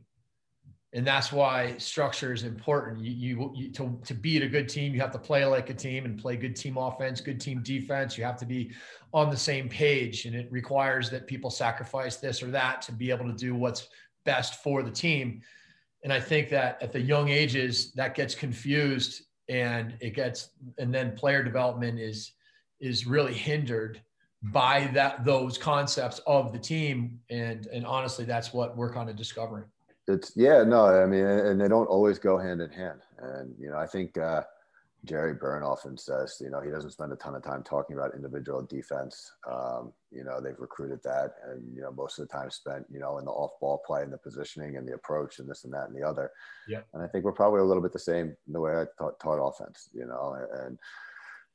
And 0.94 1.08
that's 1.08 1.32
why 1.32 1.78
structure 1.78 2.34
is 2.34 2.44
important. 2.44 3.00
You, 3.00 3.14
you, 3.14 3.52
you, 3.56 3.72
to, 3.72 3.98
to 4.04 4.14
beat 4.14 4.44
a 4.44 4.48
good 4.48 4.68
team 4.68 4.94
you 4.94 5.00
have 5.00 5.12
to 5.12 5.20
play 5.20 5.46
like 5.46 5.70
a 5.70 5.74
team 5.74 6.04
and 6.04 6.20
play 6.20 6.36
good 6.36 6.56
team 6.56 6.78
offense 6.78 7.22
good 7.22 7.40
team 7.40 7.62
defense. 7.64 8.18
You 8.18 8.26
have 8.26 8.38
to 8.38 8.46
be 8.46 8.72
on 9.14 9.30
the 9.30 9.38
same 9.38 9.70
page 9.70 10.26
and 10.26 10.36
it 10.36 10.52
requires 10.52 11.10
that 11.12 11.28
people 11.28 11.50
sacrifice 11.50 12.18
this 12.18 12.44
or 12.44 12.52
that 12.52 12.82
to 12.84 12.92
be 12.92 13.10
able 13.10 13.26
to 13.26 13.34
do 13.34 13.56
what's 13.56 13.88
best 14.26 14.62
for 14.62 14.84
the 14.84 14.92
team. 14.92 15.42
And 16.04 16.12
i 16.12 16.20
think 16.20 16.50
that 16.50 16.82
at 16.82 16.92
the 16.92 17.02
young 17.02 17.30
ages 17.30 17.94
that 17.94 18.16
gets 18.16 18.36
confused 18.36 19.24
and 19.48 19.96
it 20.00 20.14
gets 20.14 20.50
and 20.78 20.94
then 20.94 21.16
player 21.16 21.44
development 21.44 22.00
is 22.00 22.34
is 22.80 23.06
really 23.06 23.34
hindered 23.34 24.02
by 24.44 24.90
that 24.94 25.24
those 25.24 25.58
concepts 25.58 26.20
of 26.26 26.52
the 26.52 26.60
team. 26.60 27.20
And 27.30 27.68
and 27.68 27.86
honestly 27.86 28.26
that's 28.26 28.54
what 28.54 28.76
we're 28.76 28.94
kind 28.94 29.10
of 29.10 29.16
discovering. 29.16 29.66
It's 30.08 30.34
yeah 30.36 30.64
no 30.64 30.86
i 30.86 31.06
mean 31.06 31.26
and 31.26 31.62
they 31.62 31.68
don't 31.68 31.88
always 31.88 32.20
go 32.20 32.38
hand 32.38 32.62
in 32.62 32.72
hand. 32.72 33.02
And 33.20 33.54
you 33.60 33.70
know 33.70 33.78
i 33.78 33.86
think 33.86 34.18
uh 34.18 34.44
Gerry 35.04 35.34
Byrne 35.34 35.64
often 35.64 35.98
says 35.98 36.38
you 36.40 36.52
know 36.52 36.62
he 36.62 36.70
doesn't 36.70 36.92
spend 36.92 37.12
a 37.12 37.16
ton 37.16 37.36
of 37.36 37.44
time 37.44 37.64
talking 37.64 37.96
about 37.96 38.14
individual 38.14 38.62
defense. 38.62 39.32
Um, 39.50 39.94
you 40.12 40.24
know 40.24 40.40
they've 40.40 40.60
recruited 40.60 41.02
that 41.04 41.36
and 41.48 41.76
you 41.76 41.82
know 41.82 41.92
most 41.92 42.20
of 42.20 42.28
the 42.28 42.34
time 42.34 42.52
spent 42.52 42.86
you 42.92 43.00
know 43.00 43.18
in 43.18 43.26
the 43.26 43.32
off 43.32 43.52
ball 43.60 43.82
play 43.86 44.04
and 44.04 44.14
the 44.14 44.18
positioning 44.18 44.78
and 44.78 44.88
the 44.88 44.94
approach 44.94 45.40
and 45.40 45.50
this 45.50 45.64
and 45.64 45.74
that 45.74 45.88
and 45.88 45.96
the 45.96 46.08
other. 46.08 46.32
Yeah 46.68 46.82
and 46.94 47.02
i 47.02 47.08
think 47.08 47.26
we're 47.26 47.32
probably 47.32 47.62
a 47.62 47.64
little 47.64 47.82
bit 47.82 47.94
the 47.94 48.00
same 48.00 48.36
in 48.48 48.54
the 48.54 48.60
way 48.60 48.74
i 48.74 48.86
taught, 48.98 49.20
taught 49.20 49.40
offense 49.40 49.90
you 49.94 50.06
know 50.06 50.38
and 50.66 50.78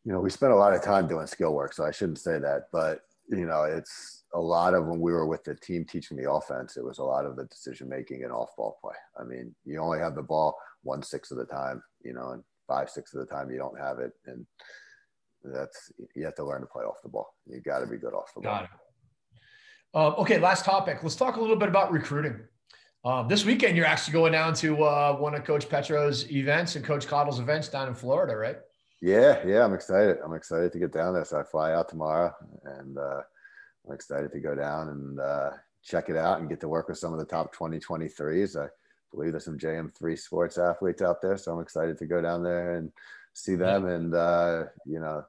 you 0.07 0.12
know, 0.12 0.20
we 0.20 0.31
spent 0.31 0.53
a 0.53 0.57
lot 0.57 0.73
of 0.73 0.83
time 0.83 1.09
doing 1.09 1.27
skill 1.27 1.53
work, 1.53 1.73
so 1.73 1.85
I 1.85 1.91
shouldn't 1.91 2.20
say 2.20 2.39
that, 2.39 2.69
but 2.73 3.01
you 3.28 3.45
know, 3.45 3.65
it's 3.65 4.23
a 4.35 4.41
lot 4.41 4.73
of 4.73 4.87
when 4.87 5.01
we 5.01 5.11
were 5.11 5.27
with 5.27 5.43
the 5.43 5.57
team 5.57 5.85
teaching 5.85 6.16
the 6.16 6.31
offense, 6.31 6.77
it 6.77 6.85
was 6.85 6.99
a 6.99 7.05
lot 7.05 7.27
of 7.27 7.35
the 7.35 7.45
decision 7.47 7.89
making 7.89 8.23
and 8.23 8.33
off 8.33 8.55
ball 8.57 8.78
play. 8.81 8.95
I 9.19 9.24
mean, 9.24 9.53
you 9.65 9.81
only 9.81 9.99
have 9.99 10.15
the 10.15 10.23
ball 10.23 10.57
one 10.85 11.03
sixth 11.03 11.33
of 11.33 11.39
the 11.39 11.45
time, 11.45 11.83
you 12.05 12.12
know, 12.12 12.31
and 12.31 12.45
five 12.69 12.89
six 12.89 13.15
of 13.15 13.20
the 13.20 13.27
time 13.27 13.51
you 13.51 13.59
don't 13.59 13.78
have 13.81 13.99
it, 13.99 14.12
and 14.27 14.47
that's 15.43 15.91
you 16.15 16.24
have 16.24 16.37
to 16.37 16.45
learn 16.45 16.61
to 16.61 16.69
play 16.69 16.85
off 16.85 17.03
the 17.03 17.09
ball. 17.09 17.35
You 17.49 17.61
got 17.61 17.81
to 17.81 17.87
be 17.89 17.97
good 17.97 18.15
off 18.15 18.33
the 18.33 18.43
ball. 18.43 18.53
Got 18.53 18.65
it. 18.65 18.70
Um, 19.93 20.15
okay, 20.19 20.39
last 20.39 20.65
topic. 20.65 21.03
Let's 21.03 21.16
talk 21.16 21.35
a 21.35 21.41
little 21.41 21.57
bit 21.57 21.69
about 21.69 21.91
recruiting. 21.91 22.39
Um, 23.05 23.27
this 23.27 23.45
weekend, 23.45 23.77
you're 23.77 23.87
actually 23.87 24.12
going 24.12 24.33
down 24.33 24.55
to 24.55 24.85
uh, 24.85 25.16
one 25.16 25.35
of 25.35 25.43
Coach 25.43 25.69
Petro's 25.69 26.31
events 26.31 26.77
and 26.77 26.85
Coach 26.85 27.09
Cottle's 27.09 27.41
events 27.41 27.69
down 27.69 27.89
in 27.89 27.95
Florida, 27.95 28.37
right? 28.37 28.59
Yeah, 29.01 29.47
yeah, 29.47 29.64
I'm 29.64 29.74
excited. 29.74 30.18
I'm 30.24 30.35
excited 30.35 30.73
to 30.73 30.78
get 30.78 30.93
down 30.93 31.14
there. 31.14 31.24
So 31.24 31.39
I 31.39 31.43
fly 31.43 31.73
out 31.73 31.89
tomorrow, 31.89 32.35
and 32.64 32.97
uh, 32.97 33.20
I'm 33.86 33.94
excited 33.94 34.32
to 34.32 34.40
go 34.40 34.55
down 34.55 34.89
and 34.89 35.20
uh, 35.20 35.51
check 35.82 36.09
it 36.09 36.16
out 36.16 36.40
and 36.40 36.48
get 36.48 36.60
to 36.60 36.68
work 36.68 36.89
with 36.89 36.98
some 36.98 37.12
of 37.12 37.18
the 37.18 37.24
top 37.24 37.55
2023s. 37.55 38.56
I 38.60 38.68
believe 39.12 39.32
there's 39.32 39.44
some 39.44 39.59
JM3 39.59 40.18
sports 40.18 40.59
athletes 40.59 41.02
out 41.02 41.20
there, 41.20 41.36
so 41.36 41.52
I'm 41.52 41.60
excited 41.60 41.98
to 41.98 42.06
go 42.06 42.20
down 42.20 42.43
there 42.43 42.77
and 42.77 42.90
see 43.35 43.55
them 43.55 43.86
and 43.86 44.14
uh, 44.14 44.64
you 44.86 44.98
know 44.98 45.23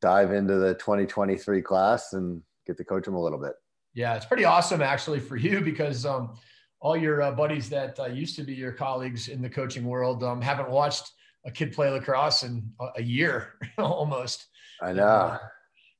dive 0.00 0.32
into 0.32 0.56
the 0.56 0.74
2023 0.74 1.62
class 1.62 2.12
and 2.12 2.42
get 2.66 2.76
to 2.76 2.84
coach 2.84 3.04
them 3.04 3.14
a 3.14 3.20
little 3.20 3.38
bit. 3.38 3.54
Yeah, 3.94 4.14
it's 4.14 4.26
pretty 4.26 4.44
awesome 4.44 4.82
actually 4.82 5.18
for 5.18 5.36
you 5.36 5.60
because 5.60 6.06
um, 6.06 6.34
all 6.80 6.96
your 6.96 7.22
uh, 7.22 7.32
buddies 7.32 7.68
that 7.70 7.98
uh, 7.98 8.06
used 8.06 8.36
to 8.36 8.44
be 8.44 8.54
your 8.54 8.72
colleagues 8.72 9.28
in 9.28 9.42
the 9.42 9.48
coaching 9.48 9.84
world 9.84 10.22
um, 10.22 10.40
haven't 10.40 10.70
watched 10.70 11.10
a 11.48 11.50
kid 11.50 11.72
play 11.72 11.90
lacrosse 11.90 12.42
in 12.42 12.70
a, 12.96 13.02
year 13.02 13.54
almost. 13.78 14.46
I 14.82 14.92
know. 14.92 15.02
Uh, 15.02 15.38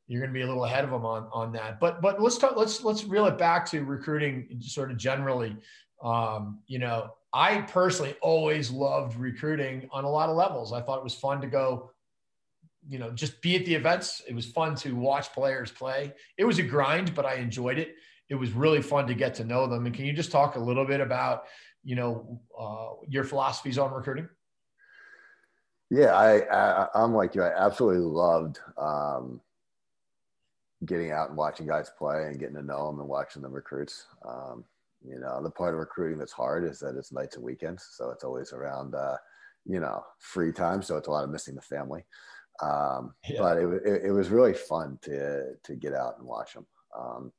you're 0.06 0.20
going 0.20 0.30
to 0.30 0.34
be 0.34 0.42
a 0.42 0.46
little 0.46 0.64
ahead 0.64 0.84
of 0.84 0.90
them 0.90 1.04
on 1.04 1.28
on 1.32 1.52
that. 1.52 1.80
But 1.80 2.00
but 2.00 2.22
let's 2.22 2.38
talk. 2.38 2.56
Let's 2.56 2.84
let's 2.84 3.04
reel 3.04 3.26
it 3.26 3.36
back 3.36 3.66
to 3.70 3.84
recruiting, 3.84 4.58
sort 4.60 4.90
of 4.90 4.96
generally. 4.98 5.56
Um, 6.02 6.60
you 6.66 6.78
know, 6.78 7.10
I 7.32 7.62
personally 7.62 8.14
always 8.22 8.70
loved 8.70 9.16
recruiting 9.16 9.88
on 9.90 10.04
a 10.04 10.10
lot 10.10 10.28
of 10.28 10.36
levels. 10.36 10.72
I 10.72 10.80
thought 10.80 10.98
it 10.98 11.04
was 11.04 11.14
fun 11.14 11.40
to 11.40 11.46
go, 11.46 11.90
you 12.88 12.98
know, 12.98 13.10
just 13.10 13.42
be 13.42 13.56
at 13.56 13.64
the 13.64 13.74
events. 13.74 14.22
It 14.28 14.34
was 14.34 14.46
fun 14.46 14.76
to 14.76 14.94
watch 14.94 15.32
players 15.32 15.70
play. 15.70 16.12
It 16.36 16.44
was 16.44 16.58
a 16.58 16.62
grind, 16.62 17.14
but 17.14 17.26
I 17.26 17.34
enjoyed 17.34 17.78
it. 17.78 17.96
It 18.30 18.36
was 18.36 18.52
really 18.52 18.80
fun 18.80 19.06
to 19.08 19.14
get 19.14 19.34
to 19.36 19.44
know 19.44 19.66
them. 19.66 19.86
And 19.86 19.94
can 19.94 20.04
you 20.04 20.12
just 20.12 20.30
talk 20.30 20.56
a 20.56 20.60
little 20.60 20.84
bit 20.84 21.00
about, 21.00 21.44
you 21.82 21.96
know, 21.96 22.40
uh, 22.58 23.04
your 23.08 23.24
philosophies 23.24 23.76
on 23.78 23.92
recruiting? 23.92 24.28
Yeah, 25.90 26.14
I, 26.14 26.40
I 26.94 27.04
am 27.04 27.14
like 27.14 27.34
you. 27.34 27.42
I 27.42 27.66
absolutely 27.66 28.02
loved 28.02 28.60
um, 28.76 29.40
getting 30.84 31.12
out 31.12 31.28
and 31.28 31.38
watching 31.38 31.66
guys 31.66 31.90
play 31.96 32.26
and 32.26 32.38
getting 32.38 32.56
to 32.56 32.62
know 32.62 32.88
them 32.88 33.00
and 33.00 33.08
watching 33.08 33.42
them 33.42 33.52
recruits. 33.52 34.06
Um, 34.26 34.64
you 35.06 35.18
know, 35.18 35.42
the 35.42 35.50
part 35.50 35.74
of 35.74 35.80
recruiting 35.80 36.18
that's 36.18 36.32
hard 36.32 36.64
is 36.64 36.80
that 36.80 36.96
it's 36.96 37.12
nights 37.12 37.36
and 37.36 37.44
weekends, 37.44 37.88
so 37.92 38.10
it's 38.10 38.24
always 38.24 38.52
around, 38.52 38.94
uh, 38.94 39.16
you 39.64 39.80
know, 39.80 40.04
free 40.18 40.52
time. 40.52 40.82
So 40.82 40.96
it's 40.96 41.08
a 41.08 41.10
lot 41.10 41.24
of 41.24 41.30
missing 41.30 41.54
the 41.54 41.62
family. 41.62 42.04
Um, 42.62 43.14
yeah. 43.28 43.38
But 43.38 43.58
it, 43.58 43.68
it, 43.84 44.02
it, 44.06 44.10
was 44.10 44.30
really 44.30 44.54
fun 44.54 44.98
to 45.02 45.54
to 45.62 45.76
get 45.76 45.94
out 45.94 46.18
and 46.18 46.26
watch 46.26 46.54
them 46.54 46.66
um, 46.98 47.32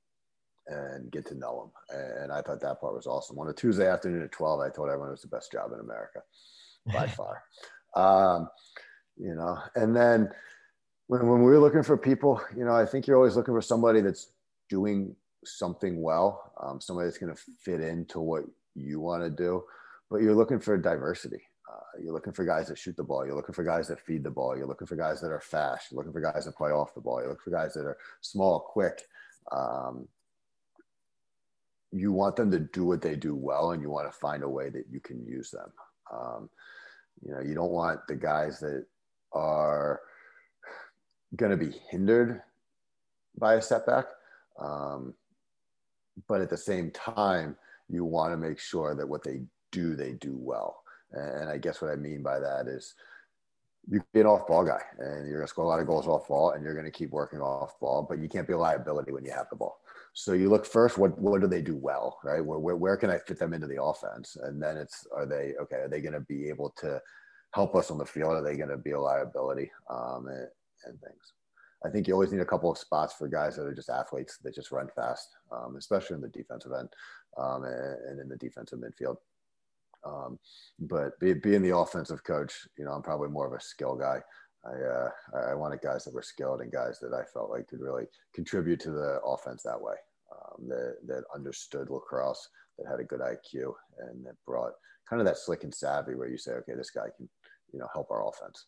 and 0.67 1.11
get 1.11 1.26
to 1.27 1.35
know 1.35 1.71
them. 1.89 1.99
And 2.21 2.31
I 2.31 2.41
thought 2.41 2.61
that 2.61 2.80
part 2.80 2.95
was 2.95 3.05
awesome. 3.05 3.38
On 3.38 3.49
a 3.49 3.53
Tuesday 3.53 3.89
afternoon 3.89 4.23
at 4.23 4.31
twelve, 4.31 4.61
I 4.61 4.69
told 4.69 4.88
everyone 4.88 5.09
it 5.09 5.11
was 5.11 5.21
the 5.21 5.27
best 5.27 5.51
job 5.51 5.73
in 5.73 5.81
America 5.81 6.21
by 6.93 7.07
far. 7.17 7.43
Um, 7.95 8.49
you 9.17 9.35
know, 9.35 9.57
and 9.75 9.95
then 9.95 10.29
when, 11.07 11.27
when 11.27 11.43
we 11.43 11.51
are 11.51 11.59
looking 11.59 11.83
for 11.83 11.97
people, 11.97 12.41
you 12.55 12.63
know, 12.63 12.73
I 12.73 12.85
think 12.85 13.07
you're 13.07 13.17
always 13.17 13.35
looking 13.35 13.53
for 13.53 13.61
somebody 13.61 14.01
that's 14.01 14.31
doing 14.69 15.15
something 15.43 16.01
well, 16.01 16.53
um, 16.61 16.79
somebody 16.79 17.07
that's 17.07 17.17
going 17.17 17.35
to 17.35 17.41
fit 17.63 17.81
into 17.81 18.19
what 18.19 18.43
you 18.75 18.99
want 18.99 19.23
to 19.23 19.29
do, 19.29 19.63
but 20.09 20.21
you're 20.21 20.35
looking 20.35 20.59
for 20.59 20.77
diversity. 20.77 21.41
Uh, 21.69 22.01
you're 22.03 22.13
looking 22.13 22.33
for 22.33 22.45
guys 22.45 22.67
that 22.67 22.77
shoot 22.77 22.95
the 22.95 23.03
ball. 23.03 23.25
You're 23.25 23.35
looking 23.35 23.53
for 23.53 23.63
guys 23.63 23.87
that 23.89 23.99
feed 23.99 24.23
the 24.23 24.31
ball. 24.31 24.57
You're 24.57 24.67
looking 24.67 24.87
for 24.87 24.95
guys 24.95 25.21
that 25.21 25.31
are 25.31 25.41
fast. 25.41 25.91
You're 25.91 25.97
looking 25.97 26.13
for 26.13 26.21
guys 26.21 26.45
that 26.45 26.55
play 26.55 26.71
off 26.71 26.95
the 26.95 27.01
ball. 27.01 27.19
You're 27.19 27.29
looking 27.29 27.43
for 27.43 27.51
guys 27.51 27.73
that 27.73 27.85
are 27.85 27.97
small, 28.21 28.59
quick. 28.59 29.03
Um, 29.51 30.07
you 31.91 32.11
want 32.11 32.35
them 32.35 32.51
to 32.51 32.59
do 32.59 32.85
what 32.85 33.01
they 33.01 33.15
do 33.15 33.35
well, 33.35 33.71
and 33.71 33.81
you 33.81 33.89
want 33.89 34.11
to 34.11 34.17
find 34.17 34.43
a 34.43 34.49
way 34.49 34.69
that 34.69 34.85
you 34.89 34.99
can 34.99 35.25
use 35.25 35.51
them. 35.51 35.71
Um, 36.11 36.49
you 37.25 37.33
know, 37.33 37.41
you 37.41 37.53
don't 37.53 37.71
want 37.71 37.99
the 38.07 38.15
guys 38.15 38.59
that 38.59 38.85
are 39.33 40.01
going 41.35 41.51
to 41.51 41.57
be 41.57 41.75
hindered 41.89 42.41
by 43.37 43.55
a 43.55 43.61
setback. 43.61 44.05
Um, 44.59 45.13
but 46.27 46.41
at 46.41 46.49
the 46.49 46.57
same 46.57 46.91
time, 46.91 47.55
you 47.87 48.03
want 48.03 48.33
to 48.33 48.37
make 48.37 48.59
sure 48.59 48.95
that 48.95 49.07
what 49.07 49.23
they 49.23 49.41
do, 49.71 49.95
they 49.95 50.13
do 50.13 50.35
well. 50.37 50.83
And 51.11 51.49
I 51.49 51.57
guess 51.57 51.81
what 51.81 51.91
I 51.91 51.95
mean 51.95 52.21
by 52.21 52.39
that 52.39 52.67
is 52.67 52.93
you 53.89 54.03
be 54.13 54.19
an 54.19 54.27
off 54.27 54.47
ball 54.47 54.63
guy 54.63 54.81
and 54.99 55.27
you're 55.27 55.37
going 55.37 55.47
to 55.47 55.49
score 55.49 55.65
a 55.65 55.67
lot 55.67 55.79
of 55.79 55.87
goals 55.87 56.07
off 56.07 56.27
ball 56.27 56.51
and 56.51 56.63
you're 56.63 56.73
going 56.73 56.85
to 56.85 56.91
keep 56.91 57.09
working 57.11 57.39
off 57.39 57.79
ball, 57.79 58.05
but 58.07 58.19
you 58.19 58.29
can't 58.29 58.47
be 58.47 58.53
a 58.53 58.57
liability 58.57 59.11
when 59.11 59.25
you 59.25 59.31
have 59.31 59.49
the 59.49 59.55
ball. 59.55 59.79
So 60.19 60.33
you 60.33 60.49
look 60.49 60.65
first, 60.65 60.97
what, 60.97 61.17
what 61.17 61.39
do 61.39 61.47
they 61.47 61.61
do 61.61 61.77
well, 61.77 62.19
right? 62.25 62.43
Where, 62.43 62.59
where, 62.59 62.75
where 62.75 62.97
can 62.97 63.09
I 63.09 63.19
fit 63.19 63.39
them 63.39 63.53
into 63.53 63.67
the 63.67 63.81
offense? 63.81 64.35
And 64.35 64.61
then 64.61 64.75
it's, 64.75 65.07
are 65.15 65.25
they, 65.25 65.53
okay, 65.61 65.77
are 65.77 65.87
they 65.87 66.01
going 66.01 66.13
to 66.13 66.19
be 66.19 66.49
able 66.49 66.71
to 66.81 67.01
help 67.53 67.73
us 67.73 67.89
on 67.89 67.97
the 67.97 68.05
field? 68.05 68.33
Are 68.33 68.43
they 68.43 68.57
going 68.57 68.67
to 68.67 68.77
be 68.77 68.91
a 68.91 68.99
liability 68.99 69.71
um, 69.89 70.27
and, 70.27 70.49
and 70.83 70.99
things? 70.99 71.33
I 71.85 71.89
think 71.89 72.05
you 72.05 72.15
always 72.15 72.33
need 72.33 72.41
a 72.41 72.45
couple 72.45 72.69
of 72.69 72.77
spots 72.77 73.13
for 73.13 73.29
guys 73.29 73.55
that 73.55 73.65
are 73.65 73.73
just 73.73 73.89
athletes 73.89 74.37
that 74.43 74.53
just 74.53 74.73
run 74.73 74.89
fast, 74.93 75.29
um, 75.53 75.77
especially 75.77 76.15
in 76.15 76.21
the 76.21 76.27
defensive 76.27 76.73
end 76.77 76.89
um, 77.37 77.63
and, 77.63 77.97
and, 78.09 78.19
in 78.19 78.27
the 78.27 78.35
defensive 78.35 78.79
midfield. 78.79 79.15
Um, 80.05 80.37
but 80.79 81.17
be, 81.21 81.33
being 81.33 81.61
the 81.61 81.77
offensive 81.77 82.25
coach, 82.25 82.67
you 82.77 82.83
know, 82.83 82.91
I'm 82.91 83.03
probably 83.03 83.29
more 83.29 83.47
of 83.47 83.53
a 83.53 83.63
skill 83.63 83.95
guy. 83.95 84.19
I, 84.65 84.71
uh, 84.71 85.09
I 85.51 85.53
wanted 85.53 85.79
guys 85.81 86.03
that 86.03 86.13
were 86.13 86.21
skilled 86.21 86.59
and 86.59 86.69
guys 86.69 86.99
that 86.99 87.13
I 87.13 87.23
felt 87.33 87.49
like 87.49 87.69
could 87.69 87.79
really 87.79 88.07
contribute 88.33 88.81
to 88.81 88.91
the 88.91 89.21
offense 89.25 89.63
that 89.63 89.81
way, 89.81 89.95
um, 90.31 90.68
that, 90.68 90.97
that 91.07 91.23
understood 91.34 91.89
lacrosse, 91.89 92.47
that 92.77 92.88
had 92.89 92.99
a 92.99 93.03
good 93.03 93.19
IQ, 93.19 93.73
and 93.99 94.26
that 94.26 94.35
brought 94.45 94.73
kind 95.10 95.19
of 95.19 95.26
that 95.26 95.38
slick 95.38 95.64
and 95.64 95.73
savvy 95.73 96.15
where 96.15 96.30
you 96.30 96.38
say, 96.38 96.51
okay, 96.51 96.73
this 96.76 96.91
guy 96.91 97.07
can, 97.18 97.27
you 97.73 97.80
know, 97.80 97.88
help 97.93 98.11
our 98.11 98.27
offense 98.27 98.65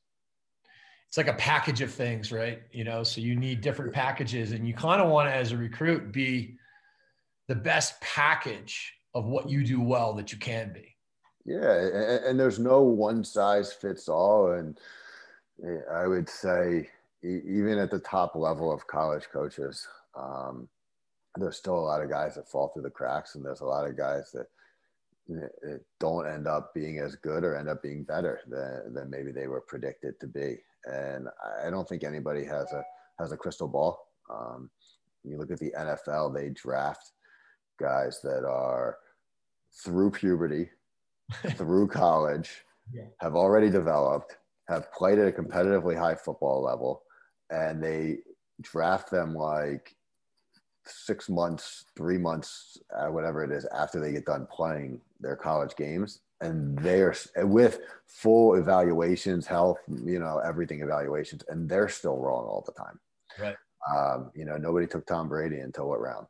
it's 1.11 1.17
like 1.17 1.27
a 1.27 1.33
package 1.33 1.81
of 1.81 1.91
things, 1.91 2.31
right? 2.31 2.61
You 2.71 2.85
know, 2.85 3.03
so 3.03 3.19
you 3.19 3.35
need 3.35 3.59
different 3.59 3.91
packages, 3.91 4.53
and 4.53 4.65
you 4.65 4.73
kind 4.73 5.01
of 5.01 5.09
want 5.09 5.27
to, 5.27 5.35
as 5.35 5.51
a 5.51 5.57
recruit, 5.57 6.13
be 6.13 6.55
the 7.49 7.55
best 7.55 7.99
package 7.99 8.93
of 9.13 9.25
what 9.25 9.49
you 9.49 9.65
do 9.65 9.81
well 9.81 10.13
that 10.13 10.31
you 10.31 10.37
can 10.37 10.71
be. 10.71 10.95
Yeah, 11.43 11.73
and, 11.73 12.23
and 12.23 12.39
there's 12.39 12.59
no 12.59 12.83
one 12.83 13.25
size 13.25 13.73
fits 13.73 14.07
all, 14.07 14.53
and 14.53 14.79
I 15.93 16.07
would 16.07 16.29
say 16.29 16.89
even 17.21 17.77
at 17.77 17.91
the 17.91 17.99
top 17.99 18.33
level 18.37 18.71
of 18.71 18.87
college 18.87 19.27
coaches, 19.33 19.85
um, 20.17 20.69
there's 21.37 21.57
still 21.57 21.77
a 21.77 21.79
lot 21.79 22.01
of 22.01 22.09
guys 22.09 22.35
that 22.35 22.49
fall 22.49 22.69
through 22.69 22.83
the 22.83 22.89
cracks, 22.89 23.35
and 23.35 23.45
there's 23.45 23.61
a 23.61 23.65
lot 23.65 23.87
of 23.87 23.97
guys 23.97 24.31
that 24.33 24.47
don't 25.99 26.27
end 26.27 26.47
up 26.47 26.73
being 26.73 26.99
as 26.99 27.15
good 27.15 27.43
or 27.43 27.55
end 27.55 27.69
up 27.69 27.81
being 27.81 28.03
better 28.03 28.41
than, 28.49 28.93
than 28.93 29.09
maybe 29.09 29.31
they 29.31 29.47
were 29.47 29.61
predicted 29.61 30.19
to 30.19 30.27
be 30.27 30.57
and 30.85 31.27
I 31.63 31.69
don't 31.69 31.87
think 31.87 32.03
anybody 32.03 32.43
has 32.45 32.71
a 32.71 32.83
has 33.19 33.31
a 33.31 33.37
crystal 33.37 33.67
ball. 33.67 33.99
Um, 34.33 34.69
you 35.23 35.37
look 35.37 35.51
at 35.51 35.59
the 35.59 35.73
NFL; 35.77 36.33
they 36.33 36.49
draft 36.49 37.11
guys 37.79 38.19
that 38.23 38.45
are 38.45 38.97
through 39.83 40.11
puberty, 40.11 40.69
through 41.55 41.87
college, 41.87 42.63
yeah. 42.93 43.05
have 43.19 43.35
already 43.35 43.69
developed, 43.69 44.37
have 44.67 44.91
played 44.91 45.19
at 45.19 45.27
a 45.27 45.31
competitively 45.31 45.97
high 45.97 46.15
football 46.15 46.63
level, 46.63 47.03
and 47.49 47.83
they 47.83 48.17
draft 48.61 49.11
them 49.11 49.35
like 49.35 49.95
six 50.85 51.29
months, 51.29 51.85
three 51.95 52.17
months, 52.17 52.77
uh, 52.95 53.07
whatever 53.07 53.43
it 53.43 53.51
is, 53.51 53.65
after 53.65 53.99
they 53.99 54.11
get 54.11 54.25
done 54.25 54.47
playing 54.51 54.99
their 55.19 55.35
college 55.35 55.75
games, 55.75 56.21
and 56.41 56.77
they're 56.79 57.15
with 57.37 57.81
full 58.07 58.55
evaluations, 58.55 59.45
health, 59.45 59.77
you 60.03 60.19
know, 60.19 60.39
everything 60.39 60.81
evaluations, 60.81 61.43
and 61.49 61.69
they're 61.69 61.89
still 61.89 62.17
wrong 62.17 62.45
all 62.45 62.63
the 62.65 62.71
time. 62.71 62.99
Right. 63.39 63.55
Um, 63.95 64.31
you 64.35 64.45
know, 64.45 64.57
nobody 64.57 64.87
took 64.87 65.05
Tom 65.05 65.29
Brady 65.29 65.59
until 65.59 65.89
what 65.89 66.01
round? 66.01 66.27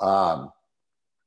Um, 0.00 0.52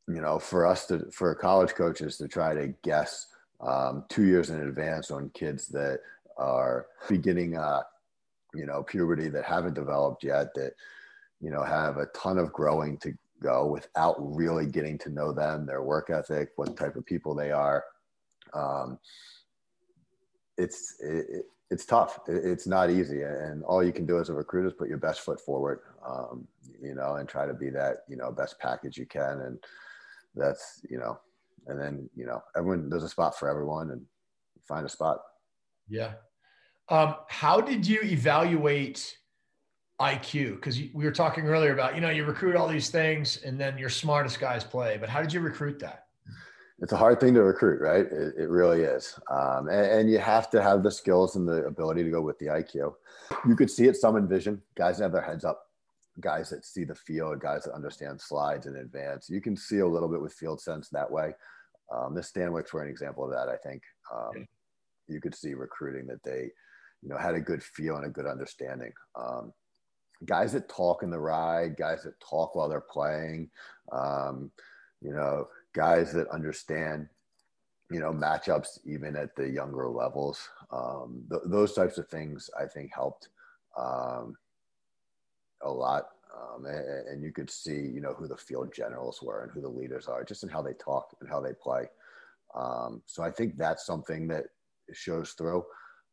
you 0.07 0.21
know, 0.21 0.39
for 0.39 0.65
us 0.65 0.85
to, 0.87 1.09
for 1.11 1.33
college 1.35 1.73
coaches 1.73 2.17
to 2.17 2.27
try 2.27 2.53
to 2.53 2.73
guess 2.83 3.27
um, 3.61 4.05
two 4.09 4.23
years 4.23 4.49
in 4.49 4.61
advance 4.61 5.11
on 5.11 5.29
kids 5.33 5.67
that 5.67 5.99
are 6.37 6.87
beginning, 7.09 7.57
uh, 7.57 7.81
you 8.53 8.65
know, 8.65 8.83
puberty 8.83 9.27
that 9.29 9.43
haven't 9.43 9.73
developed 9.73 10.23
yet, 10.23 10.53
that, 10.55 10.73
you 11.41 11.49
know, 11.51 11.63
have 11.63 11.97
a 11.97 12.07
ton 12.07 12.37
of 12.37 12.51
growing 12.51 12.97
to 12.99 13.13
go 13.41 13.67
without 13.67 14.15
really 14.19 14.65
getting 14.65 14.97
to 14.97 15.09
know 15.09 15.31
them, 15.31 15.65
their 15.65 15.83
work 15.83 16.09
ethic, 16.09 16.49
what 16.55 16.75
type 16.75 16.95
of 16.95 17.05
people 17.05 17.35
they 17.35 17.51
are 17.51 17.83
um, 18.53 18.99
it's 20.57 20.95
it, 20.99 21.45
it's 21.69 21.85
tough. 21.85 22.19
It, 22.27 22.45
it's 22.45 22.67
not 22.67 22.89
easy, 22.89 23.21
and 23.21 23.63
all 23.63 23.83
you 23.83 23.91
can 23.91 24.05
do 24.05 24.19
as 24.19 24.29
a 24.29 24.33
recruiter 24.33 24.67
is 24.67 24.73
put 24.73 24.89
your 24.89 24.97
best 24.97 25.21
foot 25.21 25.39
forward, 25.39 25.79
um, 26.07 26.47
you 26.81 26.95
know, 26.95 27.15
and 27.15 27.27
try 27.27 27.45
to 27.45 27.53
be 27.53 27.69
that 27.71 27.97
you 28.07 28.17
know 28.17 28.31
best 28.31 28.59
package 28.59 28.97
you 28.97 29.05
can, 29.05 29.41
and 29.41 29.59
that's 30.35 30.81
you 30.89 30.97
know, 30.97 31.19
and 31.67 31.79
then 31.79 32.09
you 32.15 32.25
know 32.25 32.41
everyone 32.55 32.89
there's 32.89 33.03
a 33.03 33.09
spot 33.09 33.37
for 33.37 33.49
everyone, 33.49 33.91
and 33.91 34.01
find 34.67 34.85
a 34.85 34.89
spot. 34.89 35.19
Yeah. 35.89 36.13
Um, 36.89 37.15
how 37.27 37.59
did 37.59 37.85
you 37.85 37.99
evaluate 38.01 39.17
IQ? 39.99 40.55
Because 40.55 40.79
we 40.79 41.05
were 41.05 41.11
talking 41.11 41.45
earlier 41.45 41.73
about 41.73 41.95
you 41.95 42.01
know 42.01 42.09
you 42.09 42.25
recruit 42.25 42.55
all 42.55 42.67
these 42.67 42.89
things, 42.89 43.37
and 43.43 43.59
then 43.59 43.77
your 43.77 43.89
smartest 43.89 44.39
guys 44.39 44.63
play, 44.63 44.97
but 44.97 45.09
how 45.09 45.21
did 45.21 45.33
you 45.33 45.39
recruit 45.39 45.79
that? 45.79 46.07
it's 46.79 46.93
a 46.93 46.97
hard 46.97 47.19
thing 47.19 47.33
to 47.33 47.43
recruit, 47.43 47.81
right? 47.81 48.05
It, 48.05 48.35
it 48.37 48.49
really 48.49 48.81
is. 48.81 49.19
Um, 49.31 49.67
and, 49.67 49.85
and, 49.85 50.11
you 50.11 50.19
have 50.19 50.49
to 50.51 50.61
have 50.61 50.83
the 50.83 50.91
skills 50.91 51.35
and 51.35 51.47
the 51.47 51.65
ability 51.65 52.03
to 52.03 52.11
go 52.11 52.21
with 52.21 52.37
the 52.37 52.47
IQ. 52.47 52.93
You 53.47 53.55
could 53.55 53.71
see 53.71 53.85
it 53.85 53.95
some 53.95 54.15
in 54.15 54.27
vision, 54.27 54.61
guys 54.75 54.99
have 54.99 55.11
their 55.11 55.21
heads 55.21 55.43
up, 55.43 55.63
guys 56.19 56.51
that 56.51 56.65
see 56.65 56.83
the 56.83 56.93
field, 56.93 57.39
guys 57.39 57.63
that 57.63 57.73
understand 57.73 58.21
slides 58.21 58.67
in 58.67 58.75
advance. 58.75 59.27
You 59.29 59.41
can 59.41 59.57
see 59.57 59.79
a 59.79 59.87
little 59.87 60.07
bit 60.07 60.21
with 60.21 60.33
field 60.33 60.61
sense 60.61 60.89
that 60.89 61.09
way. 61.09 61.33
Um, 61.93 62.13
the 62.13 62.21
Stanwicks 62.21 62.73
were 62.73 62.83
an 62.83 62.89
example 62.89 63.25
of 63.25 63.31
that, 63.31 63.49
I 63.49 63.57
think. 63.57 63.81
Um, 64.13 64.45
you 65.07 65.19
could 65.19 65.33
see 65.33 65.53
recruiting 65.53 66.05
that 66.07 66.21
they, 66.23 66.49
you 67.01 67.09
know, 67.09 67.17
had 67.17 67.33
a 67.33 67.41
good 67.41 67.63
feel 67.63 67.95
and 67.95 68.05
a 68.05 68.09
good 68.09 68.27
understanding. 68.27 68.91
Um, 69.15 69.51
guys 70.25 70.53
that 70.53 70.69
talk 70.69 71.03
in 71.03 71.09
the 71.09 71.19
ride, 71.19 71.77
guys 71.77 72.03
that 72.03 72.19
talk 72.19 72.55
while 72.55 72.69
they're 72.69 72.81
playing, 72.81 73.49
um, 73.91 74.51
you 75.01 75.13
know, 75.13 75.47
guys 75.73 76.11
that 76.13 76.27
understand, 76.29 77.07
you 77.91 77.99
know, 77.99 78.11
matchups 78.11 78.79
even 78.85 79.15
at 79.15 79.35
the 79.35 79.47
younger 79.47 79.87
levels. 79.89 80.49
Um, 80.71 81.23
th- 81.29 81.43
those 81.45 81.73
types 81.73 81.97
of 81.97 82.07
things 82.09 82.49
I 82.59 82.65
think 82.65 82.91
helped 82.93 83.29
um, 83.77 84.35
a 85.61 85.71
lot. 85.71 86.09
Um, 86.35 86.65
and, 86.65 87.07
and, 87.07 87.23
you 87.23 87.31
could 87.31 87.49
see, 87.49 87.71
you 87.71 87.99
know, 87.99 88.13
who 88.13 88.27
the 88.27 88.37
field 88.37 88.71
generals 88.71 89.23
were 89.23 89.43
and 89.43 89.51
who 89.51 89.61
the 89.61 89.69
leaders 89.69 90.07
are, 90.07 90.23
just 90.23 90.43
in 90.43 90.49
how 90.49 90.61
they 90.61 90.73
talk 90.73 91.15
and 91.19 91.29
how 91.29 91.39
they 91.39 91.53
play. 91.53 91.85
Um, 92.55 93.01
so 93.05 93.23
I 93.23 93.31
think 93.31 93.57
that's 93.57 93.85
something 93.85 94.27
that 94.27 94.45
shows 94.93 95.31
through. 95.31 95.63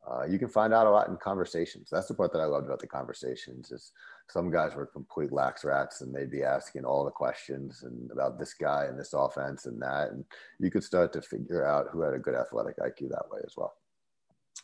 Uh, 0.07 0.25
you 0.25 0.39
can 0.39 0.49
find 0.49 0.75
out 0.75 0.87
a 0.87 0.91
lot 0.91 1.09
in 1.09 1.17
conversations. 1.17 1.89
That's 1.91 2.09
the 2.09 2.15
part 2.15 2.33
that 2.33 2.41
I 2.41 2.45
loved 2.45 2.67
about 2.67 2.79
the 2.79 2.87
conversations 2.87 3.73
is 3.73 3.93
some 4.29 4.51
guys 4.51 4.75
were 4.75 4.87
complete 4.87 5.33
lax 5.33 5.65
rats 5.65 6.03
and 6.03 6.15
they'd 6.15 6.31
be 6.31 6.43
asking 6.43 6.85
all 6.85 7.05
the 7.05 7.11
questions 7.11 7.85
and 7.85 8.11
about 8.11 8.39
this 8.39 8.53
guy 8.55 8.85
and 8.89 8.99
this 8.99 9.15
offense 9.15 9.65
and 9.65 9.81
that. 9.81 10.11
And 10.11 10.25
you 10.61 10.71
could 10.71 10.85
start 10.85 11.13
to 11.15 11.23
figure 11.23 11.67
out 11.67 11.87
who 11.91 12.03
had 12.03 12.13
a 12.13 12.19
good 12.19 12.35
athletic 12.35 12.77
IQ 12.79 13.11
that 13.11 13.31
way 13.31 13.41
as 13.47 13.55
well. 13.57 13.75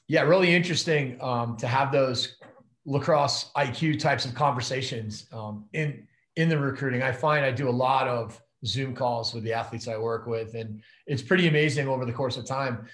Yeah, 0.09 0.23
really 0.23 0.55
interesting 0.55 1.21
um, 1.23 1.57
to 1.57 1.67
have 1.67 1.91
those 1.91 2.37
lacrosse 2.85 3.51
IQ 3.57 3.99
types 3.99 4.25
of 4.25 4.35
conversations 4.35 5.27
um, 5.33 5.65
in 5.73 6.07
in 6.37 6.49
the 6.49 6.59
recruiting. 6.59 7.03
I 7.03 7.13
find 7.13 7.45
I 7.45 7.51
do 7.51 7.69
a 7.69 7.71
lot 7.71 8.09
of 8.09 8.41
Zoom 8.65 8.95
calls 8.95 9.35
with 9.35 9.43
the 9.45 9.53
athletes 9.53 9.89
I 9.89 9.97
work 9.97 10.27
with, 10.27 10.55
and 10.55 10.83
it's 11.07 11.23
pretty 11.23 11.49
amazing 11.49 11.89
over 11.89 12.05
the 12.05 12.13
course 12.13 12.37
of 12.37 12.45
time 12.45 12.87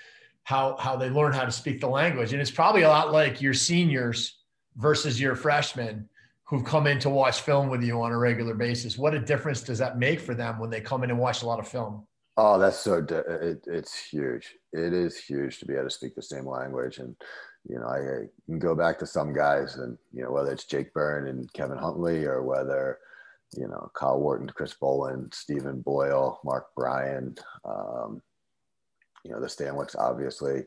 how 0.46 0.76
how 0.78 0.94
they 0.94 1.10
learn 1.10 1.32
how 1.32 1.44
to 1.44 1.50
speak 1.50 1.80
the 1.80 1.88
language. 1.88 2.32
And 2.32 2.40
it's 2.40 2.52
probably 2.52 2.82
a 2.82 2.88
lot 2.88 3.12
like 3.12 3.42
your 3.42 3.52
seniors 3.52 4.38
versus 4.76 5.20
your 5.20 5.34
freshmen 5.34 6.08
who've 6.44 6.64
come 6.64 6.86
in 6.86 7.00
to 7.00 7.10
watch 7.10 7.40
film 7.40 7.68
with 7.68 7.82
you 7.82 8.00
on 8.00 8.12
a 8.12 8.18
regular 8.18 8.54
basis. 8.54 8.96
What 8.96 9.12
a 9.12 9.18
difference 9.18 9.60
does 9.60 9.78
that 9.78 9.98
make 9.98 10.20
for 10.20 10.34
them 10.34 10.60
when 10.60 10.70
they 10.70 10.80
come 10.80 11.02
in 11.02 11.10
and 11.10 11.18
watch 11.18 11.42
a 11.42 11.46
lot 11.46 11.58
of 11.58 11.66
film? 11.66 12.06
Oh, 12.36 12.60
that's 12.60 12.78
so 12.78 12.98
it, 12.98 13.64
it's 13.66 13.98
huge. 13.98 14.54
It 14.72 14.92
is 14.92 15.18
huge 15.18 15.58
to 15.58 15.66
be 15.66 15.74
able 15.74 15.84
to 15.84 15.90
speak 15.90 16.14
the 16.14 16.22
same 16.22 16.46
language 16.46 16.98
and 16.98 17.16
you 17.68 17.78
know, 17.80 17.86
I, 17.86 17.96
I, 17.96 18.28
can 18.46 18.60
go 18.60 18.76
back 18.76 18.98
to 19.00 19.06
some 19.06 19.32
guys 19.32 19.76
and, 19.76 19.98
you 20.12 20.22
know, 20.22 20.30
whether 20.30 20.52
it's 20.52 20.66
Jake 20.66 20.92
Byrne 20.94 21.26
and 21.26 21.52
Kevin 21.52 21.78
Huntley 21.78 22.24
or 22.24 22.42
whether, 22.42 22.98
you 23.56 23.66
know, 23.66 23.90
Kyle 23.94 24.20
Wharton, 24.20 24.48
Chris 24.48 24.74
Boland, 24.74 25.34
Stephen 25.34 25.80
Boyle, 25.80 26.40
Mark 26.44 26.66
Bryan, 26.76 27.34
um, 27.64 28.22
you 29.26 29.32
know, 29.32 29.40
the 29.40 29.46
Stanwicks, 29.46 29.96
obviously. 29.98 30.64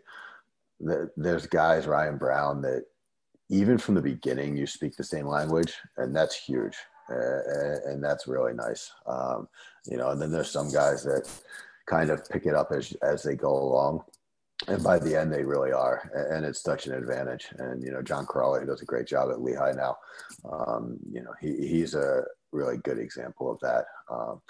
The, 0.82 1.10
there's 1.16 1.48
guys, 1.48 1.88
Ryan 1.88 2.18
Brown, 2.18 2.62
that 2.64 2.86
even 3.50 3.78
from 3.78 3.96
the 3.96 4.02
beginning, 4.02 4.58
you 4.58 4.68
speak 4.68 4.96
the 4.96 5.04
same 5.04 5.28
language, 5.28 5.74
and 5.98 6.16
that's 6.16 6.36
huge. 6.36 6.78
Uh, 7.10 7.80
and 7.86 8.04
that's 8.04 8.28
really 8.28 8.54
nice. 8.54 8.92
Um, 9.08 9.48
you 9.86 9.98
know, 9.98 10.10
and 10.10 10.22
then 10.22 10.32
there's 10.32 10.52
some 10.52 10.72
guys 10.72 11.04
that 11.04 11.28
kind 11.88 12.10
of 12.10 12.28
pick 12.30 12.46
it 12.46 12.54
up 12.54 12.72
as, 12.72 12.94
as 13.02 13.24
they 13.24 13.36
go 13.36 13.52
along 13.52 14.04
and 14.68 14.84
by 14.84 15.00
the 15.00 15.18
end 15.18 15.32
they 15.32 15.44
really 15.44 15.72
are 15.72 16.12
and 16.14 16.46
it's 16.46 16.62
such 16.62 16.86
an 16.86 16.94
advantage 16.94 17.48
and 17.60 17.82
you 17.82 17.92
know 17.92 18.02
john 18.02 18.26
Crowley 18.26 18.66
does 18.66 18.82
a 18.82 18.86
great 18.86 19.08
job 19.08 19.30
at 19.32 19.42
lehigh 19.42 19.72
now 19.72 19.96
um, 20.52 20.98
you 21.10 21.22
know 21.22 21.34
he, 21.40 21.56
he's 21.68 21.96
a 21.96 22.24
really 22.52 22.78
good 22.78 23.00
example 23.00 23.50
of 23.50 23.60
that 23.62 23.86
um, 24.12 24.42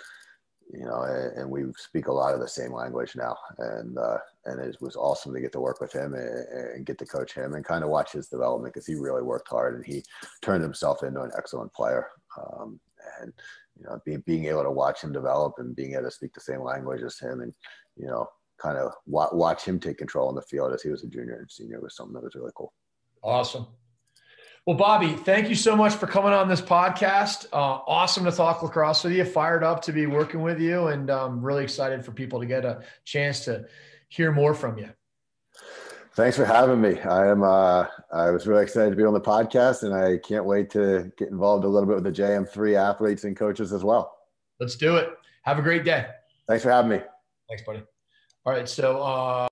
you 0.72 0.86
know 0.86 1.04
and, 1.36 1.50
we 1.50 1.64
speak 1.78 2.08
a 2.08 2.12
lot 2.12 2.34
of 2.34 2.40
the 2.40 2.48
same 2.48 2.72
language 2.72 3.16
now 3.16 3.36
and 3.58 3.98
uh, 3.98 4.18
and 4.46 4.60
it 4.60 4.78
was 4.82 4.96
awesome 4.96 5.34
to 5.34 5.42
get 5.42 5.52
to 5.52 5.60
work 5.60 5.82
with 5.82 5.92
him 5.92 6.14
and, 6.14 6.48
and 6.76 6.86
get 6.86 6.98
to 6.98 7.06
coach 7.06 7.34
him 7.34 7.54
and 7.54 7.66
kind 7.66 7.84
of 7.84 7.90
watch 7.90 8.12
his 8.12 8.28
development 8.28 8.74
because 8.74 8.86
he 8.86 8.96
really 8.96 9.24
worked 9.24 9.48
hard 9.48 9.76
and 9.76 9.86
he 9.86 10.04
turned 10.42 10.64
himself 10.64 11.04
into 11.04 11.22
an 11.22 11.32
excellent 11.38 11.74
player 11.74 12.08
um, 12.38 12.80
and 13.20 13.34
you 13.78 13.86
know 13.86 14.00
being, 14.06 14.24
being 14.26 14.46
able 14.46 14.64
to 14.64 14.72
watch 14.72 15.02
him 15.02 15.12
develop 15.12 15.54
and 15.58 15.76
being 15.76 15.94
able 15.94 16.04
to 16.04 16.12
speak 16.12 16.34
the 16.34 16.42
same 16.42 16.62
language 16.62 17.02
as 17.02 17.18
him 17.18 17.42
and 17.42 17.54
you 17.98 18.06
know 18.06 18.28
kind 18.62 18.78
of 18.78 18.92
watch 19.06 19.64
him 19.64 19.80
take 19.80 19.98
control 19.98 20.30
in 20.30 20.36
the 20.36 20.42
field 20.42 20.74
as 20.74 20.82
he 20.82 20.90
was 20.90 21.04
a 21.04 21.08
junior 21.08 21.36
and 21.40 21.50
senior 21.50 21.80
was 21.80 21.96
something 21.96 22.14
that 22.14 22.24
was 22.24 22.36
really 22.36 22.52
cool. 22.56 22.74
Awesome. 23.24 23.68
Well, 24.70 24.78
Bobby, 24.78 25.14
thank 25.14 25.50
you 25.50 25.56
so 25.56 25.76
much 25.76 25.96
for 25.96 26.06
coming 26.06 26.32
on 26.32 26.48
this 26.48 26.62
podcast. 26.62 27.48
Uh, 27.52 27.80
awesome 27.88 28.24
to 28.26 28.32
talk 28.32 28.62
lacrosse 28.62 29.04
with 29.04 29.14
you. 29.14 29.26
Fired 29.26 29.64
up 29.64 29.82
to 29.82 29.92
be 29.92 30.06
working 30.06 30.44
with 30.44 30.60
you, 30.60 30.90
and 30.90 31.10
um, 31.10 31.42
really 31.42 31.64
excited 31.64 32.06
for 32.06 32.12
people 32.12 32.40
to 32.40 32.46
get 32.46 32.66
a 32.66 32.84
chance 33.04 33.44
to 33.46 33.66
hear 34.10 34.32
more 34.32 34.54
from 34.54 34.78
you. 34.78 34.88
Thanks 36.14 36.38
for 36.38 36.46
having 36.46 36.80
me. 36.80 37.00
I 37.00 37.30
am. 37.30 37.42
Uh, 37.42 37.88
I 38.14 38.30
was 38.30 38.46
really 38.46 38.62
excited 38.62 38.92
to 38.92 38.96
be 38.96 39.04
on 39.04 39.16
the 39.16 39.20
podcast, 39.20 39.82
and 39.82 39.92
I 39.92 40.20
can't 40.20 40.46
wait 40.46 40.70
to 40.70 41.12
get 41.18 41.30
involved 41.30 41.66
a 41.66 41.68
little 41.68 41.88
bit 41.88 41.96
with 41.96 42.04
the 42.04 42.22
JM3 42.22 42.76
athletes 42.76 43.24
and 43.24 43.36
coaches 43.36 43.74
as 43.74 43.84
well. 43.84 44.20
Let's 44.60 44.76
do 44.76 44.98
it. 44.98 45.10
Have 45.46 45.58
a 45.58 45.64
great 45.64 45.84
day. 45.84 46.06
Thanks 46.48 46.64
for 46.64 46.70
having 46.70 46.92
me. 46.92 47.02
Thanks, 47.48 47.64
buddy. 47.64 47.82
All 48.46 48.54
right. 48.54 48.70
So, 48.70 49.02
uh, 49.02 49.48